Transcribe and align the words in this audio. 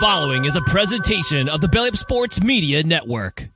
following 0.00 0.44
is 0.44 0.54
a 0.54 0.60
presentation 0.62 1.48
of 1.48 1.60
the 1.60 1.66
Belly 1.66 1.88
Up 1.88 1.96
Sports 1.96 2.40
Media 2.40 2.84
Network. 2.84 3.48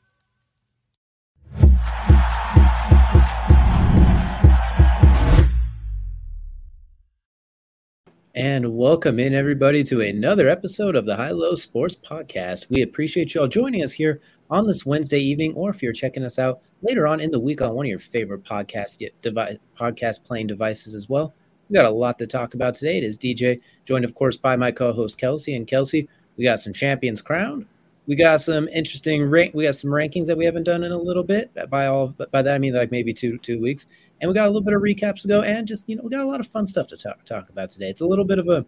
And 8.34 8.76
welcome 8.76 9.20
in, 9.20 9.34
everybody, 9.34 9.84
to 9.84 10.00
another 10.00 10.48
episode 10.48 10.96
of 10.96 11.06
the 11.06 11.14
High 11.14 11.30
Low 11.30 11.54
Sports 11.54 11.94
Podcast. 11.94 12.68
We 12.70 12.82
appreciate 12.82 13.34
you 13.34 13.42
all 13.42 13.46
joining 13.46 13.84
us 13.84 13.92
here 13.92 14.20
on 14.50 14.66
this 14.66 14.84
Wednesday 14.84 15.20
evening, 15.20 15.54
or 15.54 15.70
if 15.70 15.80
you're 15.80 15.92
checking 15.92 16.24
us 16.24 16.40
out 16.40 16.60
later 16.80 17.06
on 17.06 17.20
in 17.20 17.30
the 17.30 17.38
week 17.38 17.62
on 17.62 17.74
one 17.74 17.86
of 17.86 17.90
your 17.90 18.00
favorite 18.00 18.42
podcast 18.42 19.08
device, 19.20 19.58
podcast 19.76 20.24
playing 20.24 20.48
devices 20.48 20.92
as 20.92 21.08
well. 21.08 21.34
We 21.68 21.74
got 21.74 21.86
a 21.86 21.90
lot 21.90 22.18
to 22.18 22.26
talk 22.26 22.54
about 22.54 22.74
today. 22.74 22.98
It 22.98 23.04
is 23.04 23.16
DJ, 23.16 23.60
joined, 23.84 24.04
of 24.04 24.14
course, 24.14 24.36
by 24.36 24.56
my 24.56 24.72
co-host 24.72 25.20
Kelcey. 25.20 25.56
And 25.56 25.66
Kelcey, 25.66 26.08
we 26.36 26.44
got 26.44 26.60
some 26.60 26.72
champions 26.72 27.20
crowned. 27.20 27.66
We 28.06 28.16
got 28.16 28.40
some 28.40 28.66
interesting 28.68 29.24
rank. 29.30 29.54
We 29.54 29.64
got 29.64 29.76
some 29.76 29.90
rankings 29.90 30.26
that 30.26 30.36
we 30.36 30.44
haven't 30.44 30.64
done 30.64 30.82
in 30.82 30.90
a 30.90 30.98
little 30.98 31.22
bit. 31.22 31.52
By 31.70 31.86
all, 31.86 32.08
by 32.30 32.42
that 32.42 32.54
I 32.54 32.58
mean 32.58 32.74
like 32.74 32.90
maybe 32.90 33.12
two 33.12 33.38
two 33.38 33.60
weeks 33.60 33.86
and 34.22 34.28
we 34.28 34.34
got 34.34 34.44
a 34.44 34.46
little 34.46 34.62
bit 34.62 34.72
of 34.72 34.80
recaps 34.80 35.22
to 35.22 35.28
go, 35.28 35.42
and 35.42 35.66
just 35.66 35.86
you 35.88 35.96
know 35.96 36.02
we 36.04 36.08
got 36.08 36.22
a 36.22 36.26
lot 36.26 36.40
of 36.40 36.46
fun 36.46 36.64
stuff 36.64 36.86
to 36.86 36.96
talk 36.96 37.24
talk 37.24 37.50
about 37.50 37.68
today. 37.68 37.90
It's 37.90 38.00
a 38.00 38.06
little 38.06 38.24
bit 38.24 38.38
of 38.38 38.48
a 38.48 38.64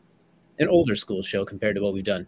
an 0.58 0.68
older 0.68 0.96
school 0.96 1.22
show 1.22 1.44
compared 1.44 1.76
to 1.76 1.82
what 1.82 1.94
we've 1.94 2.04
done. 2.04 2.26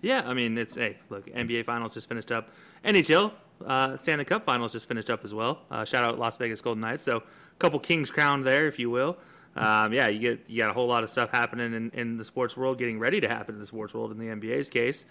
Yeah, 0.00 0.22
I 0.26 0.32
mean 0.32 0.56
it's 0.58 0.74
hey 0.74 0.96
look 1.10 1.26
NBA 1.26 1.66
Finals 1.66 1.94
just 1.94 2.08
finished 2.08 2.32
up, 2.32 2.48
NHL 2.84 3.32
uh, 3.64 3.96
Stanley 3.96 4.24
Cup 4.24 4.44
Finals 4.44 4.72
just 4.72 4.88
finished 4.88 5.10
up 5.10 5.22
as 5.22 5.34
well. 5.34 5.60
Uh, 5.70 5.84
shout 5.84 6.02
out 6.02 6.18
Las 6.18 6.36
Vegas 6.38 6.60
Golden 6.60 6.80
Knights. 6.80 7.02
So 7.04 7.18
a 7.18 7.22
couple 7.58 7.78
Kings 7.78 8.10
crowned 8.10 8.44
there, 8.44 8.66
if 8.66 8.78
you 8.78 8.90
will. 8.90 9.18
Um, 9.54 9.92
yeah, 9.92 10.08
you 10.08 10.18
get 10.18 10.40
you 10.48 10.62
got 10.62 10.70
a 10.70 10.72
whole 10.72 10.86
lot 10.86 11.04
of 11.04 11.10
stuff 11.10 11.30
happening 11.30 11.74
in, 11.74 11.90
in 11.90 12.16
the 12.16 12.24
sports 12.24 12.56
world, 12.56 12.78
getting 12.78 12.98
ready 12.98 13.20
to 13.20 13.28
happen 13.28 13.54
in 13.54 13.60
the 13.60 13.66
sports 13.66 13.92
world 13.92 14.10
in 14.10 14.18
the 14.18 14.26
NBA's 14.26 14.70
case, 14.70 15.04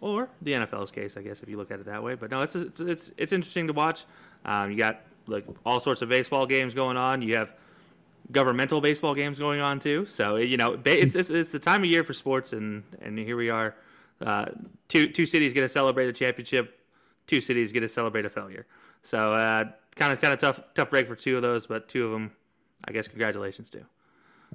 or 0.00 0.28
the 0.40 0.52
NFL's 0.52 0.90
case, 0.90 1.16
I 1.16 1.22
guess 1.22 1.42
if 1.42 1.48
you 1.48 1.56
look 1.56 1.70
at 1.70 1.78
it 1.78 1.86
that 1.86 2.02
way. 2.02 2.14
But 2.14 2.30
no, 2.30 2.40
it's 2.40 2.56
it's 2.56 2.80
it's, 2.80 3.12
it's 3.16 3.32
interesting 3.32 3.66
to 3.66 3.72
watch. 3.72 4.04
Um, 4.44 4.70
you 4.70 4.78
got 4.78 5.02
like 5.26 5.44
all 5.64 5.78
sorts 5.78 6.02
of 6.02 6.08
baseball 6.08 6.46
games 6.46 6.74
going 6.74 6.96
on. 6.96 7.22
You 7.22 7.36
have 7.36 7.52
governmental 8.30 8.80
baseball 8.80 9.14
games 9.14 9.38
going 9.38 9.60
on 9.60 9.78
too. 9.78 10.06
So 10.06 10.36
you 10.36 10.56
know, 10.56 10.78
it's, 10.84 11.14
it's, 11.14 11.28
it's 11.28 11.50
the 11.50 11.58
time 11.58 11.82
of 11.82 11.90
year 11.90 12.02
for 12.02 12.14
sports, 12.14 12.52
and 12.52 12.82
and 13.02 13.18
here 13.18 13.36
we 13.36 13.50
are. 13.50 13.74
Uh, 14.20 14.46
two 14.88 15.08
two 15.08 15.26
cities 15.26 15.52
get 15.52 15.60
to 15.60 15.68
celebrate 15.68 16.08
a 16.08 16.12
championship. 16.12 16.78
Two 17.26 17.40
cities 17.40 17.72
get 17.72 17.80
to 17.80 17.88
celebrate 17.88 18.24
a 18.24 18.30
failure. 18.30 18.66
So 19.02 19.34
kind 19.96 20.12
of 20.12 20.20
kind 20.20 20.32
of 20.32 20.40
tough 20.40 20.60
tough 20.74 20.90
break 20.90 21.06
for 21.06 21.16
two 21.16 21.36
of 21.36 21.42
those, 21.42 21.66
but 21.66 21.88
two 21.88 22.06
of 22.06 22.12
them, 22.12 22.32
I 22.84 22.92
guess, 22.92 23.08
congratulations 23.08 23.70
too. 23.70 23.84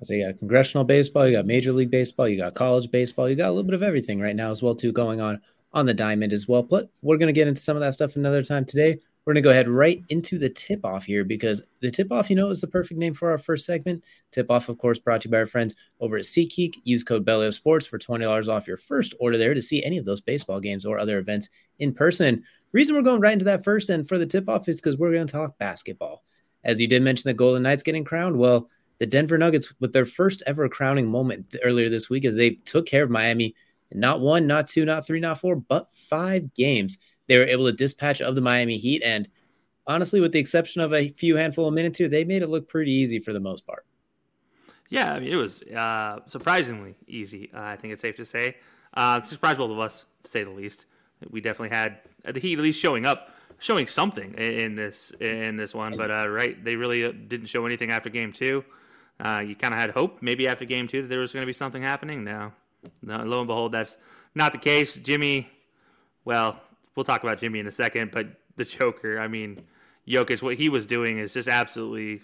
So 0.03 0.13
you 0.13 0.27
got 0.27 0.39
congressional 0.39 0.83
baseball, 0.83 1.27
you 1.27 1.37
got 1.37 1.45
major 1.45 1.71
league 1.71 1.89
baseball, 1.89 2.27
you 2.27 2.37
got 2.37 2.53
college 2.53 2.91
baseball, 2.91 3.29
you 3.29 3.35
got 3.35 3.47
a 3.47 3.51
little 3.51 3.63
bit 3.63 3.73
of 3.73 3.81
everything 3.81 4.19
right 4.19 4.35
now 4.35 4.51
as 4.51 4.61
well 4.61 4.75
too 4.75 4.91
going 4.91 5.21
on 5.21 5.41
on 5.73 5.85
the 5.85 5.93
diamond 5.93 6.33
as 6.33 6.47
well. 6.47 6.61
But 6.61 6.89
we're 7.01 7.17
gonna 7.17 7.31
get 7.31 7.47
into 7.47 7.61
some 7.61 7.75
of 7.75 7.81
that 7.81 7.93
stuff 7.93 8.15
another 8.15 8.43
time 8.43 8.63
today. 8.63 8.99
We're 9.27 9.33
going 9.33 9.43
to 9.43 9.47
go 9.47 9.51
ahead 9.51 9.67
right 9.67 10.01
into 10.07 10.39
the 10.39 10.47
tip 10.47 10.85
off 10.85 11.03
here 11.03 11.25
because 11.25 11.61
the 11.81 11.91
tip 11.91 12.13
off, 12.13 12.29
you 12.29 12.37
know, 12.37 12.49
is 12.49 12.61
the 12.61 12.67
perfect 12.67 12.97
name 12.97 13.13
for 13.13 13.29
our 13.29 13.37
first 13.37 13.65
segment. 13.65 14.01
Tip 14.31 14.49
off, 14.49 14.69
of 14.69 14.77
course, 14.77 14.99
brought 14.99 15.19
to 15.19 15.27
you 15.27 15.31
by 15.33 15.39
our 15.39 15.45
friends 15.45 15.75
over 15.99 16.15
at 16.15 16.23
SeatGeek. 16.23 16.75
Use 16.85 17.03
code 17.03 17.25
Belly 17.25 17.45
Up 17.45 17.53
Sports 17.53 17.85
for 17.85 17.99
$20 17.99 18.47
off 18.47 18.69
your 18.69 18.77
first 18.77 19.15
order 19.19 19.37
there 19.37 19.53
to 19.53 19.61
see 19.61 19.83
any 19.83 19.97
of 19.97 20.05
those 20.05 20.21
baseball 20.21 20.61
games 20.61 20.85
or 20.85 20.97
other 20.97 21.17
events 21.17 21.49
in 21.79 21.93
person. 21.93 22.41
Reason 22.71 22.95
we're 22.95 23.01
going 23.01 23.19
right 23.19 23.33
into 23.33 23.43
that 23.43 23.65
first 23.65 23.89
and 23.89 24.07
for 24.07 24.17
the 24.17 24.25
tip 24.25 24.47
off 24.47 24.69
is 24.69 24.77
because 24.79 24.95
we're 24.95 25.11
going 25.11 25.27
to 25.27 25.33
talk 25.33 25.57
basketball. 25.57 26.23
As 26.67 26.79
you 26.79 26.87
did 26.87 27.01
mention 27.01 27.27
the 27.27 27.33
Golden 27.33 27.63
Knights 27.63 27.81
getting 27.81 28.03
crowned, 28.03 28.37
well, 28.37 28.69
the 28.99 29.07
Denver 29.07 29.39
Nuggets 29.39 29.73
with 29.79 29.93
their 29.93 30.05
first 30.05 30.43
ever 30.45 30.69
crowning 30.69 31.09
moment 31.09 31.55
earlier 31.63 31.89
this 31.89 32.09
week 32.09 32.25
as 32.25 32.35
they 32.35 32.51
took 32.51 32.85
care 32.85 33.03
of 33.03 33.09
Miami 33.09 33.55
not 33.91 34.19
one, 34.19 34.47
not 34.47 34.67
two, 34.67 34.85
not 34.85 35.07
three, 35.07 35.19
not 35.19 35.39
four, 35.39 35.55
but 35.55 35.87
five 36.09 36.53
games 36.53 36.97
they 37.27 37.37
were 37.37 37.45
able 37.45 37.65
to 37.65 37.73
dispatch 37.73 38.21
of 38.21 38.35
the 38.35 38.41
Miami 38.41 38.77
Heat. 38.77 39.01
And 39.03 39.27
honestly, 39.85 40.19
with 40.19 40.31
the 40.31 40.39
exception 40.39 40.81
of 40.81 40.93
a 40.93 41.09
few 41.09 41.35
handful 41.35 41.67
of 41.67 41.73
minutes 41.73 41.97
here, 41.97 42.07
they 42.07 42.23
made 42.23 42.41
it 42.41 42.49
look 42.49 42.67
pretty 42.67 42.91
easy 42.91 43.19
for 43.19 43.33
the 43.33 43.39
most 43.39 43.65
part. 43.65 43.85
Yeah, 44.89 45.13
I 45.13 45.19
mean, 45.19 45.31
it 45.31 45.35
was 45.35 45.61
uh, 45.63 46.19
surprisingly 46.27 46.95
easy. 47.07 47.49
Uh, 47.53 47.61
I 47.61 47.75
think 47.75 47.93
it's 47.93 48.01
safe 48.01 48.15
to 48.15 48.25
say. 48.25 48.57
Uh, 48.93 49.21
surprised 49.21 49.57
both 49.57 49.71
of 49.71 49.79
us, 49.79 50.05
to 50.23 50.29
say 50.29 50.43
the 50.43 50.49
least. 50.49 50.85
We 51.29 51.41
definitely 51.41 51.75
had 51.75 51.99
the 52.23 52.39
Heat 52.39 52.57
at 52.57 52.63
least 52.63 52.79
showing 52.79 53.05
up, 53.05 53.31
showing 53.59 53.87
something 53.87 54.33
in 54.35 54.75
this 54.75 55.11
in 55.19 55.57
this 55.57 55.73
one. 55.73 55.97
But 55.97 56.11
uh, 56.11 56.29
right, 56.29 56.63
they 56.63 56.75
really 56.75 57.05
uh, 57.05 57.11
didn't 57.27 57.47
show 57.47 57.65
anything 57.65 57.91
after 57.91 58.09
Game 58.09 58.31
Two. 58.31 58.63
Uh, 59.19 59.43
you 59.45 59.55
kind 59.55 59.73
of 59.73 59.79
had 59.79 59.89
hope 59.91 60.19
maybe 60.21 60.47
after 60.47 60.65
Game 60.65 60.87
Two 60.87 61.01
that 61.01 61.07
there 61.07 61.19
was 61.19 61.33
going 61.33 61.41
to 61.41 61.47
be 61.47 61.53
something 61.53 61.81
happening. 61.81 62.23
Now, 62.23 62.53
no, 63.01 63.23
lo 63.23 63.39
and 63.39 63.47
behold, 63.47 63.71
that's 63.71 63.97
not 64.35 64.51
the 64.51 64.59
case. 64.59 64.95
Jimmy, 64.95 65.49
well, 66.23 66.59
we'll 66.95 67.03
talk 67.03 67.23
about 67.23 67.39
Jimmy 67.39 67.59
in 67.59 67.67
a 67.67 67.71
second, 67.71 68.11
but 68.11 68.27
the 68.55 68.65
Joker, 68.65 69.19
I 69.19 69.27
mean, 69.27 69.59
Jokic, 70.07 70.41
what 70.41 70.55
he 70.55 70.69
was 70.69 70.85
doing 70.85 71.19
is 71.19 71.33
just 71.33 71.47
absolutely 71.47 72.21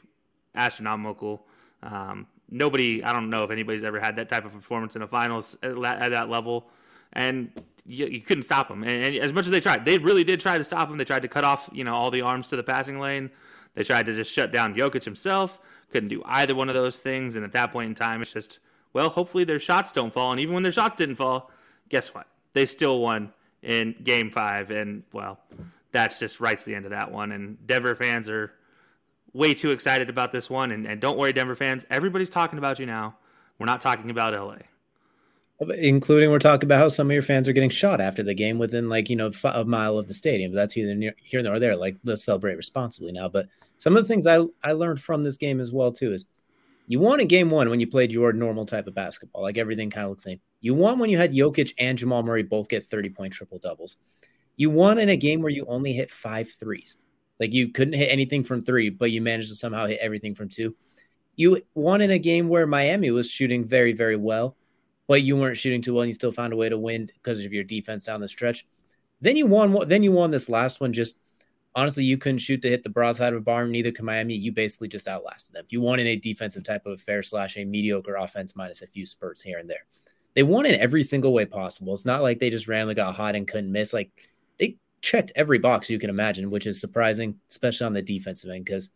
astronomical. 0.55 1.45
Um, 1.81 2.27
nobody, 2.49 3.03
I 3.03 3.11
don't 3.11 3.29
know 3.29 3.43
if 3.43 3.51
anybody's 3.51 3.83
ever 3.83 3.99
had 3.99 4.15
that 4.17 4.29
type 4.29 4.45
of 4.45 4.53
performance 4.53 4.95
in 4.95 5.01
a 5.01 5.07
finals 5.07 5.57
at, 5.63 5.77
at 5.77 6.09
that 6.09 6.29
level, 6.29 6.69
and 7.13 7.51
you, 7.85 8.05
you 8.07 8.21
couldn't 8.21 8.43
stop 8.43 8.69
him. 8.69 8.83
And, 8.83 9.05
and, 9.05 9.15
as 9.17 9.33
much 9.33 9.45
as 9.45 9.51
they 9.51 9.59
tried, 9.59 9.85
they 9.85 9.97
really 9.97 10.23
did 10.23 10.39
try 10.39 10.57
to 10.57 10.63
stop 10.63 10.89
him. 10.89 10.97
They 10.97 11.05
tried 11.05 11.23
to 11.23 11.27
cut 11.27 11.43
off, 11.43 11.69
you 11.73 11.83
know, 11.83 11.93
all 11.93 12.11
the 12.11 12.21
arms 12.21 12.47
to 12.49 12.55
the 12.55 12.63
passing 12.63 12.99
lane. 12.99 13.29
They 13.75 13.83
tried 13.83 14.05
to 14.05 14.13
just 14.13 14.31
shut 14.31 14.51
down 14.51 14.75
Jokic 14.75 15.03
himself. 15.03 15.59
Couldn't 15.91 16.09
do 16.09 16.21
either 16.25 16.55
one 16.55 16.69
of 16.69 16.75
those 16.75 16.99
things. 16.99 17.35
And 17.35 17.43
at 17.43 17.51
that 17.53 17.71
point 17.71 17.89
in 17.89 17.95
time, 17.95 18.21
it's 18.21 18.33
just, 18.33 18.59
well, 18.93 19.09
hopefully 19.09 19.43
their 19.43 19.59
shots 19.59 19.91
don't 19.91 20.13
fall. 20.13 20.31
And 20.31 20.39
even 20.39 20.53
when 20.53 20.63
their 20.63 20.71
shots 20.71 20.95
didn't 20.97 21.15
fall, 21.15 21.51
guess 21.89 22.13
what? 22.13 22.27
They 22.53 22.65
still 22.65 22.99
won 22.99 23.33
in 23.61 23.95
game 24.03 24.29
five. 24.29 24.71
And, 24.71 25.03
well, 25.11 25.39
that's 25.91 26.19
just 26.19 26.39
right 26.39 26.57
to 26.57 26.65
the 26.65 26.75
end 26.75 26.85
of 26.85 26.91
that 26.91 27.11
one. 27.11 27.31
And 27.31 27.65
Denver 27.67 27.95
fans 27.95 28.29
are 28.29 28.53
way 29.33 29.53
too 29.53 29.71
excited 29.71 30.09
about 30.09 30.31
this 30.31 30.49
one. 30.49 30.71
And, 30.71 30.85
and 30.85 31.01
don't 31.01 31.17
worry, 31.17 31.33
Denver 31.33 31.55
fans, 31.55 31.85
everybody's 31.89 32.29
talking 32.29 32.59
about 32.59 32.79
you 32.79 32.85
now. 32.85 33.15
We're 33.59 33.65
not 33.65 33.81
talking 33.81 34.09
about 34.09 34.33
LA. 34.33 34.57
Including, 35.59 36.31
we're 36.31 36.39
talking 36.39 36.67
about 36.67 36.79
how 36.79 36.89
some 36.89 37.07
of 37.07 37.13
your 37.13 37.21
fans 37.21 37.47
are 37.47 37.53
getting 37.53 37.69
shot 37.69 38.01
after 38.01 38.23
the 38.23 38.33
game 38.33 38.57
within, 38.57 38.89
like, 38.89 39.09
you 39.09 39.15
know, 39.15 39.31
a 39.43 39.63
mile 39.63 39.97
of 39.97 40.07
the 40.07 40.13
stadium. 40.13 40.51
But 40.51 40.57
that's 40.57 40.75
either 40.77 40.95
near, 40.95 41.15
here 41.23 41.41
nor 41.41 41.59
there. 41.59 41.75
Like, 41.75 41.95
let's 42.03 42.25
celebrate 42.25 42.55
responsibly 42.55 43.11
now. 43.11 43.29
But 43.29 43.47
some 43.77 43.95
of 43.95 44.03
the 44.03 44.07
things 44.07 44.27
I, 44.27 44.43
I 44.63 44.73
learned 44.73 45.01
from 45.01 45.23
this 45.23 45.37
game 45.37 45.59
as 45.59 45.71
well, 45.71 45.91
too, 45.91 46.11
is 46.11 46.25
you 46.87 46.99
won 46.99 47.19
a 47.19 47.25
game 47.25 47.49
one 47.49 47.69
when 47.69 47.79
you 47.79 47.87
played 47.87 48.11
your 48.11 48.33
normal 48.33 48.65
type 48.65 48.87
of 48.87 48.95
basketball. 48.95 49.43
Like, 49.43 49.57
everything 49.57 49.89
kind 49.89 50.05
of 50.05 50.09
looks 50.09 50.23
the 50.23 50.31
same. 50.31 50.39
You 50.59 50.73
won 50.73 50.99
when 50.99 51.09
you 51.09 51.17
had 51.17 51.33
Jokic 51.33 51.73
and 51.77 51.97
Jamal 51.97 52.23
Murray 52.23 52.43
both 52.43 52.67
get 52.67 52.89
30 52.89 53.09
point 53.11 53.33
triple 53.33 53.59
doubles. 53.59 53.97
You 54.55 54.69
won 54.69 54.97
in 54.97 55.09
a 55.09 55.17
game 55.17 55.41
where 55.41 55.51
you 55.51 55.65
only 55.67 55.93
hit 55.93 56.11
five 56.11 56.51
threes. 56.51 56.97
Like 57.39 57.53
you 57.53 57.69
couldn't 57.69 57.95
hit 57.95 58.11
anything 58.11 58.43
from 58.43 58.61
three, 58.61 58.89
but 58.89 59.11
you 59.11 59.21
managed 59.21 59.49
to 59.49 59.55
somehow 59.55 59.87
hit 59.87 59.99
everything 59.99 60.35
from 60.35 60.49
two. 60.49 60.75
You 61.35 61.61
won 61.73 62.01
in 62.01 62.11
a 62.11 62.19
game 62.19 62.47
where 62.47 62.67
Miami 62.67 63.11
was 63.11 63.29
shooting 63.29 63.65
very, 63.65 63.91
very 63.91 64.15
well, 64.15 64.55
but 65.13 65.21
you 65.21 65.37
weren't 65.37 65.55
shooting 65.55 65.79
too 65.79 65.93
well, 65.93 66.01
and 66.01 66.09
you 66.09 66.13
still 66.13 66.31
found 66.31 66.53
a 66.53 66.55
way 66.55 66.69
to 66.69 66.77
win 66.79 67.05
because 67.05 67.45
of 67.45 67.53
your 67.53 67.63
defense 67.63 68.05
down 68.05 68.19
the 68.19 68.27
stretch. 68.27 68.65
Then 69.21 69.37
you 69.37 69.45
won. 69.45 69.87
Then 69.87 70.01
you 70.01 70.11
won 70.11 70.31
this 70.31 70.49
last 70.49 70.81
one. 70.81 70.91
Just 70.91 71.17
honestly, 71.75 72.03
you 72.03 72.17
couldn't 72.17 72.39
shoot 72.39 72.63
to 72.63 72.69
hit 72.69 72.81
the 72.81 72.89
broadside 72.89 73.31
of 73.31 73.37
a 73.37 73.43
barn. 73.43 73.71
Neither 73.71 73.91
could 73.91 74.05
Miami. 74.05 74.33
You 74.33 74.51
basically 74.51 74.87
just 74.87 75.07
outlasted 75.07 75.53
them. 75.53 75.65
You 75.69 75.81
won 75.81 75.99
in 75.99 76.07
a 76.07 76.15
defensive 76.15 76.63
type 76.63 76.87
of 76.87 76.93
affair 76.93 77.21
slash 77.21 77.57
a 77.57 77.63
mediocre 77.63 78.15
offense 78.15 78.55
minus 78.55 78.81
a 78.81 78.87
few 78.87 79.05
spurts 79.05 79.43
here 79.43 79.59
and 79.59 79.69
there 79.69 79.85
they 80.33 80.41
won 80.41 80.65
in 80.65 80.73
every 80.79 81.03
single 81.03 81.31
way 81.31 81.45
possible. 81.45 81.93
It's 81.93 82.05
not 82.05 82.23
like 82.23 82.39
they 82.39 82.49
just 82.49 82.67
randomly 82.67 82.95
got 82.95 83.15
hot 83.15 83.35
and 83.35 83.47
couldn't 83.47 83.71
miss. 83.71 83.93
Like 83.93 84.09
they 84.57 84.77
checked 85.01 85.31
every 85.35 85.59
box 85.59 85.89
you 85.89 85.99
can 85.99 86.09
imagine, 86.09 86.49
which 86.49 86.65
is 86.65 86.81
surprising, 86.81 87.35
especially 87.51 87.85
on 87.85 87.93
the 87.93 88.01
defensive 88.01 88.49
end. 88.49 88.65
Because 88.65 88.89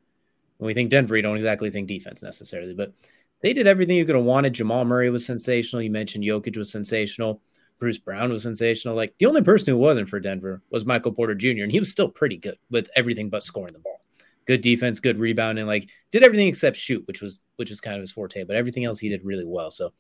when 0.57 0.67
we 0.67 0.73
think 0.73 0.89
Denver, 0.89 1.15
you 1.15 1.21
don't 1.21 1.35
exactly 1.35 1.69
think 1.69 1.87
defense 1.87 2.23
necessarily, 2.23 2.73
but 2.73 2.93
they 3.41 3.53
did 3.53 3.67
everything 3.67 3.95
you 3.95 4.05
could 4.05 4.15
have 4.15 4.23
wanted. 4.23 4.53
Jamal 4.53 4.85
Murray 4.85 5.09
was 5.09 5.25
sensational. 5.25 5.81
You 5.81 5.91
mentioned 5.91 6.23
Jokic 6.23 6.57
was 6.57 6.71
sensational. 6.71 7.41
Bruce 7.79 7.99
Brown 7.99 8.31
was 8.31 8.43
sensational. 8.43 8.95
Like 8.95 9.13
the 9.19 9.27
only 9.27 9.41
person 9.41 9.73
who 9.73 9.79
wasn't 9.79 10.09
for 10.09 10.19
Denver 10.19 10.61
was 10.71 10.85
Michael 10.85 11.11
Porter 11.11 11.35
Jr., 11.35 11.63
and 11.63 11.71
he 11.71 11.79
was 11.79 11.91
still 11.91 12.09
pretty 12.09 12.37
good 12.37 12.57
with 12.71 12.89
everything 12.95 13.29
but 13.29 13.43
scoring 13.43 13.73
the 13.73 13.79
ball. 13.79 14.01
Good 14.45 14.61
defense, 14.61 14.99
good 14.99 15.19
rebounding, 15.19 15.67
like 15.67 15.89
did 16.11 16.23
everything 16.23 16.47
except 16.47 16.77
shoot, 16.77 17.05
which 17.05 17.21
was 17.21 17.41
which 17.57 17.69
is 17.69 17.81
kind 17.81 17.95
of 17.95 18.01
his 18.01 18.11
forte. 18.11 18.43
But 18.43 18.55
everything 18.55 18.85
else 18.85 18.97
he 18.97 19.09
did 19.09 19.23
really 19.23 19.45
well. 19.45 19.71
So 19.71 19.91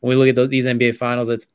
when 0.00 0.10
we 0.10 0.16
look 0.16 0.28
at 0.28 0.36
those, 0.36 0.48
these 0.48 0.66
NBA 0.66 0.96
finals, 0.96 1.30
it's 1.30 1.46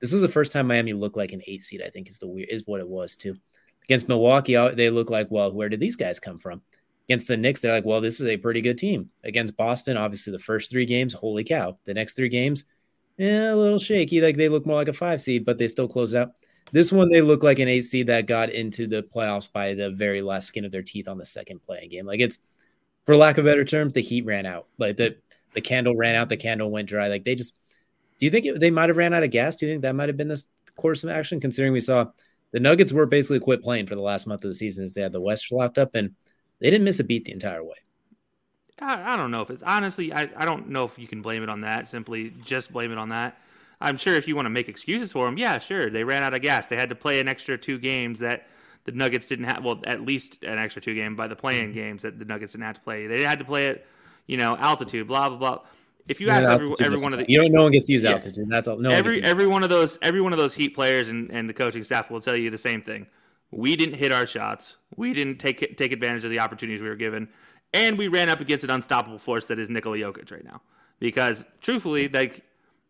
this 0.00 0.12
was 0.12 0.22
the 0.22 0.28
first 0.28 0.52
time 0.52 0.66
Miami 0.66 0.94
looked 0.94 1.16
like 1.16 1.32
an 1.32 1.42
eight 1.46 1.62
seed. 1.62 1.82
I 1.84 1.90
think 1.90 2.08
is 2.08 2.18
the 2.18 2.26
weird 2.26 2.48
is 2.50 2.66
what 2.66 2.80
it 2.80 2.88
was 2.88 3.16
too. 3.16 3.36
Against 3.84 4.08
Milwaukee, 4.08 4.56
uh, 4.56 4.70
they 4.70 4.90
look 4.90 5.10
like 5.10 5.30
well, 5.30 5.52
where 5.52 5.68
did 5.68 5.80
these 5.80 5.96
guys 5.96 6.18
come 6.18 6.38
from? 6.38 6.62
Against 7.08 7.28
the 7.28 7.36
Knicks, 7.36 7.60
they're 7.60 7.72
like, 7.72 7.84
well, 7.84 8.00
this 8.00 8.20
is 8.20 8.26
a 8.26 8.36
pretty 8.36 8.60
good 8.60 8.78
team. 8.78 9.10
Against 9.24 9.56
Boston, 9.56 9.96
obviously 9.96 10.32
the 10.32 10.38
first 10.38 10.70
three 10.70 10.86
games, 10.86 11.12
holy 11.12 11.44
cow. 11.44 11.78
The 11.84 11.94
next 11.94 12.16
three 12.16 12.30
games, 12.30 12.64
yeah, 13.18 13.52
a 13.52 13.56
little 13.56 13.78
shaky. 13.78 14.20
Like 14.20 14.36
they 14.36 14.48
look 14.48 14.64
more 14.66 14.76
like 14.76 14.88
a 14.88 14.92
five 14.92 15.20
seed, 15.20 15.44
but 15.44 15.58
they 15.58 15.68
still 15.68 15.88
close 15.88 16.14
out. 16.14 16.32
This 16.72 16.90
one, 16.90 17.10
they 17.10 17.20
look 17.20 17.42
like 17.42 17.58
an 17.58 17.68
eight 17.68 17.82
seed 17.82 18.06
that 18.06 18.26
got 18.26 18.50
into 18.50 18.86
the 18.86 19.02
playoffs 19.02 19.52
by 19.52 19.74
the 19.74 19.90
very 19.90 20.22
last 20.22 20.48
skin 20.48 20.64
of 20.64 20.72
their 20.72 20.82
teeth 20.82 21.06
on 21.06 21.18
the 21.18 21.24
second 21.24 21.62
play-in 21.62 21.90
game. 21.90 22.06
Like 22.06 22.20
it's, 22.20 22.38
for 23.04 23.16
lack 23.16 23.36
of 23.36 23.44
better 23.44 23.64
terms, 23.64 23.92
the 23.92 24.00
heat 24.00 24.24
ran 24.24 24.46
out. 24.46 24.66
Like 24.78 24.96
the 24.96 25.16
the 25.52 25.60
candle 25.60 25.94
ran 25.94 26.14
out, 26.14 26.28
the 26.28 26.36
candle 26.36 26.70
went 26.70 26.88
dry. 26.88 27.08
Like 27.08 27.24
they 27.24 27.34
just 27.34 27.54
Do 28.18 28.26
you 28.26 28.30
think 28.30 28.46
it, 28.46 28.60
they 28.60 28.70
might 28.70 28.88
have 28.88 28.96
ran 28.96 29.12
out 29.12 29.22
of 29.22 29.30
gas? 29.30 29.56
Do 29.56 29.66
you 29.66 29.72
think 29.72 29.82
that 29.82 29.94
might 29.94 30.08
have 30.08 30.16
been 30.16 30.28
the 30.28 30.42
course 30.76 31.04
of 31.04 31.10
action, 31.10 31.38
considering 31.38 31.72
we 31.72 31.80
saw 31.80 32.06
the 32.52 32.60
Nuggets 32.60 32.92
were 32.92 33.06
basically 33.06 33.40
quit 33.40 33.62
playing 33.62 33.86
for 33.86 33.94
the 33.94 34.00
last 34.00 34.26
month 34.26 34.44
of 34.44 34.50
the 34.50 34.54
season 34.54 34.84
as 34.84 34.94
they 34.94 35.02
had 35.02 35.12
the 35.12 35.20
West 35.20 35.52
locked 35.52 35.78
up 35.78 35.94
and 35.94 36.14
they 36.64 36.70
didn't 36.70 36.84
miss 36.84 36.98
a 36.98 37.04
beat 37.04 37.26
the 37.26 37.32
entire 37.32 37.62
way. 37.62 37.76
I, 38.80 39.12
I 39.12 39.16
don't 39.18 39.30
know 39.30 39.42
if 39.42 39.50
it's 39.50 39.62
honestly, 39.62 40.14
I, 40.14 40.30
I 40.34 40.46
don't 40.46 40.70
know 40.70 40.84
if 40.84 40.98
you 40.98 41.06
can 41.06 41.20
blame 41.20 41.42
it 41.42 41.50
on 41.50 41.60
that. 41.60 41.86
Simply 41.86 42.32
just 42.42 42.72
blame 42.72 42.90
it 42.90 42.96
on 42.96 43.10
that. 43.10 43.38
I'm 43.82 43.98
sure 43.98 44.14
if 44.14 44.26
you 44.26 44.34
want 44.34 44.46
to 44.46 44.50
make 44.50 44.70
excuses 44.70 45.12
for 45.12 45.26
them, 45.26 45.36
yeah, 45.36 45.58
sure. 45.58 45.90
They 45.90 46.04
ran 46.04 46.22
out 46.22 46.32
of 46.32 46.40
gas. 46.40 46.68
They 46.68 46.76
had 46.76 46.88
to 46.88 46.94
play 46.94 47.20
an 47.20 47.28
extra 47.28 47.58
two 47.58 47.78
games 47.78 48.20
that 48.20 48.46
the 48.84 48.92
Nuggets 48.92 49.26
didn't 49.26 49.44
have. 49.44 49.62
Well, 49.62 49.82
at 49.84 50.00
least 50.00 50.42
an 50.42 50.58
extra 50.58 50.80
two 50.80 50.94
game 50.94 51.16
by 51.16 51.28
the 51.28 51.36
play-in 51.36 51.66
mm-hmm. 51.66 51.74
games 51.74 52.02
that 52.02 52.18
the 52.18 52.24
Nuggets 52.24 52.54
didn't 52.54 52.64
have 52.64 52.76
to 52.76 52.80
play. 52.80 53.08
They 53.08 53.20
had 53.20 53.40
to 53.40 53.44
play 53.44 53.66
it, 53.66 53.86
you 54.26 54.38
know, 54.38 54.56
altitude, 54.56 55.06
blah 55.06 55.28
blah 55.28 55.36
blah. 55.36 55.60
If 56.08 56.18
you 56.18 56.30
ask 56.30 56.48
every, 56.48 56.72
every 56.80 56.98
one 56.98 57.12
of 57.12 57.18
the 57.18 57.26
you 57.28 57.42
don't 57.42 57.52
no 57.52 57.64
one 57.64 57.72
gets 57.72 57.88
to 57.88 57.92
use 57.92 58.04
yeah, 58.04 58.12
altitude. 58.12 58.48
That's 58.48 58.68
all. 58.68 58.78
No 58.78 58.88
every 58.88 59.22
every 59.22 59.46
one 59.46 59.62
of 59.62 59.68
those 59.68 59.98
every 60.00 60.22
one 60.22 60.32
of 60.32 60.38
those 60.38 60.54
Heat 60.54 60.70
players 60.70 61.10
and, 61.10 61.30
and 61.30 61.46
the 61.46 61.54
coaching 61.54 61.84
staff 61.84 62.10
will 62.10 62.22
tell 62.22 62.36
you 62.36 62.48
the 62.48 62.56
same 62.56 62.80
thing. 62.80 63.06
We 63.54 63.76
didn't 63.76 63.94
hit 63.94 64.10
our 64.12 64.26
shots. 64.26 64.76
We 64.96 65.14
didn't 65.14 65.38
take 65.38 65.76
take 65.76 65.92
advantage 65.92 66.24
of 66.24 66.30
the 66.30 66.40
opportunities 66.40 66.82
we 66.82 66.88
were 66.88 66.96
given, 66.96 67.28
and 67.72 67.96
we 67.96 68.08
ran 68.08 68.28
up 68.28 68.40
against 68.40 68.64
an 68.64 68.70
unstoppable 68.70 69.18
force 69.18 69.46
that 69.46 69.60
is 69.60 69.70
Nikola 69.70 69.96
Jokic 69.96 70.32
right 70.32 70.44
now. 70.44 70.60
Because 70.98 71.46
truthfully, 71.60 72.08
like 72.08 72.42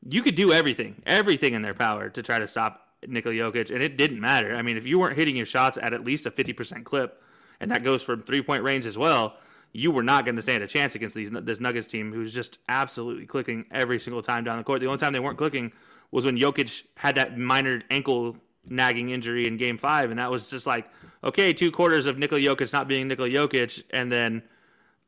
you 0.08 0.22
could 0.22 0.34
do 0.34 0.52
everything, 0.52 1.02
everything 1.06 1.52
in 1.52 1.60
their 1.60 1.74
power 1.74 2.08
to 2.08 2.22
try 2.22 2.38
to 2.38 2.48
stop 2.48 2.88
Nikola 3.06 3.34
Jokic, 3.34 3.70
and 3.70 3.82
it 3.82 3.98
didn't 3.98 4.20
matter. 4.20 4.56
I 4.56 4.62
mean, 4.62 4.78
if 4.78 4.86
you 4.86 4.98
weren't 4.98 5.16
hitting 5.16 5.36
your 5.36 5.46
shots 5.46 5.78
at 5.80 5.92
at 5.92 6.02
least 6.02 6.24
a 6.24 6.30
50% 6.30 6.82
clip, 6.84 7.22
and 7.60 7.70
that 7.70 7.84
goes 7.84 8.02
from 8.02 8.22
three 8.22 8.42
point 8.42 8.62
range 8.62 8.86
as 8.86 8.96
well, 8.96 9.36
you 9.72 9.90
were 9.90 10.02
not 10.02 10.24
going 10.24 10.36
to 10.36 10.42
stand 10.42 10.62
a 10.62 10.66
chance 10.66 10.94
against 10.94 11.14
these 11.14 11.30
this 11.30 11.60
Nuggets 11.60 11.88
team 11.88 12.10
who's 12.10 12.32
just 12.32 12.58
absolutely 12.70 13.26
clicking 13.26 13.66
every 13.70 14.00
single 14.00 14.22
time 14.22 14.44
down 14.44 14.56
the 14.56 14.64
court. 14.64 14.80
The 14.80 14.86
only 14.86 14.98
time 14.98 15.12
they 15.12 15.20
weren't 15.20 15.36
clicking 15.36 15.72
was 16.10 16.24
when 16.24 16.38
Jokic 16.38 16.84
had 16.96 17.16
that 17.16 17.36
minor 17.36 17.82
ankle 17.90 18.38
nagging 18.68 19.10
injury 19.10 19.46
in 19.46 19.56
Game 19.56 19.78
Five, 19.78 20.10
and 20.10 20.18
that 20.18 20.30
was 20.30 20.50
just 20.50 20.66
like, 20.66 20.88
okay, 21.22 21.52
two 21.52 21.70
quarters 21.70 22.06
of 22.06 22.18
Nikola 22.18 22.40
Jokic 22.40 22.72
not 22.72 22.88
being 22.88 23.08
Nikola 23.08 23.28
Jokic, 23.28 23.82
and 23.90 24.10
then, 24.10 24.42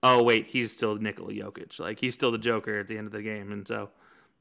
oh 0.02 0.22
wait, 0.22 0.46
he's 0.46 0.72
still 0.72 0.96
Nikola 0.96 1.32
Jokic, 1.32 1.78
like 1.80 2.00
he's 2.00 2.14
still 2.14 2.32
the 2.32 2.38
Joker 2.38 2.78
at 2.78 2.88
the 2.88 2.96
end 2.98 3.06
of 3.06 3.12
the 3.12 3.22
game, 3.22 3.52
and 3.52 3.66
so, 3.66 3.90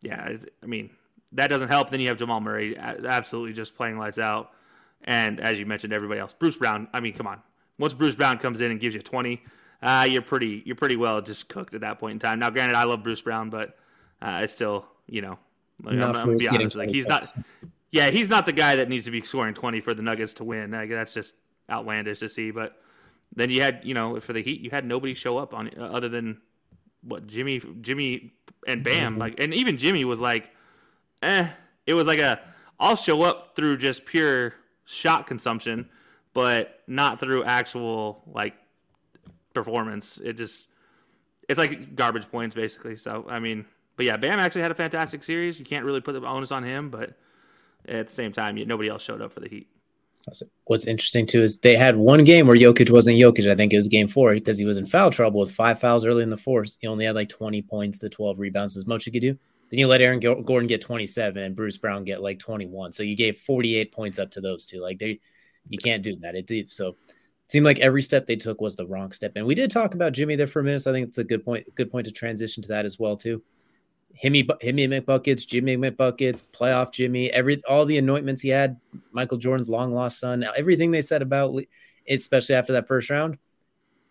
yeah, 0.02 0.38
I 0.62 0.66
mean 0.66 0.90
that 1.32 1.48
doesn't 1.48 1.70
help. 1.70 1.90
Then 1.90 2.00
you 2.00 2.08
have 2.08 2.18
Jamal 2.18 2.42
Murray 2.42 2.78
absolutely 2.78 3.54
just 3.54 3.76
playing 3.76 3.98
lights 3.98 4.20
out, 4.20 4.52
and 5.04 5.40
as 5.40 5.60
you 5.60 5.66
mentioned, 5.66 5.94
everybody 5.94 6.20
else, 6.20 6.34
Bruce 6.34 6.58
Brown. 6.58 6.88
I 6.94 7.00
mean, 7.00 7.14
come 7.14 7.28
on, 7.28 7.42
once 7.78 7.94
Bruce 7.94 8.16
Brown 8.16 8.38
comes 8.38 8.62
in 8.62 8.72
and 8.72 8.80
gives 8.80 8.96
you 8.96 9.02
twenty. 9.02 9.44
Uh, 9.84 10.08
you're 10.10 10.22
pretty 10.22 10.64
you're 10.66 10.76
pretty 10.76 10.96
well 10.96 11.22
just 11.22 11.48
cooked 11.48 11.76
at 11.76 11.82
that 11.82 12.00
point 12.00 12.14
in 12.14 12.20
time. 12.20 12.40
Now, 12.40 12.50
granted, 12.50 12.76
I 12.76 12.86
love 12.86 13.04
Bruce 13.04 13.22
Brown, 13.22 13.52
but 13.52 13.78
uh, 14.22 14.30
I 14.30 14.46
still, 14.48 14.86
you 15.06 15.22
know, 15.22 15.38
like, 15.84 15.96
I'm, 15.96 16.16
I'm, 16.16 16.26
gonna 16.26 16.38
be 16.38 16.48
honest. 16.48 16.76
Like 16.76 16.90
he's 16.90 17.06
not, 17.06 17.32
yeah, 17.96 18.10
he's 18.10 18.30
not 18.30 18.46
the 18.46 18.52
guy 18.52 18.76
that 18.76 18.90
needs 18.90 19.06
to 19.06 19.12
be 19.12 19.22
scoring 19.22 19.54
20 19.54 19.80
for 19.80 19.94
the 19.94 20.02
Nuggets 20.02 20.34
to 20.34 20.44
win. 20.44 20.72
Like, 20.72 20.90
that's 20.90 21.14
just 21.14 21.34
outlandish 21.72 22.20
to 22.20 22.28
see. 22.28 22.52
But 22.52 22.78
then 23.34 23.50
you 23.50 23.62
had, 23.62 23.84
you 23.86 23.94
know, 23.94 24.20
for 24.20 24.34
the 24.34 24.42
Heat, 24.42 24.60
you 24.60 24.70
had 24.70 24.84
nobody 24.84 25.14
show 25.14 25.38
up 25.38 25.54
on 25.54 25.70
uh, 25.80 25.84
other 25.84 26.10
than 26.10 26.42
what 27.04 27.26
Jimmy, 27.26 27.62
Jimmy 27.80 28.34
and 28.68 28.84
Bam. 28.84 29.14
Mm-hmm. 29.14 29.22
Like, 29.22 29.40
and 29.40 29.54
even 29.54 29.78
Jimmy 29.78 30.04
was 30.04 30.20
like, 30.20 30.50
eh. 31.24 31.48
It 31.88 31.94
was 31.94 32.06
like 32.06 32.20
a, 32.20 32.42
I'll 32.82 32.98
show 32.98 33.22
up 33.22 33.56
through 33.56 33.78
just 33.78 34.06
pure 34.06 34.56
shot 34.84 35.26
consumption, 35.26 35.88
but 36.34 36.82
not 36.88 37.22
through 37.22 37.46
actual 37.46 38.24
like 38.28 38.56
performance. 39.54 40.20
It 40.22 40.34
just, 40.34 40.68
it's 41.48 41.58
like 41.58 41.96
garbage 41.96 42.30
points 42.30 42.56
basically. 42.56 42.98
So 42.98 43.26
I 43.30 43.40
mean, 43.40 43.66
but 43.96 44.06
yeah, 44.06 44.18
Bam 44.18 44.38
actually 44.38 44.64
had 44.64 44.72
a 44.72 44.76
fantastic 44.76 45.24
series. 45.24 45.60
You 45.60 45.64
can't 45.64 45.86
really 45.86 46.02
put 46.02 46.12
the 46.12 46.28
onus 46.28 46.52
on 46.52 46.64
him, 46.64 46.90
but 46.90 47.16
at 47.88 48.08
the 48.08 48.14
same 48.14 48.32
time, 48.32 48.56
nobody 48.68 48.90
else 48.90 49.04
showed 49.04 49.22
up 49.22 49.32
for 49.32 49.40
the 49.40 49.50
Heat. 49.50 49.68
What's 50.66 50.88
interesting 50.88 51.28
too 51.28 51.44
is 51.44 51.60
they 51.60 51.78
had 51.78 51.96
one 51.96 52.24
game 52.24 52.48
where 52.48 52.58
Jokic 52.58 52.90
wasn't 52.90 53.18
Jokic. 53.18 53.50
I 53.50 53.56
think 53.56 53.74
it 53.74 53.78
was 53.78 53.88
game 53.88 54.08
four 54.08 54.34
because 54.34 54.58
he 54.58 54.66
was 54.66 54.78
in 54.78 54.86
foul 54.86 55.12
trouble 55.12 55.40
with 55.40 55.52
five 55.52 55.80
fouls 55.80 56.04
early 56.04 56.24
in 56.24 56.32
the 56.32 56.38
fourth. 56.38 56.78
He 56.82 56.88
only 56.88 57.06
had 57.06 57.16
like 57.16 57.30
20 57.30 57.62
points 57.62 58.00
the 58.00 58.10
12 58.10 58.40
rebounds, 58.40 58.76
as 58.76 58.88
much 58.88 59.06
you 59.06 59.12
could 59.12 59.22
do. 59.22 59.38
Then 59.70 59.80
you 59.80 59.88
let 59.88 60.02
Aaron 60.02 60.20
Gordon 60.20 60.68
get 60.68 60.82
27 60.82 61.42
and 61.42 61.56
Bruce 61.56 61.78
Brown 61.78 62.04
get 62.04 62.22
like 62.22 62.40
21. 62.40 62.94
So 62.94 63.04
you 63.04 63.16
gave 63.16 63.38
48 63.38 63.92
points 63.92 64.20
up 64.20 64.32
to 64.32 64.42
those 64.42 64.66
two. 64.66 64.80
Like 64.80 65.00
they, 65.00 65.20
you 65.70 65.78
can't 65.78 66.04
do 66.04 66.16
that. 66.18 66.36
It 66.36 66.48
did 66.48 66.70
so. 66.70 66.90
It 66.90 67.52
seemed 67.52 67.66
like 67.66 67.80
every 67.80 68.02
step 68.02 68.26
they 68.26 68.36
took 68.36 68.62
was 68.62 68.76
the 68.76 68.88
wrong 68.88 69.12
step. 69.12 69.34
And 69.36 69.46
we 69.46 69.54
did 69.54 69.70
talk 69.70 69.94
about 69.94 70.14
Jimmy 70.14 70.36
there 70.36 70.48
for 70.48 70.60
a 70.60 70.64
minute. 70.64 70.82
So 70.82 70.92
I 70.92 70.94
think 70.94 71.08
it's 71.08 71.20
a 71.20 71.24
good 71.24 71.46
point. 71.46 71.68
Good 71.76 71.92
point 71.92 72.06
to 72.06 72.12
transition 72.12 72.64
to 72.64 72.70
that 72.70 72.86
as 72.86 72.98
well 72.98 73.16
too. 73.16 73.44
Himmy, 74.22 74.46
Himmy 74.62 74.88
McBuckets, 74.88 75.46
Jimmy 75.46 75.78
McBuckets, 75.78 76.44
playoff 76.54 76.92
Jimmy, 76.94 77.32
every 77.32 77.62
all 77.66 77.86
the 77.86 77.98
anointments 77.98 78.42
he 78.42 78.50
had, 78.50 78.80
Michael 79.12 79.38
Jordan's 79.38 79.70
long 79.70 79.94
lost 79.94 80.20
son, 80.20 80.46
everything 80.56 80.92
they 80.92 81.02
said 81.02 81.22
about, 81.22 81.60
especially 82.08 82.56
after 82.56 82.74
that 82.74 82.88
first 82.88 83.10
round, 83.10 83.38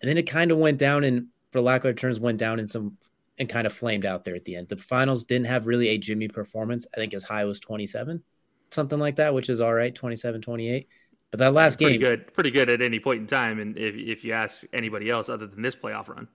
and 0.01 0.09
then 0.09 0.19
it 0.19 0.25
kind 0.25 0.51
of 0.51 0.59
went 0.59 0.79
down 0.79 1.05
and, 1.05 1.29
for 1.53 1.61
lack 1.61 1.85
of 1.85 1.97
terms, 1.97 2.21
went 2.21 2.39
down 2.39 2.59
in 2.59 2.67
some 2.67 2.97
and 3.39 3.49
kind 3.49 3.67
of 3.67 3.73
flamed 3.73 4.05
out 4.05 4.25
there 4.25 4.35
at 4.35 4.45
the 4.45 4.57
end. 4.57 4.69
The 4.69 4.77
finals 4.77 5.25
didn't 5.25 5.47
have 5.47 5.67
really 5.67 5.89
a 5.89 5.99
Jimmy 5.99 6.29
performance. 6.29 6.87
I 6.95 6.99
think 6.99 7.15
as 7.15 7.25
high 7.25 7.45
was 7.45 7.59
27, 7.59 8.23
something 8.71 8.99
like 8.99 9.17
that, 9.17 9.35
which 9.35 9.49
is 9.49 9.61
all 9.61 9.75
right, 9.75 9.95
27, 9.95 10.41
28. 10.41 10.89
But 11.31 11.41
that 11.41 11.53
last 11.53 11.79
pretty 11.79 11.99
game, 11.99 12.01
pretty 12.01 12.17
good, 12.17 12.33
pretty 12.35 12.51
good 12.53 12.69
at 12.69 12.81
any 12.81 13.01
point 13.01 13.23
in 13.23 13.27
time. 13.27 13.59
And 13.59 13.77
if 13.77 13.97
if 13.97 14.25
you 14.25 14.33
ask 14.33 14.65
anybody 14.73 15.11
else 15.11 15.29
other 15.29 15.47
than 15.47 15.63
this 15.63 15.75
playoff 15.75 16.09
run, 16.09 16.29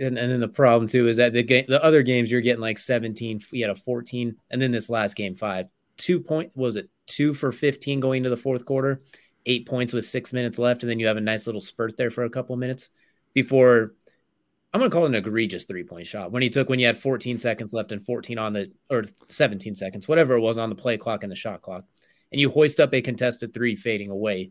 and, 0.00 0.18
and 0.18 0.32
then 0.32 0.40
the 0.40 0.48
problem 0.48 0.88
too 0.88 1.08
is 1.08 1.18
that 1.18 1.32
the 1.32 1.42
game, 1.42 1.66
the 1.68 1.82
other 1.84 2.02
games 2.02 2.30
you're 2.30 2.40
getting 2.40 2.60
like 2.60 2.78
17, 2.78 3.40
you 3.50 3.64
had 3.64 3.70
a 3.70 3.78
14, 3.78 4.34
and 4.50 4.60
then 4.60 4.70
this 4.70 4.90
last 4.90 5.14
game 5.14 5.34
five, 5.34 5.66
two 5.96 6.20
point 6.20 6.50
was 6.56 6.76
it 6.76 6.88
two 7.06 7.34
for 7.34 7.52
15 7.52 8.00
going 8.00 8.22
to 8.22 8.30
the 8.30 8.36
fourth 8.36 8.64
quarter, 8.64 9.00
eight 9.46 9.68
points 9.68 9.92
with 9.92 10.04
six 10.04 10.32
minutes 10.32 10.58
left, 10.58 10.82
and 10.82 10.90
then 10.90 10.98
you 10.98 11.06
have 11.06 11.16
a 11.18 11.20
nice 11.20 11.46
little 11.46 11.60
spurt 11.60 11.96
there 11.96 12.10
for 12.10 12.24
a 12.24 12.30
couple 12.30 12.54
of 12.54 12.60
minutes 12.60 12.88
before. 13.34 13.94
I'm 14.72 14.80
gonna 14.80 14.90
call 14.90 15.04
it 15.04 15.08
an 15.08 15.14
egregious 15.16 15.64
three 15.64 15.84
point 15.84 16.06
shot 16.06 16.32
when 16.32 16.42
he 16.42 16.48
took 16.48 16.68
when 16.68 16.78
you 16.78 16.86
had 16.86 16.98
14 16.98 17.38
seconds 17.38 17.74
left 17.74 17.92
and 17.92 18.04
14 18.04 18.38
on 18.38 18.52
the 18.52 18.72
or 18.88 19.04
17 19.28 19.74
seconds, 19.74 20.08
whatever 20.08 20.34
it 20.34 20.40
was 20.40 20.58
on 20.58 20.70
the 20.70 20.76
play 20.76 20.96
clock 20.96 21.24
and 21.24 21.30
the 21.30 21.36
shot 21.36 21.60
clock, 21.60 21.84
and 22.32 22.40
you 22.40 22.50
hoist 22.50 22.80
up 22.80 22.94
a 22.94 23.02
contested 23.02 23.52
three 23.52 23.76
fading 23.76 24.10
away. 24.10 24.50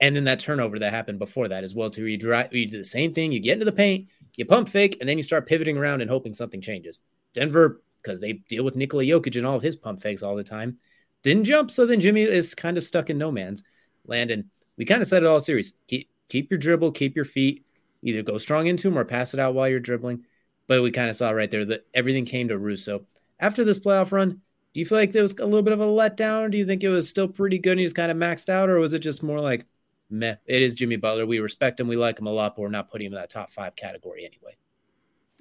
And 0.00 0.14
then 0.14 0.24
that 0.24 0.38
turnover 0.38 0.78
that 0.78 0.92
happened 0.92 1.18
before 1.18 1.48
that 1.48 1.64
as 1.64 1.74
well, 1.74 1.90
too. 1.90 2.06
You 2.06 2.18
you 2.52 2.66
do 2.66 2.78
the 2.78 2.84
same 2.84 3.12
thing. 3.12 3.32
You 3.32 3.40
get 3.40 3.54
into 3.54 3.64
the 3.64 3.72
paint, 3.72 4.08
you 4.36 4.44
pump 4.44 4.68
fake, 4.68 4.96
and 5.00 5.08
then 5.08 5.16
you 5.16 5.24
start 5.24 5.46
pivoting 5.46 5.76
around 5.76 6.00
and 6.00 6.10
hoping 6.10 6.32
something 6.32 6.60
changes. 6.60 7.00
Denver, 7.34 7.82
because 8.02 8.20
they 8.20 8.34
deal 8.34 8.64
with 8.64 8.76
Nikola 8.76 9.02
Jokic 9.02 9.36
and 9.36 9.46
all 9.46 9.56
of 9.56 9.62
his 9.62 9.76
pump 9.76 10.00
fakes 10.00 10.22
all 10.22 10.36
the 10.36 10.44
time, 10.44 10.78
didn't 11.22 11.44
jump. 11.44 11.70
So 11.70 11.84
then 11.84 12.00
Jimmy 12.00 12.22
is 12.22 12.54
kind 12.54 12.76
of 12.76 12.84
stuck 12.84 13.10
in 13.10 13.18
no 13.18 13.32
man's 13.32 13.64
land. 14.06 14.30
And 14.30 14.44
we 14.76 14.84
kind 14.84 15.02
of 15.02 15.08
said 15.08 15.22
it 15.22 15.26
all 15.26 15.40
series. 15.40 15.72
Keep 15.88 16.08
keep 16.28 16.50
your 16.50 16.58
dribble, 16.58 16.92
keep 16.92 17.16
your 17.16 17.24
feet, 17.24 17.64
either 18.02 18.22
go 18.22 18.38
strong 18.38 18.66
into 18.66 18.88
him 18.88 18.98
or 18.98 19.04
pass 19.04 19.34
it 19.34 19.40
out 19.40 19.54
while 19.54 19.68
you're 19.68 19.80
dribbling. 19.80 20.24
But 20.68 20.82
we 20.82 20.90
kind 20.90 21.10
of 21.10 21.16
saw 21.16 21.30
right 21.30 21.50
there 21.50 21.64
that 21.64 21.86
everything 21.94 22.24
came 22.24 22.48
to 22.48 22.58
Russo. 22.58 23.04
After 23.40 23.64
this 23.64 23.78
playoff 23.78 24.12
run, 24.12 24.42
do 24.72 24.80
you 24.80 24.86
feel 24.86 24.98
like 24.98 25.12
there 25.12 25.22
was 25.22 25.32
a 25.38 25.44
little 25.44 25.62
bit 25.62 25.72
of 25.72 25.80
a 25.80 25.84
letdown? 25.84 26.50
Do 26.50 26.58
you 26.58 26.66
think 26.66 26.84
it 26.84 26.88
was 26.88 27.08
still 27.08 27.26
pretty 27.26 27.58
good 27.58 27.72
and 27.72 27.80
he's 27.80 27.92
kind 27.92 28.10
of 28.10 28.16
maxed 28.16 28.48
out, 28.48 28.68
or 28.68 28.78
was 28.78 28.92
it 28.92 29.00
just 29.00 29.22
more 29.22 29.40
like 29.40 29.64
meh. 30.10 30.36
It 30.46 30.62
is 30.62 30.74
Jimmy 30.74 30.96
Butler. 30.96 31.26
We 31.26 31.38
respect 31.38 31.80
him. 31.80 31.88
We 31.88 31.96
like 31.96 32.18
him 32.18 32.26
a 32.26 32.32
lot, 32.32 32.56
but 32.56 32.62
we're 32.62 32.68
not 32.68 32.90
putting 32.90 33.06
him 33.06 33.12
in 33.12 33.20
that 33.20 33.30
top 33.30 33.50
five 33.50 33.76
category 33.76 34.24
anyway. 34.24 34.56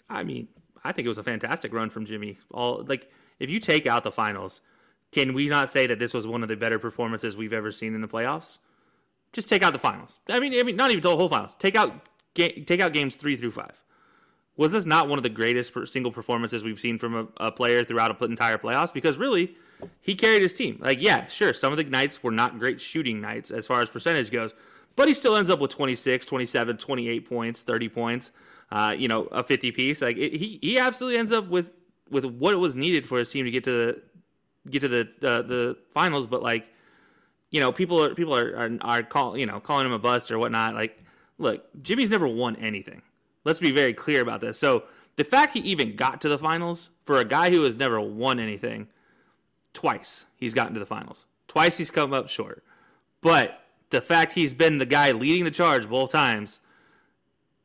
I 0.10 0.24
mean, 0.24 0.48
I 0.84 0.92
think 0.92 1.06
it 1.06 1.10
was 1.10 1.18
a 1.18 1.24
fantastic 1.24 1.74
run 1.74 1.90
from 1.90 2.06
Jimmy. 2.06 2.38
All 2.52 2.84
like 2.88 3.10
if 3.40 3.50
you 3.50 3.60
take 3.60 3.86
out 3.88 4.04
the 4.04 4.12
finals, 4.12 4.62
can 5.12 5.34
we 5.34 5.48
not 5.48 5.70
say 5.70 5.88
that 5.88 6.00
this 6.00 6.14
was 6.14 6.28
one 6.28 6.44
of 6.44 6.50
the 6.50 6.56
better 6.56 6.80
performances 6.80 7.38
we've 7.38 7.54
ever 7.54 7.72
seen 7.72 7.94
in 7.94 8.02
the 8.02 8.08
playoffs? 8.08 8.58
Just 9.34 9.50
take 9.50 9.64
out 9.64 9.74
the 9.74 9.80
finals. 9.80 10.20
I 10.30 10.40
mean, 10.40 10.58
I 10.58 10.64
mean, 10.64 10.76
not 10.76 10.92
even 10.92 11.02
the 11.02 11.16
whole 11.16 11.30
finals. 11.30 11.56
Take 11.56 11.76
out 11.76 12.08
take 12.36 12.80
out 12.80 12.94
games 12.94 13.16
three 13.16 13.36
through 13.36 13.52
five. 13.52 13.84
Was 14.56 14.72
this 14.72 14.86
not 14.86 15.08
one 15.08 15.20
of 15.20 15.24
the 15.24 15.30
greatest 15.30 15.74
single 15.86 16.12
performances 16.12 16.64
we've 16.64 16.80
seen 16.80 16.98
from 16.98 17.16
a, 17.16 17.28
a 17.38 17.52
player 17.52 17.84
throughout 17.84 18.20
an 18.20 18.32
entire 18.32 18.58
playoffs? 18.58 18.92
Because 18.92 19.18
really, 19.18 19.56
he 20.02 20.16
carried 20.16 20.42
his 20.42 20.54
team. 20.54 20.78
Like, 20.82 21.02
yeah, 21.02 21.28
sure, 21.28 21.54
some 21.54 21.72
of 21.72 21.78
the 21.78 21.84
nights 21.84 22.24
were 22.24 22.32
not 22.32 22.60
great 22.60 22.80
shooting 22.82 23.22
nights 23.22 23.52
as 23.52 23.68
far 23.68 23.82
as 23.82 23.90
percentage 23.90 24.32
goes, 24.32 24.54
but 24.96 25.08
he 25.08 25.14
still 25.14 25.36
ends 25.36 25.50
up 25.50 25.60
with 25.60 25.72
26, 25.72 26.26
27, 26.26 26.78
28 26.78 27.30
points, 27.30 27.62
30 27.62 27.90
points, 27.90 28.32
uh, 28.72 28.96
you 28.98 29.08
know, 29.08 29.26
a 29.26 29.44
50 29.44 29.72
piece. 29.72 30.02
Like, 30.02 30.18
it, 30.18 30.34
he 30.34 30.60
he 30.62 30.80
absolutely 30.80 31.20
ends 31.20 31.32
up 31.32 31.48
with 31.48 31.72
with 32.10 32.26
what 32.26 32.58
was 32.58 32.76
needed 32.76 33.06
for 33.06 33.20
his 33.20 33.30
team 33.30 33.46
to 33.46 33.52
get 33.52 33.64
to 33.66 33.72
the 33.72 34.02
get 34.70 34.82
to 34.82 34.88
the 34.88 35.02
uh, 35.22 35.42
the 35.42 35.78
finals. 35.94 36.28
But 36.28 36.42
like, 36.42 36.68
you 37.52 37.60
know, 37.60 37.72
people 37.72 38.04
are 38.04 38.16
people 38.16 38.36
are 38.36 38.56
are, 38.56 38.78
are 38.82 39.04
call, 39.04 39.38
you 39.38 39.46
know 39.46 39.60
calling 39.60 39.86
him 39.86 39.94
a 39.94 40.00
bust 40.00 40.32
or 40.32 40.40
whatnot. 40.40 40.74
Like, 40.74 41.04
look, 41.38 41.66
Jimmy's 41.84 42.10
never 42.10 42.28
won 42.28 42.56
anything. 42.58 43.02
Let's 43.44 43.60
be 43.60 43.72
very 43.72 43.94
clear 43.94 44.22
about 44.22 44.42
this. 44.42 44.60
So 44.60 44.84
the 45.16 45.24
fact 45.24 45.54
he 45.54 45.60
even 45.62 45.96
got 45.96 46.22
to 46.22 46.30
the 46.30 46.38
finals 46.38 46.90
for 47.06 47.20
a 47.20 47.26
guy 47.26 47.50
who 47.50 47.64
has 47.64 47.78
never 47.78 48.00
won 48.02 48.40
anything 48.40 48.88
twice 49.78 50.26
he's 50.36 50.54
gotten 50.54 50.74
to 50.74 50.80
the 50.80 50.86
finals. 50.86 51.26
Twice 51.48 51.78
he's 51.78 51.92
come 51.92 52.14
up 52.14 52.28
short. 52.28 52.64
But 53.22 53.62
the 53.92 54.02
fact 54.02 54.34
he's 54.34 54.54
been 54.54 54.80
the 54.80 54.86
guy 54.86 55.12
leading 55.12 55.46
the 55.46 55.52
charge 55.52 55.88
both 55.88 56.12
times 56.12 56.60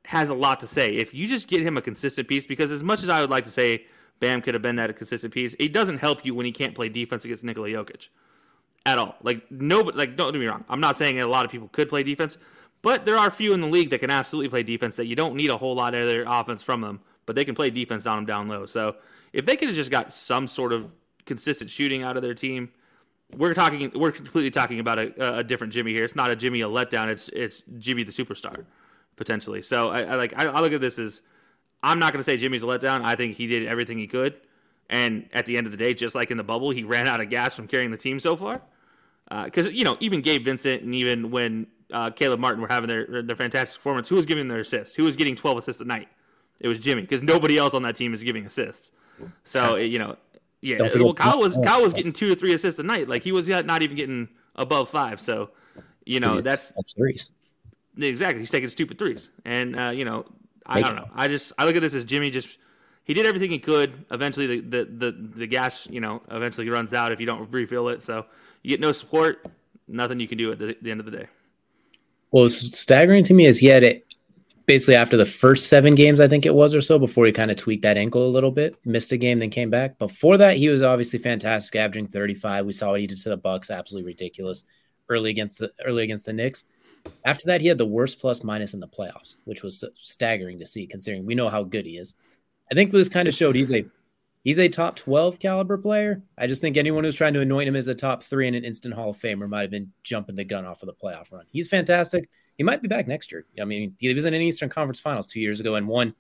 has 0.05 0.31
a 0.31 0.35
lot 0.35 0.61
to 0.61 0.67
say. 0.67 0.95
If 0.95 1.15
you 1.15 1.27
just 1.27 1.49
get 1.49 1.63
him 1.63 1.77
a 1.77 1.83
consistent 1.83 2.29
piece, 2.29 2.47
because 2.47 2.71
as 2.71 2.83
much 2.83 3.03
as 3.03 3.09
I 3.09 3.21
would 3.21 3.31
like 3.31 3.45
to 3.45 3.51
say 3.51 3.87
Bam 4.23 4.41
could 4.41 4.55
have 4.55 4.63
been 4.63 4.77
that 4.77 4.97
consistent 4.97 5.35
piece. 5.35 5.57
It 5.59 5.73
doesn't 5.73 5.99
help 5.99 6.25
you 6.25 6.33
when 6.33 6.47
he 6.47 6.53
can't 6.53 6.77
play 6.77 6.89
defense 6.89 7.25
against 7.25 7.43
Nikola 7.43 7.69
Jokic 7.69 8.07
at 8.87 8.97
all. 8.97 9.17
Like 9.21 9.51
nobody, 9.51 9.99
like 9.99 10.17
don't 10.17 10.33
get 10.33 10.39
me 10.39 10.47
wrong. 10.47 10.65
I'm 10.69 10.79
not 10.79 10.97
saying 10.97 11.19
a 11.19 11.27
lot 11.27 11.45
of 11.45 11.51
people 11.51 11.67
could 11.73 11.89
play 11.89 12.05
defense, 12.05 12.39
but 12.83 13.05
there 13.05 13.19
are 13.19 13.33
few 13.33 13.53
in 13.53 13.61
the 13.61 13.67
league 13.67 13.91
that 13.91 13.99
can 13.99 14.11
absolutely 14.11 14.49
play 14.49 14.63
defense 14.63 14.95
that 14.95 15.07
you 15.07 15.17
don't 15.17 15.35
need 15.35 15.51
a 15.51 15.57
whole 15.57 15.75
lot 15.75 15.97
of 15.97 16.07
their 16.07 16.25
offense 16.25 16.63
from 16.63 16.83
them, 16.83 17.01
but 17.27 17.35
they 17.35 17.45
can 17.45 17.57
play 17.57 17.69
defense 17.69 18.07
on 18.07 18.19
them 18.19 18.27
down 18.27 18.47
low. 18.47 18.65
So 18.65 18.95
if 19.33 19.45
they 19.45 19.57
could 19.57 19.67
have 19.67 19.77
just 19.77 19.91
got 19.91 20.13
some 20.13 20.47
sort 20.47 20.73
of 20.73 20.89
consistent 21.27 21.71
shooting 21.71 22.03
out 22.03 22.17
of 22.17 22.23
their 22.23 22.35
team, 22.35 22.71
we're 23.37 23.55
talking 23.55 23.91
we're 23.95 24.13
completely 24.13 24.51
talking 24.51 24.81
about 24.81 24.99
a, 24.99 25.39
a 25.39 25.45
different 25.45 25.73
Jimmy 25.73 25.93
here. 25.93 26.05
It's 26.05 26.17
not 26.17 26.31
a 26.31 26.37
Jimmy 26.37 26.61
a 26.61 26.69
letdown. 26.69 27.09
It's 27.09 27.29
it's 27.31 27.63
Jimmy 27.79 28.03
the 28.03 28.13
superstar 28.13 28.65
potentially. 29.17 29.63
So 29.63 29.91
I, 29.91 30.03
I 30.03 30.15
like 30.17 30.35
I, 30.37 30.47
I 30.47 30.61
look 30.61 30.73
at 30.73 30.81
this 30.81 30.99
as 30.99 31.23
I'm 31.83 31.99
not 31.99 32.13
going 32.13 32.21
to 32.21 32.25
say 32.25 32.37
Jimmy's 32.37 32.63
a 32.63 32.67
letdown. 32.67 33.05
I 33.05 33.17
think 33.17 33.37
he 33.37 33.47
did 33.47 33.67
everything 33.67 33.99
he 33.99 34.07
could, 34.07 34.35
and 34.91 35.29
at 35.33 35.47
the 35.47 35.57
end 35.57 35.67
of 35.67 35.73
the 35.73 35.79
day, 35.79 35.95
just 35.95 36.15
like 36.15 36.31
in 36.31 36.37
the 36.37 36.45
bubble, 36.45 36.71
he 36.71 36.85
ran 36.85 37.09
out 37.09 37.21
of 37.21 37.31
gas 37.31 37.55
from 37.55 37.67
carrying 37.67 37.91
the 37.91 37.97
team 37.97 38.21
so 38.21 38.37
far. 38.37 38.61
Because 39.45 39.67
uh, 39.67 39.71
you 39.71 39.85
know, 39.85 39.97
even 40.01 40.21
Gabe 40.21 40.45
Vincent 40.45 40.83
and 40.83 40.95
even 40.95 41.31
when 41.31 41.67
uh, 41.93 42.11
Caleb 42.11 42.41
Martin 42.41 42.61
were 42.61 42.69
having 42.69 42.89
their 42.89 43.23
their 43.23 43.37
fantastic 43.37 43.81
performance, 43.81 44.09
who 44.09 44.17
was 44.17 44.27
giving 44.27 44.49
their 44.49 44.61
assists? 44.61 44.95
Who 44.95 45.05
was 45.05 45.17
getting 45.17 45.35
12 45.35 45.59
assists 45.59 45.81
a 45.81 45.85
night? 45.85 46.09
It 46.61 46.69
was 46.69 46.79
Jimmy 46.79 47.03
because 47.03 47.23
nobody 47.23 47.59
else 47.59 47.75
on 47.75 47.83
that 47.83 47.97
team 47.97 48.13
is 48.13 48.23
giving 48.23 48.47
assists. 48.47 48.93
So 49.45 49.77
you 49.77 49.99
know, 49.99 50.17
yeah. 50.63 50.79
Well, 50.95 51.13
Kyle 51.13 51.39
was 51.39 51.59
Kyle 51.63 51.83
was 51.83 51.93
getting 51.93 52.13
two 52.13 52.29
to 52.29 52.37
three 52.37 52.55
assists 52.55 52.79
a 52.79 52.85
night. 52.85 53.09
Like 53.09 53.23
he 53.23 53.33
was 53.33 53.49
not 53.49 53.83
even 53.83 53.97
getting 53.97 54.29
above 54.57 54.89
five. 54.89 55.21
So 55.21 55.51
you 56.07 56.21
know 56.21 56.41
that's 56.41 56.71
that's 56.71 56.95
threes. 56.95 57.33
Exactly, 57.99 58.41
he's 58.41 58.51
taking 58.51 58.71
stupid 58.71 58.97
threes, 58.97 59.29
and 59.45 59.79
uh, 59.79 59.91
you 59.91 60.05
know 60.05 60.25
I, 60.65 60.81
don't 60.81 60.97
know. 60.97 61.09
I 61.15 61.29
just 61.29 61.53
I 61.59 61.65
look 61.65 61.77
at 61.77 61.83
this 61.83 61.95
as 61.95 62.05
Jimmy 62.05 62.31
just 62.31 62.57
he 63.05 63.13
did 63.13 63.27
everything 63.27 63.51
he 63.51 63.59
could. 63.59 64.05
Eventually, 64.11 64.61
the, 64.61 64.61
the 64.61 64.85
the 64.85 65.13
the 65.13 65.47
gas 65.47 65.89
you 65.91 66.01
know 66.01 66.23
eventually 66.31 66.71
runs 66.71 66.95
out 66.95 67.13
if 67.13 67.21
you 67.21 67.27
don't 67.27 67.51
refill 67.51 67.89
it. 67.89 68.01
So 68.01 68.25
you 68.63 68.71
get 68.71 68.81
no 68.81 68.93
support, 68.93 69.45
nothing 69.89 70.21
you 70.21 70.29
can 70.29 70.39
do 70.39 70.53
at 70.53 70.59
the, 70.59 70.77
the 70.81 70.91
end 70.91 71.01
of 71.01 71.07
the 71.07 71.13
day. 71.13 71.27
Well, 72.31 72.49
staggering 72.49 73.25
to 73.25 73.35
me 73.35 73.47
is 73.47 73.59
he 73.59 73.67
had 73.67 73.83
it 73.83 74.12
basically 74.67 74.97
after 74.97 75.17
the 75.17 75.25
first 75.25 75.69
seven 75.69 75.95
games, 75.95 76.21
I 76.21 76.29
think 76.29 76.47
it 76.47 76.55
was 76.55 76.75
or 76.75 76.81
so, 76.81 76.99
before 76.99 77.27
he 77.27 77.33
kind 77.33 77.51
of 77.51 77.57
tweaked 77.57 77.83
that 77.83 77.97
ankle 77.97 78.27
a 78.27 78.29
little 78.29 78.51
bit, 78.51 78.77
missed 78.85 79.13
a 79.13 79.17
game, 79.17 79.39
then 79.39 79.51
came 79.51 79.71
back. 79.71 79.99
Before 79.99 80.37
that, 80.37 80.57
he 80.57 80.69
was 80.69 80.83
obviously 80.83 81.19
fantastic, 81.19 81.77
averaging 81.77 82.07
35. 82.07 82.67
We 82.67 82.73
saw 82.73 82.91
what 82.91 83.01
he 83.01 83.07
did 83.07 83.19
to 83.19 83.31
the 83.31 83.37
Bucks, 83.37 83.71
absolutely 83.71 84.11
ridiculous 84.11 84.65
early 85.09 85.31
against 85.31 85.59
the 85.59 85.73
early 85.85 86.05
against 86.05 86.27
the 86.27 86.33
Knicks. 86.33 86.65
After 87.25 87.47
that, 87.47 87.61
he 87.61 87.67
had 87.67 87.79
the 87.79 87.87
worst 87.87 88.21
plus 88.21 88.45
minus 88.45 88.75
in 88.75 88.81
the 88.81 88.89
playoffs, 88.89 89.37
which 89.45 89.63
was 89.63 89.85
staggering 89.95 90.59
to 90.61 90.67
see, 90.67 90.87
considering 90.87 91.27
we 91.27 91.35
know 91.35 91.49
how 91.49 91.63
good 91.65 91.87
he 91.87 91.99
is. 91.99 92.15
I 92.71 92.75
think 92.75 92.91
this 92.91 93.09
kind 93.09 93.29
of 93.29 93.35
showed 93.35 93.57
he's 93.57 93.73
a 93.73 93.85
he's 94.45 94.59
a 94.59 94.69
top 94.69 94.97
12 94.97 95.39
caliber 95.39 95.79
player. 95.79 96.23
I 96.39 96.47
just 96.47 96.61
think 96.61 96.77
anyone 96.77 97.05
who's 97.05 97.17
trying 97.17 97.35
to 97.35 97.41
anoint 97.41 97.69
him 97.69 97.77
as 97.77 97.89
a 97.89 97.95
top 97.95 98.23
three 98.23 98.47
and 98.47 98.57
an 98.57 98.65
instant 98.65 98.95
Hall 98.95 99.11
of 99.11 99.19
Famer 99.19 99.49
might 99.49 99.63
have 99.63 99.71
been 99.71 99.93
jumping 100.03 100.37
the 100.37 100.45
gun 100.45 100.65
off 100.65 100.83
of 100.83 100.87
the 100.87 100.95
playoff 100.95 101.33
run. 101.33 101.47
He's 101.51 101.69
fantastic. 101.69 102.29
He 102.57 102.65
might 102.65 102.83
be 102.83 102.89
back 102.89 103.07
next 103.07 103.33
year. 103.33 103.45
I 103.61 103.65
mean, 103.65 103.97
he 103.99 104.13
was 104.13 104.25
in 104.25 104.35
an 104.35 104.43
Eastern 104.43 104.69
Conference 104.69 105.01
Finals 105.01 105.27
two 105.27 105.41
years 105.41 105.61
ago 105.61 105.75
and 105.75 105.89
one 105.89 106.15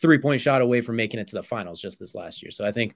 three 0.00 0.18
point 0.18 0.40
shot 0.40 0.62
away 0.62 0.80
from 0.80 0.96
making 0.96 1.20
it 1.20 1.26
to 1.28 1.34
the 1.34 1.42
finals 1.42 1.80
just 1.80 1.98
this 1.98 2.14
last 2.14 2.42
year. 2.42 2.50
So 2.50 2.64
I 2.64 2.72
think 2.72 2.94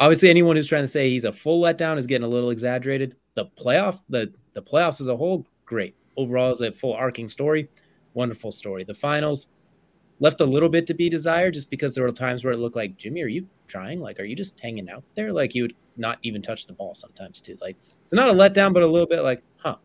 obviously 0.00 0.30
anyone 0.30 0.56
who's 0.56 0.68
trying 0.68 0.84
to 0.84 0.88
say 0.88 1.10
he's 1.10 1.24
a 1.24 1.32
full 1.32 1.62
letdown 1.62 1.98
is 1.98 2.06
getting 2.06 2.24
a 2.24 2.28
little 2.28 2.50
exaggerated. 2.50 3.16
The 3.34 3.46
playoff, 3.46 4.00
the 4.08 4.32
the 4.52 4.62
playoffs 4.62 5.00
as 5.00 5.08
a 5.08 5.16
whole, 5.16 5.46
great. 5.64 5.94
Overall, 6.16 6.50
is 6.50 6.60
a 6.60 6.72
full 6.72 6.92
arcing 6.94 7.28
story. 7.28 7.68
Wonderful 8.14 8.52
story. 8.52 8.84
The 8.84 8.94
finals 8.94 9.48
left 10.20 10.40
a 10.40 10.46
little 10.46 10.68
bit 10.68 10.86
to 10.86 10.94
be 10.94 11.08
desired 11.08 11.54
just 11.54 11.70
because 11.70 11.94
there 11.94 12.04
were 12.04 12.12
times 12.12 12.44
where 12.44 12.52
it 12.52 12.58
looked 12.58 12.76
like 12.76 12.96
Jimmy, 12.96 13.22
are 13.22 13.28
you 13.28 13.46
trying? 13.66 14.00
Like, 14.00 14.20
are 14.20 14.24
you 14.24 14.36
just 14.36 14.60
hanging 14.60 14.88
out 14.90 15.02
there? 15.14 15.32
Like 15.32 15.54
you 15.54 15.62
would 15.62 15.74
not 15.96 16.18
even 16.22 16.42
touch 16.42 16.66
the 16.66 16.72
ball 16.72 16.94
sometimes 16.94 17.40
too. 17.40 17.56
Like 17.60 17.76
it's 18.02 18.12
not 18.12 18.28
a 18.28 18.32
letdown, 18.32 18.72
but 18.72 18.82
a 18.82 18.86
little 18.86 19.06
bit 19.06 19.22
like, 19.22 19.42
huh, 19.56 19.76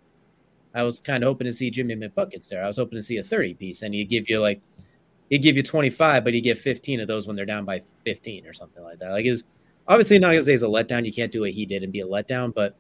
I 0.74 0.84
was 0.84 1.00
kind 1.00 1.24
of 1.24 1.28
hoping 1.28 1.46
to 1.46 1.54
see 1.54 1.72
Jimmy 1.72 1.96
McBuckets 1.96 2.48
there. 2.50 2.64
I 2.64 2.68
was 2.68 2.78
hoping 2.78 2.98
to 2.98 3.04
see 3.04 3.18
a 3.18 3.24
30 3.24 3.56
piece, 3.56 3.82
and 3.82 3.94
he'd 3.94 4.10
give 4.10 4.30
you 4.30 4.40
like 4.42 4.62
he'd 5.30 5.42
give 5.42 5.58
you 5.58 5.64
25, 5.64 6.24
but 6.24 6.34
he'd 6.34 6.42
get 6.42 6.58
15 6.58 7.02
of 7.02 7.08
those 7.08 7.28
when 7.28 7.36
they're 7.36 7.46
down 7.46 7.66
by 7.66 7.82
15 8.06 8.46
or 8.46 8.54
something 8.54 8.84
like 8.84 9.00
that. 9.00 9.12
Like 9.12 9.26
is 9.26 9.44
obviously 9.88 10.20
not 10.20 10.32
gonna 10.32 10.44
say 10.44 10.54
it's 10.54 10.64
a 10.64 10.68
letdown. 10.68 11.06
You 11.06 11.14
can't 11.14 11.32
do 11.32 11.42
what 11.42 11.52
he 11.52 11.66
did 11.66 11.84
and 11.84 11.92
be 11.92 12.02
a 12.02 12.08
letdown, 12.08 12.54
but 12.54 12.76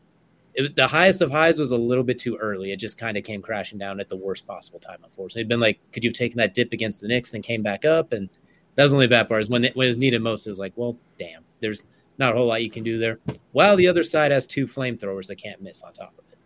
it, 0.53 0.75
the 0.75 0.87
highest 0.87 1.21
of 1.21 1.31
highs 1.31 1.59
was 1.59 1.71
a 1.71 1.77
little 1.77 2.03
bit 2.03 2.19
too 2.19 2.35
early. 2.37 2.71
It 2.71 2.77
just 2.77 2.97
kind 2.97 3.15
of 3.17 3.23
came 3.23 3.41
crashing 3.41 3.77
down 3.77 3.99
at 3.99 4.09
the 4.09 4.15
worst 4.15 4.45
possible 4.47 4.79
time. 4.79 4.97
Unfortunately, 5.03 5.41
it'd 5.41 5.49
been 5.49 5.59
like, 5.59 5.79
could 5.91 6.03
you 6.03 6.09
have 6.09 6.17
taken 6.17 6.37
that 6.37 6.53
dip 6.53 6.73
against 6.73 7.01
the 7.01 7.07
Knicks, 7.07 7.29
then 7.31 7.41
came 7.41 7.61
back 7.61 7.85
up, 7.85 8.11
and 8.11 8.27
that 8.75 8.83
was 8.83 8.93
only 8.93 9.05
the 9.05 9.11
bad 9.11 9.27
part. 9.27 9.41
Is 9.41 9.49
when 9.49 9.65
it, 9.65 9.75
when 9.75 9.85
it 9.85 9.89
was 9.89 9.97
needed 9.97 10.21
most, 10.21 10.47
it 10.47 10.49
was 10.49 10.59
like, 10.59 10.73
well, 10.75 10.97
damn, 11.17 11.43
there's 11.61 11.83
not 12.17 12.33
a 12.33 12.35
whole 12.35 12.47
lot 12.47 12.63
you 12.63 12.71
can 12.71 12.83
do 12.83 12.97
there. 12.97 13.19
While 13.51 13.75
the 13.77 13.87
other 13.87 14.03
side 14.03 14.31
has 14.31 14.47
two 14.47 14.67
flamethrowers 14.67 15.27
that 15.27 15.35
can't 15.35 15.61
miss 15.61 15.83
on 15.83 15.93
top 15.93 16.13
of 16.17 16.25
it. 16.31 16.36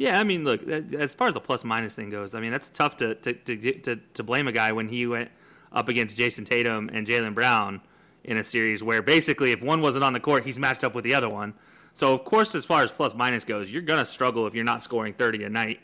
Yeah, 0.00 0.18
I 0.18 0.24
mean, 0.24 0.44
look, 0.44 0.66
as 0.66 1.12
far 1.12 1.28
as 1.28 1.34
the 1.34 1.40
plus 1.40 1.62
minus 1.62 1.94
thing 1.94 2.08
goes, 2.08 2.34
I 2.34 2.40
mean, 2.40 2.52
that's 2.52 2.70
tough 2.70 2.96
to 2.96 3.16
to, 3.16 3.34
to, 3.34 3.72
to, 3.80 3.96
to 3.96 4.22
blame 4.22 4.48
a 4.48 4.52
guy 4.52 4.72
when 4.72 4.88
he 4.88 5.06
went 5.06 5.30
up 5.72 5.90
against 5.90 6.16
Jayson 6.16 6.46
Tatum 6.46 6.88
and 6.90 7.06
Jaylen 7.06 7.34
Brown 7.34 7.82
in 8.24 8.38
a 8.38 8.42
series 8.42 8.82
where 8.82 9.02
basically 9.02 9.52
if 9.52 9.60
one 9.60 9.82
wasn't 9.82 10.02
on 10.02 10.14
the 10.14 10.20
court, 10.20 10.46
he's 10.46 10.58
matched 10.58 10.84
up 10.84 10.94
with 10.94 11.04
the 11.04 11.12
other 11.12 11.28
one. 11.28 11.52
So, 11.92 12.14
of 12.14 12.24
course, 12.24 12.54
as 12.54 12.64
far 12.64 12.82
as 12.82 12.90
plus 12.90 13.14
minus 13.14 13.44
goes, 13.44 13.70
you're 13.70 13.82
to 13.82 14.06
struggle 14.06 14.46
if 14.46 14.54
you're 14.54 14.64
not 14.64 14.82
scoring 14.82 15.12
30 15.12 15.44
a 15.44 15.50
night 15.50 15.80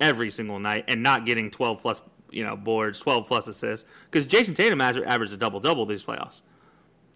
every 0.00 0.32
single 0.32 0.58
night 0.58 0.86
and 0.88 1.00
not 1.00 1.24
getting 1.24 1.48
12 1.48 1.80
plus 1.80 2.00
you 2.32 2.42
know 2.44 2.56
boards, 2.56 2.98
12 2.98 3.28
plus 3.28 3.46
assists. 3.46 3.88
Because 4.10 4.26
Jayson 4.26 4.56
Tatum 4.56 4.80
has 4.80 4.96
averaged 4.96 5.34
a 5.34 5.36
double 5.36 5.60
double 5.60 5.86
these 5.86 6.02
playoffs, 6.02 6.40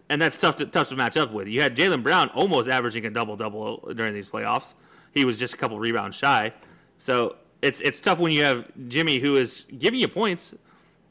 and 0.09 0.21
that's 0.21 0.37
tough 0.37 0.55
to 0.55 0.65
tough 0.65 0.87
to 0.87 0.95
match 0.95 1.17
up 1.17 1.33
with. 1.33 1.49
You 1.49 1.61
had 1.61 1.75
Jaylen 1.75 2.03
Brown 2.03 2.29
almost 2.29 2.69
averaging 2.69 3.05
a 3.05 3.09
double 3.09 3.35
double 3.35 3.93
during 3.93 4.13
these 4.13 4.29
playoffs. 4.29 4.75
He 5.17 5.25
was 5.25 5.37
just 5.37 5.53
a 5.53 5.57
couple 5.57 5.79
rebounds 5.79 6.15
shy. 6.15 6.53
So 6.97 7.37
it's 7.61 7.81
it's 7.81 7.99
tough 7.99 8.19
when 8.19 8.31
you 8.31 8.43
have 8.43 8.65
Jimmy 8.87 9.19
who 9.19 9.35
is 9.37 9.65
giving 9.77 9.99
you 9.99 10.07
points, 10.07 10.53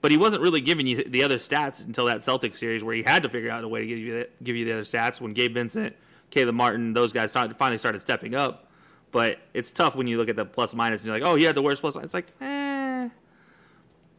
but 0.00 0.10
he 0.10 0.16
wasn't 0.16 0.42
really 0.42 0.60
giving 0.60 0.86
you 0.86 1.02
the 1.04 1.22
other 1.22 1.38
stats 1.38 1.84
until 1.84 2.06
that 2.06 2.18
Celtics 2.18 2.56
series 2.56 2.84
where 2.84 2.94
he 2.94 3.02
had 3.02 3.22
to 3.22 3.28
figure 3.28 3.50
out 3.50 3.64
a 3.64 3.68
way 3.68 3.80
to 3.80 3.86
give 3.86 3.98
you 3.98 4.12
the, 4.12 4.28
give 4.42 4.56
you 4.56 4.64
the 4.64 4.72
other 4.72 4.82
stats 4.82 5.20
when 5.20 5.32
Gabe 5.32 5.54
Vincent, 5.54 5.94
Caleb 6.30 6.54
Martin, 6.54 6.92
those 6.92 7.12
guys 7.12 7.32
finally 7.32 7.78
started 7.78 8.00
stepping 8.00 8.34
up. 8.34 8.70
But 9.12 9.38
it's 9.54 9.72
tough 9.72 9.94
when 9.94 10.06
you 10.06 10.18
look 10.18 10.28
at 10.28 10.36
the 10.36 10.44
plus 10.44 10.74
minus 10.74 11.02
and 11.02 11.08
you're 11.08 11.18
like, 11.18 11.28
oh, 11.28 11.36
he 11.36 11.44
had 11.44 11.54
the 11.54 11.62
worst 11.62 11.80
plus. 11.80 11.96
It's 11.96 12.14
like, 12.14 12.26
eh. 12.40 13.08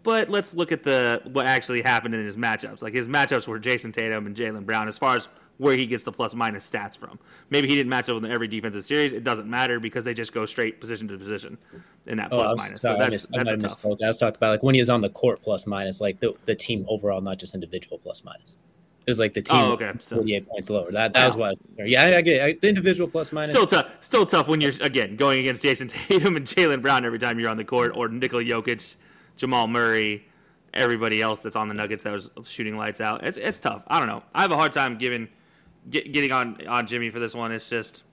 But 0.03 0.29
let's 0.29 0.53
look 0.53 0.71
at 0.71 0.83
the 0.83 1.21
what 1.25 1.45
actually 1.45 1.81
happened 1.81 2.15
in 2.15 2.23
his 2.23 2.37
matchups. 2.37 2.81
Like 2.81 2.93
his 2.93 3.07
matchups 3.07 3.47
were 3.47 3.59
Jayson 3.59 3.91
Tatum 3.91 4.25
and 4.25 4.35
Jaylen 4.35 4.65
Brown. 4.65 4.87
As 4.87 4.97
far 4.97 5.17
as 5.17 5.27
where 5.57 5.75
he 5.75 5.85
gets 5.85 6.03
the 6.03 6.11
plus 6.11 6.35
minus 6.35 6.69
stats 6.69 6.97
from. 6.97 7.17
Maybe 7.49 7.67
he 7.67 7.75
didn't 7.75 7.89
match 7.89 8.09
up 8.09 8.23
in 8.23 8.31
every 8.31 8.47
defensive 8.47 8.83
series. 8.83 9.13
It 9.13 9.23
doesn't 9.23 9.49
matter 9.49 9.79
because 9.79 10.03
they 10.03 10.13
just 10.13 10.33
go 10.33 10.45
straight 10.45 10.79
position 10.79 11.07
to 11.07 11.17
position 11.17 11.57
in 12.05 12.17
that 12.17 12.31
oh, 12.31 12.43
plus 12.43 12.57
minus. 12.57 12.81
Sorry, 12.81 12.95
so 12.95 12.99
that's, 12.99 13.33
I, 13.33 13.53
that's 13.53 13.77
I, 13.83 13.89
I 13.89 14.07
was 14.07 14.17
talking 14.17 14.37
about 14.37 14.51
like 14.51 14.63
when 14.63 14.75
he 14.75 14.81
was 14.81 14.89
on 14.89 15.01
the 15.01 15.09
court 15.09 15.41
plus 15.41 15.65
minus, 15.65 15.99
like 15.99 16.19
the, 16.19 16.35
the 16.45 16.55
team 16.55 16.85
overall, 16.87 17.21
not 17.21 17.39
just 17.39 17.55
individual 17.55 17.97
plus 17.97 18.23
minus. 18.23 18.57
It 19.07 19.11
was 19.11 19.19
like 19.19 19.33
the 19.33 19.43
oh, 19.49 19.53
team 19.53 19.65
oh, 19.65 19.71
okay. 19.71 19.91
so, 20.01 20.17
48 20.17 20.49
points 20.49 20.69
lower. 20.69 20.91
That 20.91 21.13
that 21.13 21.19
wow. 21.19 21.25
was 21.27 21.35
why. 21.37 21.45
I 21.45 21.49
was 21.49 21.59
concerned. 21.59 21.89
Yeah, 21.89 22.03
I, 22.03 22.17
I 22.17 22.21
get 22.21 22.43
I, 22.43 22.53
the 22.59 22.67
individual 22.67 23.09
plus 23.09 23.31
minus. 23.31 23.51
Still 23.51 23.65
tough. 23.65 23.87
Still 24.01 24.25
tough 24.25 24.49
when 24.49 24.59
you're 24.59 24.73
again 24.81 25.15
going 25.15 25.39
against 25.39 25.63
Jayson 25.63 25.87
Tatum 26.09 26.35
and 26.35 26.45
Jaylen 26.45 26.81
Brown 26.81 27.05
every 27.05 27.17
time 27.17 27.39
you're 27.39 27.49
on 27.49 27.55
the 27.55 27.63
court, 27.63 27.93
or 27.95 28.09
Nikola 28.09 28.43
Jokic, 28.43 28.97
Jamal 29.37 29.67
Murray, 29.67 30.27
everybody 30.73 31.21
else 31.21 31.41
that's 31.41 31.55
on 31.55 31.69
the 31.69 31.73
Nuggets 31.73 32.03
that 32.03 32.11
was 32.11 32.29
shooting 32.43 32.77
lights 32.77 32.99
out. 32.99 33.23
It's 33.23 33.37
it's 33.37 33.61
tough. 33.61 33.83
I 33.87 33.99
don't 33.99 34.09
know. 34.09 34.23
I 34.35 34.41
have 34.41 34.51
a 34.51 34.57
hard 34.57 34.73
time 34.73 34.97
giving 34.97 35.29
get, 35.89 36.11
getting 36.11 36.31
on 36.31 36.65
on 36.67 36.87
Jimmy 36.87 37.09
for 37.09 37.19
this 37.19 37.33
one. 37.33 37.51
It's 37.51 37.69
just, 37.69 38.03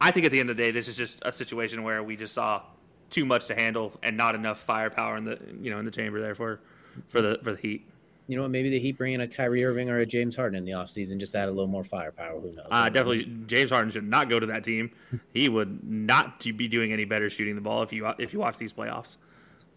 I 0.00 0.10
think 0.10 0.26
at 0.26 0.32
the 0.32 0.40
end 0.40 0.50
of 0.50 0.56
the 0.56 0.62
day, 0.62 0.70
this 0.70 0.88
is 0.88 0.96
just 0.96 1.20
a 1.24 1.32
situation 1.32 1.82
where 1.82 2.02
we 2.02 2.16
just 2.16 2.34
saw 2.34 2.62
too 3.10 3.24
much 3.24 3.46
to 3.46 3.54
handle 3.54 3.92
and 4.02 4.16
not 4.16 4.34
enough 4.34 4.60
firepower 4.60 5.16
in 5.16 5.24
the 5.24 5.38
you 5.60 5.70
know 5.70 5.78
in 5.78 5.84
the 5.84 5.90
chamber 5.90 6.20
there 6.20 6.34
for 6.34 6.60
for 7.08 7.20
the 7.20 7.38
for 7.42 7.52
the 7.52 7.58
Heat. 7.58 7.86
You 8.28 8.36
know 8.36 8.42
what? 8.42 8.52
Maybe 8.52 8.70
the 8.70 8.78
Heat 8.78 8.96
bring 8.96 9.14
in 9.14 9.22
a 9.22 9.28
Kyrie 9.28 9.64
Irving 9.64 9.90
or 9.90 9.98
a 9.98 10.06
James 10.06 10.36
Harden 10.36 10.56
in 10.56 10.64
the 10.64 10.72
offseason, 10.72 11.18
just 11.18 11.34
add 11.34 11.48
a 11.48 11.50
little 11.50 11.66
more 11.66 11.82
firepower. 11.82 12.38
Who 12.38 12.52
knows? 12.52 12.68
Uh, 12.70 12.88
definitely, 12.88 13.24
James 13.48 13.70
Harden 13.70 13.90
should 13.90 14.08
not 14.08 14.28
go 14.28 14.38
to 14.38 14.46
that 14.46 14.62
team. 14.62 14.92
he 15.34 15.48
would 15.48 15.82
not 15.82 16.38
be 16.38 16.68
doing 16.68 16.92
any 16.92 17.04
better 17.04 17.28
shooting 17.28 17.56
the 17.56 17.60
ball 17.60 17.82
if 17.82 17.92
you 17.92 18.06
if 18.18 18.32
you 18.32 18.38
watch 18.38 18.56
these 18.56 18.72
playoffs. 18.72 19.16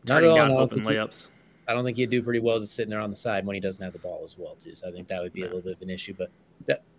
Turning 0.06 0.36
down 0.36 0.52
open 0.52 0.84
layups. 0.84 1.30
I 1.68 1.74
don't 1.74 1.86
think 1.86 1.98
he'd 1.98 2.10
do 2.10 2.22
pretty 2.22 2.40
well 2.40 2.60
just 2.60 2.76
sitting 2.76 2.90
there 2.90 3.00
on 3.00 3.10
the 3.10 3.16
side 3.16 3.46
when 3.46 3.54
he 3.54 3.60
doesn't 3.60 3.84
have 3.84 3.94
the 3.94 4.00
ball 4.00 4.22
as 4.24 4.38
well, 4.38 4.56
too. 4.56 4.76
So 4.76 4.88
I 4.88 4.92
think 4.92 5.08
that 5.08 5.22
would 5.22 5.34
be 5.34 5.42
yeah. 5.42 5.46
a 5.46 5.48
little 5.48 5.62
bit 5.62 5.76
of 5.76 5.82
an 5.82 5.90
issue. 5.90 6.14
But 6.18 6.30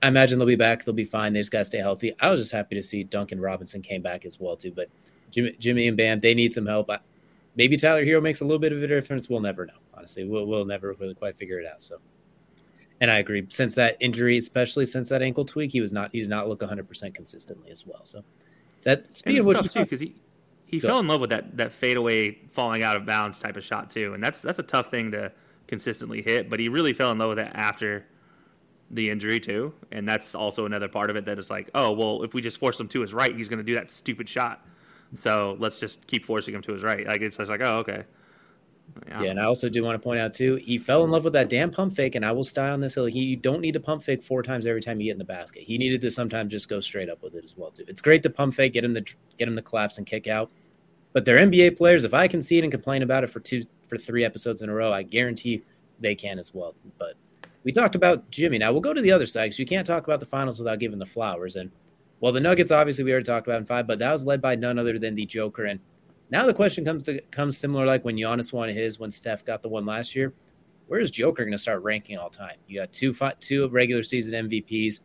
I 0.02 0.08
imagine 0.08 0.38
they'll 0.38 0.46
be 0.46 0.56
back. 0.56 0.84
They'll 0.84 0.94
be 0.94 1.04
fine. 1.04 1.32
They 1.32 1.40
just 1.40 1.50
got 1.50 1.60
to 1.60 1.64
stay 1.64 1.78
healthy. 1.78 2.14
I 2.20 2.30
was 2.30 2.40
just 2.40 2.52
happy 2.52 2.74
to 2.74 2.82
see 2.82 3.04
Duncan 3.04 3.40
Robinson 3.40 3.80
came 3.80 4.02
back 4.02 4.26
as 4.26 4.38
well, 4.38 4.56
too. 4.56 4.70
But 4.70 4.88
Jimmy, 5.30 5.56
Jimmy 5.58 5.88
and 5.88 5.96
Bam, 5.96 6.20
they 6.20 6.34
need 6.34 6.54
some 6.54 6.66
help. 6.66 6.90
maybe 7.56 7.76
Tyler 7.76 8.04
Herro 8.04 8.22
makes 8.22 8.40
a 8.42 8.44
little 8.44 8.58
bit 8.58 8.72
of 8.72 8.82
a 8.82 8.86
difference. 8.86 9.28
We'll 9.28 9.40
never 9.40 9.64
know. 9.64 9.72
Honestly, 9.94 10.24
we'll, 10.24 10.46
we'll 10.46 10.66
never 10.66 10.92
really 10.94 11.14
quite 11.14 11.36
figure 11.36 11.58
it 11.58 11.66
out. 11.66 11.80
So, 11.80 11.98
and 13.00 13.10
I 13.10 13.18
agree. 13.18 13.46
Since 13.48 13.74
that 13.76 13.96
injury, 14.00 14.36
especially 14.38 14.86
since 14.86 15.08
that 15.08 15.22
ankle 15.22 15.44
tweak, 15.44 15.72
he 15.72 15.80
was 15.80 15.92
not 15.92 16.10
he 16.12 16.20
did 16.20 16.28
not 16.28 16.48
look 16.48 16.60
100 16.60 16.86
percent 16.86 17.14
consistently 17.14 17.70
as 17.70 17.86
well. 17.86 18.04
So 18.04 18.22
that 18.84 19.12
speed 19.14 19.38
of 19.38 19.46
which 19.46 19.72
too, 19.72 19.80
because 19.80 20.00
he 20.00 20.14
he 20.66 20.80
Go. 20.80 20.88
fell 20.88 21.00
in 21.00 21.08
love 21.08 21.20
with 21.20 21.30
that 21.30 21.56
that 21.56 21.72
fadeaway 21.72 22.38
falling 22.52 22.82
out 22.82 22.96
of 22.96 23.06
bounds 23.06 23.38
type 23.38 23.56
of 23.56 23.64
shot 23.64 23.90
too, 23.90 24.14
and 24.14 24.22
that's 24.22 24.42
that's 24.42 24.58
a 24.58 24.62
tough 24.64 24.90
thing 24.90 25.10
to 25.12 25.32
consistently 25.66 26.22
hit. 26.22 26.50
But 26.50 26.60
he 26.60 26.68
really 26.68 26.92
fell 26.92 27.10
in 27.10 27.18
love 27.18 27.30
with 27.30 27.38
that 27.38 27.56
after 27.56 28.06
the 28.94 29.10
injury 29.10 29.40
too, 29.40 29.74
and 29.92 30.08
that's 30.08 30.34
also 30.34 30.66
another 30.66 30.88
part 30.88 31.10
of 31.10 31.16
it 31.16 31.24
that 31.24 31.38
is 31.38 31.50
like, 31.50 31.68
oh 31.74 31.92
well, 31.92 32.22
if 32.22 32.32
we 32.32 32.40
just 32.40 32.58
force 32.58 32.78
him 32.78 32.88
to 32.88 33.00
his 33.00 33.12
right, 33.12 33.36
he's 33.36 33.48
going 33.48 33.58
to 33.58 33.64
do 33.64 33.74
that 33.74 33.90
stupid 33.90 34.28
shot. 34.28 34.64
So 35.14 35.56
let's 35.58 35.78
just 35.78 36.06
keep 36.06 36.24
forcing 36.24 36.54
him 36.54 36.62
to 36.62 36.72
his 36.72 36.82
right. 36.82 37.06
Like 37.06 37.20
it's 37.20 37.36
just 37.36 37.50
like, 37.50 37.60
oh 37.62 37.78
okay. 37.78 38.04
Yeah. 39.08 39.22
yeah, 39.22 39.30
and 39.30 39.40
I 39.40 39.44
also 39.44 39.70
do 39.70 39.82
want 39.82 39.94
to 39.94 39.98
point 39.98 40.20
out 40.20 40.34
too, 40.34 40.56
he 40.56 40.76
fell 40.76 41.04
in 41.04 41.10
love 41.10 41.24
with 41.24 41.32
that 41.32 41.48
damn 41.48 41.70
pump 41.70 41.94
fake, 41.94 42.14
and 42.14 42.24
I 42.24 42.32
will 42.32 42.44
stay 42.44 42.68
on 42.68 42.80
this 42.80 42.94
hill. 42.94 43.06
He 43.06 43.20
you 43.20 43.36
don't 43.36 43.60
need 43.60 43.72
to 43.72 43.80
pump 43.80 44.02
fake 44.02 44.22
four 44.22 44.42
times 44.42 44.66
every 44.66 44.82
time 44.82 45.00
you 45.00 45.06
get 45.06 45.12
in 45.12 45.18
the 45.18 45.24
basket. 45.24 45.62
He 45.62 45.78
needed 45.78 46.00
to 46.02 46.10
sometimes 46.10 46.52
just 46.52 46.68
go 46.68 46.80
straight 46.80 47.08
up 47.08 47.22
with 47.22 47.34
it 47.34 47.44
as 47.44 47.56
well 47.56 47.70
too. 47.70 47.84
It's 47.88 48.02
great 48.02 48.22
to 48.22 48.30
pump 48.30 48.54
fake, 48.54 48.74
get 48.74 48.84
him 48.84 48.94
to 48.94 49.04
get 49.38 49.48
him 49.48 49.56
to 49.56 49.62
collapse 49.62 49.98
and 49.98 50.06
kick 50.06 50.28
out, 50.28 50.50
but 51.12 51.24
they're 51.24 51.38
NBA 51.38 51.76
players. 51.76 52.04
If 52.04 52.14
I 52.14 52.28
can 52.28 52.42
see 52.42 52.58
it 52.58 52.62
and 52.62 52.70
complain 52.70 53.02
about 53.02 53.24
it 53.24 53.28
for 53.28 53.40
two 53.40 53.62
for 53.88 53.98
three 53.98 54.24
episodes 54.24 54.62
in 54.62 54.68
a 54.68 54.74
row, 54.74 54.92
I 54.92 55.02
guarantee 55.02 55.64
they 55.98 56.14
can 56.14 56.38
as 56.38 56.54
well. 56.54 56.74
But 56.98 57.14
we 57.64 57.72
talked 57.72 57.94
about 57.94 58.30
Jimmy. 58.30 58.58
Now 58.58 58.72
we'll 58.72 58.80
go 58.80 58.92
to 58.92 59.00
the 59.00 59.12
other 59.12 59.26
side 59.26 59.46
because 59.46 59.58
you 59.58 59.66
can't 59.66 59.86
talk 59.86 60.04
about 60.04 60.20
the 60.20 60.26
finals 60.26 60.58
without 60.58 60.78
giving 60.78 60.98
the 60.98 61.06
flowers. 61.06 61.56
And 61.56 61.70
well, 62.20 62.32
the 62.32 62.40
Nuggets 62.40 62.70
obviously 62.70 63.04
we 63.04 63.10
already 63.10 63.24
talked 63.24 63.46
about 63.46 63.58
in 63.58 63.66
five, 63.66 63.86
but 63.86 63.98
that 63.98 64.12
was 64.12 64.24
led 64.24 64.40
by 64.40 64.54
none 64.54 64.78
other 64.78 64.98
than 64.98 65.14
the 65.14 65.26
Joker. 65.26 65.64
And 65.64 65.80
now 66.30 66.46
the 66.46 66.54
question 66.54 66.84
comes 66.84 67.02
to 67.04 67.20
comes 67.30 67.58
similar 67.58 67.86
like 67.86 68.04
when 68.04 68.16
Giannis 68.16 68.52
won 68.52 68.68
his, 68.68 68.98
when 68.98 69.10
Steph 69.10 69.44
got 69.44 69.62
the 69.62 69.68
one 69.68 69.86
last 69.86 70.14
year. 70.14 70.32
Where 70.86 71.00
is 71.00 71.10
Joker 71.10 71.44
going 71.44 71.52
to 71.52 71.58
start 71.58 71.82
ranking 71.82 72.18
all 72.18 72.28
time? 72.28 72.56
You 72.66 72.80
got 72.80 72.92
two 72.92 73.14
two 73.40 73.68
regular 73.68 74.02
season 74.02 74.46
MVPs, 74.46 75.00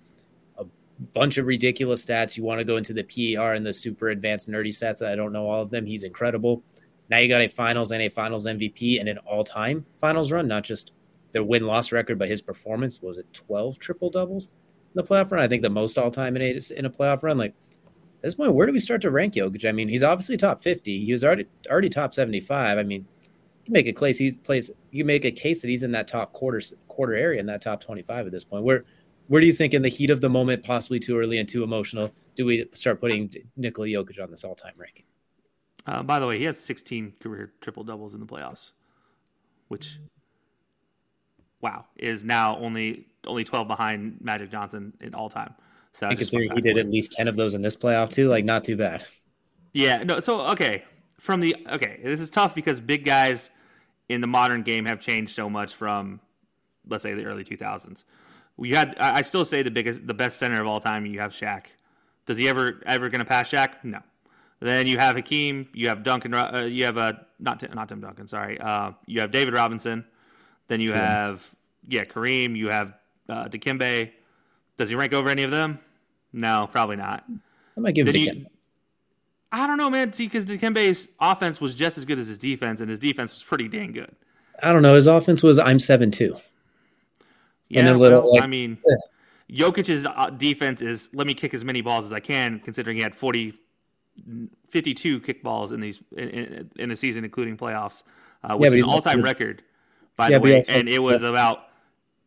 a 0.58 0.66
bunch 1.14 1.38
of 1.38 1.46
ridiculous 1.46 2.04
stats. 2.04 2.36
You 2.36 2.44
want 2.44 2.60
to 2.60 2.66
go 2.66 2.76
into 2.76 2.94
the 2.94 3.04
PER 3.04 3.54
and 3.54 3.66
the 3.66 3.74
super 3.74 4.10
advanced 4.10 4.50
nerdy 4.50 4.68
stats 4.68 5.00
that 5.00 5.12
I 5.12 5.16
don't 5.16 5.32
know 5.32 5.50
all 5.50 5.62
of 5.62 5.70
them. 5.70 5.86
He's 5.86 6.04
incredible. 6.04 6.62
Now 7.10 7.18
you 7.20 7.30
got 7.30 7.42
a 7.42 7.48
finals 7.48 7.92
and 7.92 8.02
a 8.02 8.10
finals 8.10 8.46
MVP 8.46 9.00
and 9.00 9.08
an 9.08 9.18
all 9.20 9.46
time 9.46 9.86
finals 10.02 10.32
run, 10.34 10.48
not 10.48 10.64
just 10.64 10.92
their 11.32 11.44
win 11.44 11.66
loss 11.66 11.92
record, 11.92 12.20
but 12.20 12.30
his 12.30 12.42
performance 12.42 13.02
was 13.02 13.18
it 13.18 13.32
12 13.34 13.80
triple 13.80 14.10
doubles 14.10 14.48
in 14.48 14.96
the 14.96 15.04
playoff 15.04 15.32
run? 15.32 15.44
I 15.44 15.48
think 15.48 15.62
the 15.62 15.70
most 15.70 15.98
all 15.98 16.12
time 16.12 16.36
in 16.36 16.42
a, 16.42 16.60
in 16.78 16.86
a 16.86 16.90
playoff 16.90 17.24
run. 17.24 17.38
Like 17.38 17.52
at 17.52 18.24
this 18.24 18.36
point, 18.36 18.54
where 18.54 18.68
do 18.68 18.74
we 18.74 18.80
start 18.80 19.02
to 19.04 19.12
rank 19.12 19.34
Jokic? 19.34 19.68
I 19.68 19.72
mean, 19.72 19.88
he's 19.88 20.04
obviously 20.04 20.38
top 20.38 20.62
50. 20.62 21.06
He 21.06 21.12
was 21.12 21.24
already 21.24 21.46
already 21.70 21.90
top 21.90 22.14
75. 22.14 22.78
I 22.78 22.84
mean, 22.84 23.06
you 23.66 23.74
make 23.74 23.88
a 23.88 23.94
case 23.94 24.18
he's 24.18 24.38
plays. 24.38 24.72
You 24.92 25.06
make 25.06 25.26
a 25.26 25.32
case 25.32 25.62
that 25.62 25.68
he's 25.68 25.84
in 25.84 25.92
that 25.92 26.08
top 26.08 26.34
quarter 26.34 26.62
quarter 26.88 27.16
area 27.16 27.40
in 27.40 27.46
that 27.48 27.62
top 27.62 27.82
25 27.82 28.26
at 28.26 28.32
this 28.32 28.44
point. 28.44 28.64
Where 28.64 28.86
where 29.28 29.40
do 29.40 29.48
you 29.48 29.54
think 29.54 29.76
in 29.76 29.84
the 29.84 29.90
heat 29.90 30.10
of 30.10 30.22
the 30.22 30.30
moment, 30.30 30.64
possibly 30.64 31.00
too 31.00 31.18
early 31.18 31.38
and 31.38 31.48
too 31.48 31.64
emotional, 31.64 32.12
do 32.34 32.46
we 32.46 32.68
start 32.74 33.00
putting 33.00 33.32
Nikola 33.58 33.88
Jokic 33.88 34.22
on 34.22 34.32
this 34.32 34.44
all 34.44 34.56
time 34.56 34.74
ranking? 34.76 35.06
Uh, 35.86 36.02
by 36.02 36.20
the 36.20 36.26
way, 36.26 36.40
he 36.40 36.44
has 36.46 36.58
16 36.58 37.14
career 37.20 37.54
triple 37.62 37.84
doubles 37.84 38.16
in 38.16 38.20
the 38.20 38.26
playoffs, 38.26 38.72
which 39.68 40.00
wow, 41.62 41.86
is 41.96 42.24
now 42.24 42.58
only 42.58 43.06
only 43.28 43.44
12 43.44 43.68
behind 43.68 44.18
Magic 44.22 44.52
Johnson 44.52 44.94
in 45.02 45.14
all 45.14 45.30
time. 45.30 45.54
So 45.94 46.08
I 46.08 46.16
consider 46.16 46.54
he 46.54 46.62
did 46.62 46.78
at 46.78 46.90
least 46.90 47.14
10 47.14 47.28
of 47.28 47.36
those 47.36 47.56
in 47.56 47.62
this 47.62 47.76
playoff 47.76 48.10
too. 48.10 48.28
Like 48.28 48.46
not 48.46 48.64
too 48.64 48.78
bad. 48.78 49.04
Yeah. 49.74 50.04
No. 50.04 50.20
So 50.20 50.42
okay, 50.42 50.84
from 51.20 51.40
the 51.40 51.56
okay, 51.70 52.00
this 52.04 52.22
is 52.22 52.30
tough 52.30 52.56
because 52.56 52.80
big 52.80 53.06
guys 53.06 53.52
in 54.08 54.22
the 54.22 54.28
modern 54.28 54.64
game 54.64 54.86
have 54.86 55.00
changed 55.00 55.36
so 55.36 55.50
much 55.50 55.74
from 55.74 56.20
let's 56.88 57.04
say 57.04 57.14
the 57.14 57.26
early 57.26 57.44
2000s. 57.44 58.04
We 58.58 58.72
had 58.72 58.96
I 59.00 59.22
still 59.22 59.46
say 59.46 59.62
the 59.62 59.72
biggest 59.72 60.06
the 60.06 60.14
best 60.14 60.40
center 60.40 60.62
of 60.62 60.68
all 60.68 60.80
time. 60.80 61.06
You 61.06 61.20
have 61.20 61.32
Shaq. 61.32 61.66
Does 62.26 62.38
he 62.38 62.48
ever 62.48 62.82
ever 62.86 63.10
going 63.10 63.20
to 63.20 63.26
pass 63.26 63.50
Shaq? 63.50 63.84
No. 63.84 64.00
Then 64.60 64.88
you 64.88 64.98
have 64.98 65.16
Hakeem. 65.16 65.70
You 65.74 65.88
have 65.88 66.04
Duncan. 66.04 66.34
Uh, 66.34 66.68
you 66.70 66.84
have 66.86 66.98
uh, 66.98 67.14
not 67.40 67.64
not 67.74 67.88
Tim 67.88 68.02
Duncan. 68.02 68.28
Sorry. 68.28 68.60
Uh, 68.60 68.92
you 69.06 69.22
have 69.22 69.32
David 69.32 69.54
Robinson. 69.54 70.06
Then 70.70 70.80
you 70.80 70.94
have 70.94 71.46
yeah 71.88 72.06
Kareem. 72.06 72.56
You 72.56 72.70
have 72.70 72.94
uh, 73.28 73.46
Dikembe. 73.46 74.12
Does 74.78 74.88
he 74.88 74.96
rank 74.96 75.14
over 75.14 75.28
any 75.28 75.44
of 75.44 75.52
them? 75.52 75.80
No, 76.32 76.70
probably 76.72 76.96
not. 76.96 77.26
I 77.76 77.80
might 77.82 77.96
give 77.96 78.06
then 78.06 78.16
Dikembe. 78.16 78.46
I 79.52 79.66
don't 79.66 79.78
know, 79.78 79.90
man. 79.90 80.14
See, 80.14 80.28
because 80.28 80.46
Dikembe's 80.46 81.10
offense 81.20 81.60
was 81.60 81.74
just 81.74 81.98
as 81.98 82.06
good 82.06 82.20
as 82.20 82.28
his 82.28 82.38
defense, 82.38 82.82
and 82.82 82.90
his 82.90 83.00
defense 83.00 83.34
was 83.34 83.44
pretty 83.44 83.68
dang 83.68 83.92
good. 83.92 84.16
I 84.62 84.72
don't 84.72 84.84
know. 84.84 84.94
His 84.94 85.08
offense 85.08 85.42
was 85.42 85.58
I'm 85.58 85.80
seven 85.80 86.12
two. 86.12 86.38
Yeah, 87.70 87.92
little, 87.92 88.34
like, 88.34 88.44
I 88.44 88.48
mean, 88.48 88.78
yeah. 89.48 89.68
Jokic's 89.68 90.06
uh, 90.06 90.30
defense 90.32 90.82
is 90.82 91.10
let 91.14 91.26
me 91.26 91.34
kick 91.34 91.54
as 91.54 91.66
many 91.66 91.82
balls 91.82 92.06
as 92.06 92.14
I 92.14 92.20
can, 92.20 92.60
considering 92.60 92.98
he 92.98 93.04
had 93.04 93.14
40, 93.16 93.54
52 94.68 95.22
kickballs 95.22 95.72
in 95.72 95.80
these 95.80 96.00
in, 96.16 96.70
in 96.78 96.90
the 96.90 96.96
season, 96.96 97.24
including 97.24 97.58
playoffs, 97.58 98.04
uh, 98.44 98.56
which 98.56 98.72
yeah, 98.72 98.80
is 98.80 98.86
an 98.86 98.90
all 98.92 99.00
time 99.00 99.24
record 99.24 99.64
by 100.20 100.28
yeah, 100.28 100.38
the 100.38 100.44
way, 100.44 100.62
and 100.68 100.90
it 100.90 101.00
was 101.00 101.24
about 101.24 101.70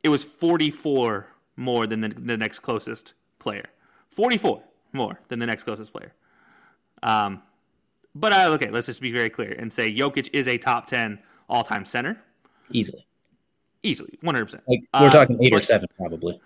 it 0.03 0.09
was 0.09 0.25
44 0.25 1.27
more 1.57 1.87
than 1.87 2.01
the, 2.01 2.09
the 2.09 2.39
next 2.39 2.61
closest 2.61 3.13
player. 3.39 3.67
44 4.09 4.63
more 4.95 5.21
than 5.29 5.39
the 5.39 5.45
next 5.45 5.65
closest 5.65 5.93
player. 5.93 6.15
Um, 7.03 7.43
but 8.15 8.33
uh, 8.33 8.49
okay, 8.53 8.71
let's 8.71 8.87
just 8.87 9.03
be 9.03 9.13
very 9.13 9.29
clear 9.29 9.53
and 9.59 9.71
say 9.71 9.95
Jokic 9.95 10.31
is 10.33 10.49
a 10.49 10.57
top 10.57 10.87
10 10.87 11.19
all 11.51 11.63
time 11.63 11.85
center. 11.85 12.19
Easily. 12.71 13.07
Easily, 13.83 14.19
100%. 14.25 14.61
Like, 14.67 14.81
we're 14.99 15.09
uh, 15.09 15.11
talking 15.11 15.45
eight 15.45 15.53
or 15.55 15.61
seven, 15.61 15.87
probably. 15.99 16.41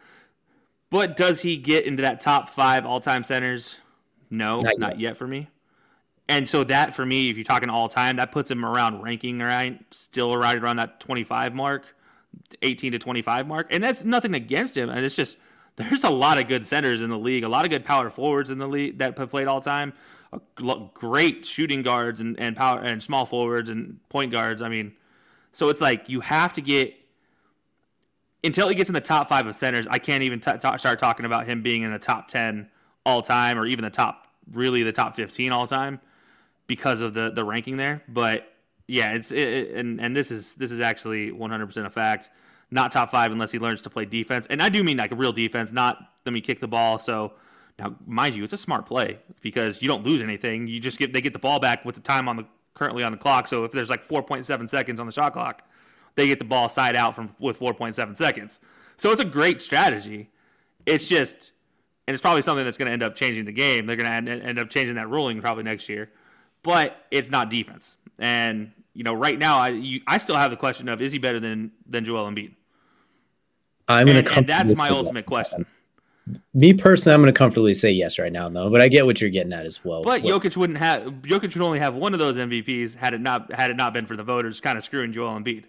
But 0.91 1.17
does 1.17 1.43
he 1.43 1.57
get 1.57 1.85
into 1.85 2.03
that 2.03 2.21
top 2.21 2.51
five 2.51 2.85
all 2.85 3.01
time 3.01 3.23
centers? 3.23 3.79
No, 4.31 4.59
not, 4.59 4.79
not 4.81 4.91
yet. 4.93 5.11
yet 5.11 5.17
for 5.17 5.29
me. 5.29 5.49
And 6.29 6.49
so 6.49 6.65
that 6.65 6.95
for 6.95 7.07
me, 7.07 7.31
if 7.31 7.37
you're 7.37 7.45
talking 7.45 7.71
all 7.71 7.89
time, 7.89 8.17
that 8.17 8.33
puts 8.33 8.51
him 8.51 8.65
around 8.65 9.03
ranking 9.03 9.39
right, 9.39 9.81
still 9.93 10.37
right 10.37 10.59
around 10.59 10.77
that 10.77 10.99
25 11.01 11.55
mark, 11.55 11.85
18 12.63 12.93
to 12.93 12.99
25 12.99 13.47
mark. 13.47 13.69
And 13.71 13.83
that's 13.83 14.05
nothing 14.05 14.35
against 14.35 14.77
him. 14.77 14.91
And 14.91 15.05
it's 15.05 15.15
just 15.15 15.39
there's 15.77 16.05
a 16.05 16.11
lot 16.11 16.39
of 16.39 16.49
good 16.49 16.65
centers 16.65 17.03
in 17.03 17.11
the 17.11 17.19
league, 17.19 17.45
a 17.45 17.49
lot 17.49 17.65
of 17.65 17.71
good 17.71 17.85
power 17.85 18.11
forwards 18.11 18.51
in 18.51 18.59
the 18.59 18.67
league 18.67 18.99
that 18.99 19.17
have 19.17 19.31
played 19.31 19.47
all 19.47 19.61
time, 19.61 19.93
great 20.95 21.47
shooting 21.47 21.83
guards 21.83 22.21
and, 22.21 22.39
and 22.41 22.57
power 22.57 22.81
and 22.81 23.03
small 23.03 23.25
forwards 23.25 23.69
and 23.69 24.01
point 24.09 24.33
guards. 24.33 24.63
I 24.63 24.69
mean, 24.69 24.95
so 25.53 25.69
it's 25.69 25.81
like 25.81 26.09
you 26.09 26.21
have 26.21 26.55
to 26.55 26.61
get 26.61 26.95
until 28.43 28.69
he 28.69 28.75
gets 28.75 28.91
in 28.91 28.95
the 28.95 29.01
top 29.01 29.29
five 29.29 29.47
of 29.47 29.55
centers. 29.55 29.87
I 29.89 29.99
can't 29.99 30.25
even 30.25 30.41
t- 30.41 30.51
t- 30.53 30.79
start 30.79 30.99
talking 30.99 31.25
about 31.25 31.47
him 31.47 31.63
being 31.63 31.83
in 31.83 31.93
the 31.93 31.99
top 31.99 32.29
10 32.29 32.69
all 33.05 33.23
time 33.23 33.59
or 33.59 33.67
even 33.67 33.85
the 33.85 33.91
top, 33.91 34.27
really 34.53 34.83
the 34.83 34.93
top 34.93 35.15
15 35.15 35.53
all 35.53 35.69
time 35.69 36.01
because 36.67 37.01
of 37.01 37.15
the 37.15 37.31
the 37.31 37.45
ranking 37.45 37.77
there. 37.77 38.03
But 38.09 38.53
yeah, 38.87 39.13
it's 39.13 39.33
it, 39.33 39.73
and 39.73 40.01
and 40.01 40.15
this 40.15 40.31
is 40.31 40.55
this 40.55 40.71
is 40.73 40.81
actually 40.81 41.31
100% 41.31 41.87
a 41.87 41.91
fact. 41.91 42.31
Not 42.71 42.91
top 42.91 43.11
five 43.13 43.31
unless 43.31 43.53
he 43.53 43.61
learns 43.61 43.81
to 43.83 43.91
play 43.91 44.05
defense, 44.07 44.47
and 44.51 44.61
I 44.61 44.69
do 44.69 44.83
mean 44.83 44.97
like 44.97 45.13
a 45.13 45.15
real 45.15 45.33
defense, 45.33 45.73
not 45.73 45.99
let 46.25 46.33
me 46.33 46.41
kick 46.41 46.59
the 46.59 46.67
ball. 46.67 46.99
So 46.99 47.35
now, 47.79 47.95
mind 48.07 48.35
you, 48.35 48.43
it's 48.43 48.53
a 48.53 48.59
smart 48.59 48.87
play 48.87 49.19
because 49.41 49.81
you 49.81 49.87
don't 49.87 50.05
lose 50.05 50.21
anything. 50.21 50.67
You 50.67 50.81
just 50.81 50.99
get 50.99 51.13
they 51.13 51.21
get 51.21 51.33
the 51.33 51.39
ball 51.39 51.61
back 51.61 51.85
with 51.85 51.95
the 51.95 52.01
time 52.01 52.29
on 52.29 52.37
the 52.37 52.45
currently 52.75 53.05
on 53.05 53.13
the 53.13 53.19
clock. 53.19 53.47
So 53.47 53.65
if 53.65 53.73
there's 53.73 53.91
like 53.91 54.07
4.7 54.09 54.69
seconds 54.69 55.01
on 55.01 55.07
the 55.07 55.13
shot 55.13 55.33
clock, 55.33 55.63
they 56.17 56.27
get 56.27 56.39
the 56.39 56.45
ball 56.45 56.69
side 56.69 56.97
out 56.97 57.15
from 57.15 57.35
with 57.39 57.59
4.7 57.59 58.17
seconds. 58.17 58.61
So 58.97 59.11
it's 59.11 59.21
a 59.21 59.25
great 59.25 59.63
strategy. 59.63 60.31
It's 60.85 61.09
just, 61.09 61.53
and 62.07 62.15
it's 62.15 62.23
probably 62.23 62.43
something 62.43 62.65
that's 62.65 62.77
going 62.77 62.87
to 62.87 62.93
end 62.93 63.03
up 63.03 63.15
changing 63.15 63.45
the 63.45 63.53
game. 63.53 63.87
They're 63.87 63.97
going 63.97 64.25
to 64.27 64.33
end 64.33 64.59
up 64.59 64.71
changing 64.71 64.95
that 64.97 65.09
ruling 65.09 65.41
probably 65.41 65.65
next 65.65 65.89
year 65.89 66.11
but 66.63 67.05
it's 67.11 67.31
not 67.31 67.51
defense. 67.51 67.97
And 68.19 68.73
you 68.95 69.03
know, 69.03 69.13
right 69.13 69.39
now, 69.39 69.59
I 69.59 69.69
you, 69.69 70.01
I 70.07 70.19
still 70.19 70.37
have 70.37 70.51
the 70.51 70.57
question 70.57 70.89
of 70.89 71.03
is 71.03 71.13
he 71.13 71.19
better 71.19 71.41
than 71.41 71.71
than 71.87 72.05
Joel 72.05 72.31
Embiid? 72.31 72.55
I'm 73.89 74.07
going 74.07 74.25
to 74.25 74.29
come. 74.29 74.39
And 74.39 74.49
that's 74.49 74.77
my 74.79 74.89
ultimate 74.89 75.27
question. 75.27 75.67
Me 76.55 76.75
personally, 76.75 77.15
I'm 77.15 77.21
going 77.21 77.33
to 77.33 77.39
comfortably 77.39 77.73
say 77.73 77.91
yes 77.93 78.19
right 78.19 78.33
now, 78.33 78.49
though. 78.49 78.69
But 78.69 78.81
I 78.81 78.89
get 78.89 79.07
what 79.07 79.21
you're 79.21 79.31
getting 79.31 79.53
at 79.53 79.65
as 79.65 79.85
well. 79.85 80.03
But 80.03 80.23
what, 80.23 80.43
Jokic 80.43 80.57
wouldn't 80.57 80.79
have. 80.79 81.03
Jokic 81.23 81.55
would 81.55 81.63
only 81.63 81.79
have 81.79 81.95
one 81.95 82.15
of 82.15 82.19
those 82.19 82.37
MVPs 82.37 82.97
had 82.97 83.15
it 83.15 83.21
not 83.21 83.53
had 83.53 83.71
it 83.71 83.77
not 83.77 83.93
been 83.93 84.07
for 84.07 84.17
the 84.17 84.25
voters 84.25 84.61
kind 84.61 84.77
of 84.77 84.83
screwing 84.83 85.13
Joel 85.13 85.39
Embiid. 85.39 85.65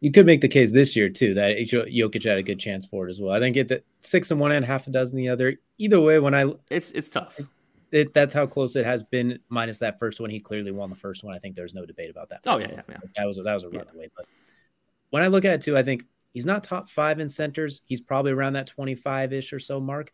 You 0.00 0.12
could 0.12 0.26
make 0.26 0.40
the 0.40 0.48
case 0.48 0.70
this 0.70 0.94
year 0.94 1.08
too 1.08 1.34
that 1.34 1.56
Jokic 1.56 2.24
had 2.24 2.38
a 2.38 2.42
good 2.42 2.60
chance 2.60 2.86
for 2.86 3.06
it 3.06 3.10
as 3.10 3.20
well. 3.20 3.32
I 3.32 3.40
think 3.40 3.56
it 3.56 3.84
six 4.00 4.30
and 4.30 4.38
one 4.38 4.52
and 4.52 4.64
half 4.64 4.86
a 4.86 4.90
dozen 4.90 5.16
the 5.16 5.28
other. 5.28 5.56
Either 5.78 6.00
way, 6.00 6.18
when 6.18 6.34
I 6.34 6.52
it's 6.70 6.90
it's 6.92 7.08
tough. 7.08 7.36
It's, 7.38 7.58
it, 7.92 8.14
that's 8.14 8.34
how 8.34 8.46
close 8.46 8.76
it 8.76 8.84
has 8.84 9.02
been. 9.02 9.38
Minus 9.48 9.78
that 9.78 9.98
first 9.98 10.20
one, 10.20 10.30
he 10.30 10.40
clearly 10.40 10.72
won 10.72 10.90
the 10.90 10.96
first 10.96 11.24
one. 11.24 11.34
I 11.34 11.38
think 11.38 11.54
there's 11.54 11.74
no 11.74 11.86
debate 11.86 12.10
about 12.10 12.28
that. 12.30 12.40
Oh 12.46 12.58
yeah, 12.58 12.70
yeah, 12.70 12.82
yeah, 12.88 12.96
that 13.16 13.26
was 13.26 13.36
that 13.36 13.54
was 13.54 13.64
a 13.64 13.68
runaway. 13.68 14.02
Yeah. 14.02 14.08
But 14.16 14.26
when 15.10 15.22
I 15.22 15.28
look 15.28 15.44
at 15.44 15.54
it 15.54 15.62
too, 15.62 15.76
I 15.76 15.82
think 15.82 16.04
he's 16.32 16.46
not 16.46 16.64
top 16.64 16.88
five 16.88 17.20
in 17.20 17.28
centers. 17.28 17.80
He's 17.84 18.00
probably 18.00 18.32
around 18.32 18.54
that 18.54 18.66
25 18.66 19.32
ish 19.32 19.52
or 19.52 19.58
so 19.58 19.80
mark. 19.80 20.12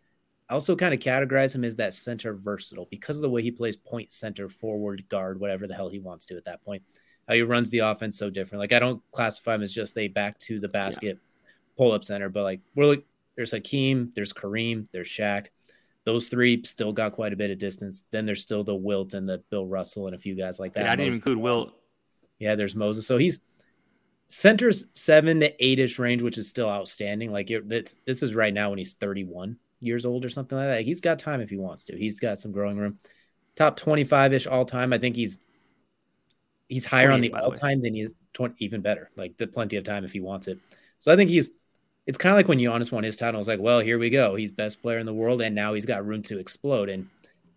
I 0.49 0.55
also 0.55 0.77
kind 0.77 0.93
of 0.93 1.01
categorize 1.01 1.55
him 1.55 1.65
as 1.65 1.77
that 1.77 1.95
center 1.95 2.35
versatile 2.35 2.87
because 2.91 3.17
of 3.17 3.23
the 3.23 3.31
way 3.31 3.43
he 3.43 3.51
plays 3.51 3.77
point 3.77 4.13
center, 4.13 4.49
forward, 4.49 5.05
guard, 5.09 5.41
whatever 5.41 5.67
the 5.67 5.75
hell 5.75 5.89
he 5.89 5.99
wants 5.99 6.27
to 6.27 6.37
at 6.37 6.45
that 6.45 6.63
point. 6.65 6.83
How 7.27 7.35
he 7.35 7.43
runs 7.43 7.71
the 7.71 7.79
offense 7.79 8.19
so 8.19 8.29
different. 8.29 8.61
Like 8.61 8.73
I 8.73 8.79
don't 8.79 9.03
classify 9.11 9.55
him 9.55 9.63
as 9.63 9.73
just 9.73 9.97
a 9.97 10.09
back 10.09 10.39
to 10.41 10.61
the 10.61 10.69
basket 10.69 11.19
yeah. 11.19 11.47
pull 11.79 11.93
up 11.93 12.05
center, 12.05 12.29
but 12.29 12.43
like 12.43 12.61
we're 12.75 12.85
like 12.85 13.05
there's 13.37 13.53
Hakeem, 13.53 14.13
there's 14.15 14.33
Kareem, 14.33 14.87
there's 14.93 15.09
Shaq 15.09 15.47
those 16.05 16.29
three 16.29 16.63
still 16.65 16.93
got 16.93 17.13
quite 17.13 17.33
a 17.33 17.37
bit 17.37 17.51
of 17.51 17.59
distance. 17.59 18.05
Then 18.11 18.27
there's 18.27 18.43
still 18.43 18.63
the 18.63 18.75
Wilt 18.75 19.15
and 19.15 19.29
the 19.29 19.43
Bill 19.51 19.67
Russell 19.67 20.07
and 20.07 20.15
a 20.15 20.19
few 20.19 20.35
guys 20.35 20.61
like 20.61 20.73
that. 20.75 20.85
Yeah, 20.85 20.93
I 20.93 20.97
didn't 20.97 21.15
include 21.15 21.39
Wilt. 21.39 21.73
Yeah, 22.39 22.55
there's 22.55 22.77
Moses. 22.77 23.07
So 23.07 23.17
he's 23.17 23.41
center's 24.29 24.87
seven 24.95 25.41
to 25.41 25.65
eight 25.65 25.79
ish 25.79 25.99
range, 25.99 26.23
which 26.23 26.39
is 26.39 26.49
still 26.49 26.69
outstanding. 26.69 27.33
Like 27.33 27.51
it, 27.51 27.65
it's, 27.71 27.97
this 28.07 28.23
is 28.23 28.35
right 28.35 28.53
now 28.53 28.71
when 28.71 28.79
he's 28.79 28.93
31 28.95 29.57
years 29.81 30.05
old 30.05 30.25
or 30.25 30.29
something 30.29 30.59
like 30.59 30.69
that. 30.69 30.83
He's 30.83 31.01
got 31.01 31.19
time 31.19 31.41
if 31.41 31.51
he 31.51 31.57
wants 31.57 31.85
to. 31.85 31.97
He's 31.97 32.21
got 32.21 32.39
some 32.39 32.53
growing 32.53 32.77
room. 32.77 32.99
Top 33.57 33.77
25 33.77 34.35
ish 34.35 34.47
all 34.47 34.65
time. 34.65 34.93
I 34.93 34.99
think 34.99 35.17
he's 35.17 35.39
he's 36.69 36.85
higher 36.85 37.11
on 37.11 37.21
the 37.21 37.33
all 37.33 37.53
time 37.53 37.81
than 37.81 37.95
he 37.95 38.03
is 38.03 38.15
20, 38.35 38.57
even 38.59 38.81
better. 38.83 39.11
Like 39.17 39.37
the 39.37 39.47
plenty 39.47 39.77
of 39.77 39.85
time 39.85 40.05
if 40.05 40.13
he 40.13 40.21
wants 40.21 40.49
it. 40.49 40.59
So 40.99 41.13
I 41.13 41.17
think 41.17 41.31
he's 41.31 41.51
it's 42.07 42.19
kind 42.19 42.33
of 42.33 42.37
like 42.37 42.49
when 42.49 42.59
Giannis 42.59 42.93
won 42.93 43.05
his 43.05 43.17
title. 43.17 43.41
It's 43.41 43.49
like, 43.49 43.61
well, 43.61 43.81
here 43.81 43.99
we 43.99 44.11
go. 44.11 44.35
He's 44.35 44.51
best 44.51 44.83
player 44.83 44.99
in 44.99 45.07
the 45.07 45.15
world, 45.15 45.41
and 45.41 45.55
now 45.55 45.75
he's 45.75 45.87
got 45.87 46.05
room 46.05 46.23
to 46.23 46.39
explode. 46.39 46.89
And 46.89 47.09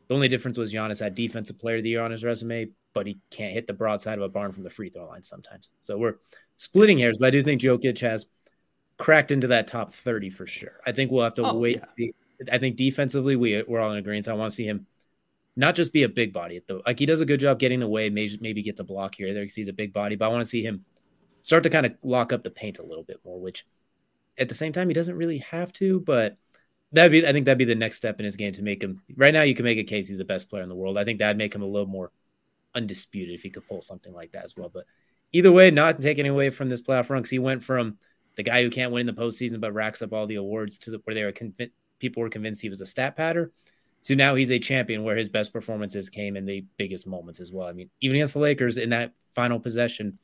the 0.08 0.14
only 0.16 0.28
difference 0.28 0.58
was 0.58 0.74
Giannis 0.74 1.00
had 1.00 1.16
defensive 1.16 1.60
player 1.60 1.78
of 1.78 1.84
the 1.84 1.90
year 1.90 2.02
on 2.02 2.12
his 2.12 2.24
resume, 2.24 2.70
but 2.94 3.06
he 3.06 3.18
can't 3.30 3.54
hit 3.54 3.68
the 3.68 3.74
broadside 3.74 4.18
of 4.18 4.24
a 4.24 4.30
barn 4.30 4.52
from 4.52 4.64
the 4.64 4.70
free 4.70 4.90
throw 4.90 5.08
line 5.08 5.24
sometimes. 5.24 5.70
So 5.82 5.98
we're 5.98 6.16
splitting 6.56 6.98
hairs, 6.98 7.18
but 7.20 7.28
I 7.28 7.32
do 7.32 7.44
think 7.44 7.62
Jokic 7.62 8.00
has 8.00 8.26
cracked 8.98 9.32
into 9.32 9.48
that 9.48 9.68
top 9.68 9.94
30 9.94 10.30
for 10.30 10.48
sure. 10.48 10.80
I 10.86 10.92
think 10.92 11.12
we'll 11.12 11.24
have 11.24 11.36
to 11.36 11.44
oh, 11.44 11.58
wait. 11.58 11.84
Yeah. 11.98 12.08
I 12.52 12.58
think 12.58 12.76
defensively, 12.76 13.36
we, 13.36 13.64
we're 13.68 13.80
all 13.80 13.92
in 13.92 13.98
agreement. 13.98 14.26
So 14.26 14.34
I 14.34 14.38
want 14.38 14.52
to 14.52 14.56
see 14.56 14.66
him 14.66 14.86
not 15.56 15.76
just 15.76 15.92
be 15.92 16.04
a 16.04 16.10
big 16.10 16.32
body. 16.32 16.62
The, 16.68 16.82
like 16.86 17.00
he 17.00 17.06
does 17.06 17.20
a 17.20 17.26
good 17.26 17.40
job 17.40 17.60
getting 17.60 17.80
the 17.80 17.88
way, 17.88 18.10
maybe, 18.10 18.38
maybe 18.40 18.62
gets 18.62 18.80
a 18.80 18.84
block 18.84 19.16
here 19.16 19.34
there 19.34 19.44
because 19.44 19.56
he's 19.56 19.68
a 19.68 19.74
big 19.74 19.92
body, 19.92 20.16
but 20.16 20.26
I 20.26 20.28
want 20.30 20.44
to 20.44 20.50
see 20.50 20.64
him 20.64 20.86
start 21.42 21.64
to 21.64 21.70
kind 21.70 21.86
of 21.86 21.94
lock 22.04 22.32
up 22.32 22.44
the 22.44 22.52
paint 22.52 22.80
a 22.80 22.84
little 22.84 23.04
bit 23.04 23.20
more, 23.26 23.40
which 23.40 23.66
at 24.38 24.50
the 24.50 24.56
same 24.56 24.74
time, 24.74 24.88
he 24.88 24.94
doesn't 24.94 25.16
really 25.16 25.40
have 25.40 25.74
to, 25.74 26.00
but 26.02 26.38
that'd 26.92 27.12
be, 27.12 27.28
I 27.28 27.32
think 27.32 27.46
that'd 27.46 27.58
be 27.58 27.66
the 27.66 27.76
next 27.76 27.98
step 27.98 28.20
in 28.20 28.26
his 28.26 28.36
game 28.36 28.54
to 28.54 28.64
make 28.64 28.82
him 28.82 29.02
right 29.16 29.34
now. 29.34 29.42
You 29.42 29.56
can 29.56 29.66
make 29.66 29.78
a 29.78 29.84
case 29.84 30.08
he's 30.08 30.18
the 30.18 30.26
best 30.26 30.50
player 30.50 30.64
in 30.64 30.70
the 30.70 30.76
world. 30.76 30.98
I 30.98 31.04
think 31.04 31.20
that'd 31.20 31.38
make 31.38 31.54
him 31.54 31.62
a 31.62 31.68
little 31.68 31.88
more 31.88 32.12
undisputed 32.76 33.34
if 33.34 33.44
he 33.44 33.50
could 33.50 33.68
pull 33.68 33.82
something 33.82 34.14
like 34.14 34.32
that 34.34 34.46
as 34.46 34.56
well. 34.56 34.70
But 34.74 34.86
either 35.32 35.52
way, 35.52 35.72
not 35.72 36.00
taking 36.00 36.28
away 36.28 36.50
from 36.50 36.70
this 36.70 36.82
playoff 36.82 37.10
run 37.10 37.22
because 37.22 37.32
he 37.32 37.40
went 37.40 37.64
from 37.64 37.98
the 38.36 38.44
guy 38.44 38.64
who 38.64 38.70
can't 38.70 38.92
win 38.92 39.08
in 39.08 39.16
the 39.16 39.22
postseason 39.22 39.60
but 39.60 39.74
racks 39.74 40.02
up 40.02 40.14
all 40.14 40.28
the 40.28 40.36
awards 40.36 40.78
to 40.80 40.92
the, 40.92 41.02
where 41.04 41.16
they 41.16 41.24
were 41.24 41.32
convinced 41.32 41.74
people 42.00 42.22
were 42.22 42.30
convinced 42.30 42.62
he 42.62 42.70
was 42.70 42.82
a 42.82 42.86
stat 42.86 43.16
patter. 43.16 43.52
So 44.04 44.14
now 44.14 44.36
he's 44.36 44.52
a 44.52 44.60
champion 44.60 45.04
where 45.04 45.18
his 45.18 45.28
best 45.28 45.52
performances 45.52 46.10
came 46.10 46.38
in 46.38 46.46
the 46.46 46.64
biggest 46.78 47.08
moments 47.08 47.40
as 47.40 47.52
well. 47.52 47.68
I 47.68 47.74
mean, 47.74 47.90
even 48.02 48.16
against 48.16 48.36
the 48.36 48.40
Lakers 48.40 48.78
in 48.78 48.92
that 48.92 49.14
final 49.34 49.60
possession, 49.60 50.18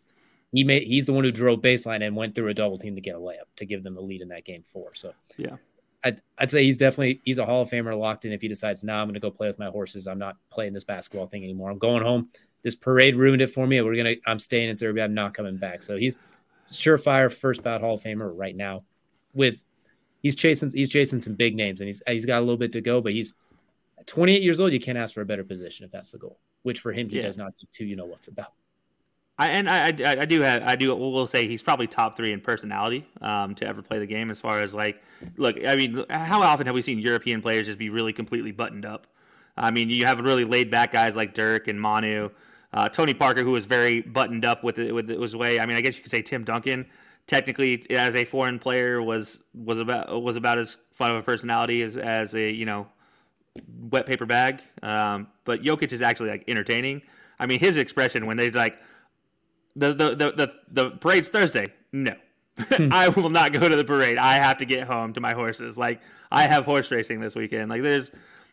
he 0.53 0.63
made 0.63 0.83
he's 0.83 1.07
the 1.07 1.13
one 1.13 1.23
who 1.23 1.31
drove 1.31 1.59
baseline 1.59 2.05
and 2.05 2.15
went 2.15 2.35
through 2.35 2.47
a 2.47 2.53
double 2.53 2.77
team 2.77 2.95
to 2.95 3.01
get 3.01 3.15
a 3.15 3.19
layup 3.19 3.49
to 3.57 3.65
give 3.65 3.83
them 3.83 3.95
the 3.95 4.01
lead 4.01 4.21
in 4.21 4.29
that 4.29 4.45
game 4.45 4.63
four. 4.63 4.93
So 4.93 5.13
yeah, 5.35 5.57
I'd, 6.03 6.21
I'd 6.37 6.51
say 6.51 6.63
he's 6.63 6.77
definitely 6.77 7.21
he's 7.25 7.39
a 7.39 7.45
Hall 7.45 7.63
of 7.63 7.69
Famer 7.69 7.97
locked 7.97 8.25
in. 8.25 8.31
If 8.31 8.41
he 8.41 8.47
decides 8.47 8.83
now, 8.83 8.95
nah, 8.95 9.01
I'm 9.01 9.07
going 9.07 9.15
to 9.15 9.19
go 9.19 9.31
play 9.31 9.47
with 9.47 9.59
my 9.59 9.67
horses. 9.67 10.07
I'm 10.07 10.19
not 10.19 10.37
playing 10.51 10.73
this 10.73 10.83
basketball 10.83 11.27
thing 11.27 11.43
anymore. 11.43 11.71
I'm 11.71 11.79
going 11.79 12.03
home. 12.03 12.29
This 12.61 12.75
parade 12.75 13.15
ruined 13.15 13.41
it 13.41 13.47
for 13.47 13.65
me. 13.65 13.81
We're 13.81 13.95
gonna. 13.95 14.15
I'm 14.27 14.39
staying 14.39 14.69
in 14.69 14.77
Serbia. 14.77 15.03
I'm 15.03 15.13
not 15.15 15.33
coming 15.33 15.57
back. 15.57 15.81
So 15.81 15.97
he's 15.97 16.15
surefire 16.71 17.33
first 17.33 17.63
bout 17.63 17.81
Hall 17.81 17.95
of 17.95 18.03
Famer 18.03 18.31
right 18.33 18.55
now. 18.55 18.83
With 19.33 19.63
he's 20.21 20.35
chasing 20.35 20.71
he's 20.71 20.89
chasing 20.89 21.19
some 21.19 21.33
big 21.33 21.55
names 21.55 21.81
and 21.81 21.87
he's 21.87 22.03
he's 22.07 22.25
got 22.25 22.39
a 22.39 22.45
little 22.45 22.57
bit 22.57 22.71
to 22.73 22.81
go, 22.81 23.01
but 23.01 23.13
he's 23.13 23.33
28 24.05 24.41
years 24.43 24.59
old. 24.59 24.71
You 24.71 24.79
can't 24.79 24.97
ask 24.97 25.15
for 25.15 25.21
a 25.21 25.25
better 25.25 25.43
position 25.43 25.83
if 25.83 25.91
that's 25.91 26.11
the 26.11 26.19
goal. 26.19 26.39
Which 26.61 26.79
for 26.79 26.93
him 26.93 27.09
he 27.09 27.17
yeah. 27.17 27.23
does 27.23 27.37
not 27.37 27.53
do 27.59 27.65
too. 27.71 27.85
You 27.85 27.95
know 27.95 28.05
what's 28.05 28.27
about. 28.27 28.53
I, 29.39 29.49
and 29.49 29.69
I, 29.69 29.87
I, 29.87 30.21
I 30.21 30.25
do 30.25 30.41
have 30.41 30.61
I 30.63 30.75
do 30.75 30.95
will 30.95 31.25
say 31.25 31.47
he's 31.47 31.63
probably 31.63 31.87
top 31.87 32.15
three 32.15 32.33
in 32.33 32.41
personality 32.41 33.07
um, 33.21 33.55
to 33.55 33.65
ever 33.65 33.81
play 33.81 33.97
the 33.99 34.05
game 34.05 34.29
as 34.29 34.39
far 34.39 34.61
as 34.61 34.75
like 34.75 35.01
look 35.37 35.57
I 35.67 35.75
mean 35.75 36.05
how 36.09 36.41
often 36.41 36.67
have 36.67 36.75
we 36.75 36.83
seen 36.83 36.99
European 36.99 37.41
players 37.41 37.65
just 37.65 37.79
be 37.79 37.89
really 37.89 38.13
completely 38.13 38.51
buttoned 38.51 38.85
up? 38.85 39.07
I 39.57 39.71
mean 39.71 39.89
you 39.89 40.05
have 40.05 40.19
really 40.19 40.45
laid 40.45 40.69
back 40.69 40.91
guys 40.91 41.15
like 41.15 41.33
Dirk 41.33 41.67
and 41.67 41.81
Manu, 41.81 42.29
uh, 42.73 42.89
Tony 42.89 43.13
Parker 43.15 43.43
who 43.43 43.51
was 43.51 43.65
very 43.65 44.01
buttoned 44.01 44.45
up 44.45 44.63
with 44.63 44.77
it 44.77 44.93
with 44.93 45.09
his 45.09 45.35
way. 45.35 45.59
I 45.59 45.65
mean 45.65 45.77
I 45.77 45.81
guess 45.81 45.95
you 45.95 46.03
could 46.03 46.11
say 46.11 46.21
Tim 46.21 46.43
Duncan 46.43 46.85
technically 47.25 47.89
as 47.89 48.15
a 48.15 48.25
foreign 48.25 48.59
player 48.59 49.01
was 49.01 49.41
was 49.55 49.79
about 49.79 50.21
was 50.21 50.35
about 50.35 50.59
as 50.59 50.77
fun 50.91 51.09
of 51.09 51.17
a 51.17 51.23
personality 51.23 51.81
as 51.81 51.97
as 51.97 52.35
a 52.35 52.51
you 52.51 52.65
know 52.65 52.87
wet 53.89 54.05
paper 54.05 54.27
bag. 54.27 54.61
Um, 54.83 55.27
but 55.43 55.63
Jokic 55.63 55.91
is 55.91 56.03
actually 56.03 56.29
like 56.29 56.43
entertaining. 56.47 57.01
I 57.39 57.47
mean 57.47 57.59
his 57.59 57.77
expression 57.77 58.27
when 58.27 58.37
they 58.37 58.51
like 58.51 58.77
the 59.75 59.93
the 59.93 60.15
the 60.15 60.31
the, 60.31 60.53
the 60.69 60.91
parade's 60.91 61.29
Thursday. 61.29 61.73
No. 61.91 62.15
Hmm. 62.57 62.89
I 62.91 63.09
will 63.09 63.29
not 63.29 63.53
go 63.53 63.67
to 63.67 63.75
the 63.75 63.83
parade. 63.83 64.17
I 64.17 64.35
have 64.35 64.57
to 64.59 64.65
get 64.65 64.87
home 64.87 65.13
to 65.13 65.21
my 65.21 65.33
horses. 65.33 65.77
Like 65.77 66.01
I 66.31 66.47
have 66.47 66.65
horse 66.65 66.91
racing 66.91 67.19
this 67.19 67.35
weekend. 67.35 67.69
Like 67.69 67.81
there's 67.81 68.11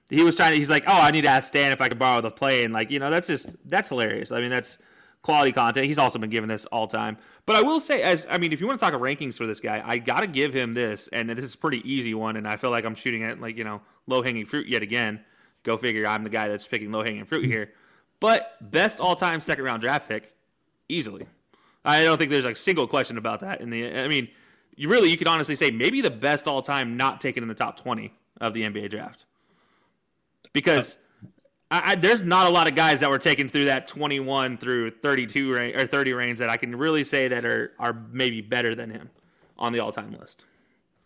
he 0.08 0.22
was 0.22 0.34
trying 0.34 0.52
to 0.52 0.56
he's 0.58 0.70
like, 0.70 0.84
"Oh, 0.86 1.00
I 1.00 1.10
need 1.10 1.22
to 1.22 1.28
ask 1.28 1.48
Stan 1.48 1.72
if 1.72 1.80
I 1.80 1.88
could 1.88 1.98
borrow 1.98 2.20
the 2.20 2.30
plane." 2.30 2.72
Like, 2.72 2.90
you 2.90 2.98
know, 2.98 3.10
that's 3.10 3.26
just 3.26 3.56
that's 3.66 3.88
hilarious. 3.88 4.32
I 4.32 4.40
mean, 4.40 4.50
that's 4.50 4.78
quality 5.22 5.52
content. 5.52 5.86
He's 5.86 5.98
also 5.98 6.18
been 6.18 6.30
given 6.30 6.48
this 6.48 6.66
all 6.66 6.86
time. 6.86 7.18
But 7.46 7.56
I 7.56 7.62
will 7.62 7.80
say 7.80 8.02
as 8.02 8.26
I 8.30 8.38
mean, 8.38 8.52
if 8.52 8.60
you 8.60 8.66
want 8.66 8.80
to 8.80 8.84
talk 8.84 8.98
rankings 9.00 9.36
for 9.36 9.46
this 9.46 9.60
guy, 9.60 9.82
I 9.84 9.98
got 9.98 10.20
to 10.20 10.26
give 10.26 10.52
him 10.52 10.74
this 10.74 11.08
and 11.12 11.28
this 11.28 11.44
is 11.44 11.54
a 11.54 11.58
pretty 11.58 11.88
easy 11.90 12.14
one 12.14 12.36
and 12.36 12.46
I 12.46 12.56
feel 12.56 12.70
like 12.70 12.84
I'm 12.84 12.94
shooting 12.94 13.24
at 13.24 13.40
like, 13.40 13.56
you 13.56 13.64
know, 13.64 13.82
low-hanging 14.06 14.46
fruit 14.46 14.68
yet 14.68 14.82
again. 14.82 15.20
Go 15.62 15.76
figure, 15.76 16.06
I'm 16.06 16.24
the 16.24 16.30
guy 16.30 16.48
that's 16.48 16.66
picking 16.66 16.90
low-hanging 16.90 17.26
fruit 17.26 17.44
here. 17.44 17.72
But 18.18 18.56
best 18.70 19.00
all-time 19.00 19.40
second 19.40 19.64
round 19.64 19.82
draft 19.82 20.08
pick 20.08 20.32
easily. 20.90 21.26
I 21.84 22.04
don't 22.04 22.18
think 22.18 22.30
there's 22.30 22.44
a 22.44 22.54
single 22.54 22.86
question 22.86 23.16
about 23.16 23.40
that. 23.40 23.60
In 23.60 23.70
the, 23.70 23.98
I 23.98 24.08
mean, 24.08 24.28
you 24.76 24.88
really 24.88 25.10
you 25.10 25.16
could 25.16 25.28
honestly 25.28 25.54
say 25.54 25.70
maybe 25.70 26.00
the 26.00 26.10
best 26.10 26.46
all 26.46 26.62
time 26.62 26.96
not 26.96 27.20
taken 27.20 27.42
in 27.42 27.48
the 27.48 27.54
top 27.54 27.78
twenty 27.78 28.12
of 28.40 28.54
the 28.54 28.64
NBA 28.64 28.90
draft, 28.90 29.24
because 30.52 30.98
I, 31.70 31.92
I, 31.92 31.94
there's 31.94 32.22
not 32.22 32.46
a 32.46 32.50
lot 32.50 32.68
of 32.68 32.74
guys 32.74 33.00
that 33.00 33.10
were 33.10 33.18
taken 33.18 33.48
through 33.48 33.66
that 33.66 33.86
21 33.86 34.58
through 34.58 34.90
32 34.90 35.54
range, 35.54 35.76
or 35.76 35.86
30 35.86 36.12
range 36.12 36.38
that 36.38 36.48
I 36.48 36.56
can 36.56 36.74
really 36.74 37.04
say 37.04 37.28
that 37.28 37.44
are 37.44 37.72
are 37.78 37.92
maybe 38.12 38.40
better 38.40 38.74
than 38.74 38.90
him 38.90 39.10
on 39.58 39.72
the 39.72 39.80
all 39.80 39.92
time 39.92 40.16
list. 40.18 40.44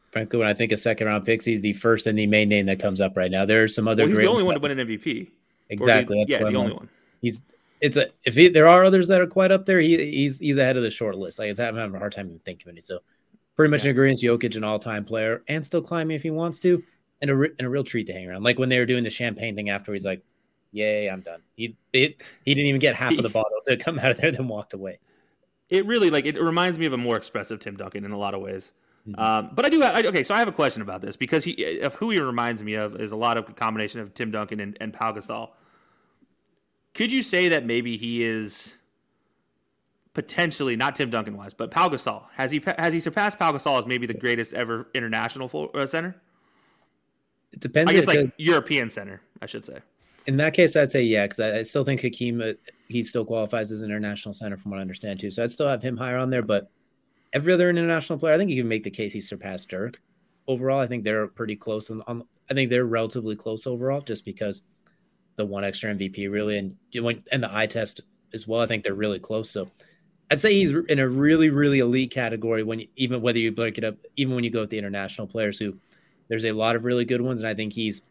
Frankly, 0.07 0.39
when 0.39 0.49
I 0.49 0.55
think 0.55 0.71
of 0.71 0.79
second 0.79 1.09
round 1.09 1.25
picks, 1.25 1.45
he's 1.45 1.61
the 1.61 1.73
first 1.73 2.07
and 2.07 2.17
the 2.17 2.27
main 2.27 2.49
name 2.49 2.67
that 2.67 2.79
comes 2.79 3.01
up 3.01 3.17
right 3.17 3.31
now. 3.31 3.45
There 3.45 3.63
are 3.65 3.69
some 3.69 3.89
other. 3.89 4.05
Well, 4.05 4.11
he's 4.11 4.19
the 4.19 4.27
only 4.27 4.45
one 4.45 4.55
to 4.55 4.61
win 4.61 4.79
an 4.79 4.87
MVP. 4.87 5.29
Exactly. 5.71 6.25
The, 6.25 6.31
yeah, 6.31 6.39
the 6.39 6.55
only 6.55 6.73
one. 6.73 6.89
He's 7.21 7.41
it's 7.85 7.99
a 7.99 8.09
if 8.25 8.35
he, 8.35 8.49
there 8.49 8.67
are 8.67 8.83
others 8.83 9.09
that 9.09 9.21
are 9.21 9.27
quite 9.27 9.53
up 9.53 9.67
there, 9.67 9.79
he 9.79 10.11
he's 10.11 10.39
he's 10.39 10.57
ahead 10.57 10.79
of 10.79 10.83
the 10.83 10.91
short 10.91 11.17
list. 11.17 11.39
Like 11.39 11.51
it's 11.51 11.61
I'm 11.61 11.77
having 11.77 11.95
a 11.95 11.99
hard 11.99 12.13
time 12.13 12.29
even 12.29 12.39
thinking 12.39 12.67
of 12.67 12.73
any. 12.73 12.81
So 12.81 13.01
pretty 13.57 13.71
much 13.71 13.85
yeah. 13.85 13.91
in 13.91 13.97
agreement. 13.97 14.21
Jokic, 14.23 14.57
an 14.57 14.65
all 14.65 14.79
time 14.79 15.05
player, 15.05 15.43
and 15.49 15.65
still 15.65 15.83
climbing 15.83 16.17
if 16.17 16.23
he 16.23 16.31
wants 16.31 16.59
to, 16.61 16.83
and 17.21 17.31
a 17.31 17.35
and 17.35 17.61
a 17.61 17.69
real 17.69 17.85
treat 17.85 18.07
to 18.07 18.15
hang 18.15 18.27
around. 18.27 18.43
Like 18.43 18.59
when 18.59 18.71
they 18.71 18.79
were 18.79 18.87
doing 18.87 19.05
the 19.05 19.11
champagne 19.11 19.55
thing 19.55 19.69
after, 19.69 19.93
he's 19.93 20.07
like, 20.07 20.23
"Yay, 20.73 21.11
I'm 21.11 21.21
done." 21.21 21.43
He 21.57 21.77
it, 21.93 22.23
he 22.47 22.55
didn't 22.55 22.69
even 22.69 22.81
get 22.81 22.95
half 22.95 23.13
of 23.13 23.23
the 23.23 23.29
bottle 23.29 23.59
to 23.67 23.77
come 23.77 23.99
out 23.99 24.13
of 24.13 24.17
there, 24.17 24.33
then 24.33 24.49
walked 24.49 24.73
away. 24.73 24.99
It 25.69 25.85
really 25.85 26.09
like 26.09 26.25
it 26.25 26.41
reminds 26.41 26.79
me 26.79 26.87
of 26.87 26.95
a 26.95 26.99
more 26.99 27.19
expressive 27.19 27.59
Tim 27.59 27.77
Duncan 27.77 28.07
in 28.07 28.13
a 28.13 28.19
lot 28.19 28.33
of 28.33 28.41
ways. 28.41 28.73
Mm-hmm. 29.07 29.21
Um, 29.21 29.51
but 29.53 29.67
I 29.67 29.69
do 29.69 29.83
have, 29.83 29.95
I, 29.95 30.09
okay. 30.09 30.25
So 30.25 30.35
I 30.35 30.39
have 30.39 30.49
a 30.49 30.53
question 30.53 30.81
about 30.81 31.03
this 31.03 31.17
because 31.17 31.45
he 31.45 31.81
of 31.81 31.93
who 31.97 32.09
he 32.09 32.19
reminds 32.19 32.63
me 32.63 32.75
of 32.75 32.99
is 32.99 33.13
a 33.13 33.17
lot 33.17 33.37
of 33.37 33.55
combination 33.57 34.01
of 34.01 34.15
Tim 34.15 34.31
Duncan 34.31 34.61
and, 34.61 34.79
and 34.81 34.95
Pau 34.95 35.13
Gasol. 35.13 35.51
Could 36.95 37.11
you 37.11 37.23
say 37.23 37.49
that 37.49 37.67
maybe 37.67 37.97
he 37.97 38.25
is 38.25 38.73
potentially 40.15 40.77
not 40.77 40.95
Tim 40.95 41.11
Duncan 41.11 41.37
wise, 41.37 41.53
but 41.53 41.71
Pau 41.71 41.89
Gasol 41.89 42.23
has 42.35 42.51
he 42.51 42.63
has 42.79 42.93
he 42.93 43.01
surpassed 43.01 43.39
Pau 43.39 43.53
Gasol 43.53 43.81
as 43.81 43.87
maybe 43.87 44.07
the 44.07 44.15
greatest 44.15 44.55
ever 44.55 44.89
international 44.95 45.71
uh, 45.75 45.87
center? 45.87 46.17
It 47.53 47.61
depends. 47.61 47.91
I 47.91 47.95
guess 47.95 48.07
like 48.07 48.31
European 48.39 48.91
center, 48.91 49.21
I 49.43 49.47
should 49.47 49.65
say. 49.65 49.79
In 50.27 50.37
that 50.39 50.55
case, 50.55 50.75
I'd 50.75 50.91
say 50.91 51.03
yeah, 51.03 51.25
because 51.25 51.41
I, 51.41 51.59
I, 51.59 51.63
still 51.63 51.85
think 51.85 52.01
Hakeem 52.01 52.41
uh, 52.41 52.53
he 52.89 53.03
still 53.03 53.25
qualifies 53.25 53.71
as 53.71 53.83
an 53.83 53.91
international 53.91 54.33
center 54.33 54.57
from 54.57 54.71
what 54.71 54.79
I 54.79 54.81
understand 54.81 55.21
too. 55.21 55.31
So 55.31 55.43
I'd 55.43 55.51
still 55.51 55.69
have 55.69 55.83
him 55.83 55.97
higher 55.97 56.17
on 56.17 56.31
there. 56.31 56.43
But 56.43 56.71
every 57.33 57.53
other 57.53 57.69
international 57.69 58.19
player, 58.19 58.35
I 58.35 58.39
think 58.39 58.51
you 58.51 58.63
can 58.63 58.69
make 58.69 58.85
the 58.85 58.91
case 58.91 59.13
he 59.13 59.21
surpassed 59.21 59.69
Dirk. 59.69 60.01
Overall, 60.47 60.81
I 60.81 60.87
think 60.87 61.05
they're 61.05 61.27
pretty 61.27 61.57
close. 61.57 61.91
On 61.91 62.25
I 62.51 62.55
think 62.55 62.71
they're 62.71 62.87
relatively 62.87 63.37
close 63.37 63.67
overall, 63.67 64.01
just 64.01 64.25
because 64.25 64.63
the 65.37 65.45
one 65.45 65.65
extra 65.65 65.93
MVP 65.95 66.31
really, 66.31 66.59
and 66.59 66.77
and 67.33 67.43
the 67.43 67.55
eye 67.55 67.67
test 67.67 68.01
as 68.33 68.47
well. 68.47 68.61
I 68.61 68.67
think 68.67 68.83
they're 68.85 68.95
really 68.95 69.19
close. 69.19 69.51
So 69.51 69.69
I'd 70.31 70.41
say 70.41 70.55
he's 70.55 70.71
in 70.71 70.99
a 70.99 71.09
really 71.09 71.51
really 71.51 71.79
elite 71.79 72.11
category 72.11 72.63
when 72.63 72.81
you, 72.81 72.89
even 72.97 73.23
whether 73.23 73.39
you 73.39 73.53
break 73.53 73.79
it 73.79 73.85
up, 73.85 73.97
even 74.17 74.35
when 74.35 74.45
you 74.45 74.51
go 74.51 74.61
with 74.63 74.71
the 74.71 74.79
international 74.79 75.27
players 75.27 75.59
who 75.59 75.77
there's 76.29 76.45
a 76.45 76.53
lot 76.53 76.77
of 76.77 76.85
really 76.85 77.05
good 77.05 77.21
ones, 77.21 77.41
and 77.41 77.49
I 77.49 77.55
think 77.55 77.73
he's 77.73 78.03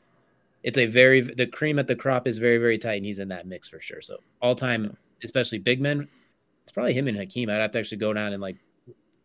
it's 0.63 0.77
a 0.77 0.85
very 0.85 1.21
the 1.21 1.47
cream 1.47 1.79
at 1.79 1.87
the 1.87 1.95
crop 1.95 2.27
is 2.27 2.37
very 2.37 2.57
very 2.57 2.77
tight, 2.77 2.95
and 2.95 3.05
he's 3.05 3.19
in 3.19 3.29
that 3.29 3.47
mix 3.47 3.67
for 3.67 3.79
sure. 3.79 4.01
So 4.01 4.17
all 4.41 4.55
time, 4.55 4.95
especially 5.23 5.59
big 5.59 5.81
men, 5.81 6.07
it's 6.63 6.71
probably 6.71 6.93
him 6.93 7.07
and 7.07 7.17
Hakeem. 7.17 7.49
I'd 7.49 7.61
have 7.61 7.71
to 7.71 7.79
actually 7.79 7.97
go 7.97 8.13
down 8.13 8.33
and 8.33 8.41
like 8.41 8.57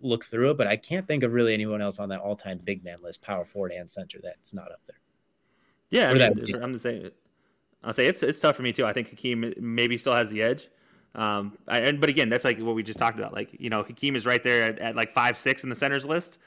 look 0.00 0.24
through 0.24 0.50
it, 0.50 0.56
but 0.56 0.66
I 0.66 0.76
can't 0.76 1.06
think 1.06 1.22
of 1.22 1.32
really 1.32 1.54
anyone 1.54 1.82
else 1.82 1.98
on 1.98 2.08
that 2.10 2.20
all 2.20 2.36
time 2.36 2.60
big 2.64 2.84
man 2.84 2.98
list, 3.02 3.22
power 3.22 3.44
forward 3.44 3.72
and 3.72 3.90
center 3.90 4.18
that's 4.22 4.54
not 4.54 4.70
up 4.70 4.80
there. 4.86 4.96
Yeah, 5.90 6.10
I 6.10 6.14
mean, 6.34 6.62
I'm 6.62 6.72
the 6.72 6.78
same. 6.78 7.10
I'll 7.84 7.92
say 7.92 8.06
it's 8.06 8.22
it's 8.22 8.40
tough 8.40 8.56
for 8.56 8.62
me 8.62 8.72
too. 8.72 8.86
I 8.86 8.92
think 8.92 9.10
Hakeem 9.10 9.54
maybe 9.58 9.98
still 9.98 10.14
has 10.14 10.28
the 10.28 10.42
edge. 10.42 10.68
Um, 11.14 11.56
I, 11.66 11.80
and 11.80 12.00
but 12.00 12.08
again, 12.08 12.28
that's 12.28 12.44
like 12.44 12.58
what 12.58 12.74
we 12.74 12.82
just 12.82 12.98
talked 12.98 13.18
about. 13.18 13.32
Like 13.32 13.50
you 13.58 13.70
know, 13.70 13.82
Hakeem 13.82 14.16
is 14.16 14.26
right 14.26 14.42
there 14.42 14.62
at, 14.64 14.78
at 14.78 14.96
like 14.96 15.12
five 15.12 15.38
six 15.38 15.64
in 15.64 15.70
the 15.70 15.76
centers 15.76 16.06
list, 16.06 16.38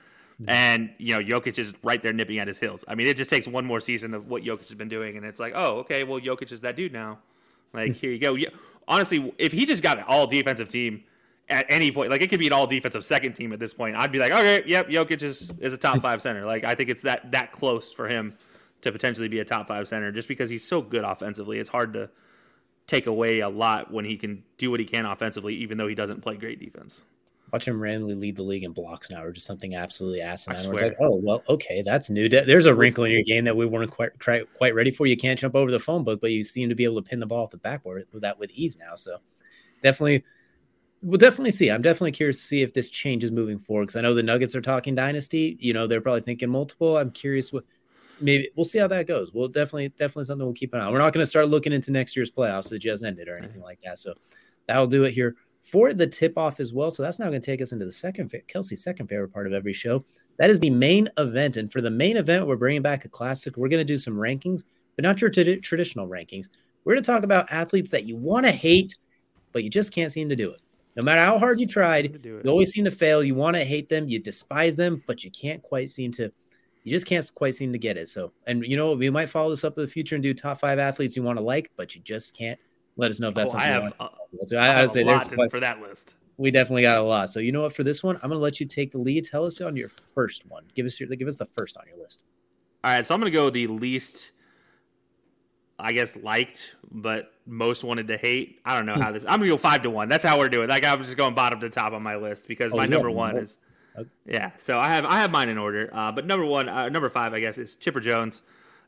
and 0.47 0.91
you 0.97 1.15
know, 1.15 1.23
Jokic 1.23 1.57
is 1.57 1.73
right 1.83 2.01
there 2.01 2.13
nipping 2.13 2.39
at 2.39 2.47
his 2.47 2.59
heels. 2.59 2.83
I 2.87 2.95
mean, 2.95 3.07
it 3.07 3.17
just 3.17 3.29
takes 3.29 3.47
one 3.47 3.65
more 3.65 3.79
season 3.79 4.13
of 4.13 4.27
what 4.27 4.43
Jokic 4.43 4.67
has 4.67 4.75
been 4.75 4.89
doing, 4.89 5.17
and 5.17 5.25
it's 5.25 5.39
like, 5.39 5.53
oh, 5.55 5.79
okay, 5.79 6.03
well, 6.03 6.19
Jokic 6.19 6.51
is 6.51 6.61
that 6.61 6.75
dude 6.75 6.93
now. 6.93 7.19
Like 7.73 7.95
here 7.95 8.11
you 8.11 8.19
go. 8.19 8.35
Yeah, 8.35 8.49
honestly, 8.87 9.33
if 9.37 9.51
he 9.51 9.65
just 9.65 9.81
got 9.81 9.97
an 9.97 10.05
all 10.07 10.27
defensive 10.27 10.67
team, 10.67 11.03
at 11.49 11.65
any 11.69 11.91
point. 11.91 12.09
Like 12.09 12.21
it 12.21 12.29
could 12.29 12.39
be 12.39 12.47
an 12.47 12.53
all 12.53 12.65
defensive 12.65 13.03
second 13.05 13.33
team 13.33 13.53
at 13.53 13.59
this 13.59 13.73
point. 13.73 13.95
I'd 13.95 14.11
be 14.11 14.19
like, 14.19 14.31
okay, 14.31 14.63
yep, 14.65 14.87
Jokic 14.87 15.21
is 15.21 15.51
is 15.59 15.73
a 15.73 15.77
top 15.77 16.01
five 16.01 16.21
center. 16.21 16.45
Like 16.45 16.63
I 16.63 16.75
think 16.75 16.89
it's 16.89 17.01
that 17.03 17.31
that 17.31 17.51
close 17.51 17.93
for 17.93 18.07
him 18.07 18.35
to 18.81 18.91
potentially 18.91 19.27
be 19.27 19.39
a 19.39 19.45
top 19.45 19.67
five 19.67 19.87
center 19.87 20.11
just 20.11 20.27
because 20.27 20.49
he's 20.49 20.67
so 20.67 20.81
good 20.81 21.03
offensively. 21.03 21.59
It's 21.59 21.69
hard 21.69 21.93
to 21.93 22.09
take 22.87 23.07
away 23.07 23.39
a 23.39 23.49
lot 23.49 23.91
when 23.91 24.05
he 24.05 24.17
can 24.17 24.43
do 24.57 24.71
what 24.71 24.79
he 24.79 24.85
can 24.85 25.05
offensively, 25.05 25.55
even 25.55 25.77
though 25.77 25.87
he 25.87 25.95
doesn't 25.95 26.21
play 26.21 26.35
great 26.35 26.59
defense. 26.59 27.03
Watch 27.53 27.67
him 27.67 27.81
randomly 27.81 28.15
lead 28.15 28.37
the 28.37 28.43
league 28.43 28.63
in 28.63 28.71
blocks 28.71 29.09
now, 29.09 29.21
or 29.21 29.31
just 29.33 29.45
something 29.45 29.75
absolutely 29.75 30.21
asinine. 30.21 30.57
It's 30.57 30.81
like, 30.81 30.95
oh 31.01 31.19
well, 31.21 31.43
okay, 31.49 31.81
that's 31.81 32.09
new. 32.09 32.29
There's 32.29 32.65
a 32.65 32.73
wrinkle 32.73 33.03
in 33.03 33.11
your 33.11 33.23
game 33.23 33.43
that 33.43 33.57
we 33.57 33.65
weren't 33.65 33.91
quite 33.91 34.11
quite 34.19 34.73
ready 34.73 34.89
for. 34.89 35.05
You 35.05 35.17
can't 35.17 35.37
jump 35.37 35.55
over 35.55 35.69
the 35.69 35.79
phone 35.79 36.05
book, 36.05 36.21
but 36.21 36.31
you 36.31 36.45
seem 36.45 36.69
to 36.69 36.75
be 36.75 36.85
able 36.85 37.01
to 37.01 37.09
pin 37.09 37.19
the 37.19 37.25
ball 37.25 37.43
off 37.43 37.51
the 37.51 37.57
backboard 37.57 38.07
with 38.13 38.21
that 38.21 38.39
with 38.39 38.51
ease 38.51 38.77
now. 38.77 38.95
So 38.95 39.17
definitely, 39.83 40.23
we'll 41.01 41.17
definitely 41.17 41.51
see. 41.51 41.69
I'm 41.69 41.81
definitely 41.81 42.13
curious 42.13 42.39
to 42.39 42.45
see 42.45 42.61
if 42.61 42.73
this 42.73 42.89
changes 42.89 43.31
moving 43.31 43.59
forward 43.59 43.87
because 43.87 43.97
I 43.97 44.01
know 44.01 44.13
the 44.13 44.23
Nuggets 44.23 44.55
are 44.55 44.61
talking 44.61 44.95
dynasty. 44.95 45.57
You 45.59 45.73
know, 45.73 45.87
they're 45.87 45.99
probably 45.99 46.21
thinking 46.21 46.49
multiple. 46.49 46.97
I'm 46.97 47.11
curious 47.11 47.51
what 47.51 47.65
maybe 48.21 48.49
we'll 48.55 48.63
see 48.63 48.79
how 48.79 48.87
that 48.87 49.07
goes. 49.07 49.31
We'll 49.33 49.47
definitely 49.47 49.89
definitely 49.89 50.25
something 50.25 50.45
we'll 50.45 50.53
keep 50.53 50.73
an 50.73 50.81
eye 50.81 50.85
on. 50.85 50.93
We're 50.93 50.99
not 50.99 51.13
going 51.13 51.23
to 51.23 51.29
start 51.29 51.49
looking 51.49 51.73
into 51.73 51.91
next 51.91 52.15
year's 52.15 52.31
playoffs 52.31 52.69
that 52.69 52.79
just 52.79 53.03
ended 53.03 53.27
or 53.27 53.37
anything 53.37 53.61
like 53.61 53.81
that. 53.81 53.99
So 53.99 54.13
that'll 54.67 54.87
do 54.87 55.03
it 55.03 55.11
here 55.11 55.35
for 55.63 55.93
the 55.93 56.07
tip 56.07 56.37
off 56.37 56.59
as 56.59 56.73
well. 56.73 56.91
So 56.91 57.03
that's 57.03 57.19
now 57.19 57.29
going 57.29 57.41
to 57.41 57.45
take 57.45 57.61
us 57.61 57.71
into 57.71 57.85
the 57.85 57.91
second 57.91 58.33
Kelcey's 58.47 58.83
second 58.83 59.07
favorite 59.07 59.33
part 59.33 59.47
of 59.47 59.53
every 59.53 59.73
show. 59.73 60.03
That 60.37 60.49
is 60.49 60.59
the 60.59 60.69
main 60.69 61.07
event, 61.17 61.57
and 61.57 61.71
for 61.71 61.81
the 61.81 61.91
main 61.91 62.17
event, 62.17 62.47
we're 62.47 62.55
bringing 62.55 62.81
back 62.81 63.05
a 63.05 63.09
classic. 63.09 63.57
We're 63.57 63.69
going 63.69 63.85
to 63.85 63.93
do 63.93 63.97
some 63.97 64.15
rankings, 64.15 64.63
but 64.95 65.03
not 65.03 65.21
your 65.21 65.29
t- 65.29 65.57
traditional 65.57 66.07
rankings. 66.07 66.49
We're 66.83 66.93
going 66.93 67.03
to 67.03 67.11
talk 67.11 67.23
about 67.23 67.51
athletes 67.51 67.91
that 67.91 68.05
you 68.05 68.15
want 68.15 68.45
to 68.45 68.51
hate, 68.51 68.95
but 69.51 69.63
you 69.63 69.69
just 69.69 69.93
can't 69.93 70.11
seem 70.11 70.29
to 70.29 70.35
do 70.35 70.51
it. 70.51 70.61
No 70.95 71.03
matter 71.03 71.21
how 71.21 71.37
hard 71.37 71.59
you 71.59 71.67
tried, 71.67 72.25
you 72.25 72.41
always 72.47 72.71
seem 72.71 72.85
to 72.85 72.91
fail. 72.91 73.23
You 73.23 73.35
want 73.35 73.55
to 73.55 73.63
hate 73.63 73.87
them, 73.87 74.09
you 74.09 74.19
despise 74.19 74.75
them, 74.75 75.03
but 75.05 75.23
you 75.23 75.31
can't 75.31 75.61
quite 75.61 75.89
seem 75.89 76.11
to 76.13 76.31
you 76.83 76.91
just 76.91 77.05
can't 77.05 77.29
quite 77.35 77.55
seem 77.55 77.71
to 77.71 77.77
get 77.77 77.97
it. 77.97 78.09
So, 78.09 78.31
and 78.47 78.65
you 78.65 78.75
know, 78.75 78.93
we 78.93 79.09
might 79.09 79.29
follow 79.29 79.49
this 79.49 79.63
up 79.63 79.77
in 79.77 79.83
the 79.83 79.89
future 79.89 80.15
and 80.15 80.23
do 80.23 80.33
top 80.33 80.59
five 80.59 80.79
athletes 80.79 81.15
you 81.15 81.23
want 81.23 81.37
to 81.37 81.43
like, 81.43 81.71
but 81.75 81.95
you 81.95 82.01
just 82.01 82.35
can't. 82.35 82.59
Let 82.97 83.09
us 83.09 83.19
know 83.19 83.29
if 83.29 83.35
that's 83.35 83.51
oh, 83.51 83.53
something 83.53 83.69
I 83.69 83.73
have. 83.73 83.93
Uh, 83.99 84.09
I, 84.57 84.67
I, 84.67 84.81
I 84.81 84.85
say 84.85 85.03
there's 85.03 85.27
for 85.49 85.59
that 85.59 85.81
list. 85.81 86.15
We 86.37 86.51
definitely 86.51 86.81
got 86.81 86.97
a 86.97 87.01
lot. 87.01 87.29
So 87.29 87.39
you 87.39 87.51
know 87.51 87.61
what? 87.61 87.73
For 87.73 87.83
this 87.83 88.03
one, 88.03 88.15
I'm 88.17 88.29
going 88.29 88.39
to 88.39 88.43
let 88.43 88.59
you 88.59 88.65
take 88.65 88.91
the 88.91 88.97
lead. 88.97 89.23
Tell 89.25 89.45
us 89.45 89.61
on 89.61 89.75
your 89.75 89.87
first 89.87 90.45
one. 90.47 90.65
Give 90.75 90.85
us 90.85 90.99
your 90.99 91.07
give 91.09 91.27
us 91.27 91.37
the 91.37 91.45
first 91.45 91.77
on 91.77 91.83
your 91.87 91.97
list. 91.97 92.23
All 92.83 92.91
right, 92.91 93.05
so 93.05 93.13
I'm 93.13 93.21
going 93.21 93.31
to 93.31 93.37
go 93.37 93.49
the 93.49 93.67
least. 93.67 94.31
I 95.79 95.93
guess 95.93 96.15
liked, 96.15 96.75
but 96.91 97.31
most 97.47 97.83
wanted 97.83 98.07
to 98.09 98.17
hate. 98.17 98.59
I 98.65 98.75
don't 98.75 98.85
know 98.85 99.01
how 99.01 99.11
this. 99.11 99.23
I'm 99.27 99.39
gonna 99.39 99.47
go 99.47 99.57
five 99.57 99.81
to 99.81 99.89
one. 99.89 100.09
That's 100.09 100.23
how 100.23 100.37
we're 100.37 100.47
doing. 100.47 100.69
Like 100.69 100.85
I'm 100.85 101.01
just 101.01 101.17
going 101.17 101.33
bottom 101.33 101.59
to 101.59 101.71
top 101.71 101.93
on 101.93 102.03
my 102.03 102.17
list 102.17 102.47
because 102.47 102.71
oh, 102.71 102.77
my 102.77 102.85
number 102.85 103.09
one 103.09 103.35
is 103.37 103.57
Okay. 103.97 104.09
Yeah, 104.25 104.51
so 104.57 104.79
I 104.79 104.87
have 104.89 105.05
I 105.05 105.19
have 105.19 105.31
mine 105.31 105.49
in 105.49 105.57
order, 105.57 105.89
uh, 105.93 106.11
but 106.11 106.25
number 106.25 106.45
one, 106.45 106.69
uh, 106.69 106.89
number 106.89 107.09
five, 107.09 107.33
I 107.33 107.39
guess, 107.39 107.57
is 107.57 107.75
Chipper 107.75 107.99
Jones. 107.99 108.41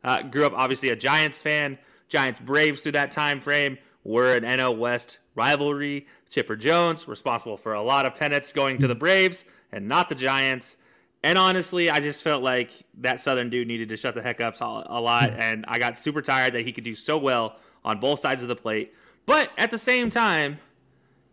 Uh, 0.04 0.22
grew 0.22 0.46
up 0.46 0.54
obviously 0.56 0.90
a 0.90 0.96
Giants 0.96 1.42
fan, 1.42 1.78
Giants 2.08 2.40
Braves 2.40 2.82
through 2.82 2.94
that 2.94 3.12
time 3.12 3.42
frame. 3.42 3.78
Were 4.06 4.36
an 4.36 4.44
NL 4.44 4.78
West 4.78 5.20
rivalry. 5.36 6.08
Chipper 6.30 6.56
Jones 6.56 7.08
responsible 7.08 7.58
for 7.58 7.74
a 7.74 7.82
lot 7.82 8.06
of 8.06 8.16
pennants 8.16 8.52
going 8.52 8.78
to 8.80 8.88
the 8.88 8.96
Braves 8.96 9.46
and 9.72 9.88
not 9.88 10.10
the 10.10 10.16
Giants. 10.16 10.78
And 11.24 11.38
honestly, 11.38 11.90
I 11.90 12.02
just 12.02 12.22
felt 12.22 12.44
like 12.44 12.72
that 13.00 13.22
Southern 13.22 13.50
dude 13.50 13.68
needed 13.68 13.88
to 13.90 13.96
shut 13.96 14.14
the 14.14 14.22
heck 14.22 14.42
up 14.42 14.58
a 14.60 15.00
lot, 15.00 15.30
and 15.38 15.64
I 15.68 15.80
got 15.80 15.98
super 15.98 16.22
tired 16.22 16.54
that 16.54 16.66
he 16.66 16.74
could 16.74 16.84
do 16.84 16.96
so 16.96 17.18
well 17.18 17.58
on 17.86 18.00
both 18.00 18.20
sides 18.20 18.44
of 18.44 18.50
the 18.50 18.56
plate. 18.56 18.94
But 19.26 19.52
at 19.58 19.72
the 19.72 19.78
same 19.78 20.10
time, 20.10 20.60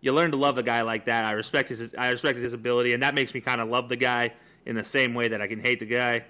you 0.00 0.12
learn 0.12 0.30
to 0.30 0.36
love 0.36 0.58
a 0.58 0.62
guy 0.62 0.82
like 0.82 1.04
that. 1.06 1.24
I 1.24 1.32
respect 1.32 1.68
his 1.68 1.94
I 1.96 2.10
respected 2.10 2.42
his 2.42 2.52
ability, 2.52 2.94
and 2.94 3.02
that 3.02 3.14
makes 3.14 3.34
me 3.34 3.40
kind 3.40 3.60
of 3.60 3.68
love 3.68 3.88
the 3.88 3.96
guy 3.96 4.32
in 4.66 4.76
the 4.76 4.84
same 4.84 5.14
way 5.14 5.28
that 5.28 5.40
I 5.40 5.46
can 5.46 5.60
hate 5.60 5.80
the 5.80 5.86
guy. 5.86 6.24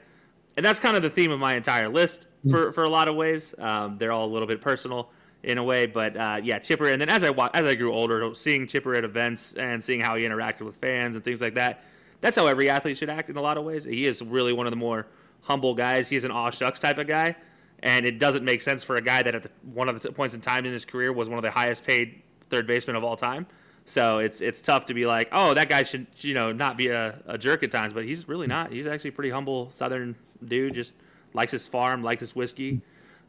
And 0.56 0.66
that's 0.66 0.78
kind 0.78 0.96
of 0.96 1.02
the 1.02 1.10
theme 1.10 1.30
of 1.30 1.38
my 1.38 1.54
entire 1.54 1.88
list 1.88 2.26
for, 2.48 2.72
for 2.72 2.84
a 2.84 2.88
lot 2.88 3.08
of 3.08 3.14
ways. 3.14 3.54
Um, 3.58 3.98
they're 3.98 4.12
all 4.12 4.26
a 4.26 4.32
little 4.32 4.48
bit 4.48 4.60
personal 4.60 5.10
in 5.42 5.58
a 5.58 5.64
way, 5.64 5.86
but 5.86 6.16
uh, 6.16 6.40
yeah, 6.42 6.58
Chipper. 6.58 6.88
And 6.88 7.00
then 7.00 7.08
as 7.08 7.24
I 7.24 7.28
as 7.54 7.64
I 7.64 7.74
grew 7.74 7.92
older, 7.92 8.34
seeing 8.34 8.66
Chipper 8.66 8.94
at 8.94 9.04
events 9.04 9.54
and 9.54 9.82
seeing 9.82 10.00
how 10.00 10.16
he 10.16 10.24
interacted 10.24 10.62
with 10.62 10.76
fans 10.76 11.16
and 11.16 11.24
things 11.24 11.40
like 11.40 11.54
that, 11.54 11.84
that's 12.20 12.36
how 12.36 12.46
every 12.46 12.68
athlete 12.68 12.98
should 12.98 13.10
act 13.10 13.30
in 13.30 13.36
a 13.36 13.40
lot 13.40 13.56
of 13.56 13.64
ways. 13.64 13.84
He 13.84 14.06
is 14.06 14.22
really 14.22 14.52
one 14.52 14.66
of 14.66 14.70
the 14.70 14.76
more 14.76 15.06
humble 15.42 15.74
guys. 15.74 16.08
He's 16.08 16.24
an 16.24 16.30
aw 16.30 16.50
shucks 16.50 16.80
type 16.80 16.98
of 16.98 17.06
guy, 17.06 17.36
and 17.82 18.04
it 18.04 18.18
doesn't 18.18 18.44
make 18.44 18.60
sense 18.60 18.82
for 18.82 18.96
a 18.96 19.02
guy 19.02 19.22
that 19.22 19.34
at 19.34 19.42
the, 19.44 19.50
one 19.72 19.88
of 19.88 20.00
the 20.00 20.12
points 20.12 20.34
in 20.34 20.40
time 20.40 20.66
in 20.66 20.72
his 20.72 20.84
career 20.84 21.12
was 21.12 21.28
one 21.28 21.38
of 21.38 21.44
the 21.44 21.50
highest 21.50 21.84
paid 21.84 22.20
third 22.50 22.66
baseman 22.66 22.96
of 22.96 23.04
all 23.04 23.16
time 23.16 23.46
so 23.84 24.18
it's 24.18 24.40
it's 24.40 24.62
tough 24.62 24.86
to 24.86 24.94
be 24.94 25.06
like, 25.06 25.28
oh, 25.32 25.54
that 25.54 25.68
guy 25.68 25.82
should 25.82 26.06
you 26.18 26.34
know 26.34 26.52
not 26.52 26.76
be 26.76 26.88
a, 26.88 27.18
a 27.26 27.38
jerk 27.38 27.62
at 27.62 27.70
times, 27.70 27.94
but 27.94 28.04
he's 28.04 28.28
really 28.28 28.46
not. 28.46 28.72
He's 28.72 28.86
actually 28.86 29.10
a 29.10 29.12
pretty 29.12 29.30
humble 29.30 29.70
Southern 29.70 30.14
dude. 30.44 30.74
Just 30.74 30.94
likes 31.34 31.52
his 31.52 31.66
farm, 31.66 32.02
likes 32.02 32.20
his 32.20 32.34
whiskey, 32.34 32.80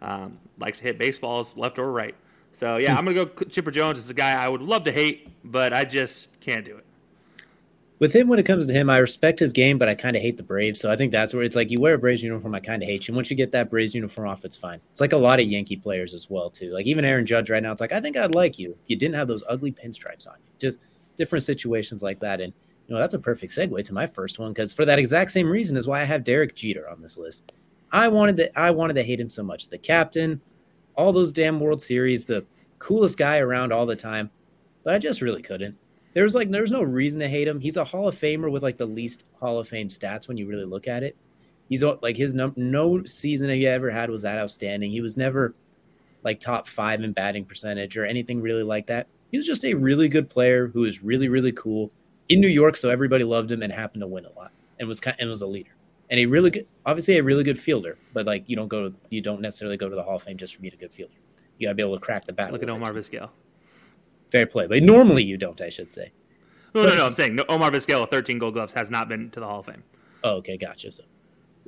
um, 0.02 0.38
likes 0.60 0.80
to 0.80 0.84
hit 0.86 0.98
baseballs 0.98 1.56
left 1.58 1.80
or 1.80 1.92
right. 1.92 2.16
So 2.52 2.78
yeah, 2.78 2.96
I'm 2.96 3.06
gonna 3.06 3.26
go 3.26 3.46
Chipper 3.46 3.72
Jones. 3.72 3.98
Is 4.00 4.10
a 4.10 4.14
guy 4.14 4.34
I 4.34 4.48
would 4.48 4.62
love 4.62 4.84
to 4.86 4.92
hate, 4.92 5.30
but 5.44 5.74
I 5.74 5.86
just 5.86 6.40
can't 6.42 6.66
do 6.66 6.78
it 6.78 6.86
with 8.02 8.16
him 8.16 8.28
when 8.28 8.40
it 8.40 8.48
comes 8.48 8.66
to 8.66 8.74
him, 8.74 8.90
I 8.90 8.98
respect 8.98 9.40
his 9.40 9.54
game, 9.54 9.78
but 9.78 9.88
I 9.88 9.94
kind 9.94 10.16
of 10.16 10.24
hate 10.24 10.36
the 10.36 10.42
Braves. 10.42 10.80
So 10.80 10.92
I 10.92 10.98
think 10.98 11.12
that's 11.12 11.36
where 11.36 11.44
it's 11.44 11.56
like 11.56 11.70
you 11.70 11.80
wear 11.80 11.94
a 11.94 12.00
Braves 12.00 12.24
uniform, 12.24 12.56
I 12.56 12.60
kind 12.60 12.82
of 12.82 12.90
hate 12.90 13.08
you. 13.08 13.14
Once 13.14 13.30
you 13.30 13.38
get 13.38 13.52
that 13.52 13.70
Braves 13.70 13.94
uniform 13.94 14.28
off, 14.28 14.44
it's 14.44 14.58
fine. 14.58 14.82
It's 14.90 15.00
like 15.00 15.14
a 15.14 15.18
lot 15.18 15.40
of 15.40 15.46
Yankee 15.46 15.78
players 15.78 16.16
as 16.16 16.28
well 16.28 16.50
too. 16.50 16.74
Like 16.74 16.88
even 16.88 17.06
Aaron 17.06 17.28
Judge 17.28 17.52
right 17.52 17.62
now, 17.62 17.72
it's 17.72 17.80
like 17.80 17.92
I 17.92 18.02
think 18.02 18.18
I'd 18.18 18.34
like 18.34 18.58
you 18.58 18.72
if 18.72 18.90
you 18.90 18.96
didn't 18.96 19.14
have 19.14 19.28
those 19.28 19.44
ugly 19.48 19.72
pinstripes 19.72 20.28
on 20.28 20.34
you. 20.40 20.52
Just 20.58 20.80
different 21.16 21.44
situations 21.44 22.02
like 22.02 22.20
that. 22.22 22.42
And 22.42 22.52
you 22.88 22.96
know 22.96 23.00
that's 23.00 23.14
a 23.14 23.20
perfect 23.20 23.54
segue 23.54 23.84
to 23.84 23.94
my 23.94 24.08
first 24.08 24.40
one 24.40 24.52
because 24.52 24.74
for 24.74 24.84
that 24.84 24.98
exact 24.98 25.30
same 25.30 25.48
reason 25.48 25.78
is 25.78 25.86
why 25.86 26.02
I 26.02 26.06
have 26.06 26.24
Derek 26.24 26.56
Jeter 26.56 26.90
on 26.90 27.04
this 27.04 27.20
list. 27.20 27.54
I 27.92 28.08
wanted 28.08 28.36
to 28.38 28.60
I 28.60 28.72
wanted 28.72 28.96
to 28.96 29.04
hate 29.04 29.22
him 29.22 29.30
so 29.30 29.44
much. 29.44 29.70
The 29.70 29.78
captain, 29.78 30.42
all 30.96 31.14
those 31.14 31.32
damn 31.32 31.60
World 31.60 31.84
Series, 31.84 32.26
the 32.26 32.44
coolest 32.80 33.20
guy 33.20 33.38
around 33.38 33.72
all 33.72 33.86
the 33.86 33.96
time, 33.96 34.32
but 34.84 34.96
I 34.96 34.98
just 34.98 35.22
really 35.22 35.44
couldn't 35.44 35.78
there's 36.14 36.36
like 36.36 36.50
there's 36.50 36.72
no 36.72 36.84
reason 36.84 37.20
to 37.20 37.28
hate 37.28 37.48
him. 37.48 37.60
He's 37.60 37.78
a 37.78 37.84
Hall 37.84 38.08
of 38.08 38.20
Famer 38.20 38.52
with 38.52 38.64
like 38.64 38.78
the 38.78 38.86
least 38.86 39.26
Hall 39.40 39.60
of 39.60 39.68
Fame 39.68 39.88
stats 39.88 40.28
when 40.28 40.38
you 40.38 40.48
really 40.48 40.66
look 40.66 40.88
at 40.88 41.04
it. 41.04 41.16
He's 41.70 41.84
like 41.84 42.18
his 42.18 42.34
num- 42.34 42.54
no 42.58 43.04
season 43.06 43.50
he 43.50 43.66
ever 43.66 43.90
had 43.90 44.10
was 44.10 44.24
that 44.24 44.38
outstanding. 44.38 44.92
He 44.92 45.02
was 45.02 45.16
never 45.16 45.56
like 46.24 46.40
top 46.40 46.68
five 46.68 47.02
in 47.02 47.14
batting 47.14 47.46
percentage 47.46 47.98
or 47.98 48.06
anything 48.06 48.42
really 48.42 48.64
like 48.64 48.88
that. 48.88 49.08
He 49.32 49.38
was 49.38 49.48
just 49.48 49.64
a 49.64 49.74
really 49.74 50.10
good 50.10 50.30
player 50.30 50.68
who 50.68 50.82
was 50.82 51.02
really 51.02 51.30
really 51.30 51.54
cool 51.54 51.92
in 52.30 52.40
New 52.42 52.50
York, 52.50 52.76
so 52.76 52.90
everybody 52.90 53.24
loved 53.24 53.52
him 53.52 53.62
and 53.62 53.72
happened 53.72 54.02
to 54.02 54.08
win 54.08 54.26
a 54.26 54.32
lot 54.32 54.52
and 54.80 54.88
was 54.88 55.00
kind 55.00 55.16
and 55.20 55.30
was 55.30 55.42
a 55.42 55.48
leader 55.48 55.72
and 56.10 56.20
a 56.20 56.26
really 56.26 56.50
good, 56.50 56.68
obviously 56.86 57.18
a 57.18 57.24
really 57.24 57.44
good 57.44 57.58
fielder. 57.58 57.98
But 58.14 58.26
like 58.26 58.44
you 58.48 58.58
don't 58.58 58.68
go, 58.68 58.94
you 59.10 59.22
don't 59.22 59.40
necessarily 59.40 59.78
go 59.78 59.88
to 59.88 59.96
the 59.96 60.04
Hall 60.04 60.16
of 60.16 60.24
Fame 60.24 60.38
just 60.38 60.56
for 60.56 60.62
being 60.62 60.74
a 60.74 60.78
good 60.78 60.94
fielder. 60.94 61.14
You 61.58 61.68
got 61.68 61.72
to 61.72 61.76
be 61.76 61.84
able 61.84 61.98
to 61.98 62.04
crack 62.04 62.26
the 62.26 62.34
bat. 62.34 62.52
Look 62.52 62.64
at 62.64 62.70
Omar 62.70 62.92
Vizquel 62.92 63.30
fair 64.32 64.46
play. 64.46 64.68
But 64.68 64.84
normally 64.84 65.24
you 65.24 65.38
don't, 65.38 65.60
I 65.62 65.70
should 65.70 65.94
say. 65.94 66.12
No, 66.74 66.86
no, 66.86 66.96
no. 66.96 67.06
I'm 67.06 67.14
saying 67.14 67.40
Omar 67.50 67.72
Vizquel 67.72 68.10
13 68.10 68.40
Gold 68.40 68.54
Gloves 68.54 68.74
has 68.74 68.90
not 68.90 69.10
been 69.10 69.30
to 69.32 69.40
the 69.40 69.46
Hall 69.46 69.60
of 69.60 69.66
Fame. 69.66 69.84
Oh, 70.24 70.38
okay, 70.38 70.58
gotcha. 70.58 70.92
So 70.92 71.04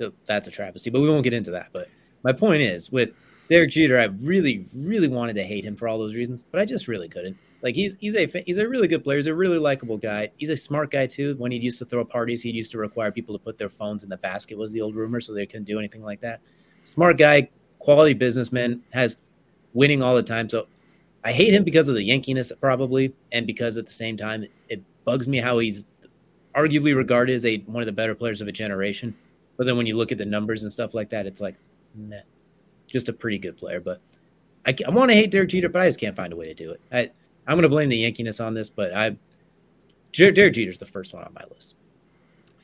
oh, 0.02 0.12
that's 0.26 0.48
a 0.48 0.52
travesty, 0.52 0.90
but 0.90 1.02
we 1.02 1.10
won't 1.10 1.24
get 1.24 1.34
into 1.34 1.52
that. 1.52 1.70
But 1.74 1.90
my 2.24 2.32
point 2.32 2.62
is, 2.62 2.92
with 2.92 3.12
Derek 3.50 3.72
Jeter, 3.72 4.00
I 4.00 4.06
really, 4.06 4.66
really 4.74 5.10
wanted 5.10 5.36
to 5.36 5.44
hate 5.44 5.66
him 5.66 5.76
for 5.76 5.88
all 5.88 6.00
those 6.00 6.16
reasons, 6.16 6.44
but 6.44 6.62
I 6.62 6.66
just 6.66 6.88
really 6.88 7.10
couldn't. 7.10 7.38
Like 7.62 7.76
he's 7.76 7.96
he's 8.00 8.16
a 8.16 8.26
he's 8.46 8.58
a 8.58 8.68
really 8.68 8.90
good 8.90 9.06
player. 9.06 9.18
He's 9.18 9.28
a 9.28 9.34
really 9.34 9.58
likable 9.58 9.98
guy. 9.98 10.30
He's 10.38 10.50
a 10.50 10.58
smart 10.58 10.92
guy 10.92 11.08
too. 11.08 11.36
When 11.38 11.50
he 11.50 11.58
used 11.58 11.80
to 11.80 11.86
throw 11.86 12.04
parties, 12.04 12.42
he 12.42 12.50
used 12.52 12.72
to 12.72 12.78
require 12.78 13.10
people 13.10 13.38
to 13.38 13.44
put 13.44 13.58
their 13.58 13.70
phones 13.70 14.04
in 14.04 14.10
the 14.10 14.18
basket. 14.18 14.58
Was 14.58 14.74
the 14.74 14.82
old 14.82 14.96
rumor, 14.96 15.22
so 15.22 15.34
they 15.34 15.46
couldn't 15.46 15.64
do 15.64 15.80
anything 15.80 16.04
like 16.04 16.20
that. 16.20 16.42
Smart 16.84 17.18
guy, 17.18 17.50
quality 17.80 18.14
businessman, 18.14 18.84
has 18.92 19.18
winning 19.74 20.04
all 20.04 20.14
the 20.14 20.24
time. 20.24 20.50
So 20.50 20.68
I 21.24 21.32
hate 21.32 21.54
him 21.54 21.64
because 21.64 21.88
of 21.88 21.96
the 21.96 22.04
Yankiness, 22.04 22.52
probably, 22.60 23.14
and 23.32 23.48
because 23.48 23.78
at 23.78 23.86
the 23.86 23.92
same 23.92 24.18
time 24.18 24.46
it 24.70 24.82
bugs 25.06 25.28
me 25.28 25.38
how 25.38 25.60
he's 25.60 25.86
arguably 26.56 26.96
regarded 26.96 27.34
as 27.34 27.46
a 27.46 27.58
one 27.60 27.82
of 27.82 27.86
the 27.86 27.94
better 27.94 28.16
players 28.16 28.42
of 28.42 28.48
a 28.48 28.52
generation. 28.52 29.16
But 29.58 29.66
then 29.66 29.78
when 29.78 29.86
you 29.86 29.96
look 29.96 30.12
at 30.12 30.18
the 30.18 30.26
numbers 30.26 30.64
and 30.64 30.72
stuff 30.72 30.94
like 30.94 31.10
that, 31.10 31.26
it's 31.26 31.40
like, 31.42 31.56
meh, 31.96 32.22
just 32.88 33.10
a 33.10 33.14
pretty 33.14 33.38
good 33.38 33.58
player. 33.58 33.80
But 33.80 34.02
I, 34.66 34.76
I 34.86 34.90
want 34.90 35.12
to 35.12 35.16
hate 35.16 35.32
Derek 35.32 35.50
Jeter, 35.50 35.70
but 35.70 35.82
I 35.82 35.88
just 35.88 36.00
can't 36.00 36.16
find 36.16 36.34
a 36.34 36.36
way 36.36 36.48
to 36.48 36.54
do 36.54 36.72
it. 36.72 36.82
I 36.92 37.12
I'm 37.46 37.56
going 37.56 37.64
to 37.64 37.70
blame 37.70 37.90
the 37.90 37.98
Yankiness 37.98 38.40
on 38.40 38.54
this, 38.54 38.70
but 38.70 38.94
I 38.94 39.16
Derek 40.14 40.54
Jeter's 40.54 40.78
the 40.78 40.86
first 40.86 41.14
one 41.14 41.24
on 41.24 41.34
my 41.34 41.44
list. 41.52 41.76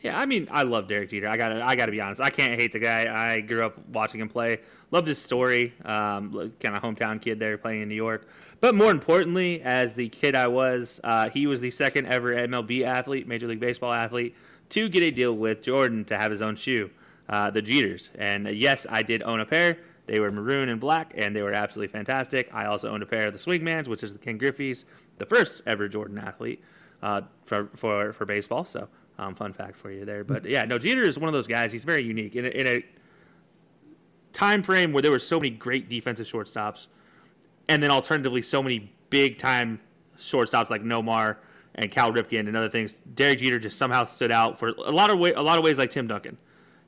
Yeah, 0.01 0.17
I 0.17 0.25
mean, 0.25 0.47
I 0.49 0.63
love 0.63 0.87
Derek 0.87 1.09
Jeter. 1.09 1.27
I 1.27 1.35
gotta, 1.35 1.61
I 1.61 1.75
gotta 1.75 1.91
be 1.91 1.99
honest. 1.99 2.21
I 2.21 2.29
can't 2.29 2.59
hate 2.59 2.71
the 2.71 2.79
guy. 2.79 3.33
I 3.33 3.41
grew 3.41 3.65
up 3.65 3.77
watching 3.89 4.21
him 4.21 4.29
play. 4.29 4.59
Loved 4.91 5.07
his 5.07 5.17
story. 5.19 5.73
Um, 5.85 6.53
kind 6.59 6.75
of 6.75 6.81
hometown 6.81 7.21
kid 7.21 7.39
there 7.39 7.57
playing 7.57 7.81
in 7.81 7.89
New 7.89 7.95
York. 7.95 8.27
But 8.61 8.75
more 8.75 8.91
importantly, 8.91 9.61
as 9.61 9.95
the 9.95 10.09
kid 10.09 10.35
I 10.35 10.47
was, 10.47 10.99
uh, 11.03 11.29
he 11.29 11.47
was 11.47 11.61
the 11.61 11.71
second 11.71 12.07
ever 12.07 12.33
MLB 12.33 12.83
athlete, 12.83 13.27
Major 13.27 13.47
League 13.47 13.59
Baseball 13.59 13.93
athlete, 13.93 14.35
to 14.69 14.89
get 14.89 15.03
a 15.03 15.11
deal 15.11 15.33
with 15.33 15.61
Jordan 15.61 16.03
to 16.05 16.17
have 16.17 16.31
his 16.31 16.41
own 16.41 16.55
shoe, 16.55 16.89
uh, 17.29 17.49
the 17.49 17.61
Jeters. 17.61 18.09
And 18.15 18.47
uh, 18.47 18.49
yes, 18.51 18.85
I 18.89 19.01
did 19.03 19.23
own 19.23 19.39
a 19.39 19.45
pair. 19.45 19.77
They 20.07 20.19
were 20.19 20.31
maroon 20.31 20.69
and 20.69 20.79
black, 20.81 21.13
and 21.15 21.35
they 21.35 21.41
were 21.41 21.53
absolutely 21.53 21.91
fantastic. 21.91 22.49
I 22.53 22.65
also 22.65 22.89
owned 22.89 23.03
a 23.03 23.05
pair 23.05 23.27
of 23.27 23.33
the 23.33 23.39
Swingmans, 23.39 23.87
which 23.87 24.03
is 24.03 24.13
the 24.13 24.19
Ken 24.19 24.37
Griffey's, 24.37 24.85
the 25.19 25.25
first 25.25 25.61
ever 25.67 25.87
Jordan 25.87 26.17
athlete. 26.17 26.61
uh, 27.01 27.21
for, 27.45 27.69
for 27.75 28.13
for 28.13 28.25
baseball. 28.25 28.65
So, 28.65 28.87
um, 29.17 29.35
fun 29.35 29.53
fact 29.53 29.77
for 29.77 29.91
you 29.91 30.05
there. 30.05 30.23
But 30.23 30.45
yeah, 30.45 30.63
no, 30.65 30.77
Jeter 30.77 31.03
is 31.03 31.17
one 31.17 31.27
of 31.27 31.33
those 31.33 31.47
guys. 31.47 31.71
He's 31.71 31.83
very 31.83 32.03
unique 32.03 32.35
in 32.35 32.45
a, 32.45 32.49
in 32.49 32.67
a 32.67 32.85
time 34.39 34.63
frame 34.63 34.93
where 34.93 35.01
there 35.01 35.11
were 35.11 35.19
so 35.19 35.37
many 35.37 35.49
great 35.49 35.89
defensive 35.89 36.25
shortstops, 36.25 36.87
and 37.67 37.83
then 37.83 37.91
alternatively 37.91 38.41
so 38.41 38.63
many 38.63 38.89
big 39.09 39.37
time 39.37 39.79
shortstops 40.17 40.69
like 40.69 40.81
Nomar 40.81 41.35
and 41.75 41.91
Cal 41.91 42.13
Ripken 42.13 42.47
and 42.47 42.55
other 42.55 42.69
things. 42.69 43.01
Derek 43.15 43.39
Jeter 43.39 43.59
just 43.59 43.77
somehow 43.77 44.05
stood 44.05 44.31
out 44.31 44.57
for 44.57 44.69
a 44.69 44.91
lot 44.91 45.09
of 45.09 45.19
way, 45.19 45.33
a 45.33 45.41
lot 45.41 45.57
of 45.57 45.63
ways 45.65 45.77
like 45.77 45.89
Tim 45.89 46.07
Duncan. 46.07 46.37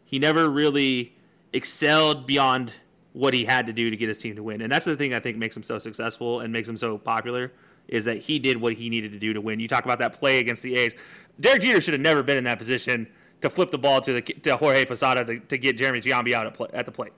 He 0.05 0.17
never 0.17 0.49
really 0.49 1.13
excelled 1.51 2.25
beyond 2.25 2.71
what 3.11 3.33
he 3.33 3.43
had 3.43 3.65
to 3.65 3.73
do 3.73 3.89
to 3.89 3.97
get 3.97 4.07
his 4.07 4.17
team 4.17 4.33
to 4.37 4.43
win, 4.43 4.61
and 4.61 4.71
that's 4.71 4.85
the 4.85 4.95
thing 4.95 5.13
I 5.13 5.19
think 5.19 5.35
makes 5.35 5.55
him 5.57 5.63
so 5.63 5.77
successful 5.77 6.39
and 6.39 6.53
makes 6.53 6.69
him 6.69 6.77
so 6.77 6.97
popular 6.97 7.51
is 7.89 8.05
that 8.05 8.19
he 8.19 8.39
did 8.39 8.55
what 8.55 8.73
he 8.73 8.89
needed 8.89 9.11
to 9.11 9.19
do 9.19 9.33
to 9.33 9.41
win. 9.41 9.59
You 9.59 9.67
talk 9.67 9.83
about 9.83 9.99
that 9.99 10.17
play 10.17 10.39
against 10.39 10.63
the 10.63 10.77
A's. 10.77 10.93
Derek 11.41 11.63
Jeter 11.63 11.81
should 11.81 11.93
have 11.93 12.01
never 12.01 12.23
been 12.23 12.37
in 12.37 12.45
that 12.45 12.59
position 12.59 13.05
to 13.41 13.49
flip 13.49 13.71
the 13.71 13.77
ball 13.77 13.99
to 13.99 14.13
the 14.13 14.21
to 14.21 14.55
Jorge 14.55 14.85
Posada 14.85 15.25
to, 15.25 15.39
to 15.39 15.57
get 15.57 15.75
Jeremy 15.75 15.99
Giambi 15.99 16.31
out 16.31 16.47
at, 16.47 16.53
play, 16.53 16.69
at 16.73 16.85
the 16.85 16.91
plate. 16.91 17.11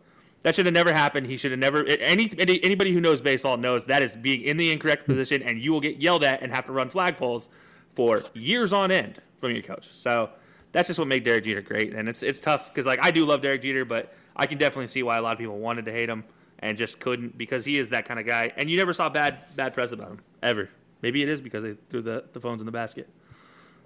That 0.43 0.55
should 0.55 0.65
have 0.65 0.73
never 0.73 0.93
happened. 0.93 1.25
He 1.25 1.37
should 1.37 1.51
have 1.51 1.59
never. 1.59 1.85
Any, 1.85 2.29
anybody 2.37 2.93
who 2.93 2.99
knows 2.99 3.21
baseball 3.21 3.57
knows 3.57 3.85
that 3.85 4.03
is 4.03 4.15
being 4.15 4.41
in 4.41 4.57
the 4.57 4.71
incorrect 4.71 5.05
position, 5.05 5.41
and 5.41 5.59
you 5.59 5.71
will 5.71 5.79
get 5.79 5.97
yelled 5.97 6.23
at 6.23 6.41
and 6.41 6.53
have 6.53 6.65
to 6.65 6.73
run 6.73 6.89
flagpoles 6.89 7.47
for 7.95 8.21
years 8.33 8.73
on 8.73 8.91
end 8.91 9.21
from 9.39 9.51
your 9.51 9.63
coach. 9.63 9.89
So 9.93 10.29
that's 10.73 10.87
just 10.87 10.99
what 10.99 11.07
made 11.07 11.23
Derek 11.23 11.45
Jeter 11.45 11.61
great, 11.61 11.93
and 11.93 12.09
it's 12.09 12.23
it's 12.23 12.41
tough 12.41 12.67
because 12.67 12.85
like 12.85 12.99
I 13.01 13.09
do 13.09 13.25
love 13.25 13.41
Derek 13.41 13.61
Jeter, 13.61 13.85
but 13.85 14.13
I 14.35 14.45
can 14.45 14.57
definitely 14.57 14.87
see 14.87 15.01
why 15.01 15.17
a 15.17 15.21
lot 15.21 15.31
of 15.31 15.39
people 15.39 15.57
wanted 15.59 15.85
to 15.85 15.91
hate 15.91 16.09
him 16.09 16.25
and 16.59 16.77
just 16.77 16.99
couldn't 16.99 17.37
because 17.37 17.63
he 17.63 17.77
is 17.77 17.89
that 17.89 18.05
kind 18.05 18.19
of 18.19 18.25
guy, 18.25 18.51
and 18.57 18.69
you 18.69 18.75
never 18.75 18.93
saw 18.93 19.07
bad 19.07 19.45
bad 19.55 19.73
press 19.73 19.93
about 19.93 20.11
him 20.11 20.19
ever. 20.41 20.69
Maybe 21.01 21.21
it 21.21 21.29
is 21.29 21.41
because 21.41 21.63
they 21.63 21.75
threw 21.89 22.01
the, 22.01 22.25
the 22.33 22.39
phones 22.39 22.61
in 22.61 22.65
the 22.65 22.71
basket. 22.71 23.09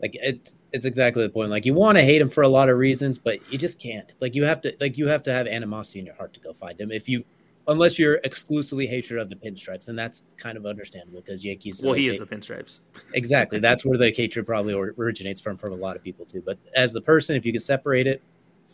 Like 0.02 0.16
it, 0.16 0.52
it's 0.72 0.86
exactly 0.86 1.24
the 1.24 1.30
point. 1.30 1.50
Like 1.50 1.66
you 1.66 1.74
want 1.74 1.98
to 1.98 2.04
hate 2.04 2.22
him 2.22 2.30
for 2.30 2.44
a 2.44 2.48
lot 2.48 2.70
of 2.70 2.78
reasons, 2.78 3.18
but 3.18 3.40
you 3.52 3.58
just 3.58 3.80
can't. 3.80 4.14
Like 4.20 4.36
you 4.36 4.44
have 4.44 4.62
to, 4.62 4.76
like 4.80 4.98
you 4.98 5.08
have 5.08 5.24
to 5.24 5.32
have 5.32 5.48
animosity 5.48 6.00
in 6.00 6.06
your 6.06 6.16
heart 6.16 6.34
to 6.36 6.40
go 6.40 6.54
find 6.54 6.80
him. 6.80 6.92
If 6.92 7.10
you, 7.10 7.24
unless 7.68 7.98
you're 7.98 8.20
exclusively 8.24 8.86
hatred 8.88 9.20
of 9.20 9.30
the 9.30 9.36
pinstripes, 9.36 9.90
and 9.90 9.98
that's 9.98 10.24
kind 10.38 10.58
of 10.58 10.66
understandable 10.66 11.22
because 11.22 11.44
Yankees. 11.44 11.82
Well, 11.82 11.94
he 11.94 12.10
is 12.10 12.20
the 12.20 12.26
pinstripes. 12.26 12.80
Exactly. 13.14 13.60
That's 13.60 13.84
where 13.86 13.98
the 13.98 14.12
hatred 14.16 14.46
probably 14.46 14.74
originates 14.74 15.42
from 15.42 15.58
from 15.58 15.74
a 15.74 15.76
lot 15.76 15.96
of 15.96 16.04
people 16.04 16.26
too. 16.26 16.44
But 16.46 16.58
as 16.76 16.94
the 16.94 17.02
person, 17.02 17.36
if 17.36 17.46
you 17.46 17.52
can 17.52 17.60
separate 17.60 18.08
it, 18.08 18.22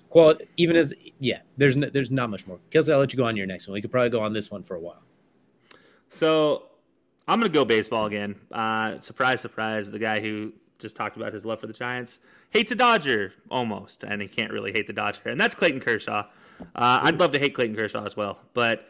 quality, 0.09 0.45
even 0.57 0.75
as 0.75 0.93
yeah, 1.19 1.39
there's 1.57 1.77
no, 1.77 1.89
there's 1.89 2.12
not 2.12 2.29
much 2.29 2.45
more. 2.47 2.59
Because 2.69 2.89
I'll 2.89 2.99
let 2.99 3.13
you 3.13 3.17
go 3.17 3.25
on 3.25 3.38
your 3.38 3.47
next 3.47 3.67
one. 3.67 3.73
We 3.73 3.81
could 3.81 3.91
probably 3.91 4.09
go 4.09 4.19
on 4.19 4.33
this 4.33 4.51
one 4.51 4.63
for 4.63 4.75
a 4.75 4.79
while. 4.79 5.03
So 6.09 6.65
I'm 7.27 7.39
gonna 7.39 7.49
go 7.49 7.63
baseball 7.63 8.05
again. 8.05 8.36
Uh, 8.51 8.99
surprise, 9.01 9.39
surprise. 9.39 9.89
The 9.89 9.99
guy 9.99 10.19
who 10.19 10.51
just 10.83 10.95
talked 10.95 11.17
about 11.17 11.33
his 11.33 11.45
love 11.45 11.59
for 11.59 11.65
the 11.65 11.73
Giants. 11.73 12.19
Hates 12.51 12.71
a 12.71 12.75
Dodger 12.75 13.33
almost, 13.49 14.03
and 14.03 14.21
he 14.21 14.27
can't 14.27 14.51
really 14.51 14.71
hate 14.71 14.85
the 14.85 14.93
Dodger, 14.93 15.29
and 15.29 15.41
that's 15.41 15.55
Clayton 15.55 15.79
Kershaw. 15.79 16.25
Uh, 16.75 16.99
I'd 17.01 17.19
love 17.19 17.31
to 17.31 17.39
hate 17.39 17.55
Clayton 17.55 17.75
Kershaw 17.75 18.05
as 18.05 18.15
well, 18.15 18.37
but 18.53 18.87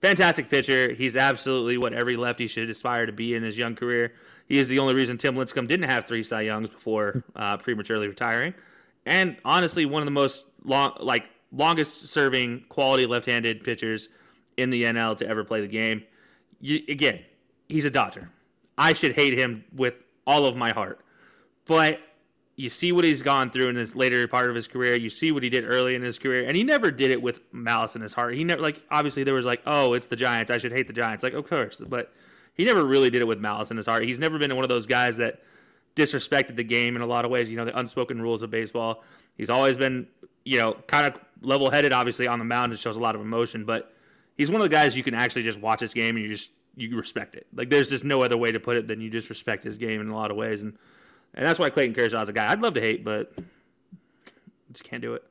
fantastic 0.00 0.48
pitcher. 0.48 0.92
He's 0.92 1.16
absolutely 1.16 1.76
what 1.76 1.92
every 1.92 2.16
lefty 2.16 2.46
should 2.46 2.70
aspire 2.70 3.06
to 3.06 3.12
be 3.12 3.34
in 3.34 3.42
his 3.42 3.58
young 3.58 3.74
career. 3.74 4.12
He 4.46 4.58
is 4.58 4.68
the 4.68 4.78
only 4.78 4.94
reason 4.94 5.18
Tim 5.18 5.34
Lincecum 5.34 5.66
didn't 5.66 5.88
have 5.88 6.06
three 6.06 6.22
Cy 6.22 6.42
Youngs 6.42 6.68
before 6.68 7.24
uh, 7.34 7.56
prematurely 7.56 8.06
retiring, 8.06 8.54
and 9.06 9.36
honestly, 9.44 9.86
one 9.86 10.02
of 10.02 10.06
the 10.06 10.12
most 10.12 10.44
long, 10.64 10.96
like 11.00 11.24
longest 11.52 12.08
serving 12.08 12.64
quality 12.68 13.06
left-handed 13.06 13.64
pitchers 13.64 14.08
in 14.56 14.70
the 14.70 14.84
NL 14.84 15.16
to 15.16 15.26
ever 15.26 15.42
play 15.42 15.60
the 15.60 15.68
game. 15.68 16.02
You, 16.60 16.80
again, 16.88 17.20
he's 17.68 17.84
a 17.84 17.90
Dodger. 17.90 18.30
I 18.78 18.92
should 18.92 19.14
hate 19.14 19.38
him 19.38 19.64
with 19.74 19.94
all 20.26 20.46
of 20.46 20.56
my 20.56 20.70
heart. 20.70 21.00
But 21.70 22.00
you 22.56 22.68
see 22.68 22.90
what 22.90 23.04
he's 23.04 23.22
gone 23.22 23.48
through 23.48 23.68
in 23.68 23.76
this 23.76 23.94
later 23.94 24.26
part 24.26 24.50
of 24.50 24.56
his 24.56 24.66
career. 24.66 24.96
You 24.96 25.08
see 25.08 25.30
what 25.30 25.44
he 25.44 25.48
did 25.48 25.64
early 25.64 25.94
in 25.94 26.02
his 26.02 26.18
career, 26.18 26.44
and 26.44 26.56
he 26.56 26.64
never 26.64 26.90
did 26.90 27.12
it 27.12 27.22
with 27.22 27.38
malice 27.52 27.94
in 27.94 28.02
his 28.02 28.12
heart. 28.12 28.34
He 28.34 28.42
never 28.42 28.60
like 28.60 28.82
obviously 28.90 29.22
there 29.22 29.34
was 29.34 29.46
like, 29.46 29.62
oh, 29.66 29.92
it's 29.92 30.08
the 30.08 30.16
Giants. 30.16 30.50
I 30.50 30.58
should 30.58 30.72
hate 30.72 30.88
the 30.88 30.92
Giants. 30.92 31.22
Like 31.22 31.32
of 31.32 31.48
course, 31.48 31.80
but 31.80 32.12
he 32.54 32.64
never 32.64 32.84
really 32.84 33.08
did 33.08 33.22
it 33.22 33.24
with 33.24 33.38
malice 33.38 33.70
in 33.70 33.76
his 33.76 33.86
heart. 33.86 34.02
He's 34.02 34.18
never 34.18 34.36
been 34.36 34.52
one 34.56 34.64
of 34.64 34.68
those 34.68 34.84
guys 34.84 35.16
that 35.18 35.44
disrespected 35.94 36.56
the 36.56 36.64
game 36.64 36.96
in 36.96 37.02
a 37.02 37.06
lot 37.06 37.24
of 37.24 37.30
ways. 37.30 37.48
You 37.48 37.56
know 37.56 37.64
the 37.64 37.78
unspoken 37.78 38.20
rules 38.20 38.42
of 38.42 38.50
baseball. 38.50 39.04
He's 39.36 39.48
always 39.48 39.76
been 39.76 40.08
you 40.44 40.58
know 40.58 40.72
kind 40.88 41.06
of 41.06 41.20
level 41.40 41.70
headed. 41.70 41.92
Obviously 41.92 42.26
on 42.26 42.40
the 42.40 42.44
mound, 42.44 42.72
it 42.72 42.80
shows 42.80 42.96
a 42.96 43.00
lot 43.00 43.14
of 43.14 43.20
emotion, 43.20 43.64
but 43.64 43.94
he's 44.36 44.50
one 44.50 44.60
of 44.60 44.68
the 44.68 44.74
guys 44.74 44.96
you 44.96 45.04
can 45.04 45.14
actually 45.14 45.44
just 45.44 45.60
watch 45.60 45.78
his 45.78 45.94
game 45.94 46.16
and 46.16 46.24
you 46.24 46.32
just 46.32 46.50
you 46.74 46.96
respect 46.96 47.36
it. 47.36 47.46
Like 47.54 47.70
there's 47.70 47.90
just 47.90 48.02
no 48.02 48.24
other 48.24 48.36
way 48.36 48.50
to 48.50 48.58
put 48.58 48.76
it 48.76 48.88
than 48.88 49.00
you 49.00 49.08
just 49.08 49.30
respect 49.30 49.62
his 49.62 49.78
game 49.78 50.00
in 50.00 50.08
a 50.08 50.16
lot 50.16 50.32
of 50.32 50.36
ways 50.36 50.64
and 50.64 50.76
and 51.34 51.46
that's 51.46 51.58
why 51.58 51.70
Clayton 51.70 51.94
Kershaw 51.94 52.20
is 52.20 52.28
a 52.28 52.32
guy 52.32 52.50
I'd 52.50 52.60
love 52.60 52.74
to 52.74 52.80
hate, 52.80 53.04
but 53.04 53.32
just 54.72 54.84
can't 54.84 55.02
do 55.02 55.14
it. 55.14 55.24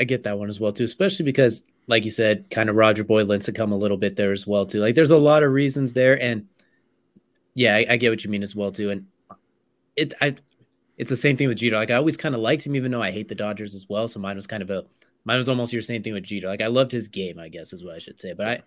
I 0.00 0.04
get 0.04 0.24
that 0.24 0.38
one 0.38 0.48
as 0.48 0.58
well 0.58 0.72
too, 0.72 0.84
especially 0.84 1.24
because, 1.24 1.64
like 1.86 2.04
you 2.04 2.10
said, 2.10 2.50
kind 2.50 2.68
of 2.68 2.76
Roger 2.76 3.04
Boyd 3.04 3.28
come 3.54 3.72
a 3.72 3.76
little 3.76 3.96
bit 3.96 4.16
there 4.16 4.32
as 4.32 4.46
well 4.46 4.66
too. 4.66 4.80
Like 4.80 4.94
there's 4.94 5.10
a 5.10 5.18
lot 5.18 5.42
of 5.42 5.52
reasons 5.52 5.92
there, 5.92 6.20
and 6.20 6.46
yeah, 7.54 7.76
I, 7.76 7.86
I 7.90 7.96
get 7.96 8.10
what 8.10 8.24
you 8.24 8.30
mean 8.30 8.42
as 8.42 8.54
well 8.54 8.72
too. 8.72 8.90
And 8.90 9.06
it, 9.96 10.14
I, 10.20 10.36
it's 10.96 11.10
the 11.10 11.16
same 11.16 11.36
thing 11.36 11.48
with 11.48 11.58
Jeter. 11.58 11.76
Like 11.76 11.90
I 11.90 11.96
always 11.96 12.16
kind 12.16 12.34
of 12.34 12.40
liked 12.40 12.66
him, 12.66 12.76
even 12.76 12.90
though 12.90 13.02
I 13.02 13.10
hate 13.10 13.28
the 13.28 13.34
Dodgers 13.34 13.74
as 13.74 13.88
well. 13.88 14.08
So 14.08 14.20
mine 14.20 14.36
was 14.36 14.46
kind 14.46 14.62
of 14.62 14.70
a, 14.70 14.84
mine 15.24 15.38
was 15.38 15.48
almost 15.48 15.72
your 15.72 15.82
same 15.82 16.02
thing 16.02 16.14
with 16.14 16.24
Jeter. 16.24 16.48
Like 16.48 16.62
I 16.62 16.68
loved 16.68 16.92
his 16.92 17.08
game, 17.08 17.38
I 17.38 17.48
guess 17.48 17.72
is 17.72 17.84
what 17.84 17.94
I 17.94 17.98
should 17.98 18.18
say. 18.18 18.32
But 18.32 18.48
I, 18.48 18.62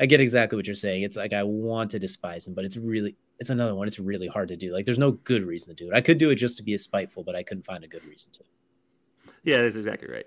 I 0.00 0.06
get 0.06 0.20
exactly 0.20 0.56
what 0.56 0.66
you're 0.66 0.76
saying. 0.76 1.02
It's 1.02 1.16
like 1.16 1.32
I 1.32 1.42
want 1.42 1.90
to 1.92 1.98
despise 1.98 2.46
him, 2.46 2.54
but 2.54 2.64
it's 2.64 2.76
really 2.76 3.16
it's 3.38 3.50
another 3.50 3.74
one. 3.74 3.86
It's 3.86 3.98
really 3.98 4.26
hard 4.26 4.48
to 4.48 4.56
do. 4.56 4.72
Like 4.72 4.86
there's 4.86 4.98
no 4.98 5.12
good 5.12 5.44
reason 5.44 5.74
to 5.74 5.84
do 5.84 5.90
it. 5.90 5.94
I 5.94 6.00
could 6.00 6.18
do 6.18 6.30
it 6.30 6.36
just 6.36 6.56
to 6.58 6.62
be 6.62 6.74
a 6.74 6.78
spiteful, 6.78 7.22
but 7.22 7.36
I 7.36 7.42
couldn't 7.42 7.64
find 7.64 7.84
a 7.84 7.88
good 7.88 8.04
reason 8.04 8.32
to. 8.32 8.40
Yeah, 9.42 9.62
that's 9.62 9.76
exactly 9.76 10.08
right. 10.08 10.26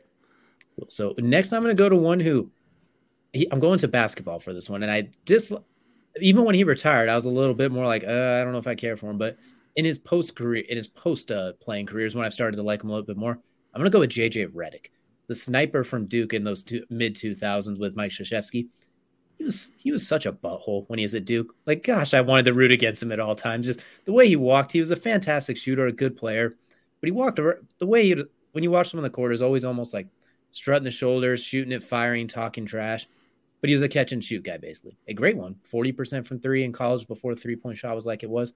So 0.87 1.13
next, 1.17 1.51
I'm 1.51 1.61
going 1.61 1.75
to 1.75 1.81
go 1.81 1.89
to 1.89 1.95
one 1.95 2.19
who 2.19 2.49
he, 3.33 3.51
I'm 3.51 3.59
going 3.59 3.79
to 3.79 3.87
basketball 3.87 4.39
for 4.39 4.53
this 4.53 4.69
one, 4.69 4.83
and 4.83 4.91
I 4.91 5.09
dis 5.25 5.51
even 6.21 6.43
when 6.43 6.55
he 6.55 6.63
retired, 6.63 7.09
I 7.09 7.15
was 7.15 7.25
a 7.25 7.29
little 7.29 7.53
bit 7.53 7.71
more 7.71 7.85
like, 7.85 8.03
uh, 8.03 8.07
I 8.39 8.43
don't 8.43 8.51
know 8.51 8.57
if 8.57 8.67
I 8.67 8.75
care 8.75 8.97
for 8.97 9.09
him. 9.09 9.17
But 9.17 9.37
in 9.75 9.85
his 9.85 9.97
post 9.97 10.35
career, 10.35 10.63
in 10.67 10.77
his 10.77 10.87
post 10.87 11.31
uh, 11.31 11.53
playing 11.59 11.85
careers, 11.85 12.15
when 12.15 12.25
I've 12.25 12.33
started 12.33 12.57
to 12.57 12.63
like 12.63 12.83
him 12.83 12.89
a 12.89 12.93
little 12.93 13.05
bit 13.05 13.17
more, 13.17 13.39
I'm 13.73 13.79
going 13.79 13.85
to 13.85 13.95
go 13.95 13.99
with 13.99 14.09
JJ 14.09 14.53
Redick, 14.53 14.87
the 15.27 15.35
sniper 15.35 15.83
from 15.83 16.05
Duke 16.05 16.33
in 16.33 16.43
those 16.43 16.63
two, 16.63 16.83
mid 16.89 17.15
2000s 17.15 17.79
with 17.79 17.95
Mike 17.95 18.11
Krzyzewski 18.11 18.67
he 19.39 19.45
was 19.45 19.71
he 19.77 19.91
was 19.91 20.05
such 20.05 20.25
a 20.25 20.33
butthole 20.33 20.83
when 20.89 20.99
he 20.99 21.05
was 21.05 21.15
at 21.15 21.23
Duke. 21.23 21.55
Like, 21.65 21.81
gosh, 21.81 22.13
I 22.13 22.19
wanted 22.21 22.43
to 22.45 22.53
root 22.53 22.73
against 22.73 23.01
him 23.01 23.11
at 23.13 23.21
all 23.21 23.35
times. 23.35 23.65
Just 23.65 23.79
the 24.03 24.11
way 24.11 24.27
he 24.27 24.35
walked, 24.35 24.73
he 24.73 24.81
was 24.81 24.91
a 24.91 24.97
fantastic 24.97 25.57
shooter, 25.57 25.87
a 25.87 25.93
good 25.93 26.17
player, 26.17 26.57
but 26.99 27.07
he 27.07 27.11
walked 27.11 27.37
the 27.37 27.87
way 27.87 28.05
he 28.05 28.21
when 28.51 28.63
you 28.63 28.69
watch 28.69 28.93
him 28.93 28.99
on 28.99 29.03
the 29.03 29.09
court 29.09 29.33
is 29.33 29.41
always 29.41 29.63
almost 29.63 29.93
like 29.93 30.07
strutting 30.51 30.83
the 30.83 30.91
shoulders, 30.91 31.41
shooting 31.41 31.71
it, 31.71 31.83
firing, 31.83 32.27
talking 32.27 32.65
trash. 32.65 33.07
But 33.61 33.69
he 33.69 33.73
was 33.73 33.81
a 33.81 33.89
catch 33.89 34.11
and 34.11 34.23
shoot 34.23 34.43
guy, 34.43 34.57
basically. 34.57 34.97
A 35.07 35.13
great 35.13 35.37
one. 35.37 35.55
40% 35.71 36.25
from 36.25 36.39
three 36.39 36.63
in 36.63 36.73
college 36.73 37.07
before 37.07 37.33
the 37.33 37.41
three 37.41 37.55
point 37.55 37.77
shot 37.77 37.95
was 37.95 38.05
like 38.05 38.23
it 38.23 38.29
was. 38.29 38.53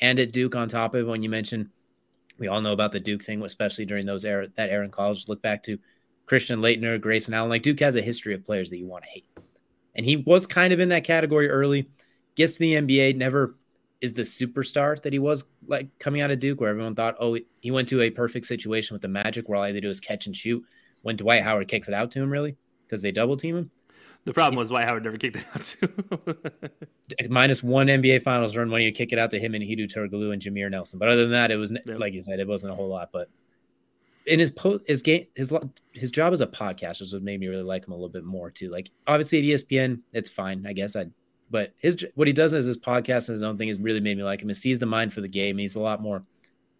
And 0.00 0.20
at 0.20 0.32
Duke, 0.32 0.54
on 0.54 0.68
top 0.68 0.94
of 0.94 1.06
when 1.06 1.22
you 1.22 1.30
mentioned, 1.30 1.68
we 2.38 2.48
all 2.48 2.60
know 2.60 2.72
about 2.72 2.92
the 2.92 3.00
Duke 3.00 3.22
thing, 3.22 3.42
especially 3.42 3.86
during 3.86 4.06
those 4.06 4.24
era, 4.24 4.48
that 4.56 4.70
era 4.70 4.84
in 4.84 4.90
college. 4.90 5.28
Look 5.28 5.42
back 5.42 5.64
to 5.64 5.78
Christian 6.26 6.60
Laettner, 6.60 7.00
Grayson 7.00 7.34
Allen. 7.34 7.50
Like 7.50 7.62
Duke 7.62 7.80
has 7.80 7.96
a 7.96 8.02
history 8.02 8.34
of 8.34 8.44
players 8.44 8.70
that 8.70 8.78
you 8.78 8.86
want 8.86 9.04
to 9.04 9.10
hate 9.10 9.26
and 9.94 10.06
he 10.06 10.16
was 10.16 10.46
kind 10.46 10.72
of 10.72 10.80
in 10.80 10.88
that 10.90 11.04
category 11.04 11.48
early. 11.48 11.88
Gets 12.34 12.54
to 12.54 12.58
the 12.60 12.74
NBA, 12.74 13.16
never 13.16 13.56
is 14.00 14.14
the 14.14 14.22
superstar 14.22 15.00
that 15.02 15.12
he 15.12 15.18
was 15.18 15.44
like 15.66 15.88
coming 15.98 16.20
out 16.20 16.30
of 16.30 16.40
Duke, 16.40 16.60
where 16.60 16.70
everyone 16.70 16.94
thought, 16.94 17.16
oh, 17.20 17.38
he 17.60 17.70
went 17.70 17.88
to 17.88 18.00
a 18.02 18.10
perfect 18.10 18.46
situation 18.46 18.94
with 18.94 19.02
the 19.02 19.08
Magic, 19.08 19.48
where 19.48 19.56
all 19.56 19.64
they 19.64 19.80
do 19.80 19.88
is 19.88 20.00
catch 20.00 20.26
and 20.26 20.36
shoot. 20.36 20.62
When 21.02 21.16
Dwight 21.16 21.42
Howard 21.42 21.68
kicks 21.68 21.88
it 21.88 21.94
out 21.94 22.10
to 22.12 22.22
him, 22.22 22.30
really, 22.30 22.56
because 22.86 23.02
they 23.02 23.12
double 23.12 23.36
team 23.36 23.56
him. 23.56 23.70
The 24.24 24.32
problem 24.32 24.56
was 24.56 24.68
Dwight 24.68 24.86
Howard 24.86 25.02
never 25.02 25.16
kicked 25.16 25.36
it 25.36 25.44
out 25.54 25.62
to 25.62 27.28
Minus 27.28 27.62
one 27.62 27.88
NBA 27.88 28.22
Finals 28.22 28.56
run 28.56 28.70
when 28.70 28.82
you 28.82 28.92
kick 28.92 29.12
it 29.12 29.18
out 29.18 29.30
to 29.30 29.40
him 29.40 29.54
and 29.54 29.64
Hedo 29.64 29.92
Turkoglu 29.92 30.32
and 30.32 30.40
Jameer 30.40 30.70
Nelson. 30.70 30.98
But 31.00 31.08
other 31.08 31.22
than 31.22 31.32
that, 31.32 31.50
it 31.50 31.56
was 31.56 31.72
yep. 31.72 31.98
like 31.98 32.12
you 32.12 32.20
said, 32.20 32.38
it 32.38 32.46
wasn't 32.46 32.72
a 32.72 32.76
whole 32.76 32.88
lot. 32.88 33.10
But 33.12 33.28
in 34.26 34.38
his 34.38 34.50
post 34.50 34.84
his 34.86 35.02
game 35.02 35.26
his 35.34 35.52
his 35.92 36.10
job 36.10 36.32
as 36.32 36.40
a 36.40 36.46
podcaster 36.46 37.02
is 37.02 37.12
what 37.12 37.22
made 37.22 37.40
me 37.40 37.48
really 37.48 37.62
like 37.62 37.86
him 37.86 37.92
a 37.92 37.96
little 37.96 38.08
bit 38.08 38.24
more 38.24 38.50
too. 38.50 38.70
Like 38.70 38.90
obviously 39.06 39.38
at 39.38 39.60
ESPN, 39.60 40.00
it's 40.12 40.30
fine, 40.30 40.64
I 40.66 40.72
guess. 40.72 40.96
I 40.96 41.06
but 41.50 41.74
his 41.78 42.04
what 42.14 42.26
he 42.26 42.32
does 42.32 42.52
is 42.52 42.66
his 42.66 42.78
podcast 42.78 43.28
and 43.28 43.34
his 43.34 43.42
own 43.42 43.58
thing 43.58 43.68
has 43.68 43.78
really 43.78 44.00
made 44.00 44.16
me 44.16 44.22
like 44.22 44.40
him. 44.40 44.48
He 44.48 44.54
sees 44.54 44.78
the 44.78 44.86
mind 44.86 45.12
for 45.12 45.20
the 45.20 45.28
game. 45.28 45.58
He's 45.58 45.74
a 45.74 45.82
lot 45.82 46.00
more 46.00 46.24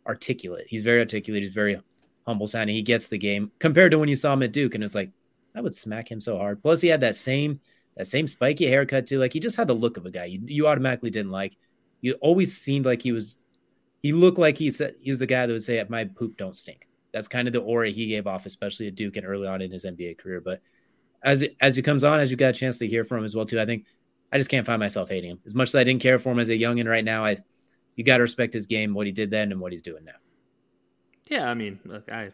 articulate. 0.07 0.67
He's 0.69 0.83
very 0.83 1.01
articulate. 1.01 1.43
He's 1.43 1.53
very 1.53 1.79
humble 2.27 2.47
sounding. 2.47 2.77
He 2.77 2.83
gets 2.83 3.09
the 3.09 3.19
game 3.19 3.51
compared 3.59 3.93
to 3.93 3.99
when 3.99 4.09
you 4.09 4.15
saw 4.15 4.33
him 4.33 4.43
at 4.43 4.53
Duke, 4.53 4.75
and 4.75 4.83
it's 4.83 4.95
like 4.95 5.11
I 5.55 5.61
would 5.61 5.75
smack 5.75 6.11
him 6.11 6.21
so 6.21 6.39
hard. 6.39 6.63
Plus, 6.63 6.81
he 6.81 6.89
had 6.89 7.01
that 7.01 7.17
same 7.17 7.61
that 7.97 8.07
same 8.07 8.27
spiky 8.27 8.67
haircut 8.67 9.07
too. 9.07 9.19
Like 9.19 9.33
he 9.33 9.41
just 9.41 9.57
had 9.57 9.69
the 9.69 9.75
look 9.75 9.97
of 9.97 10.07
a 10.07 10.11
guy 10.11 10.25
you 10.27 10.41
you 10.47 10.67
automatically 10.67 11.11
didn't 11.11 11.33
like. 11.33 11.57
You 12.01 12.15
always 12.15 12.57
seemed 12.57 12.87
like 12.87 13.03
he 13.03 13.13
was. 13.13 13.39
He 14.03 14.13
looked 14.13 14.39
like 14.39 14.59
he 14.59 14.71
said 14.71 14.95
he 15.01 15.11
was 15.11 15.19
the 15.19 15.27
guy 15.27 15.47
that 15.47 15.53
would 15.53 15.63
say, 15.63 15.85
"My 15.89 16.05
poop 16.05 16.37
don't 16.37 16.57
stink." 16.57 16.89
That's 17.13 17.29
kind 17.29 17.47
of 17.47 17.53
the 17.53 17.61
aura 17.61 17.91
he 17.91 18.07
gave 18.07 18.27
off, 18.27 18.47
especially 18.47 18.89
at 18.89 18.95
Duke 18.95 19.17
and 19.17 19.27
early 19.27 19.47
on 19.47 19.61
in 19.61 19.71
his 19.71 19.85
NBA 19.85 20.19
career. 20.19 20.41
But 20.41 20.61
as 21.23 21.43
it, 21.43 21.57
as 21.61 21.77
he 21.77 21.83
comes 21.83 22.05
on, 22.05 22.21
as 22.21 22.31
you 22.31 22.37
got 22.37 22.51
a 22.51 22.59
chance 22.59 22.79
to 22.79 22.87
hear 22.87 23.05
from 23.05 23.19
him 23.19 23.25
as 23.25 23.35
well 23.35 23.47
too, 23.47 23.61
I 23.61 23.67
think 23.67 23.85
I 24.33 24.39
just 24.39 24.51
can't 24.51 24.67
find 24.67 24.81
myself 24.81 25.09
hating 25.09 25.31
him 25.31 25.41
as 25.45 25.55
much 25.55 25.69
as 25.69 25.75
I 25.75 25.85
didn't 25.85 26.03
care 26.03 26.19
for 26.19 26.33
him 26.33 26.39
as 26.39 26.49
a 26.49 26.55
youngin. 26.55 26.89
Right 26.89 27.05
now, 27.05 27.25
I 27.25 27.39
you 27.97 28.05
got 28.05 28.17
to 28.17 28.23
respect 28.23 28.55
his 28.55 28.67
game, 28.67 28.95
what 28.95 29.07
he 29.07 29.13
did 29.13 29.31
then, 29.31 29.53
and 29.53 29.61
what 29.61 29.73
he's 29.73 29.83
doing 29.83 30.05
now. 30.05 30.13
Yeah, 31.29 31.49
I 31.49 31.55
mean, 31.55 31.79
look, 31.85 32.11
I 32.11 32.33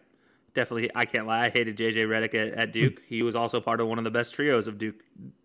definitely 0.55 0.91
I 0.95 1.05
can't 1.05 1.27
lie. 1.27 1.47
I 1.47 1.51
hated 1.51 1.77
JJ 1.77 2.07
Redick 2.07 2.35
at, 2.35 2.55
at 2.55 2.73
Duke. 2.73 3.03
he 3.09 3.23
was 3.23 3.37
also 3.37 3.61
part 3.61 3.81
of 3.81 3.89
one 3.89 3.99
of 3.99 4.05
the 4.05 4.11
best 4.11 4.35
trios 4.35 4.69
of 4.69 4.79
Duke 4.79 5.03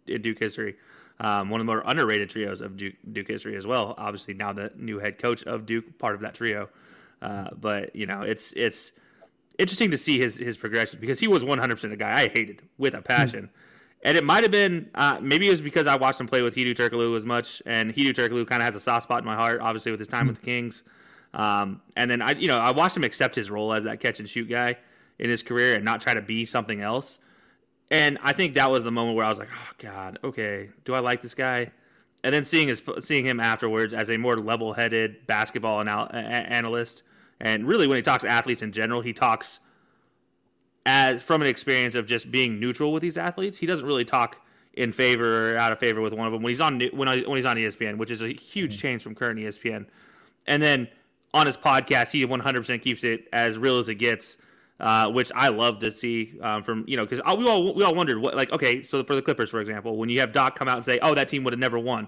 in 0.07 0.21
Duke 0.21 0.39
history. 0.39 0.75
Um, 1.19 1.49
one 1.49 1.61
of 1.61 1.65
the 1.65 1.71
more 1.71 1.83
underrated 1.85 2.29
trios 2.29 2.61
of 2.61 2.75
Duke, 2.75 2.95
Duke 3.11 3.27
history 3.27 3.55
as 3.55 3.67
well. 3.67 3.93
Obviously, 3.97 4.33
now 4.33 4.51
the 4.53 4.71
new 4.75 4.99
head 4.99 5.19
coach 5.19 5.43
of 5.43 5.65
Duke, 5.65 5.97
part 5.99 6.15
of 6.15 6.21
that 6.21 6.33
trio. 6.33 6.69
Uh, 7.21 7.49
but 7.59 7.95
you 7.95 8.05
know, 8.05 8.21
it's 8.21 8.53
it's 8.53 8.91
interesting 9.59 9.91
to 9.91 9.97
see 9.97 10.19
his 10.19 10.37
his 10.37 10.57
progression 10.57 10.99
because 10.99 11.19
he 11.19 11.27
was 11.27 11.43
100 11.43 11.75
percent 11.75 11.93
a 11.93 11.97
guy 11.97 12.23
I 12.23 12.27
hated 12.27 12.61
with 12.77 12.93
a 12.93 13.01
passion. 13.01 13.49
And 14.05 14.17
it 14.17 14.25
might 14.25 14.43
have 14.43 14.51
been 14.51 14.89
uh, 14.95 15.19
maybe 15.21 15.47
it 15.47 15.51
was 15.51 15.61
because 15.61 15.87
I 15.87 15.95
watched 15.95 16.19
him 16.19 16.27
play 16.27 16.41
with 16.41 16.55
Hedo 16.55 16.75
Turkoglu 16.75 17.15
as 17.15 17.23
much, 17.23 17.61
and 17.65 17.93
Hedo 17.93 18.13
Turkoglu 18.13 18.45
kind 18.45 18.61
of 18.61 18.65
has 18.65 18.75
a 18.75 18.79
soft 18.79 19.03
spot 19.03 19.19
in 19.19 19.25
my 19.25 19.35
heart, 19.35 19.61
obviously 19.61 19.91
with 19.91 19.99
his 19.99 20.09
time 20.09 20.27
with 20.27 20.39
the 20.39 20.45
Kings. 20.45 20.83
Um, 21.33 21.81
and 21.95 22.11
then 22.11 22.21
I, 22.21 22.31
you 22.31 22.47
know, 22.47 22.57
I 22.57 22.71
watched 22.71 22.97
him 22.97 23.03
accept 23.03 23.35
his 23.35 23.49
role 23.49 23.73
as 23.73 23.85
that 23.85 23.99
catch 23.99 24.19
and 24.19 24.27
shoot 24.27 24.49
guy 24.49 24.77
in 25.19 25.29
his 25.29 25.41
career 25.41 25.75
and 25.75 25.85
not 25.85 26.01
try 26.01 26.13
to 26.13 26.21
be 26.21 26.45
something 26.45 26.81
else. 26.81 27.19
And 27.89 28.17
I 28.23 28.33
think 28.33 28.55
that 28.55 28.71
was 28.71 28.83
the 28.83 28.91
moment 28.91 29.15
where 29.15 29.25
I 29.25 29.29
was 29.29 29.39
like, 29.39 29.49
oh 29.53 29.71
God, 29.77 30.19
okay, 30.23 30.69
do 30.85 30.93
I 30.93 30.99
like 30.99 31.21
this 31.21 31.35
guy? 31.35 31.71
And 32.23 32.33
then 32.33 32.43
seeing 32.43 32.67
his 32.67 32.81
seeing 32.99 33.25
him 33.25 33.39
afterwards 33.39 33.93
as 33.93 34.09
a 34.09 34.17
more 34.17 34.37
level-headed 34.37 35.27
basketball 35.27 35.81
anal- 35.81 36.07
analyst, 36.13 37.03
and 37.43 37.67
really 37.67 37.85
when 37.85 37.97
he 37.97 38.01
talks 38.01 38.23
to 38.23 38.29
athletes 38.29 38.63
in 38.63 38.71
general, 38.71 39.01
he 39.01 39.13
talks 39.13 39.59
as 40.85 41.21
from 41.21 41.41
an 41.41 41.47
experience 41.47 41.93
of 41.93 42.07
just 42.07 42.31
being 42.31 42.59
neutral 42.59 42.91
with 42.91 43.01
these 43.01 43.17
athletes. 43.17 43.57
He 43.57 43.67
doesn't 43.67 43.85
really 43.85 44.05
talk 44.05 44.41
in 44.73 44.91
favor 44.91 45.53
or 45.53 45.57
out 45.57 45.71
of 45.71 45.77
favor 45.77 46.01
with 46.01 46.13
one 46.13 46.25
of 46.25 46.33
them 46.33 46.41
when 46.41 46.49
he's 46.49 46.61
on 46.61 46.81
when 46.93 47.07
when 47.07 47.35
he's 47.35 47.45
on 47.45 47.57
ESPN, 47.57 47.97
which 47.97 48.09
is 48.09 48.23
a 48.23 48.29
huge 48.29 48.79
change 48.79 49.03
from 49.03 49.13
current 49.13 49.39
ESPN. 49.39 49.85
And 50.47 50.61
then 50.61 50.87
on 51.35 51.45
his 51.45 51.55
podcast, 51.55 52.11
he 52.11 52.25
100% 52.25 52.81
keeps 52.81 53.03
it 53.03 53.27
as 53.31 53.57
real 53.57 53.77
as 53.77 53.89
it 53.89 53.95
gets 53.95 54.37
uh, 54.79 55.09
which 55.09 55.31
I 55.35 55.49
love 55.49 55.79
to 55.79 55.91
see 55.91 56.33
um, 56.41 56.63
from 56.63 56.83
you 56.87 56.97
know 56.97 57.05
because 57.05 57.21
we 57.37 57.47
all 57.47 57.73
we 57.73 57.83
all 57.83 57.95
wondered 57.95 58.17
what 58.19 58.35
like 58.35 58.51
okay 58.51 58.81
so 58.81 59.03
for 59.03 59.15
the 59.15 59.21
Clippers 59.21 59.49
for 59.49 59.61
example 59.61 59.97
when 59.97 60.09
you 60.09 60.19
have 60.19 60.33
Doc 60.33 60.57
come 60.57 60.67
out 60.67 60.77
and 60.77 60.85
say 60.85 60.99
oh 61.01 61.13
that 61.13 61.29
team 61.29 61.43
would 61.43 61.53
have 61.53 61.59
never 61.59 61.79
won, 61.79 62.07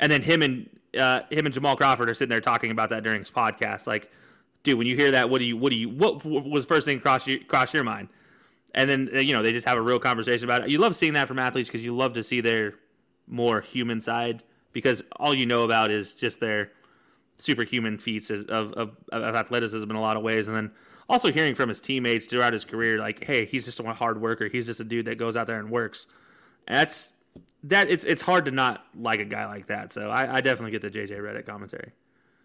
and 0.00 0.10
then 0.10 0.22
him 0.22 0.42
and 0.42 0.68
uh, 0.98 1.20
him 1.30 1.46
and 1.46 1.54
Jamal 1.54 1.76
Crawford 1.76 2.10
are 2.10 2.14
sitting 2.14 2.30
there 2.30 2.40
talking 2.40 2.70
about 2.70 2.90
that 2.90 3.04
during 3.04 3.20
his 3.20 3.30
podcast 3.30 3.86
like 3.86 4.10
dude 4.62 4.78
when 4.78 4.86
you 4.86 4.96
hear 4.96 5.10
that 5.12 5.30
what 5.30 5.38
do 5.38 5.44
you 5.44 5.56
what 5.56 5.72
do 5.72 5.78
you 5.78 5.88
what 5.88 6.24
was 6.24 6.66
first 6.66 6.84
thing 6.84 7.00
cross 7.00 7.26
your 7.26 7.38
cross 7.44 7.72
your 7.72 7.84
mind, 7.84 8.08
and 8.74 8.88
then 8.88 9.10
uh, 9.14 9.18
you 9.18 9.32
know 9.32 9.42
they 9.42 9.52
just 9.52 9.66
have 9.66 9.78
a 9.78 9.82
real 9.82 9.98
conversation 9.98 10.44
about 10.44 10.62
it. 10.62 10.70
You 10.70 10.78
love 10.78 10.96
seeing 10.96 11.14
that 11.14 11.28
from 11.28 11.38
athletes 11.38 11.68
because 11.68 11.84
you 11.84 11.96
love 11.96 12.14
to 12.14 12.22
see 12.22 12.40
their 12.40 12.74
more 13.26 13.60
human 13.60 14.00
side 14.00 14.42
because 14.72 15.02
all 15.16 15.34
you 15.34 15.46
know 15.46 15.62
about 15.62 15.90
is 15.90 16.14
just 16.14 16.40
their 16.40 16.72
superhuman 17.38 17.98
feats 17.98 18.30
of, 18.30 18.48
of, 18.48 18.72
of 19.12 19.34
athleticism 19.34 19.88
in 19.88 19.96
a 19.96 20.00
lot 20.00 20.16
of 20.16 20.22
ways, 20.22 20.48
and 20.48 20.56
then 20.56 20.70
also 21.08 21.32
hearing 21.32 21.54
from 21.54 21.68
his 21.68 21.80
teammates 21.80 22.26
throughout 22.26 22.52
his 22.52 22.64
career, 22.64 22.98
like, 22.98 23.24
hey, 23.24 23.44
he's 23.44 23.64
just 23.64 23.80
a 23.80 23.92
hard 23.92 24.20
worker. 24.20 24.48
He's 24.48 24.66
just 24.66 24.80
a 24.80 24.84
dude 24.84 25.06
that 25.06 25.18
goes 25.18 25.36
out 25.36 25.46
there 25.46 25.58
and 25.58 25.70
works. 25.70 26.06
That's 26.68 27.12
that. 27.64 27.90
It's 27.90 28.04
it's 28.04 28.22
hard 28.22 28.44
to 28.44 28.50
not 28.50 28.84
like 28.94 29.20
a 29.20 29.24
guy 29.24 29.46
like 29.46 29.66
that. 29.66 29.92
So 29.92 30.08
I, 30.08 30.36
I 30.36 30.40
definitely 30.40 30.70
get 30.70 30.82
the 30.82 30.90
JJ 30.90 31.18
Redick 31.18 31.46
commentary. 31.46 31.92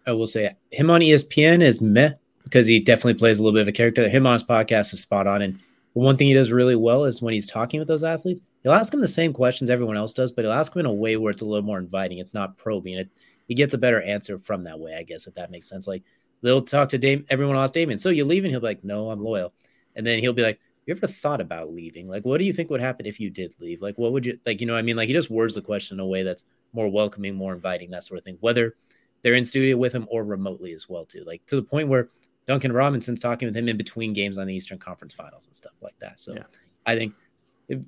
I 0.06 0.12
will 0.12 0.26
say 0.26 0.54
him 0.70 0.90
on 0.90 1.00
ESPN 1.00 1.62
is 1.62 1.80
meh 1.80 2.12
because 2.44 2.66
he 2.66 2.80
definitely 2.80 3.14
plays 3.14 3.38
a 3.38 3.42
little 3.42 3.54
bit 3.54 3.62
of 3.62 3.68
a 3.68 3.72
character. 3.72 4.08
Him 4.08 4.26
on 4.26 4.34
his 4.34 4.44
podcast 4.44 4.94
is 4.94 5.00
spot 5.00 5.26
on. 5.26 5.42
And 5.42 5.58
one 5.94 6.16
thing 6.16 6.28
he 6.28 6.34
does 6.34 6.52
really 6.52 6.76
well 6.76 7.04
is 7.04 7.20
when 7.20 7.34
he's 7.34 7.48
talking 7.48 7.80
with 7.80 7.88
those 7.88 8.04
athletes, 8.04 8.40
he'll 8.62 8.72
ask 8.72 8.92
them 8.92 9.00
the 9.00 9.08
same 9.08 9.32
questions 9.32 9.68
everyone 9.68 9.96
else 9.96 10.12
does, 10.12 10.30
but 10.30 10.44
he'll 10.44 10.52
ask 10.52 10.72
them 10.72 10.80
in 10.80 10.86
a 10.86 10.92
way 10.92 11.16
where 11.16 11.32
it's 11.32 11.42
a 11.42 11.46
little 11.46 11.64
more 11.64 11.78
inviting. 11.78 12.18
It's 12.18 12.34
not 12.34 12.56
probing. 12.56 12.94
It 12.94 13.08
he 13.48 13.54
gets 13.54 13.74
a 13.74 13.78
better 13.78 14.02
answer 14.02 14.38
from 14.38 14.64
that 14.64 14.78
way, 14.78 14.94
I 14.94 15.02
guess, 15.02 15.26
if 15.26 15.34
that 15.34 15.50
makes 15.50 15.68
sense. 15.68 15.86
Like 15.86 16.02
they'll 16.42 16.62
talk 16.62 16.88
to 16.90 16.98
Dame, 16.98 17.24
everyone 17.30 17.56
else, 17.56 17.70
Damian. 17.70 17.98
So 17.98 18.10
you 18.10 18.24
leaving? 18.24 18.50
He'll 18.50 18.60
be 18.60 18.66
like, 18.66 18.84
no, 18.84 19.10
I'm 19.10 19.22
loyal. 19.22 19.52
And 19.94 20.06
then 20.06 20.18
he'll 20.18 20.32
be 20.32 20.42
like, 20.42 20.60
you 20.84 20.94
ever 20.94 21.06
thought 21.06 21.40
about 21.40 21.72
leaving? 21.72 22.08
Like, 22.08 22.24
what 22.24 22.38
do 22.38 22.44
you 22.44 22.52
think 22.52 22.70
would 22.70 22.80
happen 22.80 23.06
if 23.06 23.18
you 23.18 23.30
did 23.30 23.54
leave? 23.58 23.82
Like, 23.82 23.98
what 23.98 24.12
would 24.12 24.26
you 24.26 24.38
like? 24.46 24.60
You 24.60 24.66
know, 24.66 24.76
I 24.76 24.82
mean, 24.82 24.96
like 24.96 25.08
he 25.08 25.14
just 25.14 25.30
words 25.30 25.54
the 25.54 25.62
question 25.62 25.96
in 25.96 26.00
a 26.00 26.06
way 26.06 26.22
that's 26.22 26.44
more 26.72 26.88
welcoming, 26.88 27.34
more 27.34 27.54
inviting, 27.54 27.90
that 27.90 28.04
sort 28.04 28.18
of 28.18 28.24
thing. 28.24 28.38
Whether 28.40 28.76
they're 29.22 29.34
in 29.34 29.44
studio 29.44 29.76
with 29.76 29.92
him 29.92 30.06
or 30.10 30.24
remotely 30.24 30.72
as 30.72 30.88
well, 30.88 31.04
too. 31.04 31.24
Like 31.24 31.44
to 31.46 31.56
the 31.56 31.62
point 31.62 31.88
where 31.88 32.08
Duncan 32.46 32.72
Robinson's 32.72 33.20
talking 33.20 33.46
with 33.46 33.56
him 33.56 33.68
in 33.68 33.76
between 33.76 34.12
games 34.12 34.38
on 34.38 34.46
the 34.46 34.54
Eastern 34.54 34.78
Conference 34.78 35.12
Finals 35.12 35.46
and 35.46 35.56
stuff 35.56 35.74
like 35.80 35.98
that. 35.98 36.20
So 36.20 36.34
yeah. 36.34 36.44
I 36.86 36.96
think 36.96 37.14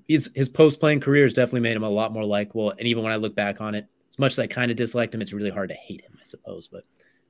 his 0.09 0.31
his 0.35 0.49
post 0.49 0.81
playing 0.81 1.01
career 1.01 1.22
has 1.22 1.33
definitely 1.33 1.61
made 1.61 1.76
him 1.76 1.85
a 1.85 1.91
lot 1.91 2.12
more 2.12 2.24
likable. 2.24 2.70
And 2.70 2.83
even 2.83 3.05
when 3.05 3.12
I 3.12 3.16
look 3.16 3.35
back 3.35 3.61
on 3.61 3.74
it, 3.74 3.87
as 4.11 4.18
much 4.18 4.33
as 4.33 4.39
I 4.41 4.47
kind 4.49 4.70
of 4.70 4.76
disliked 4.76 5.14
him, 5.14 5.22
it's 5.22 5.33
really 5.33 5.51
hard 5.51 5.68
to 5.68 5.76
hate 5.76 6.01
him, 6.01 6.12
I 6.18 6.24
suppose. 6.24 6.66
But 6.66 6.85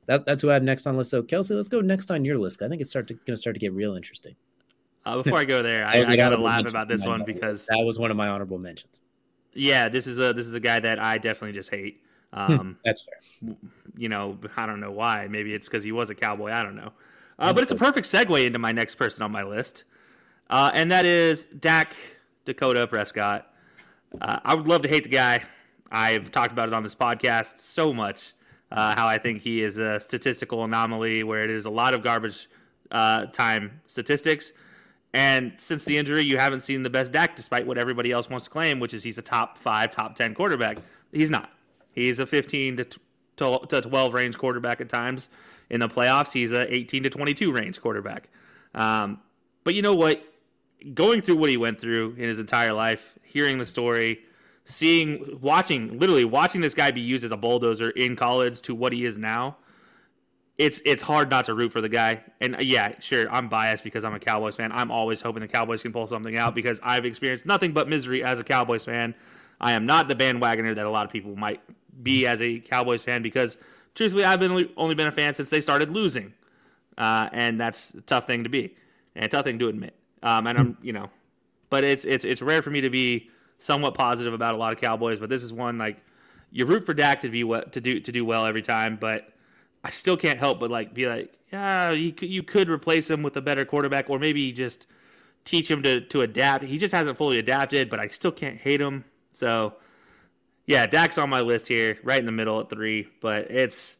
that, 0.06 0.24
that's 0.24 0.40
who 0.40 0.50
I 0.50 0.54
have 0.54 0.62
next 0.62 0.86
on 0.86 0.96
list. 0.96 1.10
So 1.10 1.22
Kelcey, 1.22 1.54
let's 1.54 1.68
go 1.68 1.82
next 1.82 2.10
on 2.10 2.24
your 2.24 2.38
list. 2.38 2.62
I 2.62 2.68
think 2.68 2.80
it's 2.80 2.90
start 2.90 3.08
to 3.08 3.14
to 3.26 3.36
start 3.36 3.54
to 3.54 3.60
get 3.60 3.72
real 3.74 3.94
interesting. 3.94 4.34
Uh, 5.04 5.22
before 5.22 5.38
I 5.38 5.44
go 5.44 5.62
there, 5.62 5.84
I, 5.86 6.02
I 6.02 6.16
got 6.16 6.30
to 6.30 6.40
laugh 6.40 6.66
about 6.66 6.88
this 6.88 7.04
one 7.04 7.24
because 7.24 7.66
that 7.66 7.82
was 7.84 7.98
one 7.98 8.10
of 8.10 8.16
my 8.16 8.28
honorable 8.28 8.58
mentions. 8.58 9.02
Yeah, 9.52 9.88
this 9.88 10.06
is 10.06 10.18
a 10.18 10.32
this 10.32 10.46
is 10.46 10.54
a 10.54 10.60
guy 10.60 10.80
that 10.80 10.98
I 10.98 11.18
definitely 11.18 11.52
just 11.52 11.70
hate. 11.70 12.00
Hmm, 12.32 12.52
um, 12.52 12.78
That's 12.84 13.02
fair. 13.02 13.54
You 13.96 14.08
know, 14.08 14.38
I 14.56 14.66
don't 14.66 14.80
know 14.80 14.92
why. 14.92 15.26
Maybe 15.28 15.54
it's 15.54 15.66
because 15.66 15.82
he 15.82 15.92
was 15.92 16.10
a 16.10 16.14
cowboy. 16.14 16.52
I 16.52 16.62
don't 16.62 16.76
know. 16.76 16.92
Uh, 17.38 17.52
but 17.52 17.62
it's 17.62 17.72
a 17.72 17.76
perfect 17.76 18.06
segue 18.06 18.46
into 18.46 18.58
my 18.58 18.72
next 18.72 18.96
person 18.96 19.22
on 19.22 19.30
my 19.30 19.44
list, 19.44 19.84
uh, 20.50 20.72
and 20.74 20.90
that 20.90 21.04
is 21.04 21.46
Dak 21.60 21.94
Dakota 22.44 22.86
Prescott. 22.86 23.52
Uh, 24.20 24.40
I 24.44 24.54
would 24.54 24.66
love 24.66 24.82
to 24.82 24.88
hate 24.88 25.04
the 25.04 25.08
guy. 25.08 25.42
I've 25.92 26.32
talked 26.32 26.52
about 26.52 26.68
it 26.68 26.74
on 26.74 26.82
this 26.82 26.96
podcast 26.96 27.60
so 27.60 27.92
much 27.92 28.34
uh, 28.70 28.94
how 28.96 29.06
I 29.06 29.18
think 29.18 29.42
he 29.42 29.62
is 29.62 29.78
a 29.78 29.98
statistical 30.00 30.64
anomaly 30.64 31.22
where 31.24 31.42
it 31.42 31.50
is 31.50 31.64
a 31.64 31.70
lot 31.70 31.94
of 31.94 32.02
garbage 32.02 32.48
uh, 32.90 33.26
time 33.26 33.80
statistics. 33.86 34.52
And 35.14 35.52
since 35.56 35.84
the 35.84 35.96
injury, 35.96 36.22
you 36.22 36.36
haven't 36.36 36.60
seen 36.60 36.82
the 36.82 36.90
best 36.90 37.12
Dak, 37.12 37.34
despite 37.34 37.66
what 37.66 37.78
everybody 37.78 38.12
else 38.12 38.28
wants 38.28 38.44
to 38.44 38.50
claim, 38.50 38.78
which 38.78 38.92
is 38.92 39.02
he's 39.02 39.16
a 39.16 39.22
top 39.22 39.56
five, 39.56 39.90
top 39.90 40.14
10 40.14 40.34
quarterback. 40.34 40.78
He's 41.12 41.30
not. 41.30 41.50
He's 41.98 42.20
a 42.20 42.26
15 42.26 42.76
to 42.76 42.86
12 43.36 44.14
range 44.14 44.38
quarterback 44.38 44.80
at 44.80 44.88
times. 44.88 45.28
In 45.70 45.80
the 45.80 45.88
playoffs, 45.88 46.32
he's 46.32 46.52
a 46.52 46.72
18 46.74 47.02
to 47.02 47.10
22 47.10 47.52
range 47.52 47.80
quarterback. 47.80 48.28
Um, 48.74 49.20
but 49.64 49.74
you 49.74 49.82
know 49.82 49.94
what? 49.94 50.22
Going 50.94 51.20
through 51.20 51.36
what 51.36 51.50
he 51.50 51.56
went 51.56 51.80
through 51.80 52.14
in 52.16 52.28
his 52.28 52.38
entire 52.38 52.72
life, 52.72 53.18
hearing 53.22 53.58
the 53.58 53.66
story, 53.66 54.20
seeing, 54.64 55.38
watching, 55.42 55.98
literally 55.98 56.24
watching 56.24 56.60
this 56.60 56.72
guy 56.72 56.90
be 56.90 57.00
used 57.00 57.24
as 57.24 57.32
a 57.32 57.36
bulldozer 57.36 57.90
in 57.90 58.14
college 58.14 58.62
to 58.62 58.74
what 58.74 58.92
he 58.92 59.04
is 59.04 59.18
now, 59.18 59.56
it's 60.56 60.80
it's 60.84 61.00
hard 61.00 61.30
not 61.30 61.44
to 61.44 61.54
root 61.54 61.72
for 61.72 61.80
the 61.80 61.88
guy. 61.88 62.20
And 62.40 62.56
uh, 62.56 62.60
yeah, 62.60 62.98
sure, 62.98 63.30
I'm 63.30 63.48
biased 63.48 63.84
because 63.84 64.04
I'm 64.04 64.14
a 64.14 64.20
Cowboys 64.20 64.56
fan. 64.56 64.72
I'm 64.72 64.90
always 64.90 65.20
hoping 65.20 65.40
the 65.40 65.48
Cowboys 65.48 65.82
can 65.82 65.92
pull 65.92 66.06
something 66.06 66.36
out 66.36 66.54
because 66.54 66.80
I've 66.82 67.04
experienced 67.04 67.46
nothing 67.46 67.72
but 67.72 67.88
misery 67.88 68.24
as 68.24 68.38
a 68.38 68.44
Cowboys 68.44 68.84
fan. 68.84 69.14
I 69.60 69.72
am 69.72 69.86
not 69.86 70.08
the 70.08 70.14
bandwagoner 70.14 70.74
that 70.74 70.86
a 70.86 70.90
lot 70.90 71.04
of 71.04 71.12
people 71.12 71.36
might 71.36 71.60
be 72.02 72.26
as 72.26 72.42
a 72.42 72.60
Cowboys 72.60 73.02
fan 73.02 73.22
because 73.22 73.58
truthfully, 73.94 74.24
I've 74.24 74.40
been 74.40 74.68
only 74.76 74.94
been 74.94 75.06
a 75.06 75.12
fan 75.12 75.34
since 75.34 75.50
they 75.50 75.60
started 75.60 75.90
losing, 75.90 76.32
uh, 76.96 77.28
and 77.32 77.60
that's 77.60 77.94
a 77.94 78.00
tough 78.02 78.26
thing 78.26 78.44
to 78.44 78.50
be 78.50 78.74
and 79.14 79.24
a 79.24 79.28
tough 79.28 79.44
thing 79.44 79.58
to 79.58 79.68
admit. 79.68 79.94
Um, 80.22 80.46
and 80.46 80.58
I'm 80.58 80.78
you 80.82 80.92
know, 80.92 81.10
but 81.70 81.84
it's 81.84 82.04
it's 82.04 82.24
it's 82.24 82.42
rare 82.42 82.62
for 82.62 82.70
me 82.70 82.80
to 82.80 82.90
be 82.90 83.30
somewhat 83.58 83.94
positive 83.94 84.32
about 84.32 84.54
a 84.54 84.56
lot 84.56 84.72
of 84.72 84.80
Cowboys, 84.80 85.18
but 85.18 85.28
this 85.28 85.42
is 85.42 85.52
one 85.52 85.78
like 85.78 85.98
you 86.50 86.64
root 86.64 86.86
for 86.86 86.94
Dak 86.94 87.20
to 87.20 87.28
be 87.28 87.44
what 87.44 87.72
to 87.72 87.80
do 87.80 88.00
to 88.00 88.12
do 88.12 88.24
well 88.24 88.46
every 88.46 88.62
time, 88.62 88.96
but 89.00 89.32
I 89.84 89.90
still 89.90 90.16
can't 90.16 90.38
help 90.38 90.60
but 90.60 90.70
like 90.70 90.94
be 90.94 91.08
like, 91.08 91.32
yeah, 91.52 91.90
you 91.90 92.12
could, 92.12 92.28
you 92.28 92.42
could 92.42 92.68
replace 92.68 93.10
him 93.10 93.22
with 93.22 93.36
a 93.36 93.42
better 93.42 93.64
quarterback, 93.64 94.08
or 94.10 94.18
maybe 94.18 94.52
just 94.52 94.86
teach 95.44 95.70
him 95.70 95.82
to 95.82 96.00
to 96.00 96.22
adapt. 96.22 96.64
He 96.64 96.78
just 96.78 96.94
hasn't 96.94 97.18
fully 97.18 97.38
adapted, 97.38 97.90
but 97.90 98.00
I 98.00 98.08
still 98.08 98.32
can't 98.32 98.56
hate 98.56 98.80
him. 98.80 99.04
So 99.32 99.74
yeah, 100.68 100.86
Dak's 100.86 101.16
on 101.16 101.30
my 101.30 101.40
list 101.40 101.66
here, 101.66 101.98
right 102.02 102.18
in 102.18 102.26
the 102.26 102.32
middle 102.32 102.60
at 102.60 102.68
three. 102.68 103.08
But 103.22 103.50
it's, 103.50 103.96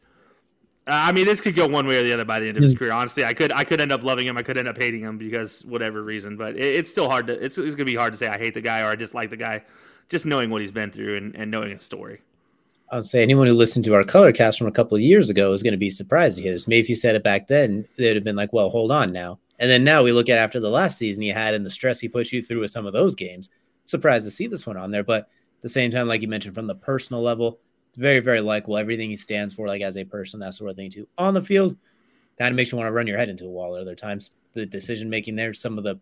I 0.85 1.11
mean, 1.11 1.25
this 1.25 1.41
could 1.41 1.55
go 1.55 1.67
one 1.67 1.87
way 1.87 1.99
or 1.99 2.03
the 2.03 2.13
other 2.13 2.23
by 2.23 2.39
the 2.39 2.47
end 2.47 2.57
of 2.57 2.63
his 2.63 2.73
hmm. 2.73 2.77
career. 2.77 2.91
Honestly, 2.91 3.25
I 3.25 3.33
could 3.33 3.51
I 3.51 3.63
could 3.63 3.81
end 3.81 3.91
up 3.91 4.03
loving 4.03 4.27
him, 4.27 4.37
I 4.37 4.43
could 4.43 4.57
end 4.57 4.67
up 4.67 4.77
hating 4.77 5.01
him 5.01 5.17
because 5.17 5.65
whatever 5.65 6.03
reason. 6.03 6.37
But 6.37 6.55
it, 6.55 6.75
it's 6.75 6.89
still 6.89 7.09
hard 7.09 7.25
to 7.27 7.43
it's, 7.43 7.57
it's 7.57 7.73
gonna 7.73 7.85
be 7.85 7.95
hard 7.95 8.13
to 8.13 8.19
say 8.19 8.27
I 8.27 8.37
hate 8.37 8.53
the 8.53 8.61
guy 8.61 8.81
or 8.81 8.89
I 8.89 8.95
dislike 8.95 9.31
the 9.31 9.37
guy, 9.37 9.63
just 10.09 10.27
knowing 10.27 10.51
what 10.51 10.61
he's 10.61 10.71
been 10.71 10.91
through 10.91 11.17
and, 11.17 11.35
and 11.35 11.49
knowing 11.49 11.71
his 11.71 11.83
story. 11.83 12.21
I'll 12.91 13.03
say 13.03 13.23
anyone 13.23 13.47
who 13.47 13.53
listened 13.53 13.85
to 13.85 13.95
our 13.95 14.03
color 14.03 14.31
cast 14.31 14.59
from 14.59 14.67
a 14.67 14.71
couple 14.71 14.95
of 14.95 15.01
years 15.01 15.29
ago 15.29 15.53
is 15.53 15.63
going 15.63 15.73
to 15.73 15.77
be 15.77 15.91
surprised 15.91 16.37
to 16.37 16.43
hear 16.43 16.53
this. 16.53 16.67
Maybe 16.67 16.79
if 16.79 16.89
you 16.89 16.95
said 16.95 17.15
it 17.15 17.23
back 17.23 17.47
then, 17.47 17.87
they'd 17.97 18.15
have 18.15 18.23
been 18.23 18.35
like, 18.35 18.53
"Well, 18.53 18.69
hold 18.69 18.91
on 18.91 19.11
now." 19.11 19.39
And 19.57 19.69
then 19.71 19.83
now 19.83 20.03
we 20.03 20.11
look 20.11 20.29
at 20.29 20.37
after 20.37 20.59
the 20.59 20.69
last 20.69 20.99
season 20.99 21.23
he 21.23 21.29
had 21.29 21.55
and 21.55 21.65
the 21.65 21.71
stress 21.71 21.99
he 21.99 22.07
put 22.07 22.31
you 22.31 22.43
through 22.43 22.61
with 22.61 22.71
some 22.71 22.85
of 22.85 22.93
those 22.93 23.15
games. 23.15 23.49
Surprised 23.85 24.25
to 24.25 24.31
see 24.31 24.45
this 24.45 24.67
one 24.67 24.77
on 24.77 24.91
there, 24.91 25.03
but 25.03 25.29
the 25.61 25.69
same 25.69 25.91
time, 25.91 26.07
like 26.07 26.21
you 26.21 26.27
mentioned, 26.27 26.55
from 26.55 26.67
the 26.67 26.75
personal 26.75 27.21
level, 27.21 27.59
very, 27.95 28.19
very 28.19 28.41
likable. 28.41 28.77
Everything 28.77 29.09
he 29.09 29.15
stands 29.15 29.53
for, 29.53 29.67
like 29.67 29.81
as 29.81 29.97
a 29.97 30.03
person, 30.03 30.39
that 30.39 30.53
sort 30.53 30.69
of 30.69 30.75
thing 30.75 30.89
too. 30.89 31.07
On 31.17 31.33
the 31.33 31.41
field, 31.41 31.75
kind 32.37 32.51
of 32.51 32.55
makes 32.55 32.71
you 32.71 32.77
want 32.77 32.87
to 32.87 32.91
run 32.93 33.07
your 33.07 33.17
head 33.17 33.29
into 33.29 33.45
a 33.45 33.49
wall 33.49 33.75
at 33.75 33.81
other 33.81 33.95
times. 33.95 34.31
The 34.53 34.65
decision 34.65 35.09
making 35.09 35.35
there, 35.35 35.53
some 35.53 35.77
of 35.77 35.83
the 35.83 35.99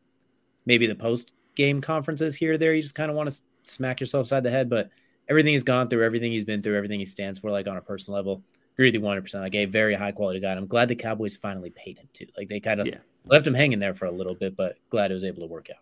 maybe 0.66 0.86
the 0.86 0.96
post 0.96 1.32
game 1.56 1.82
conferences 1.82 2.36
here 2.36 2.54
or 2.54 2.58
there, 2.58 2.74
you 2.74 2.82
just 2.82 2.96
kind 2.96 3.10
of 3.10 3.18
want 3.18 3.30
to 3.30 3.42
smack 3.64 4.00
yourself 4.00 4.28
side 4.28 4.44
the 4.44 4.52
head. 4.52 4.70
But 4.70 4.90
everything 5.30 5.54
he's 5.54 5.64
gone 5.64 5.90
through, 5.90 6.04
everything 6.04 6.32
he's 6.32 6.46
been 6.46 6.62
through, 6.62 6.78
everything 6.78 7.00
he 7.00 7.06
stands 7.06 7.40
for, 7.40 7.50
like 7.52 7.68
on 7.68 7.78
a 7.78 7.82
personal 7.82 8.18
level, 8.18 8.44
agree 8.76 8.88
with 8.88 8.94
you 8.96 9.02
100. 9.02 9.22
percent 9.22 9.44
Like 9.44 9.56
a 9.56 9.66
very 9.66 9.96
high 9.96 10.12
quality 10.12 10.40
guy. 10.40 10.52
And 10.52 10.60
I'm 10.60 10.68
glad 10.68 10.88
the 10.90 10.96
Cowboys 10.96 11.36
finally 11.36 11.72
paid 11.72 11.98
him 11.98 12.08
too. 12.14 12.28
Like 12.38 12.48
they 12.48 12.60
kind 12.60 12.80
of 12.80 12.88
Yeah. 12.88 13.00
left 13.26 13.48
him 13.48 13.54
hanging 13.56 13.80
there 13.80 13.94
for 13.96 14.06
a 14.06 14.12
little 14.12 14.36
bit, 14.36 14.56
but 14.56 14.78
glad 14.90 15.10
it 15.10 15.16
was 15.16 15.24
able 15.24 15.42
to 15.42 15.48
work 15.48 15.70
out. 15.70 15.78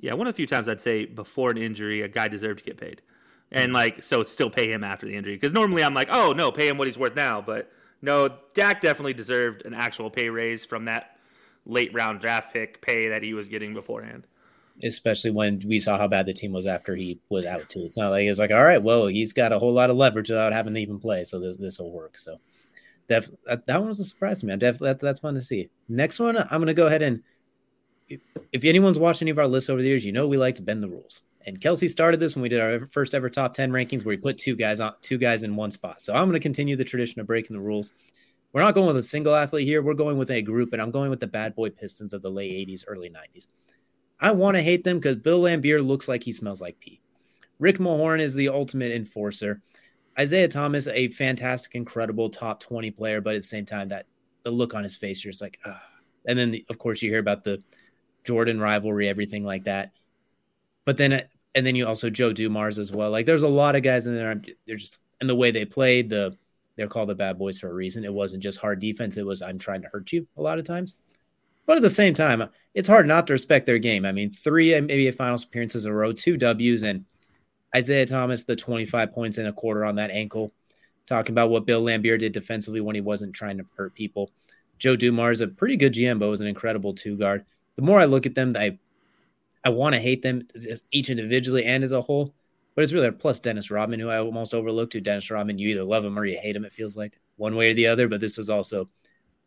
Yeah, 0.00 0.14
one 0.14 0.26
of 0.26 0.34
the 0.34 0.36
few 0.36 0.46
times 0.46 0.68
I'd 0.68 0.80
say 0.80 1.06
before 1.06 1.50
an 1.50 1.58
injury, 1.58 2.02
a 2.02 2.08
guy 2.08 2.28
deserved 2.28 2.60
to 2.60 2.64
get 2.64 2.76
paid, 2.76 3.02
and 3.50 3.72
like 3.72 4.02
so 4.02 4.22
still 4.22 4.50
pay 4.50 4.70
him 4.70 4.84
after 4.84 5.06
the 5.06 5.16
injury. 5.16 5.34
Because 5.34 5.52
normally 5.52 5.82
I'm 5.82 5.94
like, 5.94 6.08
oh 6.10 6.32
no, 6.32 6.52
pay 6.52 6.68
him 6.68 6.78
what 6.78 6.86
he's 6.86 6.98
worth 6.98 7.16
now. 7.16 7.40
But 7.40 7.70
no, 8.00 8.36
Dak 8.54 8.80
definitely 8.80 9.14
deserved 9.14 9.64
an 9.64 9.74
actual 9.74 10.10
pay 10.10 10.28
raise 10.28 10.64
from 10.64 10.84
that 10.84 11.16
late 11.66 11.92
round 11.92 12.20
draft 12.20 12.52
pick 12.52 12.80
pay 12.80 13.08
that 13.08 13.22
he 13.22 13.34
was 13.34 13.46
getting 13.46 13.74
beforehand. 13.74 14.24
Especially 14.84 15.32
when 15.32 15.60
we 15.66 15.80
saw 15.80 15.98
how 15.98 16.06
bad 16.06 16.26
the 16.26 16.32
team 16.32 16.52
was 16.52 16.66
after 16.66 16.94
he 16.94 17.20
was 17.28 17.44
out 17.44 17.68
too. 17.68 17.80
It's 17.80 17.96
not 17.96 18.10
like 18.10 18.26
it's 18.26 18.38
like, 18.38 18.52
all 18.52 18.62
right, 18.62 18.82
well, 18.82 19.08
he's 19.08 19.32
got 19.32 19.52
a 19.52 19.58
whole 19.58 19.72
lot 19.72 19.90
of 19.90 19.96
leverage 19.96 20.30
without 20.30 20.52
having 20.52 20.74
to 20.74 20.80
even 20.80 21.00
play, 21.00 21.24
so 21.24 21.40
this 21.40 21.56
this 21.56 21.80
will 21.80 21.90
work. 21.90 22.16
So 22.16 22.38
def, 23.08 23.28
that, 23.46 23.66
that 23.66 23.78
one 23.78 23.88
was 23.88 23.98
a 23.98 24.04
surprise 24.04 24.38
to 24.40 24.46
me. 24.46 24.56
Def, 24.56 24.78
that, 24.78 25.00
that's 25.00 25.18
fun 25.20 25.34
to 25.34 25.42
see. 25.42 25.68
Next 25.88 26.20
one, 26.20 26.36
I'm 26.36 26.60
gonna 26.60 26.74
go 26.74 26.86
ahead 26.86 27.02
and 27.02 27.22
if, 28.08 28.64
anyone's 28.64 28.98
watched 28.98 29.22
any 29.22 29.30
of 29.30 29.38
our 29.38 29.46
lists 29.46 29.70
over 29.70 29.82
the 29.82 29.88
years, 29.88 30.04
you 30.04 30.12
know 30.12 30.26
we 30.26 30.36
like 30.36 30.54
to 30.56 30.62
bend 30.62 30.82
the 30.82 30.88
rules. 30.88 31.22
And 31.46 31.60
Kelcey 31.60 31.88
started 31.88 32.20
this 32.20 32.34
when 32.34 32.42
we 32.42 32.48
did 32.48 32.60
our 32.60 32.86
first 32.86 33.14
ever 33.14 33.30
top 33.30 33.54
10 33.54 33.70
rankings 33.70 34.04
where 34.04 34.14
we 34.14 34.16
put 34.16 34.38
two 34.38 34.56
guys 34.56 34.80
on 34.80 34.94
two 35.00 35.18
guys 35.18 35.42
in 35.42 35.56
one 35.56 35.70
spot. 35.70 36.02
So 36.02 36.14
I'm 36.14 36.24
going 36.24 36.32
to 36.32 36.40
continue 36.40 36.76
the 36.76 36.84
tradition 36.84 37.20
of 37.20 37.26
breaking 37.26 37.54
the 37.56 37.62
rules. 37.62 37.92
We're 38.52 38.62
not 38.62 38.74
going 38.74 38.86
with 38.86 38.96
a 38.96 39.02
single 39.02 39.34
athlete 39.34 39.66
here. 39.66 39.82
We're 39.82 39.94
going 39.94 40.16
with 40.18 40.30
a 40.30 40.42
group, 40.42 40.72
and 40.72 40.80
I'm 40.80 40.90
going 40.90 41.10
with 41.10 41.20
the 41.20 41.26
bad 41.26 41.54
boy 41.54 41.70
Pistons 41.70 42.14
of 42.14 42.22
the 42.22 42.30
late 42.30 42.68
80s, 42.68 42.84
early 42.86 43.10
90s. 43.10 43.48
I 44.20 44.32
want 44.32 44.56
to 44.56 44.62
hate 44.62 44.84
them 44.84 44.98
because 44.98 45.16
Bill 45.16 45.42
Laimbeer 45.42 45.86
looks 45.86 46.08
like 46.08 46.22
he 46.22 46.32
smells 46.32 46.60
like 46.60 46.80
pee. 46.80 47.00
Rick 47.58 47.78
Mahorn 47.78 48.20
is 48.20 48.34
the 48.34 48.48
ultimate 48.48 48.92
enforcer. 48.92 49.60
Isiah 50.18 50.48
Thomas, 50.48 50.88
a 50.88 51.08
fantastic, 51.08 51.74
incredible 51.74 52.30
top 52.30 52.60
20 52.60 52.90
player, 52.90 53.20
but 53.20 53.34
at 53.34 53.42
the 53.42 53.46
same 53.46 53.64
time, 53.64 53.88
that 53.90 54.06
the 54.42 54.50
look 54.50 54.74
on 54.74 54.82
his 54.82 54.96
face, 54.96 55.24
you're 55.24 55.32
just 55.32 55.42
like. 55.42 55.60
And 56.26 56.38
then, 56.38 56.50
the, 56.50 56.64
of 56.68 56.78
course, 56.78 57.00
you 57.00 57.10
hear 57.10 57.20
about 57.20 57.44
the 57.44 57.62
Jordan 58.28 58.60
rivalry, 58.60 59.08
everything 59.08 59.42
like 59.42 59.64
that. 59.64 59.92
But 60.84 60.98
then, 60.98 61.12
uh, 61.14 61.22
and 61.54 61.66
then 61.66 61.74
you 61.74 61.86
also 61.86 62.10
Joe 62.10 62.34
Dumars 62.34 62.78
as 62.78 62.92
well. 62.92 63.10
Like, 63.10 63.24
there's 63.24 63.42
a 63.42 63.48
lot 63.48 63.74
of 63.74 63.82
guys 63.82 64.06
in 64.06 64.14
there. 64.14 64.42
They're 64.66 64.76
just 64.76 65.00
and 65.18 65.30
the 65.30 65.34
way 65.34 65.50
they 65.50 65.64
played. 65.64 66.10
The 66.10 66.36
they're 66.76 66.88
called 66.88 67.08
the 67.08 67.14
bad 67.14 67.38
boys 67.38 67.58
for 67.58 67.70
a 67.70 67.74
reason. 67.74 68.04
It 68.04 68.12
wasn't 68.12 68.42
just 68.42 68.58
hard 68.58 68.80
defense. 68.80 69.16
It 69.16 69.24
was 69.24 69.40
I'm 69.40 69.58
trying 69.58 69.80
to 69.80 69.88
hurt 69.88 70.12
you 70.12 70.28
a 70.36 70.42
lot 70.42 70.58
of 70.58 70.66
times. 70.66 70.94
But 71.64 71.78
at 71.78 71.82
the 71.82 71.88
same 71.88 72.12
time, 72.12 72.46
it's 72.74 72.86
hard 72.86 73.06
not 73.06 73.26
to 73.28 73.32
respect 73.32 73.64
their 73.64 73.78
game. 73.78 74.04
I 74.04 74.12
mean, 74.12 74.30
three 74.30 74.78
maybe 74.78 75.08
a 75.08 75.12
finals 75.12 75.44
appearances 75.44 75.86
in 75.86 75.92
a 75.92 75.94
row, 75.94 76.12
two 76.12 76.36
W's, 76.36 76.82
and 76.82 77.06
Isiah 77.74 78.04
Thomas, 78.04 78.44
the 78.44 78.56
25 78.56 79.10
points 79.10 79.38
in 79.38 79.46
a 79.46 79.52
quarter 79.54 79.86
on 79.86 79.96
that 79.96 80.10
ankle. 80.10 80.52
Talking 81.06 81.32
about 81.32 81.48
what 81.48 81.64
Bill 81.64 81.82
Laimbeer 81.82 82.18
did 82.18 82.32
defensively 82.32 82.82
when 82.82 82.94
he 82.94 83.00
wasn't 83.00 83.32
trying 83.32 83.56
to 83.56 83.64
hurt 83.76 83.94
people. 83.94 84.30
Joe 84.78 84.96
Dumars, 84.96 85.40
a 85.40 85.48
pretty 85.48 85.76
good 85.76 85.94
GM, 85.94 86.18
but 86.18 86.28
was 86.28 86.42
an 86.42 86.46
incredible 86.46 86.94
two 86.94 87.16
guard. 87.16 87.44
The 87.78 87.84
more 87.84 88.00
I 88.00 88.06
look 88.06 88.26
at 88.26 88.34
them, 88.34 88.54
I 88.56 88.76
I 89.62 89.68
want 89.68 89.94
to 89.94 90.00
hate 90.00 90.20
them 90.20 90.48
each 90.90 91.10
individually 91.10 91.64
and 91.64 91.84
as 91.84 91.92
a 91.92 92.00
whole. 92.00 92.34
But 92.74 92.82
it's 92.82 92.92
really 92.92 93.12
plus 93.12 93.38
Dennis 93.38 93.70
Rodman, 93.70 94.00
who 94.00 94.08
I 94.08 94.18
almost 94.18 94.52
overlooked. 94.52 94.94
Who 94.94 95.00
Dennis 95.00 95.30
Rodman, 95.30 95.58
you 95.58 95.68
either 95.68 95.84
love 95.84 96.04
him 96.04 96.18
or 96.18 96.24
you 96.24 96.36
hate 96.36 96.56
him. 96.56 96.64
It 96.64 96.72
feels 96.72 96.96
like 96.96 97.20
one 97.36 97.54
way 97.54 97.70
or 97.70 97.74
the 97.74 97.86
other. 97.86 98.08
But 98.08 98.20
this 98.20 98.36
was 98.36 98.50
also 98.50 98.90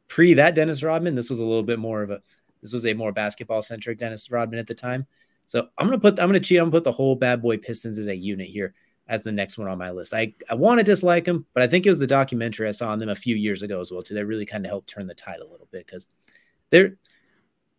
pre 0.08 0.34
that 0.36 0.56
Dennis 0.56 0.82
Rodman. 0.82 1.14
This 1.14 1.30
was 1.30 1.40
a 1.40 1.46
little 1.46 1.62
bit 1.62 1.78
more 1.78 2.04
of 2.04 2.10
a 2.10 2.22
this 2.62 2.72
was 2.72 2.86
a 2.86 2.94
more 2.94 3.12
basketball 3.12 3.62
centric 3.62 4.00
Dennis 4.00 4.32
Rodman 4.32 4.60
at 4.60 4.68
the 4.68 4.76
time. 4.76 5.06
So 5.46 5.68
I'm 5.78 5.88
gonna 5.88 6.00
put 6.00 6.18
I'm 6.18 6.30
gonna 6.30 6.40
cheat. 6.40 6.58
I'm 6.58 6.66
gonna 6.66 6.72
put 6.72 6.86
the 6.86 6.92
whole 6.94 7.16
bad 7.16 7.42
boy 7.42 7.58
Pistons 7.58 7.98
as 7.98 8.08
a 8.08 8.16
unit 8.16 8.48
here 8.48 8.74
as 9.10 9.24
the 9.24 9.32
next 9.34 9.58
one 9.58 9.68
on 9.68 9.78
my 9.78 9.92
list. 9.92 10.14
I 10.14 10.34
I 10.50 10.56
want 10.56 10.80
to 10.80 10.86
dislike 10.86 11.26
them, 11.26 11.46
but 11.54 11.64
I 11.64 11.68
think 11.68 11.86
it 11.86 11.90
was 11.90 12.00
the 12.00 12.08
documentary 12.08 12.70
I 12.70 12.72
saw 12.72 12.92
on 12.92 13.00
them 13.00 13.10
a 13.10 13.16
few 13.16 13.36
years 13.36 13.62
ago 13.62 13.82
as 13.82 13.92
well 13.92 14.04
too. 14.04 14.14
That 14.14 14.26
really 14.26 14.46
kind 14.46 14.66
of 14.66 14.70
helped 14.70 14.88
turn 14.88 15.08
the 15.08 15.16
tide 15.16 15.42
a 15.42 15.48
little 15.48 15.68
bit 15.70 15.86
because 15.86 16.08
they're 16.70 16.96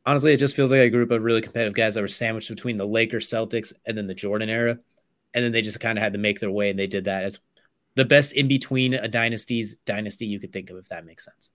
honestly 0.06 0.32
it 0.32 0.38
just 0.38 0.56
feels 0.56 0.70
like 0.70 0.80
a 0.80 0.90
group 0.90 1.10
of 1.10 1.22
really 1.22 1.40
competitive 1.40 1.74
guys 1.74 1.94
that 1.94 2.00
were 2.00 2.08
sandwiched 2.08 2.48
between 2.48 2.76
the 2.76 2.86
Lakers, 2.86 3.28
Celtics, 3.28 3.72
and 3.86 3.96
then 3.96 4.06
the 4.06 4.14
Jordan 4.14 4.48
era, 4.48 4.78
and 5.34 5.44
then 5.44 5.52
they 5.52 5.62
just 5.62 5.80
kind 5.80 5.98
of 5.98 6.02
had 6.02 6.12
to 6.12 6.18
make 6.18 6.40
their 6.40 6.50
way, 6.50 6.70
and 6.70 6.78
they 6.78 6.86
did 6.86 7.04
that 7.04 7.24
as 7.24 7.38
the 7.94 8.04
best 8.04 8.32
in 8.32 8.48
between 8.48 8.94
a 8.94 9.08
dynasty's 9.08 9.76
dynasty 9.84 10.26
you 10.26 10.40
could 10.40 10.52
think 10.52 10.70
of, 10.70 10.76
if 10.76 10.88
that 10.88 11.04
makes 11.04 11.24
sense. 11.24 11.50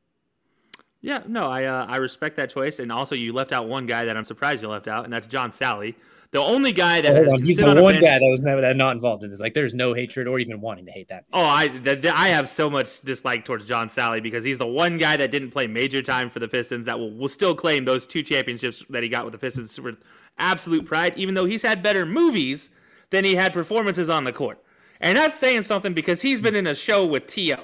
Yeah, 1.02 1.22
no, 1.28 1.50
I 1.50 1.66
uh, 1.66 1.86
I 1.88 1.98
respect 1.98 2.36
that 2.38 2.50
choice, 2.50 2.80
and 2.80 2.92
also 2.92 3.16
you 3.16 3.32
left 3.34 3.52
out 3.52 3.68
one 3.68 3.86
guy 3.86 4.06
that 4.06 4.18
I'm 4.18 4.24
surprised 4.24 4.64
you 4.64 4.70
left 4.70 4.88
out, 4.88 5.04
and 5.04 5.14
that's 5.14 5.28
John 5.28 5.52
Salley, 5.52 5.96
the 6.32 6.40
only 6.40 6.72
guy 6.72 7.02
that 7.02 7.16
oh, 7.16 7.38
he's 7.38 7.58
the 7.58 7.68
on 7.68 7.82
one 7.82 7.96
guy 7.96 8.20
that 8.20 8.30
was 8.30 8.44
never 8.44 8.74
not 8.74 8.96
involved 8.96 9.24
in 9.24 9.30
this. 9.30 9.40
Like, 9.40 9.54
there's 9.54 9.74
no 9.74 9.94
hatred 9.94 10.28
or 10.28 10.40
even 10.40 10.60
wanting 10.60 10.86
to 10.86 10.92
hate 10.92 11.10
that. 11.10 11.26
Oh, 11.32 11.44
I 11.44 11.70
I 12.14 12.30
have 12.30 12.50
so 12.50 12.70
much 12.70 13.02
dislike 13.02 13.46
towards 13.46 13.66
John 13.66 13.88
Salley 13.88 14.22
because 14.22 14.44
he's 14.44 14.58
the 14.58 14.68
one 14.68 14.98
guy 14.98 15.18
that 15.18 15.32
didn't 15.32 15.52
play 15.52 15.68
major 15.68 16.02
time 16.02 16.30
for 16.30 16.40
the 16.40 16.48
Pistons 16.48 16.86
that 16.86 17.00
will, 17.00 17.12
will 17.12 17.28
still 17.28 17.56
claim 17.56 17.86
those 17.86 18.06
two 18.06 18.22
championships 18.22 18.84
that 18.90 19.04
he 19.04 19.10
got 19.10 19.24
with 19.24 19.32
the 19.32 19.38
Pistons 19.38 19.80
with 19.80 19.98
absolute 20.38 20.86
pride, 20.86 21.14
even 21.16 21.34
though 21.34 21.46
he's 21.46 21.62
had 21.62 21.82
better 21.82 22.06
movies 22.06 22.70
than 23.10 23.24
he 23.24 23.36
had 23.36 23.54
performances 23.54 24.10
on 24.10 24.24
the 24.24 24.34
court, 24.34 24.62
and 25.00 25.18
that's 25.18 25.36
saying 25.36 25.64
something 25.64 25.94
because 25.94 26.22
he's 26.22 26.42
been 26.42 26.56
in 26.56 26.68
a 26.68 26.76
show 26.76 27.06
with 27.06 27.28
To. 27.28 27.58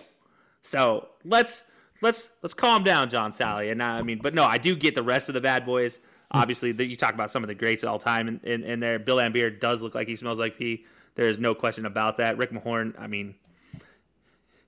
So 0.62 1.10
let's 1.26 1.66
let's 2.02 2.30
let's 2.42 2.54
calm 2.54 2.84
down, 2.84 3.10
John 3.10 3.32
Salley. 3.32 3.72
And 3.72 3.84
I 3.84 4.02
mean, 4.02 4.20
but 4.22 4.34
no, 4.34 4.46
I 4.46 4.58
do 4.58 4.76
get 4.76 4.96
the 4.96 5.04
rest 5.04 5.30
of 5.30 5.34
the 5.34 5.42
bad 5.42 5.66
boys. 5.66 6.00
Obviously, 6.34 6.72
the, 6.72 6.86
you 6.86 6.96
talk 6.96 7.14
about 7.14 7.30
some 7.30 7.44
of 7.44 7.48
the 7.48 7.56
greats 7.56 7.84
all 7.84 8.00
time, 8.00 8.28
in, 8.28 8.40
in, 8.44 8.64
in, 8.64 8.80
there, 8.80 8.98
Bill 8.98 9.18
Laimbeer 9.18 9.60
does 9.60 9.84
look 9.84 9.94
like 9.94 10.08
he 10.08 10.16
smells 10.16 10.40
like 10.40 10.58
pee. 10.58 10.86
There 11.16 11.28
is 11.28 11.38
no 11.38 11.54
question 11.54 11.86
about 11.86 12.18
that. 12.18 12.38
Rick 12.38 12.52
Mahorn, 12.52 13.00
I 13.00 13.06
mean, 13.06 13.36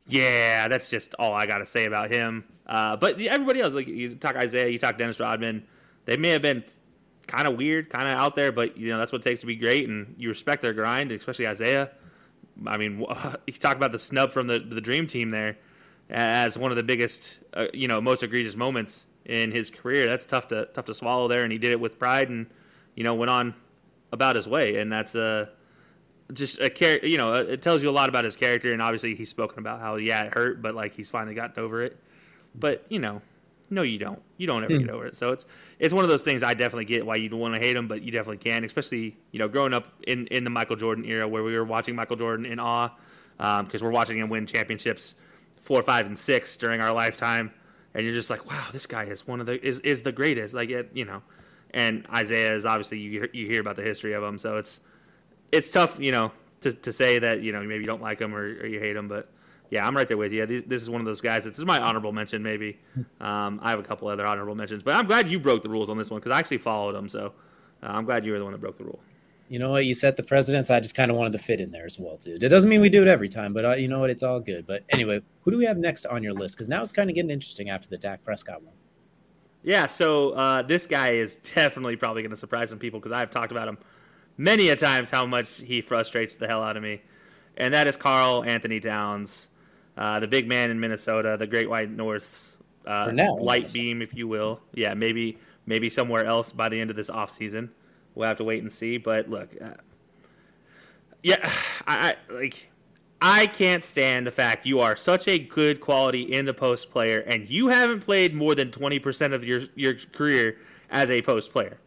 yeah, 0.08 0.68
that's 0.68 0.90
just 0.90 1.16
all 1.18 1.34
I 1.34 1.48
got 1.48 1.58
to 1.60 1.66
say 1.66 1.86
about 1.86 2.12
him. 2.12 2.44
Uh, 2.68 2.96
but 2.96 3.20
everybody 3.20 3.62
else, 3.62 3.74
like 3.74 3.88
you 3.88 4.16
talk 4.16 4.36
Isiah, 4.36 4.68
you 4.68 4.78
talk 4.78 4.98
Dennis 4.98 5.20
Rodman, 5.20 5.66
they 6.06 6.18
may 6.18 6.30
have 6.30 6.44
been 6.44 6.64
kind 7.26 7.48
of 7.48 7.58
weird, 7.58 7.90
kind 7.90 8.08
of 8.08 8.16
out 8.16 8.36
there, 8.36 8.52
but 8.52 8.78
you 8.78 8.90
know 8.90 9.00
that's 9.00 9.12
what 9.12 9.22
it 9.22 9.24
takes 9.24 9.40
to 9.40 9.48
be 9.48 9.56
great, 9.56 9.90
and 9.90 10.14
you 10.18 10.30
respect 10.30 10.62
their 10.62 10.74
grind, 10.74 11.12
especially 11.12 11.48
Isiah. 11.48 11.90
I 12.68 12.78
mean, 12.78 13.04
you 13.48 13.54
talk 13.54 13.76
about 13.76 13.92
the 13.92 14.00
snub 14.00 14.32
from 14.32 14.46
the 14.48 14.60
the 14.60 14.82
Dream 14.82 15.08
Team 15.08 15.32
there 15.32 15.58
as 16.10 16.58
one 16.58 16.72
of 16.72 16.78
the 16.78 16.84
biggest, 16.84 17.40
uh, 17.54 17.66
you 17.74 17.88
know, 17.88 18.00
most 18.00 18.22
egregious 18.22 18.56
moments 18.56 19.08
in 19.26 19.52
his 19.52 19.70
career. 19.70 20.06
That's 20.08 20.26
tough 20.26 20.48
to 20.50 20.66
tough 20.74 20.86
to 20.86 20.94
swallow 20.94 21.28
there, 21.28 21.44
and 21.44 21.52
he 21.52 21.58
did 21.58 21.72
it 21.72 21.80
with 21.80 22.00
pride, 22.00 22.30
and 22.30 22.48
you 22.96 23.04
know, 23.04 23.14
went 23.16 23.30
on 23.30 23.54
about 24.12 24.36
his 24.36 24.48
way, 24.48 24.78
and 24.78 24.92
that's 24.92 25.16
a 25.16 25.50
just 26.34 26.60
a 26.60 26.70
character. 26.70 27.08
You 27.08 27.18
know, 27.18 27.34
it 27.34 27.62
tells 27.62 27.84
you 27.84 27.90
a 27.90 27.92
lot 27.92 28.10
about 28.10 28.24
his 28.24 28.36
character, 28.36 28.74
and 28.74 28.82
obviously 28.82 29.16
he's 29.16 29.30
spoken 29.30 29.60
about 29.60 29.80
how 29.80 29.96
yeah 29.96 30.24
it 30.24 30.34
hurt, 30.34 30.62
but 30.62 30.76
like 30.76 30.94
he's 30.94 31.10
finally 31.10 31.36
gotten 31.36 31.64
over 31.64 31.82
it. 31.82 31.98
But 32.56 32.86
you 32.90 33.00
know, 33.00 33.22
no, 33.70 33.82
you 33.82 33.98
don't. 33.98 34.22
You 34.38 34.48
don't 34.48 34.64
ever 34.64 34.74
mm. 34.74 34.80
get 34.80 34.90
over 34.90 35.06
it. 35.06 35.16
So 35.16 35.32
it's 35.32 35.46
it's 35.80 35.94
one 35.94 36.04
of 36.04 36.10
those 36.10 36.24
things. 36.24 36.44
I 36.44 36.54
definitely 36.54 36.86
get 36.86 37.06
why 37.06 37.16
you'd 37.16 37.34
want 37.34 37.56
to 37.56 37.62
hate 37.62 37.76
him, 37.76 37.88
but 37.88 38.02
you 38.02 38.12
definitely 38.12 38.38
can, 38.38 38.64
especially 38.64 39.18
you 39.32 39.40
know, 39.40 39.48
growing 39.48 39.74
up 39.74 39.88
in 40.08 40.28
in 40.28 40.44
the 40.44 40.50
Michael 40.50 40.76
Jordan 40.76 41.06
era 41.06 41.28
where 41.28 41.44
we 41.44 41.54
were 41.54 41.66
watching 41.66 41.96
Michael 41.96 42.16
Jordan 42.16 42.46
in 42.46 42.60
awe 42.60 42.90
because 43.38 43.82
um, 43.82 43.86
we're 43.86 43.92
watching 43.92 44.18
him 44.18 44.30
win 44.30 44.46
championships 44.46 45.16
four, 45.66 45.82
five, 45.82 46.06
and 46.06 46.18
six 46.18 46.56
during 46.58 46.80
our 46.80 46.94
lifetime, 46.94 47.52
and 47.96 48.06
you're 48.06 48.14
just 48.14 48.30
like, 48.30 48.46
wow, 48.46 48.68
this 48.74 48.86
guy 48.86 49.06
is 49.06 49.26
one 49.26 49.40
of 49.40 49.46
the 49.46 49.66
is 49.66 49.80
is 49.80 50.02
the 50.02 50.12
greatest. 50.12 50.54
Like 50.54 50.70
it, 50.70 50.92
you 50.94 51.06
know, 51.06 51.24
and 51.72 52.06
Isiah 52.16 52.54
is 52.54 52.66
obviously 52.66 53.00
you 53.00 53.28
you 53.34 53.48
hear 53.48 53.62
about 53.62 53.78
the 53.78 53.84
history 53.84 54.14
of 54.14 54.22
him, 54.22 54.38
so 54.38 54.58
it's 54.58 54.82
it's 55.52 55.72
tough, 55.72 55.98
you 56.00 56.12
know, 56.12 56.32
to, 56.62 56.74
to 56.74 56.92
say 56.92 57.20
that 57.20 57.42
you 57.42 57.54
know 57.54 57.62
maybe 57.64 57.80
you 57.80 57.88
don't 57.88 58.02
like 58.02 58.20
him 58.20 58.36
or, 58.36 58.44
or 58.44 58.66
you 58.66 58.80
hate 58.80 58.98
him, 58.98 59.08
but 59.08 59.32
yeah, 59.72 59.88
I'm 59.88 59.96
right 59.96 60.08
there 60.08 60.18
with 60.18 60.34
you. 60.34 60.46
This, 60.46 60.64
this 60.68 60.82
is 60.82 60.90
one 60.90 61.02
of 61.02 61.08
those 61.08 61.22
guys. 61.22 61.46
This 61.46 61.58
is 61.58 61.66
my 61.66 61.80
honorable 61.80 62.12
mention, 62.12 62.44
maybe. 62.44 62.78
Um, 63.20 63.60
I 63.64 63.72
have 63.72 63.80
a 63.80 63.84
couple 63.84 64.08
other 64.10 64.26
honorable 64.26 64.54
mentions, 64.56 64.84
but 64.84 64.94
I'm 64.94 65.08
glad 65.08 65.30
you 65.30 65.40
broke 65.40 65.64
the 65.64 65.70
rules 65.70 65.90
on 65.90 65.98
this 65.98 66.12
one 66.12 66.20
because 66.20 66.32
I 66.32 66.38
actually 66.38 66.60
followed 66.60 66.94
them. 66.94 67.10
So 67.10 67.34
uh, 67.82 67.88
I'm 67.88 68.06
glad 68.06 68.26
you 68.26 68.34
were 68.34 68.38
the 68.38 68.44
one 68.44 68.52
that 68.52 68.62
broke 68.62 68.78
the 68.78 68.84
rule 68.84 69.00
you 69.50 69.60
know 69.60 69.72
what? 69.72 69.86
You 69.86 69.94
set 69.94 70.18
the 70.18 70.24
precedents. 70.24 70.72
I 70.72 70.80
just 70.80 70.96
kind 70.96 71.12
of 71.12 71.18
wanted 71.18 71.34
to 71.34 71.40
fit 71.40 71.62
in 71.62 71.72
there 71.72 71.86
as 71.86 72.00
well, 72.00 72.18
too. 72.18 72.38
It 72.42 72.50
doesn't 72.50 72.70
mean 72.70 72.82
we 72.82 72.90
do 72.90 73.02
it 73.02 73.08
every 73.08 73.30
time, 73.30 73.54
but 73.54 73.66
uh, 73.66 73.76
you 73.76 73.88
know 73.88 74.00
what? 74.00 74.10
It's 74.10 74.24
all 74.24 74.40
good. 74.40 74.66
But 74.66 74.84
anyway, 74.90 75.22
who 75.42 75.52
do 75.52 75.58
we 75.58 75.66
have 75.66 75.78
next 75.78 76.06
on 76.06 76.24
your 76.24 76.34
list? 76.34 76.56
Because 76.56 76.70
now 76.70 76.82
it's 76.82 76.92
kind 76.92 77.10
of 77.10 77.16
getting 77.16 77.32
interesting 77.32 77.70
after 77.70 77.88
the 77.88 77.98
Dak 77.98 78.24
Prescott 78.24 78.64
one. 78.64 78.74
Yeah, 79.64 79.88
so 79.88 80.32
uh, 80.32 80.62
this 80.62 80.86
guy 80.86 81.12
is 81.12 81.36
definitely 81.56 81.96
probably 81.96 82.22
going 82.22 82.32
to 82.32 82.38
surprise 82.38 82.70
some 82.70 82.80
people 82.80 83.00
because 83.00 83.12
I've 83.12 83.30
talked 83.30 83.52
about 83.52 83.68
him 83.68 83.78
many 84.38 84.70
a 84.70 84.76
times 84.76 85.10
how 85.10 85.26
much 85.26 85.60
he 85.62 85.82
frustrates 85.82 86.36
the 86.36 86.48
hell 86.48 86.62
out 86.62 86.78
of 86.78 86.84
me, 86.84 87.02
and 87.58 87.74
that 87.74 87.88
is 87.88 87.98
Karl-Anthony 87.98 88.80
Towns, 88.80 89.50
uh, 89.98 90.20
the 90.20 90.28
big 90.28 90.48
man 90.48 90.72
in 90.72 90.80
Minnesota, 90.80 91.36
the 91.38 91.48
Great 91.48 91.70
White 91.70 91.90
North's 91.90 92.58
uh, 92.86 93.12
now, 93.14 93.36
light 93.38 93.72
beam, 93.74 94.02
if 94.02 94.14
you 94.14 94.28
will. 94.28 94.60
Yeah, 94.74 94.94
maybe 94.94 95.40
maybe 95.66 95.90
somewhere 95.90 96.26
else 96.26 96.52
by 96.52 96.70
the 96.70 96.80
end 96.80 96.90
of 96.90 96.96
this 96.96 97.10
offseason. 97.10 97.70
We'll 98.16 98.28
have 98.28 98.38
to 98.38 98.44
wait 98.44 98.62
and 98.62 98.72
see. 98.72 98.98
But 98.98 99.30
look, 99.30 99.50
uh, 99.62 99.74
yeah, 101.22 101.38
I, 101.88 102.16
I 102.30 102.34
like. 102.34 102.68
I 103.22 103.48
can't 103.48 103.84
stand 103.84 104.28
the 104.28 104.32
fact 104.32 104.66
you 104.66 104.82
are 104.82 104.96
such 104.96 105.28
a 105.28 105.40
good 105.40 105.80
quality 105.80 106.34
in 106.34 106.46
the 106.46 106.54
post 106.54 106.92
player 106.92 107.20
and 107.22 107.50
you 107.50 107.70
haven't 107.70 108.02
played 108.02 108.36
more 108.36 108.54
than 108.54 108.70
20% 108.70 109.34
of 109.34 109.46
your, 109.46 109.62
your 109.74 109.96
career 110.14 110.58
as 110.92 111.10
a 111.10 111.22
post 111.22 111.52
player. 111.52 111.80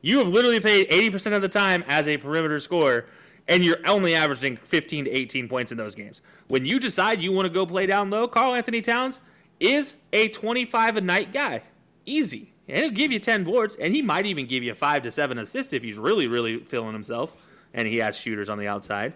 You 0.00 0.18
have 0.18 0.28
literally 0.28 0.60
played 0.60 0.88
80% 0.88 1.34
of 1.34 1.42
the 1.42 1.48
time 1.48 1.84
as 1.88 2.06
a 2.06 2.16
perimeter 2.16 2.60
scorer 2.60 3.06
and 3.48 3.64
you're 3.64 3.80
only 3.86 4.14
averaging 4.14 4.56
15 4.56 5.06
to 5.06 5.10
18 5.10 5.48
points 5.48 5.72
in 5.72 5.78
those 5.78 5.94
games. 5.94 6.22
When 6.46 6.64
you 6.64 6.78
decide 6.78 7.20
you 7.20 7.32
want 7.32 7.46
to 7.46 7.52
go 7.52 7.66
play 7.66 7.86
down 7.86 8.08
low, 8.08 8.28
Karl-Anthony 8.28 8.80
Towns 8.80 9.18
is 9.58 9.96
a 10.12 10.28
25 10.28 10.96
a 10.96 11.00
night 11.00 11.32
guy. 11.32 11.62
Easy. 12.06 12.52
And 12.68 12.84
he'll 12.84 12.90
give 12.90 13.10
you 13.10 13.18
10 13.18 13.44
boards, 13.44 13.76
and 13.76 13.94
he 13.94 14.02
might 14.02 14.26
even 14.26 14.46
give 14.46 14.62
you 14.62 14.74
five 14.74 15.02
to 15.04 15.10
seven 15.10 15.38
assists 15.38 15.72
if 15.72 15.82
he's 15.82 15.96
really, 15.96 16.26
really 16.26 16.58
feeling 16.58 16.92
himself 16.92 17.34
and 17.74 17.86
he 17.86 17.98
has 17.98 18.16
shooters 18.16 18.48
on 18.48 18.58
the 18.58 18.66
outside. 18.66 19.14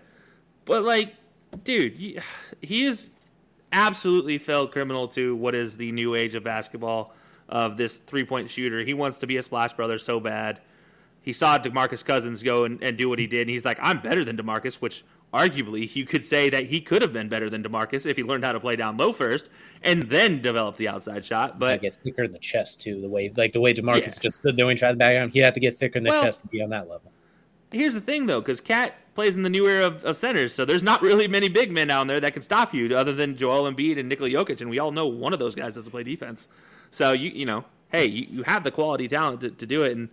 But, 0.65 0.85
like, 0.85 1.15
dude, 1.65 1.95
he 2.61 2.85
is 2.85 3.11
absolutely 3.73 4.39
fell 4.39 4.67
criminal 4.69 5.09
to 5.09 5.35
what 5.35 5.55
is 5.55 5.77
the 5.77 5.93
new 5.93 6.15
age 6.15 6.35
of 6.35 6.45
basketball 6.45 7.15
of 7.49 7.77
this 7.77 7.97
three 7.97 8.25
point 8.25 8.51
shooter. 8.51 8.81
He 8.81 8.95
wants 8.95 9.19
to 9.19 9.27
be 9.27 9.37
a 9.37 9.43
splash 9.43 9.73
brother 9.73 9.99
so 9.99 10.21
bad. 10.21 10.61
He 11.23 11.33
saw 11.33 11.59
DeMarcus 11.59 12.05
Cousins 12.05 12.43
go 12.43 12.65
and, 12.65 12.83
and 12.83 12.97
do 12.97 13.09
what 13.09 13.19
he 13.19 13.27
did, 13.27 13.43
and 13.43 13.51
he's 13.51 13.65
like, 13.65 13.79
I'm 13.81 14.01
better 14.01 14.25
than 14.25 14.37
DeMarcus, 14.37 14.77
which 14.77 15.05
arguably 15.33 15.95
you 15.95 16.05
could 16.05 16.25
say 16.25 16.51
that 16.51 16.67
he 16.67 16.81
could 16.81 17.03
have 17.03 17.13
been 17.13 17.29
better 17.29 17.49
than 17.49 17.63
DeMarcus 17.63 18.07
if 18.07 18.17
he 18.17 18.23
learned 18.23 18.45
how 18.45 18.53
to 18.53 18.61
play 18.61 18.77
down 18.77 18.97
low 18.97 19.13
first 19.13 19.49
and 19.83 20.03
then 20.05 20.43
develop 20.43 20.77
the 20.77 20.89
outside 20.89 21.25
shot. 21.25 21.59
But 21.59 21.81
get 21.81 21.95
thicker 21.95 22.25
in 22.25 22.33
the 22.33 22.39
chest 22.39 22.81
too. 22.81 23.01
The 23.01 23.09
way 23.09 23.33
like 23.37 23.53
the 23.53 23.61
way 23.61 23.75
DeMarcus 23.75 24.01
yeah. 24.01 24.21
just 24.21 24.41
stood 24.41 24.57
there 24.57 24.69
and 24.69 24.79
tried 24.79 24.93
to 24.93 24.97
back 24.97 25.15
him, 25.15 25.31
he'd 25.31 25.41
have 25.41 25.55
to 25.55 25.61
get 25.61 25.79
thicker 25.79 25.99
in 25.99 26.05
the 26.05 26.11
well, 26.11 26.23
chest 26.23 26.43
to 26.43 26.49
be 26.49 26.63
on 26.63 26.71
that 26.71 26.89
level. 26.89 27.11
Here's 27.71 27.95
the 27.95 28.01
thing 28.01 28.27
though, 28.27 28.41
because 28.41 28.61
KAT 28.61 28.95
plays 29.15 29.37
in 29.37 29.43
the 29.43 29.51
new 29.51 29.67
era 29.67 29.87
of, 29.87 30.05
of, 30.05 30.17
centers, 30.17 30.55
so 30.55 30.65
there's 30.65 30.83
not 30.83 31.03
really 31.03 31.27
many 31.29 31.49
big 31.49 31.71
men 31.71 31.89
down 31.89 32.07
there 32.07 32.21
that 32.21 32.33
can 32.33 32.43
stop 32.43 32.75
you 32.75 32.95
other 32.97 33.13
than 33.13 33.37
Joel 33.37 33.71
Embiid 33.71 33.99
and 33.99 34.09
Nikola 34.09 34.31
Jokic, 34.31 34.61
and 34.61 34.69
we 34.69 34.79
all 34.79 34.93
know 34.93 35.07
one 35.07 35.33
of 35.33 35.39
those 35.39 35.55
guys 35.55 35.75
doesn't 35.75 35.91
play 35.91 36.03
defense. 36.03 36.49
So 36.91 37.13
you 37.13 37.31
you 37.31 37.47
know, 37.47 37.65
hey, 37.91 38.07
you, 38.07 38.27
you 38.29 38.43
have 38.43 38.65
the 38.65 38.71
quality 38.71 39.09
talent 39.09 39.41
to, 39.41 39.51
to 39.51 39.67
do 39.67 39.85
it. 39.85 39.97
And 39.97 40.11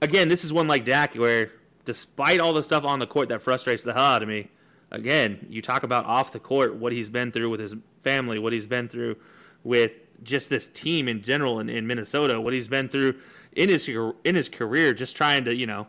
again, 0.00 0.28
this 0.28 0.44
is 0.44 0.52
one 0.52 0.68
like 0.68 0.84
Dak 0.84 1.14
where 1.14 1.50
despite 1.84 2.40
all 2.40 2.52
the 2.52 2.62
stuff 2.62 2.84
on 2.84 2.98
the 2.98 3.06
court 3.06 3.28
that 3.28 3.42
frustrates 3.42 3.82
the 3.82 3.92
hell 3.92 4.02
out 4.02 4.22
of 4.22 4.28
me, 4.28 4.48
again, 4.90 5.46
you 5.48 5.62
talk 5.62 5.82
about 5.82 6.04
off 6.04 6.32
the 6.32 6.38
court 6.40 6.74
what 6.74 6.92
he's 6.92 7.10
been 7.10 7.32
through 7.32 7.50
with 7.50 7.60
his 7.60 7.74
family, 8.02 8.38
what 8.38 8.52
he's 8.52 8.66
been 8.66 8.88
through 8.88 9.16
with 9.64 9.96
just 10.22 10.48
this 10.48 10.68
team 10.68 11.08
in 11.08 11.22
general 11.22 11.60
in, 11.60 11.68
in 11.68 11.86
Minnesota, 11.86 12.40
what 12.40 12.52
he's 12.52 12.68
been 12.68 12.88
through 12.88 13.14
in 13.52 13.68
his 13.68 13.88
in 13.88 14.34
his 14.34 14.48
career, 14.48 14.94
just 14.94 15.16
trying 15.16 15.44
to 15.44 15.54
you 15.54 15.66
know 15.66 15.86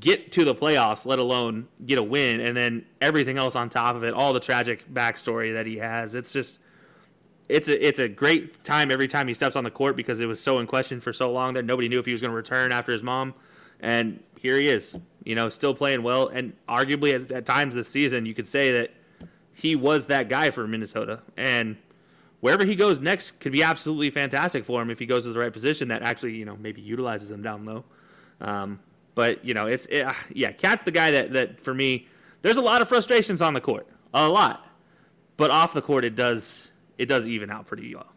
get 0.00 0.32
to 0.32 0.44
the 0.44 0.54
playoffs, 0.54 1.06
let 1.06 1.18
alone 1.18 1.68
get 1.86 1.98
a 1.98 2.02
win, 2.02 2.40
and 2.40 2.56
then 2.56 2.84
everything 3.00 3.38
else 3.38 3.54
on 3.54 3.70
top 3.70 3.94
of 3.94 4.02
it, 4.02 4.12
all 4.12 4.32
the 4.32 4.40
tragic 4.40 4.92
backstory 4.92 5.52
that 5.52 5.66
he 5.66 5.76
has. 5.76 6.14
It's 6.14 6.32
just 6.32 6.58
it's 7.48 7.68
a 7.68 7.86
it's 7.86 7.98
a 7.98 8.08
great 8.08 8.64
time 8.64 8.90
every 8.90 9.08
time 9.08 9.28
he 9.28 9.34
steps 9.34 9.54
on 9.54 9.64
the 9.64 9.70
court 9.70 9.96
because 9.96 10.20
it 10.20 10.26
was 10.26 10.40
so 10.40 10.58
in 10.58 10.66
question 10.66 11.00
for 11.00 11.12
so 11.12 11.30
long 11.30 11.54
that 11.54 11.64
nobody 11.64 11.88
knew 11.88 11.98
if 11.98 12.06
he 12.06 12.12
was 12.12 12.20
going 12.20 12.32
to 12.32 12.36
return 12.36 12.72
after 12.72 12.92
his 12.92 13.02
mom, 13.02 13.34
and 13.80 14.22
here 14.46 14.60
he 14.60 14.68
is, 14.68 14.96
you 15.24 15.34
know, 15.34 15.50
still 15.50 15.74
playing 15.74 16.02
well, 16.02 16.28
and 16.28 16.52
arguably 16.68 17.14
at, 17.14 17.32
at 17.32 17.44
times 17.44 17.74
this 17.74 17.88
season 17.88 18.24
you 18.26 18.34
could 18.34 18.46
say 18.46 18.72
that 18.72 18.90
he 19.52 19.74
was 19.74 20.06
that 20.06 20.28
guy 20.28 20.50
for 20.50 20.66
Minnesota, 20.68 21.20
and 21.36 21.76
wherever 22.40 22.64
he 22.64 22.76
goes 22.76 23.00
next 23.00 23.40
could 23.40 23.50
be 23.50 23.62
absolutely 23.62 24.10
fantastic 24.10 24.64
for 24.64 24.80
him 24.80 24.90
if 24.90 24.98
he 24.98 25.06
goes 25.06 25.24
to 25.24 25.32
the 25.32 25.38
right 25.38 25.52
position 25.52 25.88
that 25.88 26.02
actually 26.02 26.34
you 26.34 26.44
know 26.44 26.56
maybe 26.56 26.80
utilizes 26.80 27.30
him 27.30 27.42
down 27.42 27.64
low. 27.64 27.84
Um, 28.40 28.78
but 29.16 29.44
you 29.44 29.52
know, 29.52 29.66
it's 29.66 29.86
it, 29.86 30.06
yeah, 30.32 30.52
KAT's 30.52 30.84
the 30.84 30.92
guy 30.92 31.10
that 31.10 31.32
that 31.32 31.60
for 31.60 31.74
me. 31.74 32.06
There's 32.42 32.58
a 32.58 32.62
lot 32.62 32.80
of 32.80 32.88
frustrations 32.88 33.42
on 33.42 33.54
the 33.54 33.60
court, 33.60 33.88
a 34.14 34.28
lot, 34.28 34.68
but 35.36 35.50
off 35.50 35.72
the 35.72 35.82
court 35.82 36.04
it 36.04 36.14
does 36.14 36.70
it 36.98 37.06
does 37.06 37.26
even 37.26 37.50
out 37.50 37.66
pretty 37.66 37.92
well. 37.92 38.12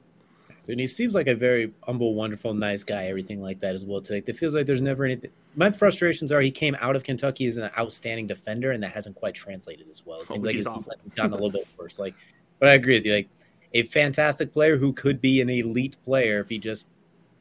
And 0.68 0.80
he 0.80 0.86
seems 0.86 1.16
like 1.16 1.26
a 1.26 1.34
very 1.34 1.74
humble, 1.82 2.14
wonderful, 2.14 2.54
nice 2.54 2.84
guy, 2.84 3.06
everything 3.06 3.42
like 3.42 3.60
that 3.62 3.74
as 3.74 3.84
well. 3.84 4.02
Too. 4.02 4.14
Like, 4.14 4.30
it 4.30 4.38
feels 4.38 4.54
like 4.54 4.68
there's 4.68 4.82
never 4.82 5.04
anything. 5.04 5.32
My 5.56 5.72
frustrations 5.72 6.32
are 6.32 6.42
he 6.42 6.52
came 6.52 6.78
out 6.80 6.96
of 6.96 7.04
Kentucky 7.04 7.48
as 7.48 7.58
an 7.58 7.70
outstanding 7.78 8.28
defender, 8.28 8.72
and 8.72 8.84
that 8.84 8.92
hasn't 8.92 9.16
quite 9.16 9.34
translated 9.34 9.88
as 9.90 10.06
well. 10.06 10.22
It 10.22 10.28
seems 10.28 10.46
oh, 10.46 10.48
like 10.48 10.56
his 10.56 10.66
defense 10.66 11.02
has 11.04 11.14
gotten 11.14 11.34
a 11.34 11.36
little 11.36 11.50
bit 11.50 11.68
worse. 11.78 12.00
Like, 12.00 12.14
but 12.60 12.70
I 12.70 12.74
agree 12.74 12.96
with 12.96 13.06
you. 13.06 13.14
Like, 13.14 13.30
a 13.74 13.84
fantastic 13.84 14.52
player 14.52 14.78
who 14.78 14.94
could 14.94 15.22
be 15.22 15.42
an 15.42 15.50
elite 15.50 15.96
player 16.04 16.40
if 16.40 16.50
he 16.50 16.58
just 16.58 16.88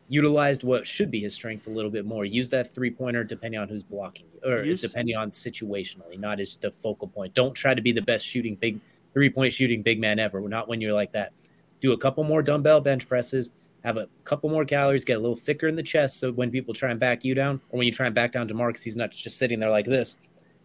utilized 0.09 0.65
what 0.65 0.87
should 0.87 1.11
be 1.11 1.21
his 1.21 1.35
strengths 1.35 1.67
a 1.67 1.71
little 1.71 1.91
bit 1.91 2.07
more. 2.07 2.25
Use 2.25 2.49
that 2.51 2.75
three 2.75 2.91
pointer 2.91 3.25
depending 3.25 3.61
on 3.61 3.69
who's 3.69 3.83
blocking 3.83 4.27
you, 4.35 4.51
or 4.51 4.65
Use, 4.65 4.81
depending 4.81 5.17
on 5.17 5.31
situationally, 5.31 6.19
not 6.19 6.41
as 6.41 6.57
the 6.57 6.71
focal 6.71 7.09
point. 7.09 7.35
Don't 7.35 7.55
try 7.55 7.75
to 7.75 7.83
be 7.83 7.93
the 7.93 8.03
best 8.03 8.27
shooting 8.27 8.55
big 8.57 8.81
three 9.13 9.31
point 9.31 9.53
shooting 9.53 9.83
big 9.83 10.01
man 10.01 10.19
ever. 10.19 10.41
Not 10.41 10.69
when 10.69 10.81
you're 10.81 10.93
like 10.93 11.13
that. 11.13 11.33
Do 11.81 11.93
a 11.93 11.99
couple 11.99 12.25
more 12.25 12.43
dumbbell 12.43 12.81
bench 12.81 13.09
presses. 13.09 13.51
Have 13.85 13.97
a 13.97 14.09
couple 14.24 14.51
more 14.51 14.64
calories. 14.64 15.05
Get 15.05 15.18
a 15.18 15.20
little 15.20 15.37
thicker 15.37 15.68
in 15.68 15.76
the 15.76 15.83
chest, 15.83 16.18
so 16.18 16.33
when 16.33 16.51
people 16.51 16.74
try 16.74 16.91
and 16.91 16.99
back 16.99 17.24
you 17.24 17.35
down, 17.35 17.61
or 17.70 17.79
when 17.79 17.87
you 17.87 17.93
try 17.93 18.07
and 18.07 18.14
back 18.14 18.33
down 18.33 18.49
DeMarcus, 18.49 18.83
he's 18.83 18.97
not 18.97 19.11
just 19.11 19.39
sitting 19.39 19.61
there 19.61 19.70
like 19.70 19.87
this 19.87 20.16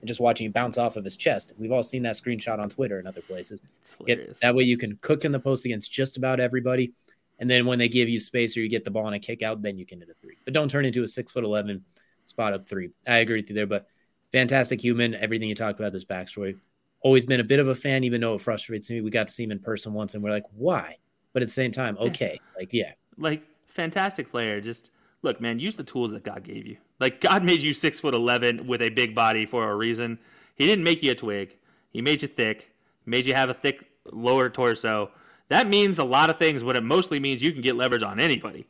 and 0.02 0.08
just 0.08 0.20
watching 0.20 0.46
you 0.46 0.52
bounce 0.52 0.78
off 0.78 0.98
of 0.98 1.06
his 1.06 1.16
chest. 1.16 1.54
We've 1.58 1.72
all 1.72 1.84
seen 1.84 2.04
that 2.04 2.16
screenshot 2.16 2.60
on 2.60 2.70
Twitter 2.70 3.00
and 3.00 3.08
other 3.08 3.22
places. 3.22 3.62
Get, 4.06 4.40
that 4.42 4.56
way 4.56 4.64
you 4.64 4.78
can 4.78 4.98
cook 5.02 5.26
in 5.26 5.32
the 5.32 5.40
post 5.40 5.66
against 5.66 5.92
just 5.92 6.18
about 6.18 6.40
everybody 6.40 6.92
and 7.40 7.50
then 7.50 7.66
when 7.66 7.80
they 7.80 7.90
give 7.90 8.10
you 8.10 8.20
space 8.20 8.56
or 8.56 8.62
you 8.62 8.70
get 8.70 8.86
the 8.86 8.92
ball 8.92 9.06
on 9.06 9.14
a 9.14 9.20
kick 9.20 9.42
out, 9.42 9.62
then 9.62 9.78
you 9.78 9.86
can 9.86 10.00
hit 10.00 10.10
a 10.10 10.14
three. 10.22 10.38
But 10.46 10.54
don't 10.54 10.70
turn 10.70 10.86
into 10.86 11.04
a 11.04 11.08
six 11.08 11.32
foot 11.32 11.44
11 11.44 11.84
spot 12.26 12.54
up 12.54 12.66
three. 12.68 12.92
I 13.08 13.18
agree 13.18 13.42
with 13.42 13.50
you 13.50 13.56
there, 13.56 13.68
but 13.68 13.88
fantastic 14.32 14.82
human. 14.82 15.16
Everything 15.16 15.50
you 15.50 15.56
talked 15.56 15.80
about 15.80 15.92
this 15.92 16.06
backstory. 16.06 16.58
Always 17.02 17.26
been 17.26 17.42
a 17.42 17.44
bit 17.44 17.60
of 17.60 17.68
a 17.68 17.76
fan, 17.76 18.04
even 18.06 18.22
though 18.22 18.36
it 18.36 18.42
frustrates 18.42 18.90
me. 18.90 19.02
We 19.02 19.10
got 19.10 19.28
to 19.28 19.34
see 19.34 19.44
him 19.44 19.52
in 19.52 19.60
person 19.60 19.94
once 19.94 20.14
and 20.14 20.24
we're 20.24 20.30
like, 20.30 20.46
why? 20.56 20.98
But 21.34 21.42
at 21.42 21.50
the 21.50 21.54
same 21.54 21.72
time, 21.72 21.98
okay. 22.00 22.40
Like, 22.58 22.72
yeah. 22.72 22.94
Like, 23.18 23.44
fantastic 23.68 24.30
player. 24.30 24.62
Just 24.62 24.92
look, 25.22 25.40
man, 25.40 25.60
use 25.60 25.76
the 25.76 25.84
tools 25.84 26.12
that 26.12 26.24
God 26.24 26.44
gave 26.44 26.66
you. 26.68 26.78
Like, 27.00 27.22
God 27.22 27.44
made 27.44 27.62
you 27.62 27.74
six 27.74 28.00
foot 28.00 28.14
11 28.14 28.68
with 28.68 28.82
a 28.82 28.90
big 28.90 29.16
body 29.16 29.46
for 29.46 29.70
a 29.70 29.76
reason. 29.76 30.20
He 30.56 30.66
didn't 30.66 30.84
make 30.84 31.02
you 31.02 31.12
a 31.12 31.16
twig, 31.16 31.56
He 31.92 32.02
made 32.02 32.22
you 32.22 32.28
thick, 32.28 32.70
made 33.06 33.26
you 33.26 33.34
have 33.34 33.50
a 33.50 33.54
thick 33.54 33.86
lower 34.12 34.50
torso 34.50 35.10
that 35.50 35.68
means 35.68 36.00
a 36.00 36.04
lot 36.04 36.30
of 36.30 36.38
things, 36.40 36.64
but 36.64 36.76
it 36.76 36.84
mostly 36.84 37.20
means 37.20 37.42
you 37.42 37.52
can 37.52 37.62
get 37.62 37.76
leverage 37.76 38.04
on 38.04 38.20
anybody. 38.20 38.66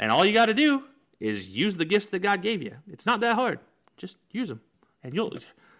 And 0.00 0.10
all 0.10 0.24
you 0.24 0.32
got 0.32 0.46
to 0.46 0.54
do 0.54 0.84
is 1.20 1.46
use 1.46 1.76
the 1.76 1.84
gifts 1.84 2.08
that 2.08 2.20
God 2.20 2.42
gave 2.42 2.62
you. 2.62 2.74
It's 2.90 3.06
not 3.06 3.20
that 3.20 3.34
hard. 3.34 3.58
Just 3.96 4.16
use 4.30 4.48
them, 4.48 4.60
and 5.04 5.14
you'll. 5.14 5.32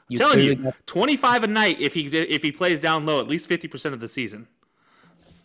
You 0.09 0.19
telling 0.19 0.41
you, 0.41 0.73
twenty 0.85 1.17
five 1.17 1.43
a 1.43 1.47
night 1.47 1.81
if 1.81 1.95
he 1.95 2.07
if 2.07 2.43
he 2.43 2.53
plays 2.53 2.79
down 2.79 3.07
low 3.07 3.19
at 3.21 3.29
least 3.29 3.49
fifty 3.49 3.67
percent 3.67 3.95
of 3.95 4.01
the 4.01 4.09
season. 4.09 4.47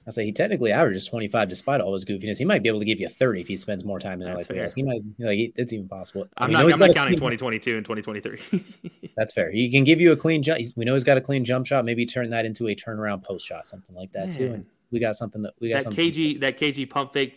I 0.07 0.11
say 0.11 0.23
he 0.23 0.31
technically 0.31 0.71
averages 0.71 1.05
twenty 1.05 1.27
five 1.27 1.49
despite 1.49 1.81
all 1.81 1.91
his 1.93 2.05
goofiness. 2.05 2.37
He 2.37 2.45
might 2.45 2.63
be 2.63 2.69
able 2.69 2.79
to 2.79 2.85
give 2.85 2.99
you 2.99 3.09
thirty 3.09 3.41
if 3.41 3.47
he 3.47 3.57
spends 3.57 3.83
more 3.83 3.99
time 3.99 4.21
in 4.21 4.33
like 4.33 4.47
He 4.73 4.83
might 4.83 5.01
like 5.19 5.51
it's 5.55 5.73
even 5.73 5.89
possible. 5.89 6.27
I'm 6.37 6.51
not, 6.51 6.71
I'm 6.71 6.79
not 6.79 6.95
counting 6.95 7.17
twenty 7.17 7.35
twenty 7.35 7.59
two 7.59 7.75
and 7.75 7.85
twenty 7.85 8.01
twenty 8.01 8.21
three. 8.21 8.39
That's 9.17 9.33
fair. 9.33 9.51
He 9.51 9.69
can 9.69 9.83
give 9.83 9.99
you 9.99 10.13
a 10.13 10.15
clean 10.15 10.41
jump. 10.43 10.61
We 10.77 10.85
know 10.85 10.93
he's 10.93 11.03
got 11.03 11.17
a 11.17 11.21
clean 11.21 11.43
jump 11.43 11.65
shot. 11.65 11.83
Maybe 11.83 12.05
turn 12.05 12.29
that 12.29 12.45
into 12.45 12.69
a 12.69 12.75
turnaround 12.75 13.23
post 13.23 13.45
shot, 13.45 13.67
something 13.67 13.93
like 13.95 14.11
that 14.13 14.27
Man. 14.27 14.33
too. 14.33 14.53
And 14.53 14.65
we 14.91 14.99
got 14.99 15.15
something 15.15 15.41
that 15.41 15.53
we 15.59 15.69
got 15.69 15.83
that 15.83 15.93
KG 15.93 16.39
that 16.39 16.57
KG 16.57 16.89
pump 16.89 17.11
fake 17.11 17.35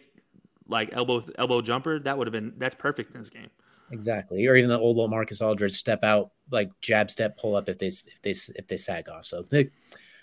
like 0.68 0.90
elbow 0.92 1.24
elbow 1.38 1.60
jumper 1.60 1.98
that 1.98 2.16
would 2.16 2.26
have 2.26 2.32
been 2.32 2.52
that's 2.56 2.76
perfect 2.76 3.14
in 3.14 3.20
this 3.20 3.30
game. 3.30 3.50
Exactly, 3.92 4.46
or 4.46 4.54
even 4.54 4.70
the 4.70 4.78
old 4.78 5.10
Marcus 5.10 5.42
Aldridge 5.42 5.74
step 5.74 6.04
out 6.04 6.30
like 6.52 6.70
jab 6.80 7.10
step 7.10 7.36
pull 7.36 7.56
up 7.56 7.68
if 7.68 7.78
they 7.78 7.88
if 7.88 8.22
they 8.22 8.30
if 8.30 8.68
they 8.68 8.76
sag 8.76 9.08
off. 9.08 9.26
So 9.26 9.42
big, 9.42 9.72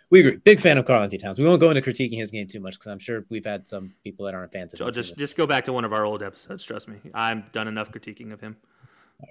we 0.09 0.19
agree. 0.21 0.37
Big 0.37 0.59
fan 0.59 0.77
of 0.77 0.85
Karl-Anthony 0.85 1.19
Towns. 1.19 1.39
We 1.39 1.45
won't 1.45 1.59
go 1.59 1.69
into 1.69 1.81
critiquing 1.81 2.17
his 2.19 2.31
game 2.31 2.47
too 2.47 2.59
much 2.59 2.75
because 2.75 2.87
I'm 2.87 2.99
sure 2.99 3.25
we've 3.29 3.45
had 3.45 3.67
some 3.67 3.93
people 4.03 4.25
that 4.25 4.33
aren't 4.33 4.51
fans 4.51 4.73
of 4.73 4.81
him. 4.81 4.91
Just 4.93 5.17
just 5.17 5.35
go 5.35 5.45
back 5.47 5.63
to 5.65 5.73
one 5.73 5.85
of 5.85 5.93
our 5.93 6.05
old 6.05 6.23
episodes. 6.23 6.63
Trust 6.63 6.87
me, 6.87 6.97
I've 7.13 7.51
done 7.51 7.67
enough 7.67 7.91
critiquing 7.91 8.31
of 8.31 8.41
him. 8.41 8.57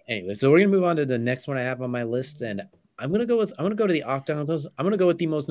Anyway, 0.09 0.35
so 0.35 0.51
we're 0.51 0.59
gonna 0.59 0.71
move 0.71 0.85
on 0.85 0.97
to 0.97 1.07
the 1.07 1.19
next 1.19 1.47
one 1.47 1.57
I 1.57 1.63
have 1.63 1.81
on 1.81 1.91
my 1.91 2.03
list, 2.03 2.43
and 2.43 2.63
I'm 2.99 3.13
gonna 3.13 3.27
go 3.27 3.39
with 3.39 3.53
I'm 3.59 3.65
gonna 3.65 3.75
go 3.75 3.87
to 3.87 3.93
the 3.93 4.03
octagon. 4.03 4.47
Those 4.47 4.67
I'm 4.79 4.85
gonna 4.85 4.97
go 4.97 5.07
with 5.07 5.19
the 5.19 5.27
most 5.27 5.51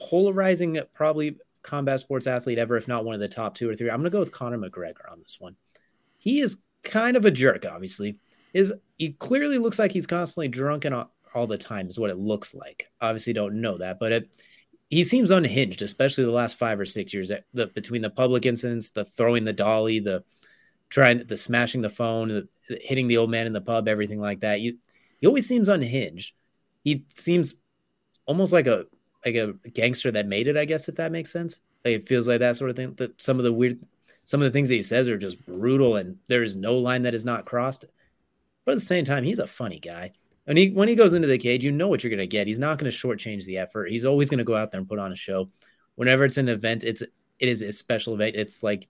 polarizing, 0.00 0.80
probably 0.94 1.36
combat 1.62 2.00
sports 2.00 2.26
athlete 2.26 2.58
ever, 2.58 2.76
if 2.76 2.88
not 2.88 3.04
one 3.04 3.14
of 3.14 3.20
the 3.20 3.28
top 3.28 3.54
two 3.54 3.70
or 3.70 3.76
three. 3.76 3.90
I'm 3.90 3.98
going 3.98 4.04
to 4.04 4.10
go 4.10 4.20
with 4.20 4.32
Conor 4.32 4.58
McGregor 4.58 5.10
on 5.10 5.20
this 5.20 5.36
one. 5.38 5.56
He 6.18 6.40
is 6.40 6.58
kind 6.82 7.16
of 7.16 7.24
a 7.24 7.30
jerk, 7.30 7.64
obviously. 7.64 8.18
Is 8.52 8.72
he 8.98 9.12
clearly 9.12 9.58
looks 9.58 9.78
like 9.78 9.92
he's 9.92 10.06
constantly 10.06 10.48
drunk 10.48 10.84
and 10.84 10.94
all, 11.34 11.46
the 11.46 11.58
time 11.58 11.88
is 11.88 11.98
what 11.98 12.10
it 12.10 12.18
looks 12.18 12.54
like. 12.54 12.86
Obviously, 13.00 13.32
don't 13.32 13.60
know 13.60 13.78
that, 13.78 13.98
but 13.98 14.12
it, 14.12 14.30
he 14.88 15.04
seems 15.04 15.30
unhinged, 15.30 15.82
especially 15.82 16.24
the 16.24 16.30
last 16.30 16.58
five 16.58 16.78
or 16.78 16.86
six 16.86 17.14
years. 17.14 17.30
The, 17.54 17.66
between 17.68 18.02
the 18.02 18.10
public 18.10 18.44
incidents, 18.46 18.90
the 18.90 19.04
throwing 19.04 19.44
the 19.44 19.52
dolly, 19.52 20.00
the 20.00 20.24
trying, 20.90 21.26
the 21.26 21.36
smashing 21.36 21.80
the 21.80 21.90
phone, 21.90 22.28
the, 22.28 22.78
hitting 22.82 23.08
the 23.08 23.16
old 23.16 23.30
man 23.30 23.46
in 23.46 23.52
the 23.52 23.60
pub, 23.60 23.88
everything 23.88 24.20
like 24.20 24.40
that. 24.40 24.60
You, 24.60 24.76
he 25.20 25.26
always 25.26 25.48
seems 25.48 25.68
unhinged. 25.68 26.34
He 26.84 27.06
seems 27.14 27.54
almost 28.26 28.52
like 28.52 28.66
a 28.66 28.84
like 29.24 29.36
a 29.36 29.54
gangster 29.70 30.10
that 30.10 30.26
made 30.26 30.48
it, 30.48 30.56
I 30.56 30.64
guess, 30.64 30.88
if 30.88 30.96
that 30.96 31.12
makes 31.12 31.30
sense. 31.30 31.60
Like 31.84 31.94
it 31.94 32.08
feels 32.08 32.28
like 32.28 32.40
that 32.40 32.56
sort 32.56 32.70
of 32.70 32.76
thing. 32.76 32.94
That 32.94 33.20
some 33.22 33.38
of 33.38 33.44
the 33.44 33.52
weird, 33.52 33.80
some 34.24 34.42
of 34.42 34.44
the 34.44 34.50
things 34.50 34.68
that 34.68 34.74
he 34.74 34.82
says 34.82 35.08
are 35.08 35.16
just 35.16 35.44
brutal, 35.46 35.96
and 35.96 36.18
there 36.26 36.42
is 36.42 36.56
no 36.56 36.76
line 36.76 37.02
that 37.02 37.14
is 37.14 37.24
not 37.24 37.46
crossed. 37.46 37.84
But 38.64 38.72
at 38.72 38.78
the 38.78 38.84
same 38.84 39.04
time, 39.04 39.24
he's 39.24 39.38
a 39.38 39.46
funny 39.46 39.78
guy. 39.78 40.12
And 40.46 40.58
he, 40.58 40.70
when 40.70 40.88
he 40.88 40.94
goes 40.94 41.12
into 41.14 41.28
the 41.28 41.38
cage, 41.38 41.64
you 41.64 41.70
know 41.70 41.88
what 41.88 42.02
you're 42.02 42.10
going 42.10 42.18
to 42.18 42.26
get. 42.26 42.46
He's 42.46 42.58
not 42.58 42.78
going 42.78 42.90
to 42.90 42.96
shortchange 42.96 43.44
the 43.44 43.58
effort. 43.58 43.90
He's 43.90 44.04
always 44.04 44.28
going 44.28 44.38
to 44.38 44.44
go 44.44 44.56
out 44.56 44.72
there 44.72 44.80
and 44.80 44.88
put 44.88 44.98
on 44.98 45.12
a 45.12 45.16
show. 45.16 45.50
Whenever 45.94 46.24
it's 46.24 46.36
an 46.36 46.48
event, 46.48 46.84
it's 46.84 47.02
it 47.02 47.48
is 47.48 47.62
a 47.62 47.72
special 47.72 48.14
event. 48.14 48.36
It's 48.36 48.62
like 48.62 48.88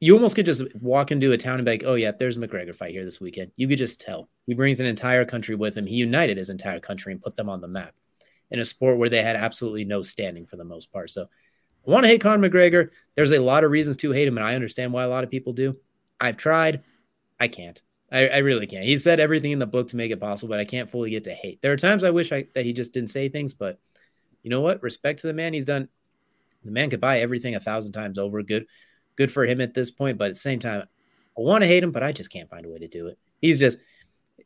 you 0.00 0.14
almost 0.14 0.36
could 0.36 0.46
just 0.46 0.62
walk 0.76 1.10
into 1.10 1.32
a 1.32 1.36
town 1.36 1.56
and 1.56 1.64
be 1.64 1.72
like, 1.72 1.84
oh, 1.84 1.94
yeah, 1.94 2.12
there's 2.12 2.36
a 2.36 2.40
McGregor 2.40 2.74
fight 2.74 2.92
here 2.92 3.04
this 3.04 3.20
weekend. 3.20 3.50
You 3.56 3.66
could 3.66 3.78
just 3.78 4.00
tell. 4.00 4.28
He 4.46 4.54
brings 4.54 4.80
an 4.80 4.86
entire 4.86 5.24
country 5.24 5.54
with 5.54 5.76
him. 5.76 5.86
He 5.86 5.96
united 5.96 6.36
his 6.36 6.50
entire 6.50 6.80
country 6.80 7.12
and 7.12 7.22
put 7.22 7.36
them 7.36 7.48
on 7.48 7.60
the 7.60 7.68
map 7.68 7.94
in 8.50 8.60
a 8.60 8.64
sport 8.64 8.98
where 8.98 9.08
they 9.08 9.22
had 9.22 9.36
absolutely 9.36 9.84
no 9.84 10.02
standing 10.02 10.46
for 10.46 10.56
the 10.56 10.64
most 10.64 10.92
part. 10.92 11.10
So 11.10 11.22
I 11.86 11.90
want 11.90 12.04
to 12.04 12.08
hate 12.08 12.20
Conor 12.20 12.48
McGregor. 12.48 12.90
There's 13.16 13.32
a 13.32 13.38
lot 13.38 13.64
of 13.64 13.70
reasons 13.70 13.96
to 13.98 14.12
hate 14.12 14.28
him, 14.28 14.38
and 14.38 14.46
I 14.46 14.54
understand 14.54 14.92
why 14.92 15.04
a 15.04 15.08
lot 15.08 15.24
of 15.24 15.30
people 15.30 15.52
do. 15.52 15.76
I've 16.20 16.36
tried. 16.36 16.82
I 17.40 17.48
can't. 17.48 17.80
I, 18.10 18.28
I, 18.28 18.38
really 18.38 18.66
can't. 18.66 18.84
He 18.84 18.96
said 18.96 19.20
everything 19.20 19.52
in 19.52 19.58
the 19.58 19.66
book 19.66 19.88
to 19.88 19.96
make 19.96 20.10
it 20.10 20.20
possible, 20.20 20.50
but 20.50 20.60
I 20.60 20.64
can't 20.64 20.90
fully 20.90 21.10
get 21.10 21.24
to 21.24 21.32
hate. 21.32 21.60
There 21.60 21.72
are 21.72 21.76
times 21.76 22.04
I 22.04 22.10
wish 22.10 22.32
I, 22.32 22.46
that 22.54 22.64
he 22.64 22.72
just 22.72 22.94
didn't 22.94 23.10
say 23.10 23.28
things, 23.28 23.52
but 23.52 23.78
you 24.42 24.50
know 24.50 24.60
what? 24.60 24.82
Respect 24.82 25.20
to 25.20 25.26
the 25.26 25.34
man. 25.34 25.52
He's 25.52 25.66
done. 25.66 25.88
The 26.64 26.70
man 26.70 26.90
could 26.90 27.00
buy 27.00 27.20
everything 27.20 27.54
a 27.54 27.60
thousand 27.60 27.92
times 27.92 28.18
over. 28.18 28.42
Good, 28.42 28.66
good 29.16 29.30
for 29.30 29.44
him 29.44 29.60
at 29.60 29.74
this 29.74 29.90
point. 29.90 30.16
But 30.16 30.28
at 30.28 30.34
the 30.34 30.40
same 30.40 30.58
time, 30.58 30.84
I 31.36 31.40
want 31.40 31.62
to 31.62 31.68
hate 31.68 31.82
him, 31.82 31.92
but 31.92 32.02
I 32.02 32.12
just 32.12 32.32
can't 32.32 32.48
find 32.48 32.64
a 32.64 32.70
way 32.70 32.78
to 32.78 32.88
do 32.88 33.08
it. 33.08 33.18
He's 33.40 33.60
just, 33.60 33.78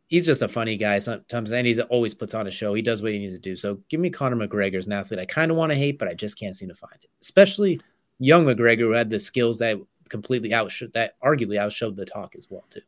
he's 0.08 0.26
just 0.26 0.42
a 0.42 0.48
funny 0.48 0.76
guy 0.76 0.98
sometimes, 0.98 1.52
and 1.52 1.66
he's 1.66 1.78
always 1.78 2.14
puts 2.14 2.34
on 2.34 2.46
a 2.46 2.50
show. 2.50 2.74
He 2.74 2.82
does 2.82 3.00
what 3.00 3.12
he 3.12 3.18
needs 3.18 3.32
to 3.32 3.38
do. 3.38 3.56
So 3.56 3.78
give 3.88 4.00
me 4.00 4.10
Conor 4.10 4.36
McGregor 4.36 4.76
as 4.76 4.86
an 4.86 4.92
athlete. 4.92 5.20
I 5.20 5.24
kind 5.24 5.50
of 5.50 5.56
want 5.56 5.70
to 5.70 5.78
hate, 5.78 5.98
but 5.98 6.08
I 6.08 6.14
just 6.14 6.38
can't 6.38 6.54
seem 6.54 6.68
to 6.68 6.74
find 6.74 6.98
it. 7.02 7.10
Especially 7.20 7.80
young 8.18 8.44
McGregor, 8.44 8.80
who 8.80 8.90
had 8.90 9.08
the 9.08 9.18
skills 9.18 9.58
that 9.60 9.78
completely 10.08 10.52
outshowed 10.52 10.92
that 10.92 11.14
arguably 11.24 11.56
outshowed 11.56 11.96
the 11.96 12.04
talk 12.04 12.34
as 12.36 12.48
well 12.50 12.64
too. 12.68 12.82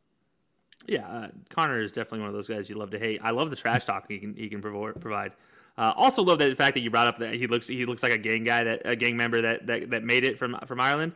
Yeah, 0.87 1.07
uh, 1.07 1.27
Conor 1.49 1.81
is 1.81 1.91
definitely 1.91 2.19
one 2.19 2.29
of 2.29 2.33
those 2.35 2.47
guys 2.47 2.69
you 2.69 2.77
love 2.77 2.91
to 2.91 2.99
hate. 2.99 3.19
I 3.23 3.31
love 3.31 3.49
the 3.49 3.55
trash 3.55 3.85
talk 3.85 4.05
he 4.07 4.19
can 4.19 4.35
he 4.35 4.49
can 4.49 4.61
provide. 4.61 5.31
Uh, 5.77 5.91
also 5.95 6.23
love 6.23 6.39
that 6.39 6.49
the 6.49 6.55
fact 6.55 6.73
that 6.75 6.81
you 6.81 6.89
brought 6.89 7.07
up 7.07 7.17
that 7.19 7.33
he 7.33 7.47
looks 7.47 7.67
he 7.67 7.85
looks 7.85 8.03
like 8.03 8.11
a 8.11 8.17
gang 8.17 8.43
guy 8.43 8.63
that 8.63 8.81
a 8.85 8.95
gang 8.95 9.17
member 9.17 9.41
that 9.41 9.67
that, 9.67 9.89
that 9.89 10.03
made 10.03 10.23
it 10.23 10.37
from 10.37 10.57
from 10.65 10.79
Ireland 10.79 11.13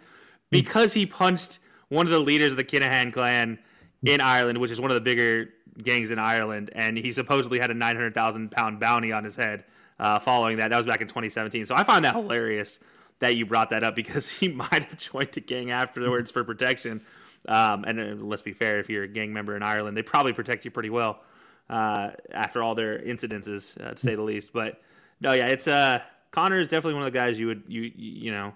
because 0.50 0.94
he 0.94 1.06
punched 1.06 1.60
one 1.90 2.06
of 2.06 2.12
the 2.12 2.20
leaders 2.20 2.52
of 2.52 2.58
the 2.58 2.64
Kinahan 2.64 3.14
clan 3.14 3.60
in 4.04 4.22
Ireland, 4.22 4.58
which 4.58 4.72
is 4.72 4.80
one 4.80 4.92
of 4.92 4.96
the 4.96 5.02
bigger 5.02 5.50
gangs 5.84 6.12
in 6.12 6.20
Ireland, 6.20 6.72
and 6.74 6.98
he 6.98 7.12
supposedly 7.12 7.60
had 7.60 7.72
a 7.72 7.74
nine 7.74 7.96
hundred 7.96 8.14
thousand 8.14 8.52
pound 8.52 8.80
bounty 8.80 9.12
on 9.12 9.24
his 9.24 9.36
head 9.36 9.64
uh, 10.00 10.20
following 10.20 10.58
that. 10.58 10.70
That 10.70 10.78
was 10.78 10.86
back 10.86 11.02
in 11.02 11.08
2017. 11.08 11.66
So 11.66 11.76
I 11.76 11.84
find 11.84 12.04
that 12.06 12.16
hilarious 12.16 12.80
that 13.20 13.36
you 13.36 13.46
brought 13.46 13.70
that 13.70 13.84
up 13.84 13.96
because 13.96 14.30
he 14.40 14.48
might 14.48 14.84
have 14.84 14.98
joined 14.98 15.36
a 15.36 15.42
gang 15.42 15.72
afterwards 15.72 16.32
for 16.32 16.44
protection. 16.44 17.02
Um, 17.48 17.84
and 17.86 18.00
uh, 18.00 18.24
let's 18.24 18.42
be 18.42 18.54
fair, 18.54 18.80
if 18.80 18.90
you're 18.90 19.04
a 19.04 19.08
gang 19.08 19.32
member 19.34 19.56
in 19.56 19.64
Ireland, 19.64 19.96
they 19.96 20.02
probably 20.02 20.34
protect 20.34 20.66
you 20.66 20.72
pretty 20.72 20.90
well 20.90 21.22
uh, 21.70 22.12
after 22.32 22.62
all 22.62 22.76
their 22.76 23.00
incidences, 23.00 23.80
uh, 23.84 23.92
to 23.92 23.98
say 23.98 24.16
the 24.16 24.22
least. 24.22 24.52
But 24.54 24.82
no, 25.22 25.34
yeah, 25.34 25.48
it's 25.48 25.68
uh, 25.68 26.02
Conor 26.32 26.60
is 26.60 26.68
definitely 26.68 26.96
one 26.96 27.04
of 27.04 27.12
the 27.12 27.18
guys 27.18 27.40
you 27.40 27.48
would 27.48 27.64
you 27.68 27.92
you 27.96 28.32
know 28.32 28.54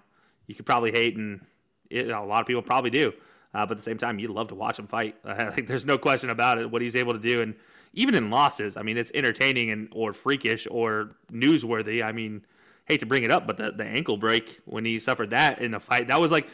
you 0.47 0.55
could 0.55 0.65
probably 0.65 0.91
hate, 0.91 1.15
and 1.15 1.41
it, 1.89 2.09
a 2.09 2.21
lot 2.21 2.41
of 2.41 2.47
people 2.47 2.61
probably 2.61 2.89
do. 2.89 3.13
Uh, 3.53 3.65
but 3.67 3.73
at 3.73 3.77
the 3.77 3.83
same 3.83 3.99
time, 3.99 4.17
you'd 4.17 4.31
love 4.31 4.47
to 4.47 4.55
watch 4.55 4.79
him 4.79 4.87
fight. 4.87 5.15
I 5.25 5.51
think 5.51 5.67
there's 5.67 5.85
no 5.85 5.97
question 5.97 6.29
about 6.31 6.57
it. 6.57 6.69
What 6.69 6.81
he's 6.81 6.95
able 6.95 7.13
to 7.13 7.19
do, 7.19 7.41
and 7.41 7.55
even 7.93 8.15
in 8.15 8.29
losses, 8.29 8.75
I 8.75 8.81
mean, 8.81 8.97
it's 8.97 9.11
entertaining 9.13 9.69
and 9.69 9.89
or 9.91 10.13
freakish 10.13 10.67
or 10.69 11.11
newsworthy. 11.31 12.03
I 12.03 12.11
mean, 12.11 12.43
hate 12.85 12.99
to 12.99 13.05
bring 13.05 13.23
it 13.23 13.31
up, 13.31 13.45
but 13.45 13.57
the, 13.57 13.71
the 13.71 13.85
ankle 13.85 14.17
break 14.17 14.59
when 14.65 14.85
he 14.85 14.99
suffered 14.99 15.29
that 15.29 15.61
in 15.61 15.71
the 15.71 15.79
fight, 15.79 16.07
that 16.07 16.19
was 16.19 16.31
like 16.31 16.47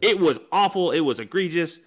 it 0.00 0.18
was 0.18 0.38
awful. 0.52 0.90
It 0.90 1.00
was 1.00 1.20
egregious. 1.20 1.78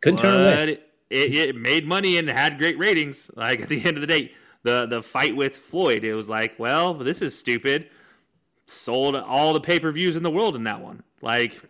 Couldn't 0.00 0.18
turn 0.18 0.34
away. 0.34 0.78
It, 1.08 1.34
it, 1.34 1.56
made 1.56 1.86
money 1.86 2.18
and 2.18 2.28
had 2.28 2.58
great 2.58 2.78
ratings. 2.78 3.30
Like 3.34 3.62
at 3.62 3.68
the 3.68 3.84
end 3.84 3.96
of 3.96 4.00
the 4.00 4.06
day, 4.06 4.32
the 4.62 4.86
the 4.86 5.02
fight 5.02 5.36
with 5.36 5.56
Floyd, 5.56 6.04
it 6.04 6.14
was 6.14 6.28
like, 6.28 6.58
well, 6.58 6.94
this 6.94 7.22
is 7.22 7.38
stupid. 7.38 7.88
Sold 8.66 9.14
all 9.14 9.52
the 9.52 9.60
pay 9.60 9.78
per 9.78 9.92
views 9.92 10.16
in 10.16 10.22
the 10.22 10.30
world 10.30 10.56
in 10.56 10.64
that 10.64 10.80
one. 10.80 11.02
Like, 11.22 11.60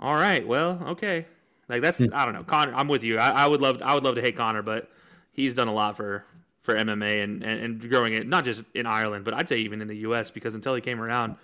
all 0.00 0.14
right, 0.14 0.46
well, 0.46 0.80
okay. 0.88 1.26
Like 1.68 1.82
that's 1.82 1.98
hmm. 1.98 2.14
I 2.14 2.24
don't 2.24 2.34
know. 2.34 2.44
Conor, 2.44 2.74
I'm 2.74 2.88
with 2.88 3.02
you. 3.02 3.18
I, 3.18 3.30
I, 3.30 3.46
would 3.46 3.60
love 3.60 3.82
I 3.82 3.94
would 3.94 4.04
love 4.04 4.14
to 4.14 4.22
hate 4.22 4.36
Conor, 4.36 4.62
but 4.62 4.90
he's 5.32 5.54
done 5.54 5.68
a 5.68 5.74
lot 5.74 5.96
for 5.96 6.24
for 6.62 6.74
MMA 6.74 7.22
and, 7.22 7.42
and, 7.44 7.60
and 7.60 7.90
growing 7.90 8.14
it 8.14 8.26
not 8.26 8.44
just 8.44 8.64
in 8.74 8.86
Ireland, 8.86 9.24
but 9.24 9.34
I'd 9.34 9.48
say 9.48 9.58
even 9.58 9.82
in 9.82 9.88
the 9.88 9.98
U.S. 9.98 10.30
Because 10.30 10.54
until 10.54 10.74
he 10.74 10.80
came 10.80 11.00
around, 11.00 11.36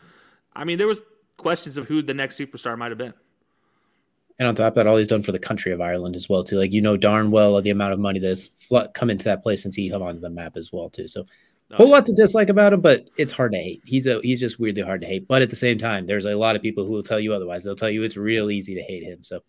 I 0.55 0.65
mean, 0.65 0.79
there 0.79 0.87
was 0.87 1.03
questions 1.43 1.77
of 1.77 1.87
who 1.87 2.01
the 2.03 2.15
next 2.15 2.39
superstar 2.39 2.79
might 2.79 2.91
have 2.91 2.99
been. 2.99 3.13
And 4.39 4.49
on 4.49 4.55
top 4.55 4.73
of 4.73 4.75
that, 4.77 4.87
all 4.87 4.97
he's 4.97 5.07
done 5.07 5.23
for 5.23 5.33
the 5.33 5.39
country 5.39 5.73
of 5.73 5.81
Ireland 5.81 6.17
as 6.17 6.29
well, 6.29 6.43
too. 6.43 6.57
Like 6.57 6.73
you 6.73 6.81
know 6.81 6.97
darn 6.97 7.31
well 7.31 7.61
the 7.61 7.71
amount 7.71 7.93
of 7.93 7.99
money 7.99 8.19
that 8.19 8.29
has 8.29 8.51
come 8.95 9.11
into 9.11 9.25
that 9.27 9.43
place 9.43 9.63
since 9.63 9.77
he 9.77 9.91
come 9.91 10.03
onto 10.03 10.21
the 10.21 10.31
map 10.31 10.57
as 10.57 10.73
well, 10.73 10.89
too. 10.89 11.07
So 11.07 11.27
a 11.73 11.77
whole 11.77 11.89
lot 11.89 12.05
to 12.07 12.13
dislike 12.13 12.51
about 12.51 12.73
him, 12.73 12.81
but 12.81 13.09
it's 13.17 13.33
hard 13.33 13.53
to 13.53 13.59
hate. 13.59 13.83
He's 13.87 14.07
a 14.07 14.21
he's 14.21 14.41
just 14.41 14.61
weirdly 14.61 14.83
hard 14.83 15.01
to 15.01 15.07
hate. 15.07 15.27
But 15.27 15.43
at 15.43 15.51
the 15.51 15.57
same 15.57 15.79
time, 15.79 16.07
there's 16.07 16.27
a 16.27 16.37
lot 16.37 16.55
of 16.55 16.61
people 16.61 16.85
who 16.85 16.91
will 16.91 17.03
tell 17.03 17.19
you 17.19 17.33
otherwise. 17.33 17.65
They'll 17.65 17.75
tell 17.75 17.91
you 17.91 18.03
it's 18.03 18.17
real 18.17 18.51
easy 18.51 18.75
to 18.75 18.83
hate 18.83 19.03
him. 19.03 19.25
So 19.25 19.41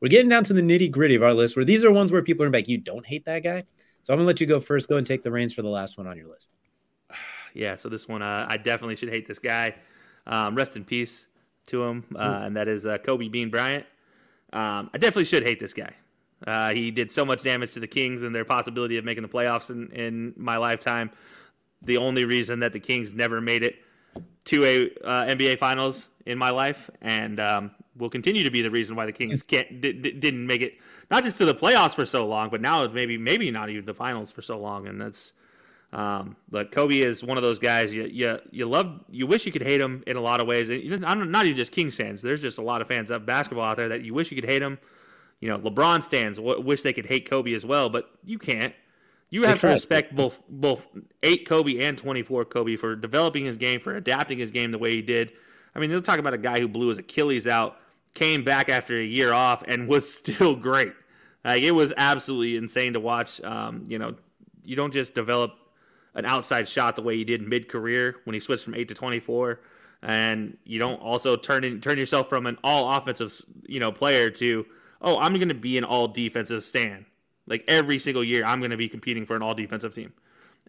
we're 0.00 0.08
getting 0.08 0.28
down 0.28 0.44
to 0.44 0.52
the 0.52 0.60
nitty 0.60 0.90
gritty 0.90 1.14
of 1.14 1.22
our 1.22 1.34
list, 1.34 1.54
where 1.54 1.64
these 1.64 1.84
are 1.84 1.92
ones 1.92 2.10
where 2.10 2.22
people 2.22 2.44
are 2.44 2.50
like, 2.50 2.68
you 2.68 2.78
don't 2.78 3.06
hate 3.06 3.24
that 3.26 3.44
guy. 3.44 3.62
So 4.02 4.12
I'm 4.12 4.18
gonna 4.18 4.26
let 4.26 4.40
you 4.40 4.46
go 4.46 4.60
first. 4.60 4.88
Go 4.88 4.96
and 4.96 5.06
take 5.06 5.22
the 5.22 5.30
reins 5.30 5.54
for 5.54 5.62
the 5.62 5.68
last 5.68 5.98
one 5.98 6.06
on 6.06 6.16
your 6.16 6.28
list. 6.28 6.50
Yeah, 7.54 7.76
so 7.76 7.88
this 7.88 8.06
one, 8.06 8.20
uh, 8.20 8.46
I 8.46 8.58
definitely 8.58 8.94
should 8.94 9.08
hate 9.08 9.26
this 9.26 9.38
guy. 9.38 9.74
Um, 10.26 10.54
rest 10.54 10.76
in 10.76 10.84
peace 10.84 11.27
to 11.68 11.84
him, 11.84 12.04
uh, 12.16 12.40
and 12.42 12.56
that 12.56 12.68
is 12.68 12.86
uh, 12.86 12.98
Kobe 12.98 13.28
Bean 13.28 13.50
Bryant. 13.50 13.84
Um, 14.52 14.90
I 14.92 14.98
definitely 14.98 15.24
should 15.24 15.42
hate 15.42 15.60
this 15.60 15.72
guy. 15.72 15.92
Uh, 16.46 16.70
he 16.70 16.90
did 16.90 17.10
so 17.10 17.24
much 17.24 17.42
damage 17.42 17.72
to 17.72 17.80
the 17.80 17.86
Kings 17.86 18.22
and 18.22 18.34
their 18.34 18.44
possibility 18.44 18.96
of 18.96 19.04
making 19.04 19.22
the 19.22 19.28
playoffs 19.28 19.70
in, 19.70 19.90
in 19.92 20.32
my 20.36 20.56
lifetime. 20.56 21.10
The 21.82 21.96
only 21.96 22.24
reason 22.24 22.60
that 22.60 22.72
the 22.72 22.80
Kings 22.80 23.14
never 23.14 23.40
made 23.40 23.62
it 23.62 23.76
to 24.46 24.64
a 24.64 24.84
uh, 25.04 25.24
NBA 25.24 25.58
Finals 25.58 26.08
in 26.26 26.38
my 26.38 26.50
life, 26.50 26.90
and 27.02 27.40
um, 27.40 27.70
will 27.96 28.10
continue 28.10 28.44
to 28.44 28.50
be 28.50 28.62
the 28.62 28.70
reason 28.70 28.96
why 28.96 29.06
the 29.06 29.12
Kings 29.12 29.42
can't 29.42 29.80
d- 29.80 29.92
d- 29.92 30.12
didn't 30.12 30.46
make 30.46 30.62
it 30.62 30.74
not 31.10 31.24
just 31.24 31.38
to 31.38 31.44
the 31.44 31.54
playoffs 31.54 31.94
for 31.94 32.06
so 32.06 32.26
long, 32.26 32.50
but 32.50 32.60
now 32.60 32.86
maybe 32.86 33.16
maybe 33.16 33.50
not 33.50 33.70
even 33.70 33.84
the 33.84 33.94
finals 33.94 34.30
for 34.30 34.42
so 34.42 34.58
long. 34.58 34.86
And 34.86 35.00
that's 35.00 35.32
um, 35.92 36.36
but 36.50 36.70
Kobe 36.70 36.98
is 36.98 37.24
one 37.24 37.38
of 37.38 37.42
those 37.42 37.58
guys 37.58 37.92
you, 37.94 38.04
you 38.04 38.38
you 38.50 38.66
love 38.66 39.00
you 39.08 39.26
wish 39.26 39.46
you 39.46 39.52
could 39.52 39.62
hate 39.62 39.80
him 39.80 40.02
in 40.06 40.16
a 40.16 40.20
lot 40.20 40.40
of 40.40 40.46
ways. 40.46 40.68
And 40.68 41.04
I'm 41.04 41.30
not 41.30 41.46
even 41.46 41.56
just 41.56 41.72
Kings 41.72 41.96
fans. 41.96 42.20
There's 42.20 42.42
just 42.42 42.58
a 42.58 42.62
lot 42.62 42.82
of 42.82 42.88
fans 42.88 43.10
of 43.10 43.24
basketball 43.24 43.64
out 43.64 43.78
there 43.78 43.88
that 43.88 44.04
you 44.04 44.12
wish 44.12 44.30
you 44.30 44.40
could 44.40 44.48
hate 44.48 44.60
him. 44.60 44.78
You 45.40 45.48
know, 45.48 45.58
LeBron 45.58 46.02
stands 46.02 46.38
wish 46.38 46.82
they 46.82 46.92
could 46.92 47.06
hate 47.06 47.30
Kobe 47.30 47.54
as 47.54 47.64
well, 47.64 47.88
but 47.88 48.10
you 48.24 48.38
can't. 48.38 48.74
You 49.30 49.44
have 49.44 49.60
to 49.60 49.68
respect 49.68 50.16
both 50.16 50.42
both 50.48 50.86
eight 51.22 51.46
Kobe 51.46 51.80
and 51.80 51.96
twenty 51.96 52.22
four 52.22 52.44
Kobe 52.44 52.76
for 52.76 52.94
developing 52.94 53.44
his 53.44 53.56
game, 53.56 53.80
for 53.80 53.94
adapting 53.96 54.38
his 54.38 54.50
game 54.50 54.72
the 54.72 54.78
way 54.78 54.90
he 54.90 55.02
did. 55.02 55.32
I 55.74 55.78
mean, 55.78 55.90
they'll 55.90 56.02
talk 56.02 56.18
about 56.18 56.34
a 56.34 56.38
guy 56.38 56.60
who 56.60 56.68
blew 56.68 56.88
his 56.88 56.98
Achilles 56.98 57.46
out, 57.46 57.76
came 58.14 58.42
back 58.42 58.68
after 58.68 58.98
a 58.98 59.04
year 59.04 59.32
off, 59.32 59.62
and 59.68 59.88
was 59.88 60.12
still 60.14 60.54
great. 60.54 60.92
Like 61.44 61.62
it 61.62 61.70
was 61.70 61.94
absolutely 61.96 62.56
insane 62.56 62.92
to 62.92 63.00
watch. 63.00 63.40
Um, 63.42 63.86
you 63.88 63.98
know, 63.98 64.16
you 64.64 64.76
don't 64.76 64.92
just 64.92 65.14
develop 65.14 65.52
an 66.18 66.26
outside 66.26 66.68
shot 66.68 66.96
the 66.96 67.02
way 67.02 67.16
he 67.16 67.24
did 67.24 67.46
mid 67.46 67.68
career 67.68 68.16
when 68.24 68.34
he 68.34 68.40
switched 68.40 68.64
from 68.64 68.74
eight 68.74 68.88
to 68.88 68.94
twenty 68.94 69.20
four, 69.20 69.60
and 70.02 70.58
you 70.64 70.78
don't 70.78 71.00
also 71.00 71.36
turn 71.36 71.64
in, 71.64 71.80
turn 71.80 71.96
yourself 71.96 72.28
from 72.28 72.46
an 72.46 72.58
all 72.64 72.92
offensive 72.92 73.32
you 73.66 73.80
know 73.80 73.92
player 73.92 74.28
to 74.28 74.66
oh 75.00 75.16
I'm 75.18 75.34
going 75.34 75.48
to 75.48 75.54
be 75.54 75.78
an 75.78 75.84
all 75.84 76.08
defensive 76.08 76.64
stand. 76.64 77.06
Like 77.46 77.64
every 77.68 77.98
single 77.98 78.22
year, 78.22 78.44
I'm 78.44 78.58
going 78.58 78.72
to 78.72 78.76
be 78.76 78.88
competing 78.88 79.24
for 79.24 79.36
an 79.36 79.42
all 79.42 79.54
defensive 79.54 79.94
team, 79.94 80.12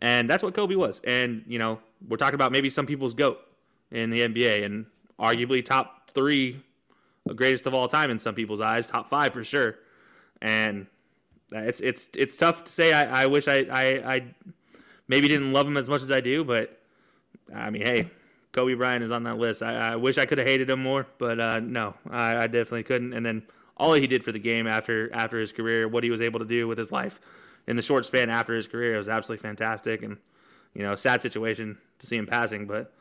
and 0.02 0.30
that's 0.30 0.43
what 0.43 0.54
Kobe 0.54 0.76
was. 0.76 1.02
And 1.04 1.43
you 1.47 1.60
know, 1.60 1.80
we're 2.08 2.18
talking 2.18 2.36
about 2.36 2.52
maybe 2.52 2.70
some 2.70 2.86
people's 2.86 3.16
goat 3.16 3.39
in 3.91 4.12
the 4.12 4.22
NBA, 4.22 4.64
and 4.64 4.86
arguably 5.20 5.66
top 5.66 6.12
three, 6.14 6.64
greatest 7.36 7.66
of 7.66 7.74
all 7.74 7.88
time 7.88 8.12
in 8.12 8.20
some 8.20 8.36
people's 8.36 8.62
eyes, 8.62 8.88
top 8.88 9.10
five 9.10 9.34
for 9.34 9.43
sure. 9.43 9.76
And 10.41 10.86
it's 11.52 11.80
it's 11.80 12.10
it's 12.16 12.38
tough 12.38 12.64
to 12.66 12.72
say. 12.72 12.93
I, 12.93 13.24
I 13.24 13.26
wish 13.26 13.47
I, 13.47 13.66
I 13.72 14.16
I 14.16 14.24
maybe 15.10 15.28
didn't 15.28 15.51
love 15.51 15.68
him 15.68 15.76
as 15.76 15.89
much 15.89 16.01
as 16.01 16.12
I 16.12 16.22
do, 16.22 16.45
but 16.45 16.80
I 17.53 17.70
mean, 17.70 17.82
hey, 17.82 18.10
Kobe 18.53 18.76
Bryant 18.76 19.03
is 19.03 19.12
on 19.12 19.24
that 19.24 19.38
list. 19.38 19.62
I, 19.62 19.91
I 19.91 19.95
wish 19.97 20.18
I 20.18 20.26
could 20.26 20.38
have 20.38 20.47
hated 20.47 20.70
him 20.70 20.82
more, 20.82 21.05
but 21.18 21.39
uh, 21.39 21.60
no, 21.60 21.95
I, 22.10 22.38
I, 22.38 22.47
definitely 22.47 22.84
couldn't. 22.84 23.14
And 23.14 23.26
then 23.26 23.43
all 23.76 23.93
he 23.93 24.07
did 24.07 24.24
for 24.24 24.32
the 24.32 24.39
game 24.39 24.68
after 24.68 25.14
after 25.14 25.39
his 25.39 25.51
career, 25.51 25.88
what 25.88 26.03
he 26.03 26.10
was 26.10 26.22
able 26.22 26.39
to 26.39 26.45
do 26.45 26.68
with 26.68 26.78
his 26.78 26.91
life 26.91 27.20
in 27.68 27.76
the 27.76 27.82
short 27.82 28.05
span 28.05 28.30
after 28.30 28.55
his 28.55 28.68
career, 28.68 28.97
was 28.97 29.10
absolutely 29.10 29.41
fantastic. 29.41 30.01
And 30.03 30.18
you 30.74 30.84
know, 30.84 30.95
sad 30.95 31.22
situation 31.22 31.78
to 31.99 32.07
see 32.07 32.16
him 32.16 32.26
passing, 32.26 32.66
but 32.66 32.93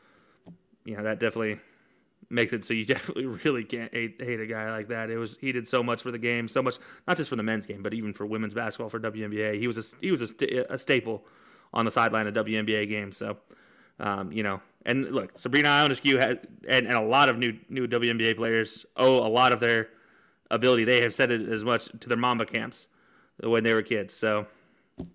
you 0.85 0.97
know 0.97 1.03
that 1.03 1.19
definitely 1.19 1.59
makes 2.29 2.53
it 2.53 2.63
so 2.63 2.73
you 2.73 2.85
definitely 2.95 3.25
really 3.25 3.63
can't 3.63 3.91
hate, 3.91 4.21
hate 4.21 4.39
a 4.39 4.45
guy 4.45 4.69
like 4.71 4.87
that. 4.89 5.09
It 5.09 5.17
was 5.17 5.37
he 5.41 5.51
did 5.51 5.67
so 5.67 5.81
much 5.81 6.01
for 6.01 6.11
the 6.11 6.19
game, 6.19 6.47
so 6.47 6.61
much 6.61 6.77
not 7.07 7.17
just 7.17 7.29
for 7.29 7.35
the 7.35 7.43
men's 7.43 7.65
game, 7.65 7.81
but 7.81 7.93
even 7.93 8.13
for 8.13 8.25
women's 8.25 8.53
basketball 8.53 8.89
for 8.89 8.99
WNBA. 8.99 9.59
He 9.59 9.67
was 9.67 9.77
a, 9.77 9.97
he 9.99 10.11
was 10.11 10.21
a, 10.21 10.27
st- 10.27 10.67
a 10.69 10.77
staple 10.77 11.25
on 11.73 11.85
the 11.85 11.91
sideline 11.91 12.27
of 12.27 12.33
WNBA 12.33 12.89
games. 12.89 13.17
So, 13.17 13.37
um, 13.99 14.31
you 14.31 14.43
know, 14.43 14.61
and 14.85 15.11
look, 15.11 15.37
Sabrina 15.37 15.69
Ionescu 15.69 16.19
has 16.19 16.37
and, 16.67 16.87
and 16.87 16.95
a 16.95 17.01
lot 17.01 17.29
of 17.29 17.37
new 17.37 17.57
new 17.69 17.87
WNBA 17.87 18.35
players 18.35 18.85
owe 18.95 19.25
a 19.25 19.27
lot 19.27 19.51
of 19.51 19.59
their 19.59 19.89
ability. 20.51 20.85
They 20.85 21.01
have 21.01 21.13
said 21.13 21.31
it 21.31 21.47
as 21.49 21.63
much 21.63 21.89
to 21.99 22.09
their 22.09 22.17
Mamba 22.17 22.45
camps 22.45 22.87
when 23.43 23.63
they 23.63 23.73
were 23.73 23.81
kids. 23.81 24.13
So 24.13 24.47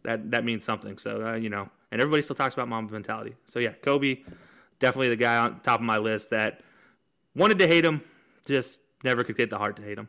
that 0.03 0.31
that 0.31 0.45
means 0.45 0.65
something. 0.65 0.99
So 0.99 1.27
uh, 1.27 1.35
you 1.35 1.49
know, 1.49 1.69
and 1.93 2.01
everybody 2.01 2.23
still 2.23 2.37
talks 2.37 2.55
about 2.55 2.69
Mamba 2.69 2.93
mentality. 2.93 3.35
So 3.47 3.59
yeah, 3.59 3.73
Kobe, 3.83 4.23
definitely 4.79 5.09
the 5.09 5.17
guy 5.17 5.37
on 5.39 5.61
top 5.61 5.81
of 5.81 5.87
my 5.87 5.97
list 5.97 6.31
that 6.31 6.61
wanted 7.35 7.59
to 7.59 7.67
hate 7.67 7.85
him, 7.85 8.03
just 8.47 8.81
never 9.03 9.25
could 9.25 9.37
get 9.37 9.51
the 9.51 9.59
heart 9.59 9.77
to 9.77 9.83
hate 9.83 9.99
him. 9.99 10.09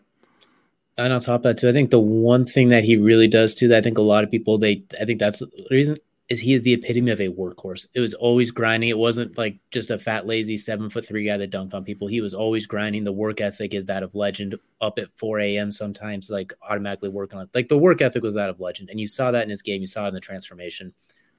And 0.98 1.12
on 1.12 1.20
top 1.20 1.40
of 1.40 1.44
that 1.44 1.58
too, 1.58 1.68
I 1.68 1.74
think 1.74 1.90
the 1.90 2.00
one 2.00 2.46
thing 2.46 2.70
that 2.70 2.84
he 2.86 2.96
really 2.96 3.28
does 3.28 3.54
too, 3.54 3.68
that 3.68 3.78
I 3.78 3.82
think 3.82 3.98
a 3.98 4.02
lot 4.02 4.24
of 4.24 4.32
people 4.32 4.58
they 4.58 4.84
I 5.00 5.06
think 5.06 5.20
that's 5.20 5.40
the 5.40 5.50
reason 5.72 5.98
is 6.28 6.40
he 6.40 6.54
is 6.54 6.64
the 6.64 6.74
epitome 6.74 7.12
of 7.12 7.22
a 7.22 7.30
workhorse. 7.30 7.88
It 7.94 8.00
was 8.00 8.16
always 8.16 8.50
grinding. 8.50 8.90
It 8.90 8.98
wasn't 8.98 9.38
like 9.38 9.60
just 9.70 9.92
a 9.92 10.00
fat, 10.00 10.26
lazy 10.26 10.58
seven 10.58 10.90
foot 10.90 11.06
three 11.06 11.26
guy 11.26 11.38
that 11.38 11.52
dunked 11.52 11.76
on 11.76 11.84
people. 11.84 12.08
He 12.08 12.22
was 12.22 12.34
always 12.34 12.66
grinding. 12.66 13.04
The 13.04 13.12
work 13.12 13.42
ethic 13.42 13.76
is 13.76 13.86
that 13.86 14.02
of 14.02 14.16
legend. 14.16 14.56
Up 14.82 14.98
at 14.98 15.12
4 15.12 15.40
a.m. 15.40 15.72
sometimes, 15.72 16.32
like 16.32 16.52
automatically 16.68 17.10
working 17.10 17.40
on 17.40 17.50
like 17.54 17.70
the 17.70 17.78
work 17.78 18.02
ethic 18.02 18.24
was 18.24 18.34
that 18.34 18.50
of 18.50 18.60
legend. 18.60 18.90
And 18.90 19.00
you 19.00 19.06
saw 19.06 19.32
that 19.32 19.44
in 19.44 19.50
his 19.50 19.62
game. 19.62 19.82
You 19.82 19.88
saw 19.88 20.06
it 20.06 20.10
in 20.10 20.14
the 20.16 20.20
transformation. 20.20 20.94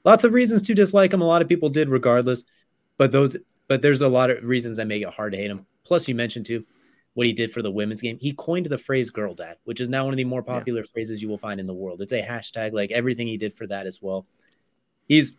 Lots 0.05 0.22
of 0.22 0.32
reasons 0.32 0.62
to 0.62 0.74
dislike 0.74 1.12
him. 1.12 1.20
A 1.20 1.26
lot 1.26 1.43
of 1.43 1.49
people 1.49 1.68
did 1.68 1.89
regardless. 1.89 2.45
But 2.97 3.11
those 3.11 3.37
but 3.66 3.82
there's 3.82 4.03
a 4.03 4.09
lot 4.09 4.30
of 4.30 4.45
reasons 4.45 4.76
that 4.76 4.87
make 4.87 5.03
it 5.03 5.12
hard 5.12 5.32
to 5.32 5.39
hate 5.39 5.51
him. 5.51 5.66
Plus, 5.84 6.07
you 6.07 6.14
mentioned 6.14 6.47
too 6.47 6.64
what 7.14 7.26
he 7.26 7.32
did 7.32 7.51
for 7.51 7.62
the 7.62 7.70
women's 7.70 8.03
game. 8.03 8.18
He 8.20 8.32
coined 8.34 8.66
the 8.66 8.78
phrase 8.78 9.11
girl 9.11 9.34
dad, 9.34 9.57
which 9.64 9.80
is 9.80 9.89
now 9.89 10.05
one 10.05 10.12
of 10.12 10.18
the 10.18 10.24
more 10.24 10.43
popular 10.43 10.82
yeah. 10.82 10.91
phrases 10.93 11.20
you 11.20 11.28
will 11.28 11.39
find 11.39 11.59
in 11.59 11.66
the 11.66 11.74
world. 11.74 12.03
It's 12.03 12.12
a 12.12 12.22
hashtag, 12.22 12.72
like 12.72 12.93
everything 12.93 13.26
he 13.26 13.39
did 13.39 13.55
for 13.55 13.66
that 13.66 13.87
as 13.87 14.01
well 14.01 14.26
he's 15.07 15.32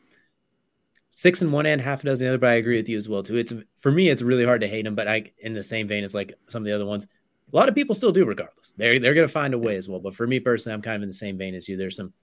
six 1.11 1.41
and 1.41 1.51
one 1.51 1.65
and 1.65 1.81
half 1.81 2.03
a 2.03 2.05
dozen 2.05 2.25
the 2.25 2.29
other, 2.29 2.37
but 2.37 2.49
I 2.49 2.55
agree 2.55 2.77
with 2.77 2.89
you 2.89 2.97
as 2.97 3.09
well 3.09 3.23
too. 3.23 3.37
It's 3.37 3.53
for 3.79 3.91
me, 3.91 4.09
it's 4.09 4.21
really 4.21 4.45
hard 4.45 4.61
to 4.61 4.67
hate 4.67 4.85
him, 4.85 4.95
but 4.95 5.07
I 5.07 5.31
in 5.39 5.53
the 5.53 5.63
same 5.63 5.87
vein 5.87 6.03
as 6.03 6.13
like 6.13 6.33
some 6.47 6.61
of 6.61 6.65
the 6.65 6.75
other 6.75 6.85
ones. 6.85 7.07
A 7.51 7.55
lot 7.55 7.69
of 7.69 7.75
people 7.75 7.95
still 7.95 8.11
do, 8.11 8.25
regardless. 8.25 8.73
They're 8.77 8.99
they're 8.99 9.13
gonna 9.13 9.27
find 9.27 9.53
a 9.53 9.57
way 9.57 9.77
as 9.77 9.87
well. 9.87 9.99
But 9.99 10.15
for 10.15 10.27
me 10.27 10.39
personally, 10.39 10.73
I'm 10.75 10.81
kind 10.81 10.97
of 10.97 11.01
in 11.01 11.09
the 11.09 11.13
same 11.13 11.37
vein 11.37 11.55
as 11.55 11.67
you. 11.67 11.75
There's 11.75 11.95
some 11.95 12.13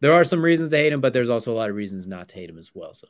there 0.00 0.12
are 0.12 0.24
some 0.24 0.42
reasons 0.42 0.70
to 0.70 0.76
hate 0.76 0.92
him, 0.92 1.00
but 1.00 1.12
there's 1.12 1.28
also 1.30 1.52
a 1.52 1.56
lot 1.56 1.70
of 1.70 1.76
reasons 1.76 2.06
not 2.06 2.28
to 2.30 2.34
hate 2.34 2.50
him 2.50 2.58
as 2.58 2.74
well. 2.74 2.94
So 2.94 3.06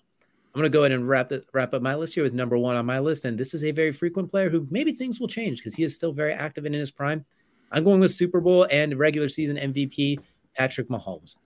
I'm 0.55 0.59
gonna 0.61 0.69
go 0.69 0.81
ahead 0.81 0.93
and 0.93 1.09
wrap 1.09 1.31
the, 1.31 1.43
wrap 1.55 1.73
up 1.73 1.81
my 1.81 1.95
list 1.95 2.15
here 2.15 2.25
with 2.25 2.35
number 2.35 2.59
one 2.59 2.77
on 2.77 2.85
my 2.85 2.99
list. 2.99 3.25
And 3.25 3.39
this 3.39 3.55
is 3.55 3.65
a 3.65 3.71
very 3.71 3.93
frequent 3.93 4.31
player 4.31 4.51
who 4.51 4.67
maybe 4.71 4.93
things 4.93 5.19
will 5.19 5.29
change 5.29 5.59
because 5.59 5.75
he 5.75 5.83
is 5.83 5.95
still 5.95 6.13
very 6.13 6.35
active 6.35 6.67
and 6.67 6.75
in 6.75 6.81
his 6.81 6.91
prime. 6.91 7.25
I'm 7.71 7.85
going 7.85 8.01
with 8.01 8.13
Super 8.13 8.41
Bowl 8.41 8.67
and 8.71 8.99
regular 8.99 9.31
season 9.31 9.57
MVP 9.57 10.19
Patrick 10.55 10.91
Mahomes. 10.91 11.37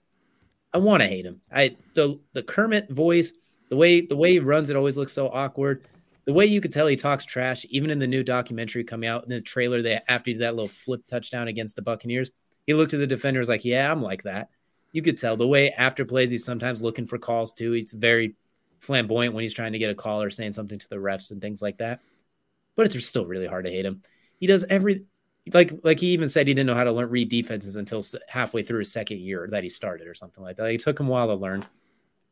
I 0.73 0.79
want 0.79 1.01
to 1.01 1.07
hate 1.07 1.25
him. 1.25 1.41
I 1.51 1.75
the 1.93 2.19
the 2.33 2.43
Kermit 2.43 2.89
voice, 2.89 3.33
the 3.69 3.75
way 3.75 4.01
the 4.01 4.15
way 4.15 4.33
he 4.33 4.39
runs, 4.39 4.69
it 4.69 4.75
always 4.75 4.97
looks 4.97 5.13
so 5.13 5.29
awkward. 5.29 5.85
The 6.25 6.33
way 6.33 6.45
you 6.45 6.59
could 6.59 6.73
tell 6.73 6.87
he 6.87 6.97
talks 6.97 7.23
trash, 7.23 7.65
even 7.69 7.89
in 7.89 7.99
the 7.99 8.07
new 8.07 8.21
documentary 8.21 8.83
coming 8.83 9.07
out 9.07 9.23
in 9.23 9.29
the 9.29 9.41
trailer, 9.41 9.81
they 9.81 10.01
after 10.07 10.37
that 10.39 10.55
little 10.55 10.67
flip 10.67 11.01
touchdown 11.07 11.47
against 11.47 11.75
the 11.75 11.81
Buccaneers, 11.81 12.31
he 12.65 12.73
looked 12.73 12.93
at 12.93 12.99
the 12.99 13.07
defenders 13.07 13.49
like, 13.49 13.63
"Yeah, 13.63 13.91
I'm 13.91 14.01
like 14.01 14.23
that." 14.23 14.49
You 14.91 15.01
could 15.01 15.17
tell 15.17 15.37
the 15.37 15.47
way 15.47 15.71
after 15.71 16.05
plays, 16.05 16.31
he's 16.31 16.45
sometimes 16.45 16.81
looking 16.81 17.07
for 17.07 17.17
calls 17.17 17.53
too. 17.53 17.71
He's 17.71 17.93
very 17.93 18.35
flamboyant 18.79 19.33
when 19.33 19.43
he's 19.43 19.53
trying 19.53 19.73
to 19.73 19.79
get 19.79 19.89
a 19.89 19.95
call 19.95 20.21
or 20.21 20.29
saying 20.29 20.53
something 20.53 20.79
to 20.79 20.89
the 20.89 20.95
refs 20.97 21.31
and 21.31 21.41
things 21.41 21.61
like 21.61 21.77
that. 21.77 21.99
But 22.75 22.93
it's 22.93 23.05
still 23.05 23.25
really 23.25 23.47
hard 23.47 23.65
to 23.65 23.71
hate 23.71 23.85
him. 23.85 24.03
He 24.39 24.47
does 24.47 24.63
every 24.65 25.05
like 25.53 25.73
like 25.83 25.99
he 25.99 26.07
even 26.07 26.29
said 26.29 26.47
he 26.47 26.53
didn't 26.53 26.67
know 26.67 26.75
how 26.75 26.83
to 26.83 26.91
learn 26.91 27.09
read 27.09 27.29
defenses 27.29 27.75
until 27.75 28.03
halfway 28.27 28.63
through 28.63 28.79
his 28.79 28.91
second 28.91 29.19
year 29.19 29.47
that 29.51 29.63
he 29.63 29.69
started 29.69 30.07
or 30.07 30.13
something 30.13 30.43
like 30.43 30.57
that. 30.57 30.63
Like 30.63 30.75
it 30.75 30.81
took 30.81 30.99
him 30.99 31.07
a 31.07 31.11
while 31.11 31.27
to 31.27 31.35
learn, 31.35 31.65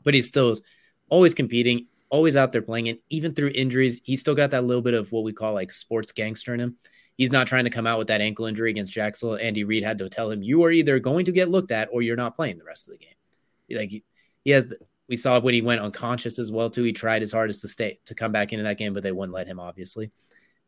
but 0.03 0.13
he 0.13 0.21
still 0.21 0.51
is 0.51 0.61
always 1.09 1.33
competing, 1.33 1.87
always 2.09 2.35
out 2.35 2.51
there 2.51 2.61
playing. 2.61 2.89
And 2.89 2.99
even 3.09 3.33
through 3.33 3.51
injuries, 3.55 4.01
he's 4.03 4.21
still 4.21 4.35
got 4.35 4.51
that 4.51 4.65
little 4.65 4.81
bit 4.81 4.93
of 4.93 5.11
what 5.11 5.23
we 5.23 5.33
call 5.33 5.53
like 5.53 5.71
sports 5.71 6.11
gangster 6.11 6.53
in 6.53 6.59
him. 6.59 6.77
He's 7.17 7.31
not 7.31 7.47
trying 7.47 7.63
to 7.63 7.69
come 7.69 7.87
out 7.87 7.97
with 7.97 8.07
that 8.07 8.21
ankle 8.21 8.45
injury 8.45 8.69
against 8.69 8.91
Jacksonville. 8.91 9.37
Andy 9.37 9.63
Reid 9.63 9.83
had 9.83 9.97
to 9.99 10.09
tell 10.09 10.29
him, 10.29 10.43
"You 10.43 10.63
are 10.63 10.71
either 10.71 10.99
going 10.99 11.25
to 11.25 11.31
get 11.31 11.49
looked 11.49 11.71
at 11.71 11.89
or 11.91 12.01
you're 12.01 12.15
not 12.15 12.35
playing 12.35 12.57
the 12.57 12.65
rest 12.65 12.87
of 12.87 12.93
the 12.93 12.97
game." 12.97 13.79
Like 13.79 13.89
he, 13.89 14.03
he 14.43 14.51
has. 14.51 14.67
The, 14.67 14.77
we 15.07 15.15
saw 15.15 15.39
when 15.39 15.53
he 15.53 15.61
went 15.61 15.81
unconscious 15.81 16.39
as 16.39 16.51
well 16.51 16.69
too. 16.69 16.83
He 16.83 16.91
tried 16.91 17.21
his 17.21 17.31
hardest 17.31 17.61
to 17.61 17.67
stay 17.67 17.99
to 18.05 18.15
come 18.15 18.31
back 18.31 18.51
into 18.51 18.63
that 18.63 18.77
game, 18.77 18.93
but 18.93 19.03
they 19.03 19.11
wouldn't 19.11 19.33
let 19.33 19.47
him, 19.47 19.59
obviously. 19.59 20.11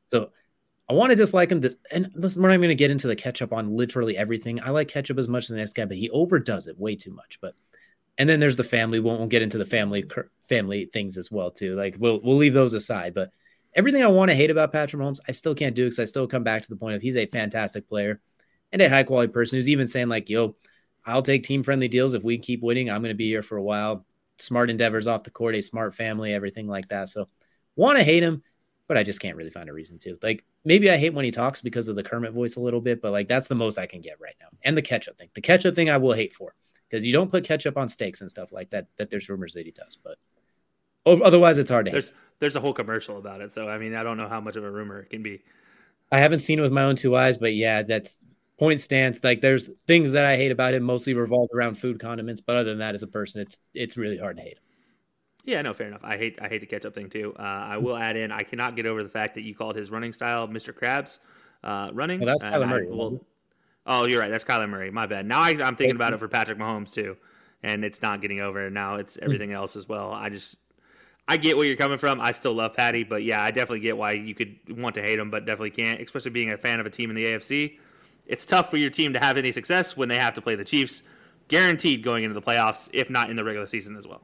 So 0.05 0.31
I 0.89 0.93
want 0.93 1.09
to 1.09 1.15
dislike 1.15 1.51
him. 1.51 1.59
This 1.59 1.77
and 1.91 2.11
listen, 2.15 2.41
we're 2.41 2.49
not 2.49 2.57
going 2.57 2.69
to 2.69 2.75
get 2.75 2.91
into 2.91 3.07
the 3.07 3.15
ketchup 3.15 3.51
on 3.51 3.67
literally 3.67 4.17
everything. 4.17 4.61
I 4.61 4.69
like 4.69 4.87
ketchup 4.87 5.17
as 5.17 5.27
much 5.27 5.45
as 5.45 5.49
the 5.49 5.57
next 5.57 5.73
guy, 5.73 5.85
but 5.85 5.97
he 5.97 6.09
overdoes 6.09 6.67
it 6.67 6.79
way 6.79 6.95
too 6.95 7.11
much. 7.11 7.39
But 7.41 7.55
and 8.17 8.27
then 8.29 8.39
there's 8.39 8.55
the 8.55 8.63
family. 8.63 8.99
Won't, 8.99 9.19
we'll 9.19 9.27
get 9.27 9.41
into 9.41 9.57
the 9.57 9.65
family 9.65 10.05
family 10.47 10.85
things 10.85 11.17
as 11.17 11.29
well 11.29 11.51
too. 11.51 11.75
Like 11.75 11.95
we'll 11.99 12.21
we'll 12.21 12.37
leave 12.37 12.53
those 12.53 12.73
aside. 12.73 13.13
But 13.13 13.31
everything 13.73 14.03
I 14.03 14.07
want 14.07 14.29
to 14.29 14.35
hate 14.35 14.49
about 14.49 14.71
Patrick 14.71 15.01
Mahomes, 15.01 15.19
I 15.27 15.33
still 15.33 15.55
can't 15.55 15.75
do 15.75 15.85
because 15.85 15.99
I 15.99 16.05
still 16.05 16.27
come 16.27 16.43
back 16.43 16.61
to 16.63 16.69
the 16.69 16.77
point 16.77 16.95
of 16.95 17.01
he's 17.01 17.17
a 17.17 17.25
fantastic 17.25 17.89
player 17.89 18.21
and 18.71 18.81
a 18.81 18.89
high 18.89 19.03
quality 19.03 19.31
person 19.31 19.57
who's 19.57 19.69
even 19.69 19.87
saying 19.87 20.07
like, 20.07 20.29
"Yo, 20.29 20.55
I'll 21.05 21.21
take 21.21 21.43
team 21.43 21.63
friendly 21.63 21.89
deals 21.89 22.13
if 22.13 22.23
we 22.23 22.37
keep 22.37 22.61
winning. 22.61 22.89
I'm 22.89 23.01
going 23.01 23.13
to 23.13 23.15
be 23.15 23.27
here 23.27 23.43
for 23.43 23.57
a 23.57 23.63
while." 23.63 24.05
Smart 24.39 24.69
endeavors 24.69 25.07
off 25.07 25.23
the 25.23 25.31
court, 25.31 25.55
a 25.55 25.61
smart 25.61 25.95
family, 25.95 26.31
everything 26.31 26.67
like 26.67 26.87
that. 26.89 27.09
So 27.09 27.27
want 27.75 27.97
to 27.97 28.03
hate 28.03 28.23
him 28.23 28.43
but 28.87 28.97
I 28.97 29.03
just 29.03 29.19
can't 29.19 29.35
really 29.35 29.49
find 29.49 29.69
a 29.69 29.73
reason 29.73 29.97
to. 29.99 30.17
Like 30.21 30.43
maybe 30.65 30.89
I 30.89 30.97
hate 30.97 31.13
when 31.13 31.25
he 31.25 31.31
talks 31.31 31.61
because 31.61 31.87
of 31.87 31.95
the 31.95 32.03
Kermit 32.03 32.33
voice 32.33 32.55
a 32.55 32.61
little 32.61 32.81
bit, 32.81 33.01
but 33.01 33.11
like 33.11 33.27
that's 33.27 33.47
the 33.47 33.55
most 33.55 33.77
I 33.77 33.85
can 33.85 34.01
get 34.01 34.19
right 34.19 34.35
now. 34.39 34.47
And 34.63 34.75
the 34.75 34.81
ketchup 34.81 35.17
thing. 35.17 35.29
The 35.33 35.41
ketchup 35.41 35.75
thing 35.75 35.89
I 35.89 35.97
will 35.97 36.13
hate 36.13 36.33
for 36.33 36.55
because 36.89 37.05
you 37.05 37.13
don't 37.13 37.31
put 37.31 37.43
ketchup 37.43 37.77
on 37.77 37.87
steaks 37.87 38.21
and 38.21 38.29
stuff 38.29 38.51
like 38.51 38.69
that. 38.71 38.87
That 38.97 39.09
there's 39.09 39.29
rumors 39.29 39.53
that 39.53 39.65
he 39.65 39.71
does, 39.71 39.97
but 39.97 40.17
otherwise 41.05 41.57
it's 41.57 41.69
hard 41.69 41.85
to 41.85 41.91
there's, 41.91 42.09
hate. 42.09 42.17
There's 42.39 42.55
a 42.55 42.61
whole 42.61 42.73
commercial 42.73 43.17
about 43.17 43.41
it, 43.41 43.51
so 43.51 43.67
I 43.67 43.77
mean 43.77 43.95
I 43.95 44.03
don't 44.03 44.17
know 44.17 44.29
how 44.29 44.41
much 44.41 44.55
of 44.55 44.63
a 44.63 44.71
rumor 44.71 45.01
it 45.01 45.09
can 45.09 45.23
be. 45.23 45.43
I 46.11 46.19
haven't 46.19 46.39
seen 46.39 46.59
it 46.59 46.61
with 46.61 46.71
my 46.71 46.83
own 46.83 46.95
two 46.95 47.15
eyes, 47.17 47.37
but 47.37 47.53
yeah, 47.53 47.83
that's 47.83 48.17
point 48.57 48.79
stance. 48.79 49.23
Like 49.23 49.41
there's 49.41 49.69
things 49.87 50.11
that 50.11 50.25
I 50.25 50.37
hate 50.37 50.51
about 50.51 50.73
him, 50.73 50.83
mostly 50.83 51.13
revolved 51.13 51.51
around 51.53 51.75
food 51.75 51.99
condiments. 51.99 52.41
But 52.41 52.55
other 52.55 52.69
than 52.69 52.79
that, 52.79 52.95
as 52.95 53.03
a 53.03 53.07
person, 53.07 53.41
it's 53.41 53.59
it's 53.73 53.97
really 53.97 54.17
hard 54.17 54.37
to 54.37 54.43
hate 54.43 54.57
him. 54.57 54.63
Yeah, 55.47 55.61
no, 55.61 55.71
fair 55.71 55.87
enough. 55.87 56.01
I 56.03 56.17
hate 56.17 56.37
I 56.41 56.49
hate 56.49 56.59
the 56.59 56.65
ketchup 56.65 56.93
thing 56.93 57.09
too. 57.09 57.33
Uh, 57.39 57.41
I 57.41 57.77
will 57.77 57.95
add 57.95 58.17
in 58.17 58.33
I 58.33 58.41
cannot 58.41 58.75
get 58.75 58.85
over 58.85 59.01
the 59.01 59.09
fact 59.09 59.33
that 59.35 59.43
you 59.43 59.55
called 59.55 59.77
his 59.77 59.89
running 59.89 60.11
style 60.11 60.45
Mr. 60.45 60.73
Krabs 60.73 61.19
uh, 61.63 61.89
running. 61.93 62.19
Well, 62.19 62.27
that's 62.27 62.43
Kyler 62.43 62.67
Murray. 62.67 63.19
Oh, 63.85 64.05
you're 64.05 64.19
right. 64.19 64.29
That's 64.29 64.43
Kyler 64.43 64.67
Murray. 64.67 64.91
My 64.91 65.05
bad. 65.05 65.25
Now 65.25 65.39
I, 65.39 65.51
am 65.51 65.77
thinking 65.77 65.95
about 65.95 66.11
it 66.11 66.19
for 66.19 66.27
Patrick 66.27 66.57
Mahomes 66.57 66.93
too, 66.93 67.15
and 67.63 67.85
it's 67.85 68.01
not 68.01 68.19
getting 68.19 68.41
over. 68.41 68.69
Now 68.69 68.95
it's 68.95 69.15
hmm. 69.15 69.23
everything 69.23 69.53
else 69.53 69.77
as 69.77 69.87
well. 69.87 70.11
I 70.11 70.27
just 70.27 70.57
I 71.29 71.37
get 71.37 71.55
where 71.55 71.65
you're 71.65 71.77
coming 71.77 71.97
from. 71.97 72.19
I 72.19 72.33
still 72.33 72.53
love 72.53 72.73
Patty, 72.73 73.05
but 73.05 73.23
yeah, 73.23 73.41
I 73.41 73.51
definitely 73.51 73.79
get 73.79 73.97
why 73.97 74.11
you 74.11 74.35
could 74.35 74.57
want 74.77 74.95
to 74.95 75.01
hate 75.01 75.17
him, 75.17 75.31
but 75.31 75.45
definitely 75.45 75.71
can't. 75.71 76.01
Especially 76.01 76.31
being 76.31 76.51
a 76.51 76.57
fan 76.57 76.81
of 76.81 76.85
a 76.85 76.89
team 76.89 77.09
in 77.09 77.15
the 77.15 77.23
AFC, 77.23 77.77
it's 78.25 78.45
tough 78.45 78.69
for 78.69 78.75
your 78.75 78.89
team 78.89 79.13
to 79.13 79.19
have 79.19 79.37
any 79.37 79.53
success 79.53 79.95
when 79.95 80.09
they 80.09 80.17
have 80.17 80.33
to 80.33 80.41
play 80.41 80.55
the 80.55 80.65
Chiefs, 80.65 81.03
guaranteed 81.47 82.03
going 82.03 82.25
into 82.25 82.33
the 82.33 82.41
playoffs, 82.41 82.89
if 82.91 83.09
not 83.09 83.29
in 83.29 83.37
the 83.37 83.45
regular 83.45 83.65
season 83.65 83.95
as 83.95 84.05
well 84.05 84.21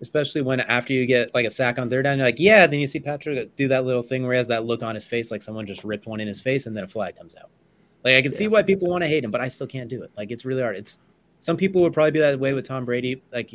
especially 0.00 0.42
when 0.42 0.60
after 0.60 0.92
you 0.92 1.06
get 1.06 1.34
like 1.34 1.46
a 1.46 1.50
sack 1.50 1.78
on 1.78 1.90
third 1.90 2.02
down, 2.02 2.18
you're 2.18 2.26
like, 2.26 2.38
yeah. 2.38 2.66
Then 2.66 2.80
you 2.80 2.86
see 2.86 3.00
Patrick 3.00 3.54
do 3.56 3.68
that 3.68 3.84
little 3.84 4.02
thing 4.02 4.22
where 4.22 4.32
he 4.32 4.36
has 4.38 4.48
that 4.48 4.64
look 4.64 4.82
on 4.82 4.94
his 4.94 5.04
face, 5.04 5.30
like 5.30 5.42
someone 5.42 5.66
just 5.66 5.84
ripped 5.84 6.06
one 6.06 6.20
in 6.20 6.28
his 6.28 6.40
face, 6.40 6.66
and 6.66 6.76
then 6.76 6.84
a 6.84 6.88
flag 6.88 7.16
comes 7.16 7.34
out. 7.36 7.50
Like 8.04 8.14
I 8.14 8.22
can 8.22 8.32
yeah. 8.32 8.38
see 8.38 8.48
why 8.48 8.62
people 8.62 8.88
want 8.88 9.02
to 9.02 9.08
hate 9.08 9.24
him, 9.24 9.30
but 9.30 9.40
I 9.40 9.48
still 9.48 9.66
can't 9.66 9.88
do 9.88 10.02
it. 10.02 10.10
Like 10.16 10.30
it's 10.30 10.44
really 10.44 10.62
hard. 10.62 10.76
It's 10.76 10.98
some 11.40 11.56
people 11.56 11.82
would 11.82 11.92
probably 11.92 12.12
be 12.12 12.20
that 12.20 12.38
way 12.38 12.52
with 12.52 12.66
Tom 12.66 12.84
Brady. 12.84 13.22
Like 13.32 13.52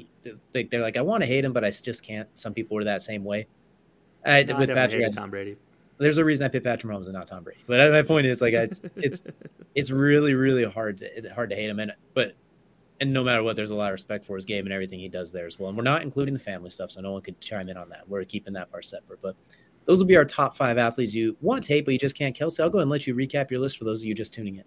they're 0.54 0.82
like, 0.82 0.98
I 0.98 1.02
want 1.02 1.22
to 1.22 1.28
hate 1.28 1.46
him, 1.46 1.54
but 1.54 1.64
I 1.64 1.70
just 1.70 2.04
can't. 2.04 2.28
Some 2.36 2.54
people 2.54 2.76
were 2.76 2.84
that 2.84 3.02
same 3.02 3.24
way. 3.24 3.48
I, 4.26 4.44
no, 4.44 4.58
with 4.58 4.72
I 4.72 4.74
Patrick, 4.74 5.14
Tom 5.14 5.30
Brady. 5.30 5.56
There's 5.98 6.18
a 6.18 6.26
reason 6.26 6.44
I 6.44 6.50
picked 6.50 6.66
Patrick 6.66 6.92
Mahomes 6.92 7.06
and 7.06 7.14
not 7.14 7.28
Tom 7.28 7.44
Brady. 7.44 7.62
But 7.68 7.92
my 7.92 8.02
point 8.02 8.26
is, 8.26 8.42
like, 8.42 8.54
it's 8.54 8.82
it's 8.96 9.24
it's 9.76 9.92
really 9.92 10.34
really 10.34 10.66
hard 10.66 10.98
to 10.98 11.34
hard 11.34 11.52
to 11.52 11.56
hate 11.56 11.70
him. 11.70 11.80
And 11.80 11.94
but 12.14 12.34
and 13.02 13.12
no 13.12 13.24
matter 13.24 13.44
what, 13.44 13.56
there's 13.56 13.72
a 13.72 13.76
lot 13.76 13.88
of 13.88 13.94
respect 13.94 14.26
for 14.26 14.36
his 14.36 14.46
game 14.46 14.66
and 14.66 14.74
everything 14.74 15.00
he 15.00 15.10
does 15.10 15.32
there 15.32 15.46
as 15.46 15.60
well. 15.60 15.70
And 15.70 15.78
we're 15.78 15.84
not 15.84 16.02
including 16.02 16.34
the 16.34 16.40
family 16.40 16.70
stuff, 16.70 16.92
so 16.92 17.02
no 17.02 17.12
one 17.12 17.22
could 17.22 17.40
chime 17.42 17.70
in 17.70 17.78
on 17.78 17.90
that. 17.90 18.08
We're 18.08 18.24
keeping 18.24 18.54
that 18.54 18.72
part 18.72 18.86
separate. 18.86 19.22
But 19.22 19.36
those 19.86 20.00
will 20.00 20.06
be 20.06 20.16
our 20.16 20.26
top 20.26 20.56
five 20.56 20.78
athletes 20.78 21.14
you 21.14 21.36
want 21.42 21.64
to 21.64 21.74
hate, 21.74 21.86
but 21.86 21.92
you 21.92 22.00
just 22.00 22.18
can't. 22.18 22.38
Kelcey, 22.38 22.62
I'll 22.62 22.70
go 22.70 22.80
and 22.80 22.90
let 22.90 23.06
you 23.06 23.14
recap 23.14 23.52
your 23.52 23.60
list 23.60 23.78
for 23.78 23.84
those 23.84 24.02
of 24.02 24.08
you 24.08 24.16
just 24.16 24.34
tuning 24.34 24.56
in. 24.58 24.64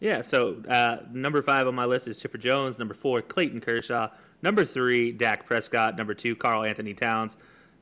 Yeah, 0.00 0.20
so 0.20 0.62
uh, 0.68 0.98
number 1.12 1.42
five 1.42 1.66
on 1.66 1.74
my 1.74 1.84
list 1.84 2.08
is 2.08 2.20
Chipper 2.20 2.38
Jones. 2.38 2.78
Number 2.78 2.94
four, 2.94 3.22
Clayton 3.22 3.60
Kershaw. 3.60 4.10
Number 4.42 4.64
three, 4.64 5.12
Dak 5.12 5.46
Prescott. 5.46 5.96
Number 5.96 6.14
two, 6.14 6.36
Karl-Anthony 6.36 6.94
Towns. 6.94 7.36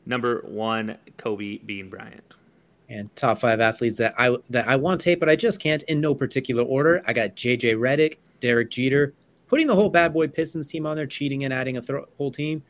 Number 0.06 0.44
one, 0.46 0.96
Kobe 1.16 1.58
Bean 1.58 1.88
Bryant. 1.88 2.34
And 2.88 3.14
top 3.16 3.38
five 3.38 3.60
athletes 3.60 3.96
that 3.98 4.14
I 4.18 4.36
that 4.50 4.68
I 4.68 4.76
want 4.76 5.00
to 5.00 5.10
hate, 5.10 5.20
but 5.20 5.28
I 5.28 5.36
just 5.36 5.60
can't 5.60 5.82
in 5.84 6.00
no 6.00 6.14
particular 6.14 6.62
order. 6.62 7.02
I 7.06 7.12
got 7.12 7.36
JJ 7.36 7.76
Redick, 7.76 8.18
Derek 8.40 8.70
Jeter, 8.70 9.14
putting 9.52 9.66
the 9.66 9.74
whole 9.74 9.90
bad 9.90 10.14
boy 10.14 10.26
Pistons 10.26 10.66
team 10.66 10.86
on 10.86 10.96
there, 10.96 11.06
cheating 11.06 11.44
and 11.44 11.52
adding 11.52 11.76
a 11.76 11.80
th- 11.82 12.04
whole 12.16 12.30
team. 12.30 12.62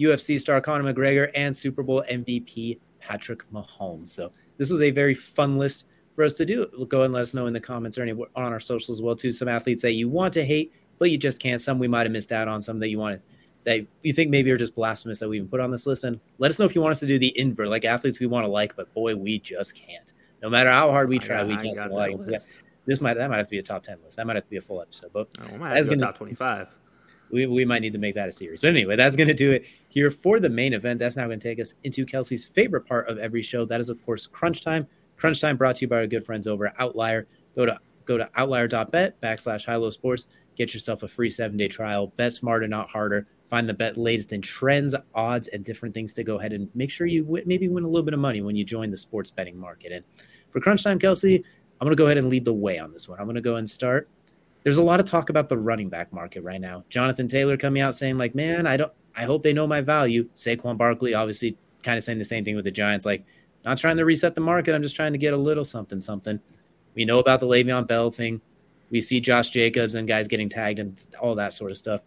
UFC 0.00 0.40
star 0.40 0.58
Conor 0.58 0.90
McGregor 0.90 1.30
and 1.34 1.54
Super 1.54 1.82
Bowl 1.82 2.02
MVP 2.10 2.78
Patrick 2.98 3.44
Mahomes. 3.52 4.08
So 4.08 4.32
this 4.56 4.70
was 4.70 4.80
a 4.80 4.90
very 4.90 5.12
fun 5.12 5.58
list 5.58 5.84
for 6.16 6.24
us 6.24 6.32
to 6.32 6.46
do. 6.46 6.66
Go 6.88 7.02
and 7.02 7.12
let 7.12 7.20
us 7.24 7.34
know 7.34 7.46
in 7.46 7.52
the 7.52 7.60
comments 7.60 7.98
or 7.98 8.02
any 8.04 8.12
on 8.12 8.30
our 8.36 8.58
socials 8.58 8.98
as 8.98 9.02
well 9.02 9.14
too. 9.14 9.30
Some 9.32 9.48
athletes 9.48 9.82
that 9.82 9.92
you 9.92 10.08
want 10.08 10.32
to 10.32 10.42
hate, 10.42 10.72
but 10.98 11.10
you 11.10 11.18
just 11.18 11.42
can't. 11.42 11.60
Some 11.60 11.78
we 11.78 11.88
might 11.88 12.06
have 12.06 12.12
missed 12.12 12.32
out 12.32 12.48
on. 12.48 12.62
Some 12.62 12.78
that 12.80 12.88
you 12.88 12.98
wanted 12.98 13.20
that 13.64 13.86
you 14.02 14.14
think 14.14 14.30
maybe 14.30 14.50
are 14.50 14.56
just 14.56 14.74
blasphemous 14.74 15.18
that 15.18 15.28
we 15.28 15.36
even 15.36 15.48
put 15.48 15.60
on 15.60 15.70
this 15.70 15.86
list. 15.86 16.04
And 16.04 16.18
let 16.38 16.50
us 16.50 16.58
know 16.58 16.64
if 16.64 16.74
you 16.74 16.80
want 16.80 16.92
us 16.92 17.00
to 17.00 17.06
do 17.06 17.18
the 17.18 17.38
invert, 17.38 17.68
like 17.68 17.84
athletes 17.84 18.18
we 18.18 18.26
want 18.26 18.46
to 18.46 18.48
like, 18.48 18.74
but 18.76 18.90
boy, 18.94 19.14
we 19.14 19.40
just 19.40 19.74
can't. 19.74 20.14
No 20.42 20.48
matter 20.48 20.70
how 20.70 20.90
hard 20.90 21.10
we 21.10 21.18
try, 21.18 21.44
we 21.44 21.54
just 21.56 21.84
like 21.90 22.16
this 22.86 23.00
might 23.00 23.14
that 23.14 23.30
might 23.30 23.38
have 23.38 23.46
to 23.46 23.50
be 23.50 23.58
a 23.58 23.62
top 23.62 23.82
ten 23.82 23.98
list. 24.02 24.16
That 24.16 24.26
might 24.26 24.36
have 24.36 24.44
to 24.44 24.50
be 24.50 24.56
a 24.56 24.62
full 24.62 24.80
episode. 24.80 25.12
But 25.12 25.28
oh, 25.40 25.58
that's 25.58 25.88
gonna 25.88 26.00
top 26.00 26.16
twenty 26.16 26.34
five. 26.34 26.68
We, 27.32 27.46
we 27.46 27.64
might 27.64 27.78
need 27.78 27.92
to 27.92 27.98
make 28.00 28.16
that 28.16 28.28
a 28.28 28.32
series. 28.32 28.60
But 28.60 28.70
anyway, 28.70 28.96
that's 28.96 29.14
going 29.14 29.28
to 29.28 29.34
do 29.34 29.52
it 29.52 29.64
here 29.88 30.10
for 30.10 30.40
the 30.40 30.48
main 30.48 30.72
event. 30.72 30.98
That's 30.98 31.14
now 31.14 31.26
going 31.26 31.38
to 31.38 31.48
take 31.48 31.60
us 31.60 31.74
into 31.84 32.04
Kelcey's 32.04 32.44
favorite 32.44 32.86
part 32.86 33.08
of 33.08 33.18
every 33.18 33.40
show. 33.40 33.64
That 33.64 33.78
is, 33.78 33.88
of 33.88 34.04
course, 34.04 34.26
crunch 34.26 34.62
time. 34.62 34.88
Crunch 35.16 35.40
Time 35.40 35.56
brought 35.56 35.76
to 35.76 35.82
you 35.82 35.88
by 35.88 35.96
our 35.98 36.06
good 36.06 36.26
friends 36.26 36.48
over 36.48 36.66
at 36.66 36.74
Outlier. 36.80 37.28
Go 37.54 37.66
to 37.66 37.78
go 38.06 38.16
to 38.18 38.28
outlier.bet 38.34 39.20
backslash 39.20 39.64
high 39.64 39.76
low 39.76 39.90
sports. 39.90 40.26
Get 40.56 40.74
yourself 40.74 41.02
a 41.02 41.08
free 41.08 41.30
seven 41.30 41.56
day 41.56 41.68
trial. 41.68 42.08
Bet 42.16 42.32
smarter, 42.32 42.66
not 42.66 42.90
harder. 42.90 43.28
Find 43.48 43.68
the 43.68 43.74
bet 43.74 43.96
latest 43.96 44.32
in 44.32 44.40
trends, 44.40 44.94
odds, 45.14 45.48
and 45.48 45.64
different 45.64 45.94
things 45.94 46.12
to 46.14 46.24
go 46.24 46.38
ahead 46.38 46.52
and 46.52 46.68
make 46.74 46.90
sure 46.90 47.06
you 47.06 47.24
w- 47.24 47.44
maybe 47.46 47.68
win 47.68 47.84
a 47.84 47.88
little 47.88 48.04
bit 48.04 48.14
of 48.14 48.20
money 48.20 48.42
when 48.42 48.56
you 48.56 48.64
join 48.64 48.90
the 48.90 48.96
sports 48.96 49.30
betting 49.30 49.58
market. 49.58 49.92
And 49.92 50.04
for 50.50 50.60
Crunch 50.60 50.82
Time, 50.82 50.98
Kelcey, 50.98 51.42
I'm 51.80 51.86
going 51.86 51.96
to 51.96 52.00
go 52.00 52.06
ahead 52.06 52.18
and 52.18 52.28
lead 52.28 52.44
the 52.44 52.52
way 52.52 52.78
on 52.78 52.92
this 52.92 53.08
one. 53.08 53.18
I'm 53.18 53.24
going 53.24 53.36
to 53.36 53.40
go 53.40 53.56
and 53.56 53.68
start. 53.68 54.08
There's 54.62 54.76
a 54.76 54.82
lot 54.82 55.00
of 55.00 55.06
talk 55.06 55.30
about 55.30 55.48
the 55.48 55.56
running 55.56 55.88
back 55.88 56.12
market 56.12 56.42
right 56.42 56.60
now. 56.60 56.84
Jonathan 56.90 57.26
Taylor 57.26 57.56
coming 57.56 57.80
out 57.80 57.94
saying 57.94 58.18
like, 58.18 58.34
"Man, 58.34 58.66
I 58.66 58.76
don't. 58.76 58.92
I 59.16 59.24
hope 59.24 59.42
they 59.42 59.54
know 59.54 59.66
my 59.66 59.80
value." 59.80 60.28
Saquon 60.34 60.76
Barkley 60.76 61.14
obviously 61.14 61.56
kind 61.82 61.96
of 61.96 62.04
saying 62.04 62.18
the 62.18 62.24
same 62.24 62.44
thing 62.44 62.56
with 62.56 62.66
the 62.66 62.70
Giants, 62.70 63.06
like, 63.06 63.24
"Not 63.64 63.78
trying 63.78 63.96
to 63.96 64.04
reset 64.04 64.34
the 64.34 64.42
market. 64.42 64.74
I'm 64.74 64.82
just 64.82 64.96
trying 64.96 65.12
to 65.12 65.18
get 65.18 65.32
a 65.32 65.38
little 65.38 65.64
something, 65.64 66.00
something." 66.02 66.38
We 66.94 67.06
know 67.06 67.20
about 67.20 67.40
the 67.40 67.46
Le'Veon 67.46 67.86
Bell 67.86 68.10
thing. 68.10 68.42
We 68.90 69.00
see 69.00 69.20
Josh 69.20 69.48
Jacobs 69.48 69.94
and 69.94 70.06
guys 70.06 70.28
getting 70.28 70.48
tagged 70.48 70.80
and 70.80 71.00
all 71.20 71.34
that 71.36 71.54
sort 71.54 71.70
of 71.70 71.78
stuff. 71.78 72.02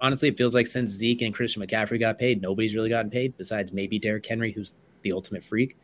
Honestly, 0.00 0.28
it 0.28 0.36
feels 0.36 0.54
like 0.54 0.66
since 0.66 0.90
Zeke 0.90 1.22
and 1.22 1.32
Christian 1.32 1.62
McCaffrey 1.62 1.98
got 1.98 2.18
paid, 2.18 2.42
nobody's 2.42 2.74
really 2.74 2.90
gotten 2.90 3.10
paid 3.10 3.34
besides 3.38 3.72
maybe 3.72 3.98
Derrick 3.98 4.26
Henry, 4.26 4.52
who's 4.52 4.74
the 5.02 5.12
ultimate 5.12 5.42
freak. 5.42 5.78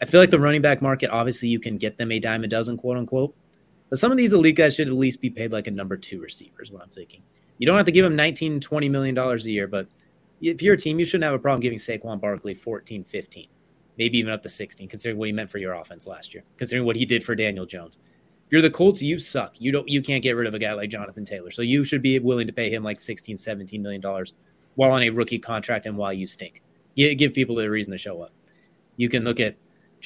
I 0.00 0.04
feel 0.04 0.20
like 0.20 0.30
the 0.30 0.40
running 0.40 0.62
back 0.62 0.82
market, 0.82 1.10
obviously, 1.10 1.48
you 1.48 1.58
can 1.58 1.78
get 1.78 1.96
them 1.96 2.12
a 2.12 2.18
dime 2.18 2.44
a 2.44 2.48
dozen, 2.48 2.76
quote 2.76 2.98
unquote. 2.98 3.34
But 3.88 3.98
some 3.98 4.10
of 4.10 4.18
these 4.18 4.32
elite 4.32 4.56
guys 4.56 4.74
should 4.74 4.88
at 4.88 4.94
least 4.94 5.20
be 5.20 5.30
paid 5.30 5.52
like 5.52 5.68
a 5.68 5.70
number 5.70 5.96
two 5.96 6.20
receiver, 6.20 6.62
is 6.62 6.70
what 6.70 6.82
I'm 6.82 6.90
thinking. 6.90 7.22
You 7.58 7.66
don't 7.66 7.76
have 7.76 7.86
to 7.86 7.92
give 7.92 8.04
them 8.04 8.16
19, 8.16 8.60
20 8.60 8.88
million 8.88 9.14
dollars 9.14 9.46
a 9.46 9.50
year, 9.50 9.66
but 9.66 9.86
if 10.42 10.60
you're 10.60 10.74
a 10.74 10.78
team, 10.78 10.98
you 10.98 11.04
shouldn't 11.04 11.24
have 11.24 11.34
a 11.34 11.38
problem 11.38 11.60
giving 11.60 11.78
Saquon 11.78 12.20
Barkley 12.20 12.52
14, 12.52 13.04
15, 13.04 13.46
maybe 13.96 14.18
even 14.18 14.32
up 14.32 14.42
to 14.42 14.50
16, 14.50 14.88
considering 14.88 15.18
what 15.18 15.26
he 15.26 15.32
meant 15.32 15.50
for 15.50 15.58
your 15.58 15.74
offense 15.74 16.06
last 16.06 16.34
year, 16.34 16.44
considering 16.58 16.84
what 16.84 16.96
he 16.96 17.06
did 17.06 17.24
for 17.24 17.34
Daniel 17.34 17.64
Jones. 17.64 17.98
If 18.46 18.52
you're 18.52 18.62
the 18.62 18.70
Colts, 18.70 19.02
you 19.02 19.18
suck. 19.18 19.54
You 19.58 19.72
don't 19.72 19.88
you 19.88 20.02
can't 20.02 20.22
get 20.22 20.32
rid 20.36 20.46
of 20.46 20.54
a 20.54 20.58
guy 20.58 20.72
like 20.74 20.90
Jonathan 20.90 21.24
Taylor. 21.24 21.50
So 21.50 21.62
you 21.62 21.82
should 21.82 22.02
be 22.02 22.18
willing 22.18 22.46
to 22.46 22.52
pay 22.52 22.72
him 22.72 22.84
like 22.84 23.00
16, 23.00 23.36
17 23.36 23.82
million 23.82 24.00
dollars 24.00 24.34
while 24.76 24.92
on 24.92 25.02
a 25.02 25.10
rookie 25.10 25.38
contract 25.38 25.86
and 25.86 25.96
while 25.96 26.12
you 26.12 26.26
stink. 26.26 26.62
Give 26.94 27.34
people 27.34 27.58
a 27.58 27.68
reason 27.68 27.92
to 27.92 27.98
show 27.98 28.20
up. 28.22 28.30
You 28.96 29.08
can 29.08 29.24
look 29.24 29.40
at 29.40 29.56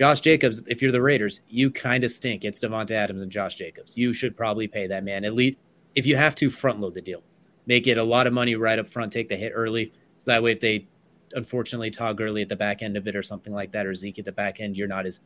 Josh 0.00 0.20
Jacobs, 0.20 0.62
if 0.66 0.80
you're 0.80 0.92
the 0.92 1.02
Raiders, 1.02 1.42
you 1.46 1.70
kind 1.70 2.04
of 2.04 2.10
stink. 2.10 2.46
It's 2.46 2.58
Davante 2.58 2.92
Adams 2.92 3.20
and 3.20 3.30
Josh 3.30 3.56
Jacobs. 3.56 3.98
You 3.98 4.14
should 4.14 4.34
probably 4.34 4.66
pay 4.66 4.86
that 4.86 5.04
man 5.04 5.26
at 5.26 5.34
least 5.34 5.58
if 5.94 6.06
you 6.06 6.16
have 6.16 6.34
to 6.36 6.48
front 6.48 6.80
load 6.80 6.94
the 6.94 7.02
deal. 7.02 7.22
Make 7.66 7.86
it 7.86 7.98
a 7.98 8.02
lot 8.02 8.26
of 8.26 8.32
money 8.32 8.54
right 8.54 8.78
up 8.78 8.88
front, 8.88 9.12
take 9.12 9.28
the 9.28 9.36
hit 9.36 9.52
early. 9.54 9.92
So 10.16 10.30
that 10.30 10.42
way 10.42 10.52
if 10.52 10.60
they 10.60 10.88
unfortunately 11.34 11.90
tog 11.90 12.18
early 12.22 12.40
at 12.40 12.48
the 12.48 12.56
back 12.56 12.80
end 12.80 12.96
of 12.96 13.06
it 13.08 13.14
or 13.14 13.22
something 13.22 13.52
like 13.52 13.72
that, 13.72 13.84
or 13.84 13.94
Zeke 13.94 14.20
at 14.20 14.24
the 14.24 14.32
back 14.32 14.58
end, 14.58 14.74
you're 14.74 14.88
not 14.88 15.04
as 15.04 15.20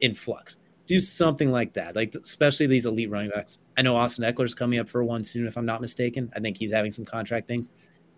in 0.00 0.14
flux. 0.14 0.56
Do 0.86 1.00
something 1.00 1.52
like 1.52 1.74
that. 1.74 1.94
Like 1.94 2.14
especially 2.14 2.66
these 2.66 2.86
elite 2.86 3.10
running 3.10 3.28
backs. 3.28 3.58
I 3.76 3.82
know 3.82 3.94
Austin 3.94 4.24
Ekeler's 4.24 4.54
coming 4.54 4.78
up 4.78 4.88
for 4.88 5.04
one 5.04 5.22
soon, 5.22 5.46
if 5.46 5.58
I'm 5.58 5.66
not 5.66 5.82
mistaken. 5.82 6.32
I 6.34 6.40
think 6.40 6.56
he's 6.56 6.72
having 6.72 6.92
some 6.92 7.04
contract 7.04 7.46
things. 7.46 7.68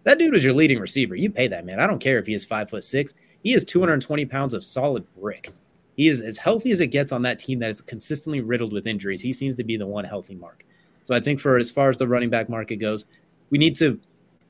That 0.05 0.21
dude 0.21 0.35
was 0.35 0.45
your 0.45 0.55
leading 0.55 0.79
receiver. 0.79 1.17
You 1.17 1.33
pay 1.33 1.49
that 1.49 1.67
man. 1.67 1.81
I 1.81 1.89
don't 1.89 1.99
care 1.99 2.21
if 2.21 2.29
he 2.29 2.35
is 2.35 2.45
five 2.45 2.71
foot 2.71 2.85
six. 2.85 3.15
He 3.43 3.55
is 3.55 3.65
220 3.65 4.25
pounds 4.27 4.55
of 4.55 4.63
solid 4.63 5.05
brick. 5.17 5.53
He 5.97 6.09
is 6.09 6.21
as 6.21 6.37
healthy 6.37 6.71
as 6.73 6.81
it 6.81 6.89
gets 6.89 7.11
on 7.11 7.23
that 7.23 7.39
team 7.39 7.59
that 7.61 7.71
is 7.71 7.81
consistently 7.81 8.41
riddled 8.43 8.73
with 8.73 8.87
injuries. 8.87 9.21
He 9.21 9.33
seems 9.33 9.57
to 9.57 9.65
be 9.65 9.77
the 9.77 9.87
one 9.87 10.05
healthy 10.05 10.35
mark. 10.35 10.65
So 11.03 11.15
I 11.15 11.21
think 11.21 11.41
for 11.41 11.57
as 11.57 11.71
far 11.71 11.89
as 11.89 11.97
the 11.97 12.07
running 12.07 12.31
back 12.31 12.49
market 12.49 12.77
goes, 12.77 13.07
we 13.51 13.59
need 13.59 13.77
to 13.77 13.99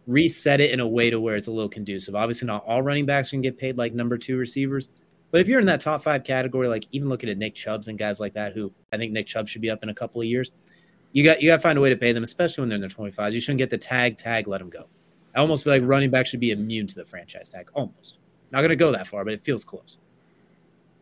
reset 0.07 0.61
it 0.61 0.70
in 0.70 0.80
a 0.80 0.86
way 0.86 1.11
to 1.11 1.20
where 1.20 1.36
it's 1.36 1.49
a 1.49 1.53
little 1.53 1.68
conducive. 1.68 2.14
Obviously, 2.14 2.47
not 2.47 2.64
all 2.66 2.82
running 2.82 3.07
backs 3.07 3.30
can 3.30 3.42
get 3.42 3.59
paid 3.59 3.76
like 3.76 3.94
number 3.94 4.18
two 4.18 4.36
receivers, 4.36 4.88
but 5.30 5.40
if 5.40 5.49
you're 5.49 5.61
in 5.61 5.66
that 5.66 5.80
top 5.80 6.03
five 6.03 6.24
category, 6.24 6.68
like 6.68 6.86
even 6.92 7.09
looking 7.09 7.28
at 7.28 7.38
Nick 7.38 7.55
Chubbs 7.55 7.88
and 7.88 7.99
guys 7.99 8.20
like 8.20 8.34
that, 8.34 8.53
who 8.53 8.72
I 8.92 8.97
think 8.97 9.12
Nick 9.12 9.26
Chubb 9.26 9.49
should 9.49 9.61
be 9.61 9.70
up 9.70 9.82
in 9.82 9.88
a 9.88 9.94
couple 9.94 10.20
of 10.20 10.26
years, 10.26 10.51
you 11.12 11.24
got 11.24 11.40
you 11.40 11.49
got 11.49 11.57
to 11.57 11.62
find 11.62 11.78
a 11.78 11.80
way 11.80 11.90
to 11.90 11.97
pay 11.97 12.12
them, 12.12 12.22
especially 12.22 12.62
when 12.62 12.68
they're 12.68 12.76
in 12.76 12.80
their 12.80 12.90
25s. 12.90 13.32
You 13.32 13.40
shouldn't 13.40 13.59
get 13.59 13.70
the 13.70 13.78
tag, 13.78 14.16
tag, 14.16 14.49
let 14.49 14.59
them 14.59 14.70
go. 14.70 14.86
I 15.34 15.40
almost 15.40 15.64
feel 15.64 15.72
like 15.72 15.82
running 15.84 16.11
back 16.11 16.26
should 16.26 16.40
be 16.40 16.51
immune 16.51 16.86
to 16.86 16.94
the 16.94 17.05
franchise 17.05 17.49
tag. 17.49 17.70
Almost. 17.74 18.18
Not 18.51 18.61
going 18.61 18.70
to 18.70 18.76
go 18.76 18.92
that 18.92 19.07
far, 19.07 19.24
but 19.24 19.34
it 19.34 19.42
feels 19.42 19.64
close. 19.64 19.99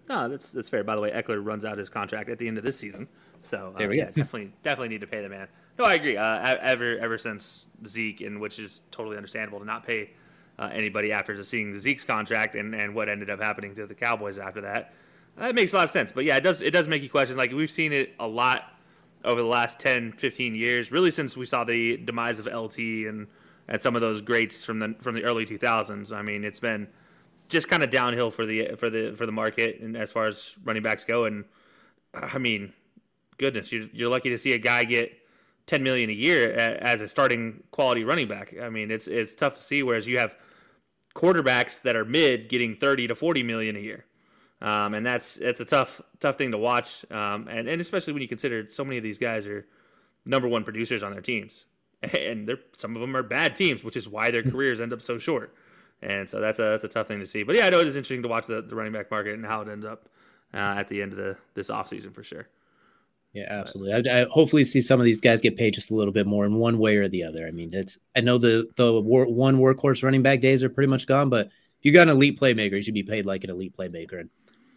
No, 0.09 0.28
that's 0.28 0.52
that's 0.52 0.68
fair. 0.68 0.84
By 0.84 0.94
the 0.94 1.00
way, 1.00 1.11
Ekeler 1.11 1.44
runs 1.44 1.64
out 1.64 1.78
his 1.78 1.88
contract 1.88 2.28
at 2.28 2.38
the 2.38 2.46
end 2.46 2.59
of 2.59 2.64
this 2.64 2.78
season, 2.78 3.09
so 3.42 3.72
uh, 3.74 3.78
there 3.78 3.88
we 3.88 3.98
yeah, 3.98 4.07
go. 4.07 4.11
definitely 4.22 4.52
definitely 4.62 4.88
need 4.88 5.00
to 5.00 5.07
pay 5.07 5.22
the 5.22 5.28
man. 5.28 5.48
No, 5.78 5.84
I 5.84 5.94
agree. 5.94 6.16
Uh, 6.16 6.57
ever 6.61 6.98
ever 6.98 7.18
since 7.18 7.66
Zeke, 7.86 8.20
and 8.20 8.40
which 8.40 8.59
is 8.59 8.82
totally 8.90 9.16
understandable 9.16 9.59
to 9.61 9.64
not 9.64 9.86
pay 9.86 10.11
uh, 10.59 10.70
anybody 10.72 11.12
after 11.12 11.42
seeing 11.42 11.78
Zeke's 11.78 12.05
contract 12.05 12.55
and, 12.55 12.74
and 12.74 12.94
what 12.94 13.09
ended 13.09 13.30
up 13.30 13.42
happening 13.42 13.74
to 13.74 13.86
the 13.86 13.94
Cowboys 13.94 14.38
after 14.38 14.61
that. 14.61 14.92
Uh, 15.40 15.46
it 15.46 15.55
makes 15.55 15.72
a 15.72 15.76
lot 15.76 15.84
of 15.84 15.90
sense. 15.90 16.12
But 16.12 16.24
yeah, 16.24 16.36
it 16.36 16.42
does 16.42 16.62
it 16.62 16.70
does 16.70 16.86
make 16.86 17.02
you 17.02 17.11
question. 17.11 17.36
Like 17.36 17.52
we've 17.52 17.70
seen 17.70 17.92
it 17.92 18.14
a 18.20 18.26
lot 18.26 18.72
over 19.24 19.40
the 19.40 19.48
last 19.48 19.80
10, 19.80 20.12
15 20.12 20.55
years, 20.55 20.92
really 20.92 21.11
since 21.11 21.36
we 21.36 21.46
saw 21.46 21.64
the 21.64 21.96
demise 21.96 22.38
of 22.38 22.46
LT 22.46 22.78
and 22.78 23.26
and 23.68 23.80
some 23.80 23.94
of 23.96 24.02
those 24.02 24.20
greats 24.20 24.62
from 24.64 24.78
the 24.78 24.94
from 25.00 25.14
the 25.14 25.24
early 25.24 25.46
2000s. 25.46 26.12
I 26.12 26.22
mean, 26.22 26.44
it's 26.44 26.61
been 26.61 26.86
just 27.49 27.68
kind 27.68 27.82
of 27.82 27.90
downhill 27.90 28.30
for 28.30 28.47
the 28.47 28.74
for 28.76 28.90
the 28.90 29.12
for 29.12 29.26
the 29.26 29.32
market 29.32 29.80
and 29.80 29.97
as 29.97 30.12
far 30.12 30.26
as 30.26 30.55
running 30.64 30.82
backs 30.82 31.05
go. 31.05 31.24
And 31.24 31.45
I 32.14 32.38
mean, 32.38 32.72
goodness, 33.38 33.72
you're, 33.72 33.86
you're 33.92 34.09
lucky 34.09 34.30
to 34.30 34.38
see 34.38 34.53
a 34.53 34.59
guy 34.59 34.84
get 34.84 35.12
10 35.66 35.82
million 35.82 36.11
a 36.11 36.14
year 36.14 36.53
as 36.53 37.01
a 37.01 37.09
starting 37.09 37.62
quality 37.70 38.05
running 38.05 38.28
back. 38.28 38.55
I 38.61 38.68
mean, 38.68 38.90
it's 38.90 39.07
it's 39.07 39.34
tough 39.34 39.55
to 39.55 39.62
see. 39.62 39.82
Whereas 39.82 40.07
you 40.07 40.18
have 40.18 40.34
quarterbacks 41.14 41.82
that 41.82 41.97
are 41.97 42.05
mid 42.05 42.49
getting 42.49 42.76
30 42.76 43.09
to 43.09 43.14
40 43.14 43.42
million 43.42 43.76
a 43.76 43.80
year. 43.80 44.05
Um, 44.61 44.95
and 44.95 45.05
that's 45.05 45.34
that's 45.34 45.61
a 45.61 45.64
tough 45.64 46.01
tough 46.20 46.38
thing 46.38 46.53
to 46.53 46.59
watch, 46.59 47.05
um, 47.11 47.49
and 47.49 47.68
and 47.68 47.82
especially 47.82 48.14
when 48.14 48.22
you 48.22 48.28
consider 48.28 48.66
so 48.70 48.82
many 48.82 48.97
of 48.97 49.03
these 49.03 49.18
guys 49.18 49.47
are 49.47 49.66
number 50.24 50.49
one 50.49 50.64
producers 50.64 51.03
on 51.03 51.12
their 51.12 51.20
teams, 51.20 51.66
and 52.03 52.49
they're 52.49 52.61
some 52.74 52.95
of 52.95 53.03
them 53.03 53.14
are 53.14 53.22
bad 53.22 53.57
teams, 53.57 53.84
which 53.84 53.97
is 53.97 54.09
why 54.09 54.30
their 54.30 54.42
careers 54.42 54.80
end 54.80 54.92
up 54.95 55.03
so 55.03 55.18
short. 55.18 55.55
And 56.03 56.28
so 56.28 56.40
that's 56.40 56.59
a 56.59 56.62
that's 56.62 56.84
a 56.84 56.88
tough 56.88 57.09
thing 57.09 57.20
to 57.20 57.26
see. 57.26 57.42
But 57.42 57.57
yeah, 57.57 57.66
I 57.66 57.70
know 57.70 57.80
it 57.80 57.86
is 57.86 57.97
interesting 57.97 58.22
to 58.22 58.28
watch 58.28 58.47
the, 58.47 58.62
the 58.62 58.74
running 58.74 58.92
back 58.92 59.11
market 59.11 59.34
and 59.34 59.45
how 59.45 59.62
it 59.62 59.68
ends 59.68 59.86
up 59.86 60.09
uh, 60.53 60.74
at 60.76 60.88
the 60.88 61.01
end 61.01 61.12
of 61.12 61.18
the 61.18 61.36
this 61.55 61.70
offseason 61.70 62.14
for 62.14 62.22
sure. 62.22 62.49
Yeah, 63.34 63.47
absolutely. 63.49 64.11
I, 64.11 64.20
I, 64.20 64.26
hopefully 64.30 64.62
see 64.62 64.80
some 64.80 65.01
of 65.01 65.05
these 65.05 65.20
guys 65.20 65.40
get 65.40 65.57
paid 65.57 65.74
just 65.74 65.90
a 65.90 65.95
little 65.95 66.12
bit 66.12 66.24
more 66.24 66.47
in 66.47 66.55
one 66.55 66.78
way 66.78 66.97
or 66.99 67.09
the 67.09 67.24
other. 67.24 67.49
I 67.49 67.51
mean, 67.51 67.70
it's 67.72 67.99
I 68.14 68.20
know 68.20 68.38
the 68.38 68.68
the 68.76 69.01
war, 69.01 69.26
one 69.26 69.59
workhorse 69.59 70.05
running 70.05 70.22
back 70.22 70.40
days 70.40 70.62
are 70.62 70.68
pretty 70.68 70.88
much 70.88 71.07
gone, 71.07 71.30
but 71.30 71.47
if 71.47 71.53
you 71.82 71.92
got 71.92 72.09
an 72.09 72.16
elite 72.16 72.38
playmaker, 72.38 72.72
you 72.72 72.82
should 72.82 72.95
be 72.95 73.03
paid 73.03 73.26
like 73.26 73.42
an 73.42 73.51
elite 73.51 73.76
playmaker. 73.76 74.20
And 74.20 74.30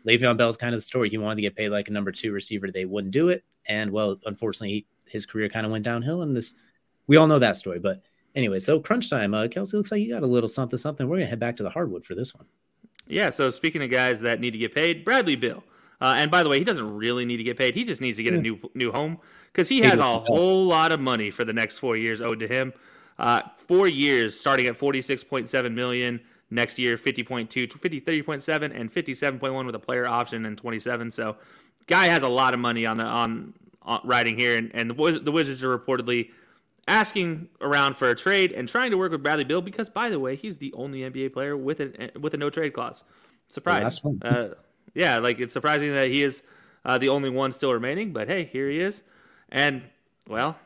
Le'Veon 0.08 0.38
Bell's 0.38 0.58
kind 0.58 0.74
of 0.74 0.80
the 0.80 0.86
story. 0.86 1.10
He 1.10 1.20
wanted 1.20 1.36
to 1.36 1.42
get 1.44 1.56
paid 1.56 1.70
like 1.70 1.88
a 1.88 1.92
number 1.92 2.12
two 2.12 2.32
receiver. 2.32 2.72
They 2.72 2.86
wouldn't 2.86 3.14
do 3.14 3.30
it, 3.30 3.44
and 3.68 3.92
well, 3.92 4.18
unfortunately, 4.26 4.88
his 5.06 5.28
career 5.28 5.50
kind 5.50 5.66
of 5.66 5.72
went 5.72 5.86
downhill. 5.86 6.24
And 6.24 6.36
this, 6.36 6.56
we 7.06 7.18
all 7.18 7.28
know 7.28 7.40
that 7.40 7.58
story. 7.58 7.78
But 7.80 8.02
Anyway, 8.38 8.60
so 8.60 8.80
crunch 8.80 9.10
time. 9.10 9.34
Uh, 9.34 9.48
Kelcey 9.48 9.74
looks 9.74 9.92
like 9.92 10.00
you 10.00 10.14
got 10.14 10.22
a 10.22 10.28
little 10.28 10.48
something, 10.48 10.78
something. 10.78 11.10
We're 11.10 11.18
gonna 11.18 11.28
head 11.28 11.40
back 11.40 11.58
to 11.58 11.64
the 11.64 11.72
hardwood 11.72 12.06
for 12.06 12.14
this 12.14 12.36
one. 12.36 12.46
Yeah. 13.08 13.32
So 13.32 13.50
speaking 13.50 13.82
of 13.82 13.90
guys 13.90 14.20
that 14.20 14.40
need 14.40 14.52
to 14.52 14.60
get 14.60 14.76
paid, 14.76 15.04
Bradley 15.04 15.36
Beal. 15.36 15.64
Uh, 16.00 16.14
and 16.18 16.30
by 16.30 16.44
the 16.44 16.50
way, 16.50 16.60
he 16.60 16.64
doesn't 16.64 16.96
really 16.96 17.26
need 17.26 17.38
to 17.38 17.44
get 17.44 17.58
paid. 17.58 17.74
He 17.74 17.84
just 17.84 18.00
needs 18.00 18.18
to 18.18 18.24
get 18.24 18.36
a 18.36 18.38
new 18.38 18.60
new 18.76 18.92
home 18.92 19.18
because 19.52 19.68
he 19.68 19.80
has 19.82 20.00
a 20.00 20.04
whole 20.04 20.66
lot 20.66 20.92
of 20.92 21.00
money 21.00 21.32
for 21.32 21.46
the 21.46 21.54
next 21.54 21.80
four 21.80 21.98
years 21.98 22.22
owed 22.22 22.40
to 22.40 22.48
him. 22.48 22.74
Uh, 23.18 23.42
four 23.58 23.88
years, 23.88 24.40
starting 24.40 24.68
at 24.68 24.78
forty 24.78 25.02
six 25.02 25.24
point 25.24 25.50
seven 25.50 25.74
million. 25.74 26.22
Next 26.50 26.80
year, 26.80 26.98
50.2, 26.98 27.74
50, 27.74 28.00
30.7, 28.00 28.80
and 28.80 28.90
57.1 28.90 29.66
with 29.66 29.76
a 29.76 29.80
player 29.80 30.08
option 30.08 30.46
and 30.46 30.58
27. 30.58 31.12
So, 31.12 31.36
guy 31.88 32.06
has 32.06 32.24
a 32.24 32.30
lot 32.30 32.54
of 32.54 32.62
money 32.62 32.86
on 32.86 32.96
the 32.96 33.04
on, 33.04 33.54
on 33.82 34.00
riding 34.06 34.40
here, 34.40 34.56
and, 34.56 34.72
and 34.74 34.90
the, 34.90 35.20
the 35.22 35.32
Wizards 35.34 35.62
are 35.62 35.78
reportedly 35.78 36.30
asking 36.88 37.50
around 37.62 37.98
for 37.98 38.10
a 38.10 38.16
trade 38.16 38.52
and 38.52 38.68
trying 38.68 38.92
to 38.92 38.98
work 38.98 39.12
with 39.12 39.22
Bradley 39.24 39.44
Beal 39.44 39.62
because, 39.62 39.90
by 39.90 40.10
the 40.10 40.20
way, 40.20 40.36
he's 40.36 40.58
the 40.58 40.74
only 40.74 41.02
NBA 41.02 41.34
player 41.34 41.58
with 41.58 41.80
a 41.80 42.12
with 42.20 42.34
a 42.34 42.38
no 42.38 42.50
trade 42.50 42.74
clause. 42.74 43.04
Surprise! 43.48 44.02
Uh, 44.22 44.50
yeah, 44.94 45.18
like 45.18 45.40
it's 45.40 45.54
surprising 45.54 45.92
that 45.94 46.08
he 46.08 46.24
is 46.24 46.44
uh, 46.86 46.98
the 46.98 47.10
only 47.10 47.30
one 47.30 47.52
still 47.52 47.74
remaining. 47.74 48.14
But 48.14 48.28
hey, 48.28 48.46
here 48.46 48.70
he 48.70 48.80
is, 48.80 49.04
and 49.50 49.84
well, 50.28 50.58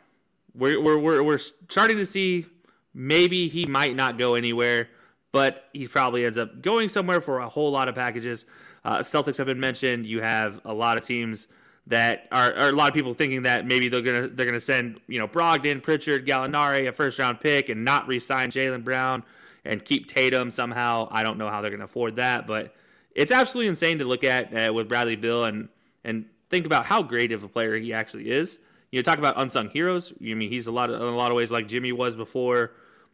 we're 0.55 0.81
we're 0.81 0.97
we're, 0.97 1.23
we're 1.23 1.39
starting 1.69 1.97
to 1.97 2.05
see 2.05 2.45
maybe 2.93 3.47
he 3.47 3.65
might 3.65 3.95
not 3.95 4.17
go 4.17 4.35
anywhere, 4.35 4.89
but 5.31 5.65
he 5.73 5.87
probably 5.87 6.25
ends 6.25 6.37
up 6.37 6.61
going 6.61 6.89
somewhere 6.89 7.21
for 7.21 7.39
a 7.39 7.49
whole 7.49 7.71
lot 7.71 7.87
of 7.87 7.95
packages. 7.95 8.45
Uh, 8.83 8.99
Celtics 8.99 9.37
have 9.37 9.47
been 9.47 9.59
mentioned. 9.59 10.05
You 10.05 10.21
have 10.21 10.59
a 10.65 10.73
lot 10.73 10.97
of 10.97 11.05
teams 11.05 11.47
that 11.87 12.27
are, 12.31 12.53
are, 12.53 12.69
a 12.69 12.71
lot 12.71 12.87
of 12.87 12.93
people 12.93 13.13
thinking 13.13 13.43
that 13.43 13.65
maybe 13.65 13.89
they're 13.89 14.01
gonna 14.01 14.27
they're 14.27 14.45
gonna 14.45 14.61
send 14.61 14.99
you 15.07 15.19
know 15.19 15.27
Brogdon, 15.27 15.81
Pritchard, 15.81 16.27
Gallinari 16.27 16.87
a 16.87 16.91
first 16.91 17.19
round 17.19 17.39
pick 17.39 17.69
and 17.69 17.83
not 17.83 18.07
re-sign 18.07 18.51
Jaylen 18.51 18.83
Brown 18.83 19.23
and 19.65 19.83
keep 19.83 20.07
Tatum 20.07 20.51
somehow. 20.51 21.07
I 21.11 21.23
don't 21.23 21.37
know 21.37 21.49
how 21.49 21.61
they're 21.61 21.71
gonna 21.71 21.85
afford 21.85 22.15
that, 22.17 22.47
but 22.47 22.75
it's 23.15 23.31
absolutely 23.31 23.69
insane 23.69 23.99
to 23.99 24.05
look 24.05 24.23
at 24.23 24.69
uh, 24.69 24.73
with 24.73 24.87
Bradley 24.87 25.15
Beal 25.15 25.45
and 25.45 25.69
and 26.03 26.25
think 26.49 26.65
about 26.65 26.85
how 26.85 27.01
great 27.01 27.31
of 27.31 27.43
a 27.43 27.47
player 27.47 27.75
he 27.77 27.93
actually 27.93 28.29
is. 28.29 28.59
You 28.91 28.99
know, 28.99 29.03
talk 29.03 29.17
about 29.17 29.39
unsung 29.39 29.69
heroes. 29.69 30.13
I 30.21 30.33
mean, 30.33 30.49
he's 30.49 30.67
a 30.67 30.71
lot 30.71 30.89
of, 30.89 31.01
in 31.01 31.07
a 31.07 31.15
lot 31.15 31.31
of 31.31 31.37
ways 31.37 31.51
like 31.51 31.67
Jimmy 31.67 31.93
was 31.93 32.15
before 32.15 32.73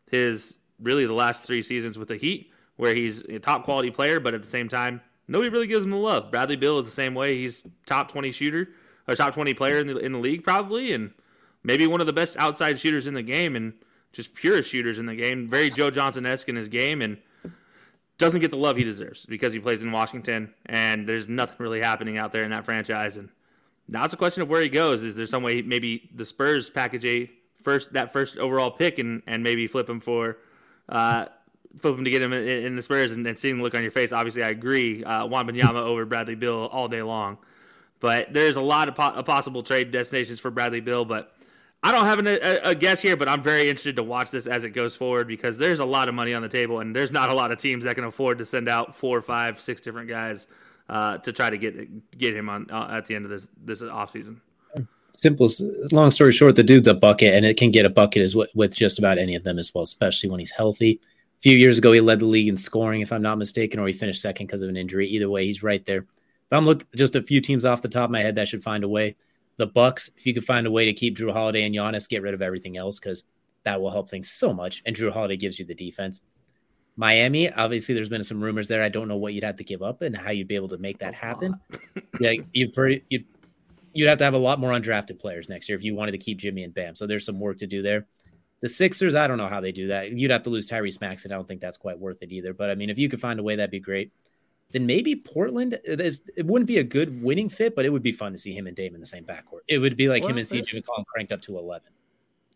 his 0.09 0.59
really 0.81 1.05
the 1.05 1.13
last 1.13 1.45
three 1.45 1.61
seasons 1.61 1.97
with 1.97 2.07
the 2.07 2.17
Heat, 2.17 2.51
where 2.77 2.95
he's 2.95 3.21
a 3.21 3.39
top 3.39 3.63
quality 3.63 3.91
player, 3.91 4.19
but 4.19 4.33
at 4.33 4.41
the 4.41 4.47
same 4.47 4.67
time 4.67 5.01
nobody 5.27 5.49
really 5.49 5.67
gives 5.67 5.83
him 5.83 5.91
the 5.91 5.97
love. 5.97 6.31
Bradley 6.31 6.55
Beal 6.55 6.79
is 6.79 6.85
the 6.85 6.91
same 6.91 7.13
way. 7.13 7.37
He's 7.37 7.65
top 7.85 8.11
20 8.11 8.31
shooter 8.31 8.69
or 9.07 9.15
top 9.15 9.33
20 9.33 9.53
player 9.53 9.79
in 9.79 9.87
the 9.87 9.97
in 9.97 10.11
the 10.11 10.19
league 10.19 10.43
probably, 10.43 10.93
and 10.93 11.11
maybe 11.63 11.87
one 11.87 12.01
of 12.01 12.07
the 12.07 12.13
best 12.13 12.37
outside 12.37 12.79
shooters 12.79 13.07
in 13.07 13.13
the 13.13 13.23
game, 13.23 13.55
and 13.55 13.73
just 14.11 14.33
purest 14.33 14.69
shooters 14.69 14.99
in 14.99 15.05
the 15.05 15.15
game. 15.15 15.49
Very 15.49 15.69
Joe 15.69 15.91
Johnson 15.91 16.25
esque 16.25 16.49
in 16.49 16.55
his 16.55 16.69
game, 16.69 17.01
and 17.01 17.17
doesn't 18.17 18.41
get 18.41 18.51
the 18.51 18.57
love 18.57 18.77
he 18.77 18.83
deserves 18.83 19.25
because 19.25 19.53
he 19.53 19.59
plays 19.59 19.83
in 19.83 19.91
Washington, 19.91 20.53
and 20.65 21.07
there's 21.07 21.27
nothing 21.27 21.55
really 21.59 21.81
happening 21.81 22.17
out 22.17 22.31
there 22.31 22.43
in 22.43 22.49
that 22.51 22.65
franchise. 22.65 23.17
And 23.17 23.29
now 23.87 24.03
it's 24.03 24.13
a 24.13 24.17
question 24.17 24.41
of 24.41 24.49
where 24.49 24.61
he 24.61 24.69
goes. 24.69 25.03
Is 25.03 25.15
there 25.15 25.25
some 25.25 25.43
way 25.43 25.61
maybe 25.61 26.09
the 26.15 26.25
Spurs 26.25 26.69
package 26.69 27.05
a 27.05 27.31
first 27.63 27.93
that 27.93 28.13
first 28.13 28.37
overall 28.37 28.71
pick 28.71 28.97
and 28.99 29.21
and 29.27 29.43
maybe 29.43 29.67
flip 29.67 29.89
him 29.89 29.99
for 29.99 30.37
uh, 30.89 31.25
flip 31.79 31.97
him 31.97 32.03
to 32.03 32.11
get 32.11 32.21
him 32.21 32.33
in, 32.33 32.47
in 32.47 32.75
the 32.75 32.81
Spurs 32.81 33.11
and, 33.11 33.25
and, 33.25 33.37
seeing 33.37 33.57
the 33.57 33.63
look 33.63 33.75
on 33.75 33.81
your 33.81 33.91
face. 33.91 34.11
Obviously, 34.11 34.43
I 34.43 34.49
agree. 34.49 35.03
Uh, 35.03 35.27
Wembanyama 35.27 35.81
over 35.81 36.05
Bradley 36.05 36.35
Beal 36.35 36.69
all 36.71 36.87
day 36.87 37.01
long, 37.01 37.37
but 37.99 38.33
there's 38.33 38.57
a 38.57 38.61
lot 38.61 38.87
of 38.87 38.95
po- 38.95 39.21
possible 39.23 39.63
trade 39.63 39.91
destinations 39.91 40.39
for 40.39 40.51
Bradley 40.51 40.81
Beal. 40.81 41.05
But 41.05 41.33
I 41.83 41.91
don't 41.91 42.05
have 42.05 42.19
an, 42.19 42.27
a, 42.27 42.59
a, 42.63 42.75
guess 42.75 43.01
here, 43.01 43.15
but 43.15 43.27
I'm 43.29 43.43
very 43.43 43.69
interested 43.69 43.95
to 43.97 44.03
watch 44.03 44.31
this 44.31 44.47
as 44.47 44.63
it 44.63 44.71
goes 44.71 44.95
forward 44.95 45.27
because 45.27 45.57
there's 45.57 45.79
a 45.79 45.85
lot 45.85 46.09
of 46.09 46.15
money 46.15 46.33
on 46.33 46.41
the 46.41 46.49
table, 46.49 46.79
and 46.79 46.95
there's 46.95 47.11
not 47.11 47.29
a 47.29 47.33
lot 47.33 47.51
of 47.51 47.59
teams 47.59 47.83
that 47.83 47.95
can 47.95 48.03
afford 48.03 48.37
to 48.39 48.45
send 48.45 48.67
out 48.67 48.95
four, 48.95 49.21
five, 49.21 49.61
six 49.61 49.81
different 49.81 50.09
guys 50.09 50.47
uh, 50.89 51.17
to 51.19 51.31
try 51.31 51.49
to 51.49 51.57
get 51.57 52.17
get 52.17 52.35
him 52.35 52.49
on 52.49 52.69
uh, 52.71 52.87
at 52.91 53.05
the 53.05 53.15
end 53.15 53.25
of 53.25 53.31
this 53.31 53.49
this 53.63 53.81
offseason 53.81 54.37
simple 55.13 55.49
long 55.91 56.11
story 56.11 56.31
short 56.31 56.55
the 56.55 56.63
dude's 56.63 56.87
a 56.87 56.93
bucket 56.93 57.33
and 57.33 57.45
it 57.45 57.57
can 57.57 57.71
get 57.71 57.85
a 57.85 57.89
bucket 57.89 58.21
as 58.21 58.35
with, 58.35 58.75
just 58.75 58.99
about 58.99 59.17
any 59.17 59.35
of 59.35 59.43
them 59.43 59.57
as 59.57 59.73
well 59.73 59.81
especially 59.81 60.29
when 60.29 60.39
he's 60.39 60.51
healthy 60.51 60.99
few 61.41 61.55
years 61.55 61.77
ago 61.77 61.91
he 61.91 62.01
led 62.01 62.19
the 62.19 62.25
league 62.25 62.47
in 62.47 62.57
scoring 62.57 63.01
if 63.01 63.11
i'm 63.11 63.21
not 63.21 63.37
mistaken 63.37 63.79
or 63.79 63.87
he 63.87 63.93
finished 63.93 64.21
second 64.21 64.47
because 64.47 64.61
of 64.61 64.69
an 64.69 64.77
injury 64.77 65.07
either 65.07 65.29
way 65.29 65.45
he's 65.45 65.63
right 65.63 65.85
there 65.85 65.99
if 65.99 66.51
i'm 66.51 66.65
looking 66.65 66.87
just 66.95 67.15
a 67.15 67.21
few 67.21 67.41
teams 67.41 67.65
off 67.65 67.81
the 67.81 67.87
top 67.87 68.05
of 68.05 68.11
my 68.11 68.21
head 68.21 68.35
that 68.35 68.47
should 68.47 68.63
find 68.63 68.83
a 68.83 68.89
way 68.89 69.15
the 69.57 69.67
bucks 69.67 70.09
if 70.17 70.25
you 70.25 70.33
could 70.33 70.45
find 70.45 70.67
a 70.67 70.71
way 70.71 70.85
to 70.85 70.93
keep 70.93 71.17
Jrue 71.17 71.33
Holiday 71.33 71.63
and 71.63 71.73
Giannis, 71.73 72.07
get 72.07 72.21
rid 72.21 72.35
of 72.35 72.43
everything 72.43 72.77
else 72.77 72.99
because 72.99 73.23
that 73.63 73.81
will 73.81 73.89
help 73.89 74.07
things 74.07 74.29
so 74.29 74.53
much 74.53 74.83
and 74.85 74.95
Jrue 74.95 75.11
Holiday 75.11 75.35
gives 75.35 75.57
you 75.57 75.65
the 75.65 75.73
defense 75.73 76.21
Miami, 76.97 77.51
obviously, 77.51 77.93
there's 77.93 78.09
been 78.09 78.23
some 78.23 78.43
rumors 78.43 78.67
there. 78.67 78.81
I 78.81 78.89
don't 78.89 79.07
know 79.07 79.17
what 79.17 79.33
you'd 79.33 79.43
have 79.43 79.57
to 79.57 79.63
give 79.63 79.83
up 79.83 80.01
and 80.01 80.17
how 80.17 80.31
you'd 80.31 80.47
be 80.47 80.55
able 80.55 80.69
to 80.69 80.79
make 80.79 80.97
that 80.97 81.13
happen. 81.13 81.53
yeah, 82.19 82.33
you 82.53 82.71
pretty 82.71 83.05
you 83.09 83.23
you'd 83.93 84.09
have 84.09 84.17
to 84.17 84.23
have 84.23 84.33
a 84.33 84.39
lot 84.39 84.59
more 84.59 84.71
undrafted 84.71 85.19
players 85.19 85.47
next 85.47 85.69
year 85.69 85.77
if 85.77 85.83
you 85.83 85.95
wanted 85.95 86.13
to 86.13 86.17
keep 86.17 86.39
Jimmy 86.39 86.63
and 86.63 86.73
Bam. 86.73 86.95
So 86.95 87.05
there's 87.05 87.23
some 87.23 87.39
work 87.39 87.59
to 87.59 87.67
do 87.67 87.83
there. 87.83 88.07
The 88.61 88.67
Sixers, 88.67 89.13
I 89.15 89.27
don't 89.27 89.37
know 89.37 89.47
how 89.47 89.61
they 89.61 89.71
do 89.71 89.87
that. 89.87 90.11
You'd 90.11 90.31
have 90.31 90.43
to 90.43 90.49
lose 90.49 90.69
Tyrese 90.69 90.99
Maxey. 90.99 91.29
I 91.29 91.35
don't 91.35 91.47
think 91.47 91.61
that's 91.61 91.77
quite 91.77 91.99
worth 91.99 92.21
it 92.21 92.31
either. 92.31 92.53
But 92.53 92.69
I 92.69 92.75
mean, 92.75 92.89
if 92.89 92.97
you 92.97 93.07
could 93.07 93.21
find 93.21 93.39
a 93.39 93.43
way, 93.43 93.55
that'd 93.55 93.69
be 93.69 93.79
great. 93.79 94.11
Then 94.71 94.85
maybe 94.85 95.15
Portland. 95.15 95.79
It 95.83 96.45
wouldn't 96.45 96.67
be 96.67 96.79
a 96.79 96.83
good 96.83 97.21
winning 97.21 97.49
fit, 97.49 97.75
but 97.75 97.85
it 97.85 97.89
would 97.89 98.03
be 98.03 98.11
fun 98.11 98.31
to 98.31 98.37
see 98.37 98.53
him 98.53 98.67
and 98.67 98.75
Dame 98.75 98.95
in 98.95 98.99
the 98.99 99.07
same 99.07 99.23
backcourt. 99.23 99.61
It 99.67 99.77
would 99.77 99.95
be 99.95 100.09
like 100.09 100.23
well, 100.23 100.31
him 100.31 100.37
and 100.37 100.47
CJ 100.47 100.73
McCollum 100.73 101.05
cranked 101.05 101.31
up 101.31 101.41
to 101.43 101.57
eleven. 101.57 101.91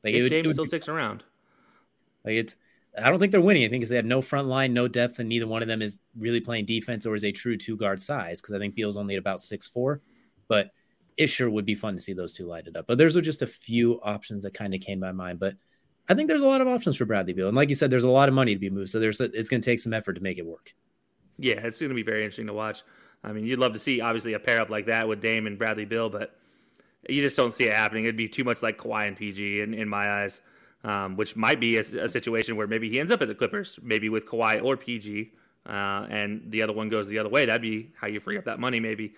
Like 0.03 0.15
it 0.15 0.23
would, 0.23 0.29
Dame 0.29 0.43
it 0.43 0.47
would 0.47 0.55
still 0.55 0.65
be, 0.65 0.69
sticks 0.69 0.89
around. 0.89 1.23
Like 2.25 2.33
it's. 2.33 2.55
I 3.01 3.09
don't 3.09 3.19
think 3.19 3.31
they're 3.31 3.39
winning. 3.39 3.63
I 3.63 3.69
think 3.69 3.79
because 3.79 3.89
they 3.89 3.95
have 3.95 4.03
no 4.03 4.21
front 4.21 4.49
line, 4.49 4.73
no 4.73 4.87
depth, 4.87 5.19
and 5.19 5.29
neither 5.29 5.47
one 5.47 5.61
of 5.61 5.69
them 5.69 5.81
is 5.81 5.99
really 6.17 6.41
playing 6.41 6.65
defense 6.65 7.05
or 7.05 7.15
is 7.15 7.23
a 7.23 7.31
true 7.31 7.55
two 7.55 7.77
guard 7.77 8.01
size. 8.01 8.41
Because 8.41 8.55
I 8.55 8.59
think 8.59 8.75
Beal's 8.75 8.97
only 8.97 9.15
at 9.15 9.19
about 9.19 9.39
six 9.39 9.67
four, 9.67 10.01
but 10.49 10.71
it 11.15 11.27
sure 11.27 11.49
would 11.49 11.65
be 11.65 11.75
fun 11.75 11.93
to 11.93 11.99
see 11.99 12.11
those 12.11 12.33
two 12.33 12.47
lighted 12.47 12.75
up. 12.75 12.87
But 12.87 12.97
those 12.97 13.15
are 13.15 13.21
just 13.21 13.43
a 13.43 13.47
few 13.47 14.01
options 14.01 14.43
that 14.43 14.53
kind 14.53 14.73
of 14.73 14.81
came 14.81 14.99
to 14.99 15.05
my 15.05 15.11
mind. 15.13 15.39
But 15.39 15.55
I 16.11 16.13
think 16.13 16.27
there's 16.27 16.41
a 16.41 16.45
lot 16.45 16.59
of 16.59 16.67
options 16.67 16.97
for 16.97 17.05
Bradley 17.05 17.31
Beal. 17.31 17.47
And 17.47 17.55
like 17.55 17.69
you 17.69 17.75
said, 17.75 17.89
there's 17.89 18.03
a 18.03 18.09
lot 18.09 18.27
of 18.27 18.35
money 18.35 18.53
to 18.53 18.59
be 18.59 18.69
moved. 18.69 18.89
So 18.89 18.99
there's 18.99 19.21
a, 19.21 19.31
it's 19.31 19.47
going 19.47 19.61
to 19.61 19.65
take 19.65 19.79
some 19.79 19.93
effort 19.93 20.13
to 20.15 20.21
make 20.21 20.37
it 20.37 20.45
work. 20.45 20.73
Yeah, 21.39 21.61
it's 21.63 21.79
going 21.79 21.87
to 21.87 21.95
be 21.95 22.03
very 22.03 22.25
interesting 22.25 22.47
to 22.47 22.53
watch. 22.53 22.83
I 23.23 23.31
mean, 23.31 23.45
you'd 23.45 23.59
love 23.59 23.71
to 23.71 23.79
see 23.79 24.01
obviously 24.01 24.33
a 24.33 24.39
pair 24.39 24.59
up 24.59 24.69
like 24.69 24.87
that 24.87 25.07
with 25.07 25.21
Dame 25.21 25.47
and 25.47 25.57
Bradley 25.57 25.85
Beal, 25.85 26.09
but 26.09 26.35
you 27.07 27.21
just 27.21 27.37
don't 27.37 27.53
see 27.53 27.63
it 27.63 27.73
happening. 27.73 28.03
It'd 28.03 28.17
be 28.17 28.27
too 28.27 28.43
much 28.43 28.61
like 28.61 28.77
Kawhi 28.77 29.07
and 29.07 29.15
PG 29.15 29.61
in, 29.61 29.73
in 29.73 29.87
my 29.87 30.21
eyes, 30.21 30.41
um, 30.83 31.15
which 31.15 31.37
might 31.37 31.61
be 31.61 31.77
a, 31.77 31.79
a, 31.79 32.09
situation 32.09 32.57
where 32.57 32.67
maybe 32.67 32.89
he 32.89 32.99
ends 32.99 33.13
up 33.13 33.21
at 33.21 33.29
the 33.29 33.35
Clippers, 33.35 33.79
maybe 33.81 34.09
with 34.09 34.25
Kawhi 34.25 34.61
or 34.61 34.75
PG, 34.75 35.31
uh, 35.65 36.07
and 36.09 36.43
the 36.51 36.61
other 36.61 36.73
one 36.73 36.89
goes 36.89 37.07
the 37.07 37.19
other 37.19 37.29
way. 37.29 37.45
That'd 37.45 37.61
be 37.61 37.89
how 37.95 38.07
you 38.07 38.19
free 38.19 38.37
up 38.37 38.43
that 38.45 38.59
money, 38.59 38.81
maybe. 38.81 39.13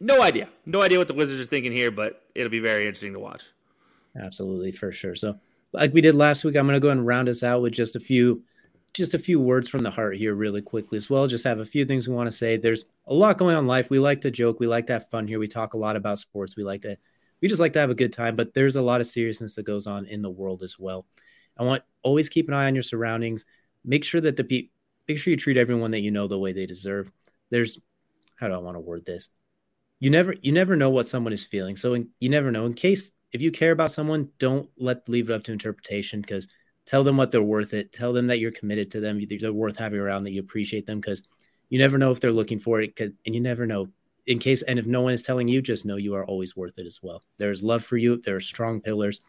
No 0.00 0.20
idea. 0.20 0.48
No 0.66 0.82
idea 0.82 0.98
what 0.98 1.06
the 1.06 1.14
Wizards 1.14 1.40
are 1.40 1.46
thinking 1.46 1.70
here, 1.70 1.92
but 1.92 2.22
it'll 2.34 2.50
be 2.50 2.58
very 2.58 2.86
interesting 2.86 3.12
to 3.12 3.20
watch. 3.20 3.44
Absolutely, 4.20 4.72
for 4.72 4.90
sure. 4.90 5.14
So, 5.14 5.38
like 5.72 5.92
we 5.92 6.00
did 6.00 6.14
last 6.14 6.44
week, 6.44 6.56
I'm 6.56 6.66
going 6.66 6.80
to 6.80 6.84
go 6.84 6.90
and 6.90 7.06
round 7.06 7.28
us 7.28 7.42
out 7.42 7.62
with 7.62 7.72
just 7.72 7.96
a 7.96 8.00
few 8.00 8.42
just 8.94 9.14
a 9.14 9.18
few 9.18 9.38
words 9.38 9.68
from 9.68 9.82
the 9.82 9.90
heart 9.90 10.16
here 10.16 10.34
really 10.34 10.62
quickly 10.62 10.96
as 10.96 11.10
well. 11.10 11.26
Just 11.26 11.44
have 11.44 11.60
a 11.60 11.64
few 11.64 11.84
things 11.84 12.08
we 12.08 12.14
want 12.14 12.26
to 12.26 12.36
say. 12.36 12.56
There's 12.56 12.86
a 13.06 13.14
lot 13.14 13.36
going 13.36 13.54
on 13.54 13.64
in 13.64 13.68
life. 13.68 13.90
We 13.90 13.98
like 13.98 14.22
to 14.22 14.30
joke. 14.30 14.58
We 14.58 14.66
like 14.66 14.86
to 14.86 14.94
have 14.94 15.10
fun 15.10 15.28
here. 15.28 15.38
We 15.38 15.46
talk 15.46 15.74
a 15.74 15.78
lot 15.78 15.94
about 15.94 16.18
sports. 16.18 16.56
We 16.56 16.64
like 16.64 16.82
to 16.82 16.96
we 17.40 17.48
just 17.48 17.60
like 17.60 17.74
to 17.74 17.78
have 17.78 17.90
a 17.90 17.94
good 17.94 18.12
time 18.12 18.34
but 18.34 18.52
there's 18.52 18.74
a 18.76 18.82
lot 18.82 19.00
of 19.00 19.06
seriousness 19.06 19.54
that 19.54 19.62
goes 19.62 19.86
on 19.86 20.06
in 20.06 20.22
the 20.22 20.30
world 20.30 20.62
as 20.62 20.78
well. 20.78 21.06
I 21.56 21.64
want 21.64 21.82
always 22.02 22.28
keep 22.28 22.48
an 22.48 22.54
eye 22.54 22.66
on 22.66 22.74
your 22.74 22.82
surroundings. 22.82 23.44
Make 23.84 24.04
sure 24.04 24.20
that 24.20 24.36
the 24.36 24.44
people 24.44 24.72
make 25.06 25.18
sure 25.18 25.30
you 25.30 25.36
treat 25.36 25.56
everyone 25.56 25.90
that 25.92 26.00
you 26.00 26.10
know 26.10 26.28
the 26.28 26.38
way 26.38 26.52
they 26.52 26.66
deserve. 26.66 27.10
There's 27.50 27.78
how 28.36 28.48
do 28.48 28.54
i 28.54 28.58
want 28.58 28.76
to 28.76 28.80
word 28.80 29.04
this? 29.04 29.28
You 30.00 30.10
never 30.10 30.34
you 30.40 30.52
never 30.52 30.76
know 30.76 30.90
what 30.90 31.08
someone 31.08 31.32
is 31.32 31.44
feeling. 31.44 31.76
So 31.76 31.94
in, 31.94 32.08
you 32.20 32.28
never 32.28 32.50
know. 32.50 32.66
In 32.66 32.74
case 32.74 33.10
if 33.32 33.42
you 33.42 33.50
care 33.50 33.72
about 33.72 33.90
someone 33.90 34.30
don't 34.38 34.68
let 34.76 35.08
leave 35.08 35.30
it 35.30 35.34
up 35.34 35.42
to 35.44 35.52
interpretation 35.52 36.20
because 36.20 36.48
tell 36.86 37.04
them 37.04 37.16
what 37.16 37.30
they're 37.30 37.42
worth 37.42 37.74
it. 37.74 37.92
Tell 37.92 38.12
them 38.12 38.26
that 38.28 38.38
you're 38.38 38.50
committed 38.50 38.90
to 38.92 39.00
them 39.00 39.22
they're 39.40 39.52
worth 39.52 39.76
having 39.76 40.00
around 40.00 40.24
that 40.24 40.32
you 40.32 40.40
appreciate 40.40 40.86
them 40.86 41.00
because 41.00 41.22
you 41.68 41.78
never 41.78 41.98
know 41.98 42.10
if 42.10 42.20
they're 42.20 42.32
looking 42.32 42.58
for 42.58 42.80
it 42.80 42.98
and 42.98 43.34
you 43.34 43.40
never 43.40 43.66
know. 43.66 43.88
In 44.26 44.38
case 44.38 44.62
and 44.62 44.78
if 44.78 44.86
no 44.86 45.02
one 45.02 45.12
is 45.12 45.22
telling 45.22 45.48
you 45.48 45.62
just 45.62 45.86
know 45.86 45.96
you 45.96 46.14
are 46.14 46.24
always 46.24 46.56
worth 46.56 46.78
it 46.78 46.86
as 46.86 47.00
well. 47.02 47.22
There's 47.38 47.62
love 47.62 47.84
for 47.84 47.96
you 47.96 48.16
there 48.18 48.36
are 48.36 48.40
strong 48.40 48.80
pillars 48.80 49.20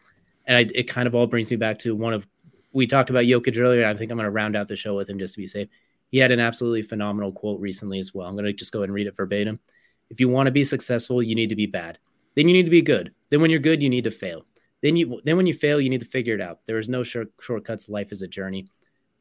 and 0.46 0.56
I, 0.56 0.66
it 0.74 0.84
kind 0.84 1.06
of 1.06 1.14
all 1.14 1.26
brings 1.26 1.50
me 1.50 1.56
back 1.56 1.78
to 1.80 1.94
one 1.94 2.12
of 2.12 2.26
we 2.72 2.86
talked 2.86 3.10
about 3.10 3.24
Jokic 3.24 3.58
earlier 3.58 3.84
i 3.86 3.94
think 3.94 4.12
i'm 4.12 4.16
going 4.16 4.24
to 4.24 4.30
round 4.30 4.56
out 4.56 4.68
the 4.68 4.76
show 4.76 4.96
with 4.96 5.08
him 5.08 5.18
just 5.18 5.34
to 5.34 5.40
be 5.40 5.46
safe. 5.46 5.68
He 6.10 6.18
had 6.18 6.32
an 6.32 6.40
absolutely 6.40 6.82
phenomenal 6.82 7.32
quote 7.32 7.60
recently 7.60 7.98
as 7.98 8.12
well. 8.12 8.26
I'm 8.26 8.34
going 8.34 8.44
to 8.44 8.52
just 8.52 8.72
go 8.72 8.80
ahead 8.80 8.88
and 8.88 8.94
read 8.94 9.06
it 9.06 9.16
verbatim. 9.16 9.60
If 10.08 10.18
you 10.18 10.28
want 10.28 10.48
to 10.48 10.50
be 10.50 10.64
successful, 10.64 11.22
you 11.22 11.34
need 11.36 11.50
to 11.50 11.56
be 11.56 11.66
bad. 11.66 11.98
Then 12.34 12.48
you 12.48 12.54
need 12.54 12.64
to 12.64 12.70
be 12.70 12.82
good. 12.82 13.12
Then 13.30 13.40
when 13.40 13.50
you're 13.50 13.60
good, 13.60 13.82
you 13.82 13.88
need 13.88 14.04
to 14.04 14.10
fail. 14.10 14.44
Then 14.82 14.96
you 14.96 15.20
then 15.24 15.36
when 15.36 15.46
you 15.46 15.54
fail, 15.54 15.80
you 15.80 15.90
need 15.90 16.00
to 16.00 16.06
figure 16.06 16.34
it 16.34 16.40
out. 16.40 16.60
There 16.66 16.78
is 16.78 16.88
no 16.88 17.02
short, 17.02 17.28
shortcuts. 17.40 17.88
Life 17.88 18.12
is 18.12 18.22
a 18.22 18.28
journey. 18.28 18.68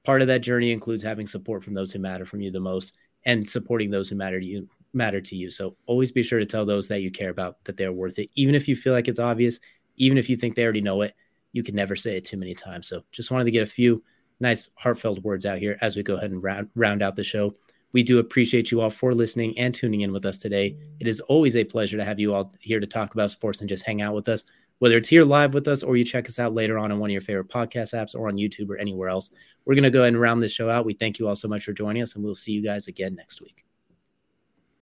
Part 0.06 0.22
of 0.22 0.28
that 0.28 0.40
journey 0.40 0.72
includes 0.72 1.04
having 1.04 1.28
support 1.28 1.64
from 1.64 1.74
those 1.74 1.92
who 1.92 2.00
matter 2.00 2.26
from 2.26 2.42
you 2.42 2.52
the 2.52 2.60
most 2.60 2.98
and 3.26 3.48
supporting 3.48 3.92
those 3.92 4.10
who 4.10 4.16
matter 4.16 4.40
to 4.40 4.46
you 4.46 4.68
matter 4.94 5.22
to 5.22 5.36
you. 5.36 5.52
So 5.52 5.76
always 5.86 6.12
be 6.12 6.24
sure 6.24 6.40
to 6.40 6.46
tell 6.46 6.66
those 6.66 6.88
that 6.88 7.02
you 7.02 7.12
care 7.12 7.30
about 7.30 7.64
that 7.66 7.78
they're 7.78 7.94
worth 7.94 8.18
it. 8.20 8.30
Even 8.36 8.56
if 8.56 8.68
you 8.68 8.76
feel 8.76 8.94
like 8.94 9.08
it's 9.08 9.20
obvious, 9.20 9.60
even 9.98 10.18
if 10.18 10.30
you 10.30 10.36
think 10.36 10.56
they 10.56 10.64
already 10.64 10.82
know 10.82 11.02
it, 11.02 11.14
you 11.52 11.64
can 11.64 11.76
never 11.76 11.96
say 11.96 12.18
it 12.18 12.24
too 12.24 12.38
many 12.38 12.56
times. 12.56 12.88
So 12.88 13.04
just 13.12 13.32
wanted 13.32 13.46
to 13.46 13.52
get 13.52 13.64
a 13.64 13.72
few 13.72 14.04
nice 14.40 14.70
heartfelt 14.76 15.22
words 15.24 15.46
out 15.46 15.60
here 15.60 15.78
as 15.82 15.96
we 15.96 16.04
go 16.04 16.16
ahead 16.16 16.32
and 16.32 16.42
round, 16.42 16.70
round 16.76 17.04
out 17.04 17.16
the 17.16 17.24
show. 17.24 17.54
We 17.92 18.04
do 18.04 18.20
appreciate 18.20 18.72
you 18.72 18.82
all 18.82 18.90
for 18.90 19.16
listening 19.16 19.58
and 19.58 19.74
tuning 19.74 20.02
in 20.02 20.12
with 20.12 20.26
us 20.26 20.38
today. 20.38 20.78
It 21.00 21.08
is 21.08 21.22
always 21.22 21.56
a 21.56 21.64
pleasure 21.64 21.98
to 21.98 22.06
have 22.06 22.20
you 22.20 22.34
all 22.34 22.52
here 22.60 22.80
to 22.80 22.88
talk 22.88 23.14
about 23.14 23.32
sports 23.32 23.62
and 23.62 23.70
just 23.70 23.86
hang 23.86 24.02
out 24.02 24.14
with 24.14 24.30
us, 24.30 24.44
whether 24.78 24.98
it's 24.98 25.10
here 25.10 25.24
live 25.24 25.54
with 25.54 25.68
us 25.68 25.82
or 25.82 25.98
you 25.98 26.04
check 26.04 26.28
us 26.28 26.40
out 26.40 26.54
later 26.54 26.78
on 26.78 26.92
in 26.92 27.00
one 27.00 27.10
of 27.10 27.14
your 27.14 27.22
favorite 27.22 27.50
podcast 27.50 27.94
apps 27.94 28.14
or 28.14 28.28
on 28.28 28.36
YouTube 28.38 28.70
or 28.70 28.78
anywhere 28.78 29.10
else. 29.10 29.32
We're 29.66 29.76
going 29.76 29.84
to 29.84 29.90
go 29.90 30.02
ahead 30.02 30.14
and 30.14 30.22
round 30.22 30.44
this 30.44 30.54
show 30.54 30.70
out. 30.70 30.86
We 30.86 30.94
thank 30.94 31.20
you 31.20 31.28
all 31.28 31.36
so 31.36 31.48
much 31.48 31.66
for 31.66 31.74
joining 31.74 32.02
us, 32.02 32.16
and 32.16 32.24
we'll 32.24 32.36
see 32.36 32.52
you 32.52 32.64
guys 32.64 32.88
again 32.88 33.16
next 33.16 33.42
week. 33.42 33.66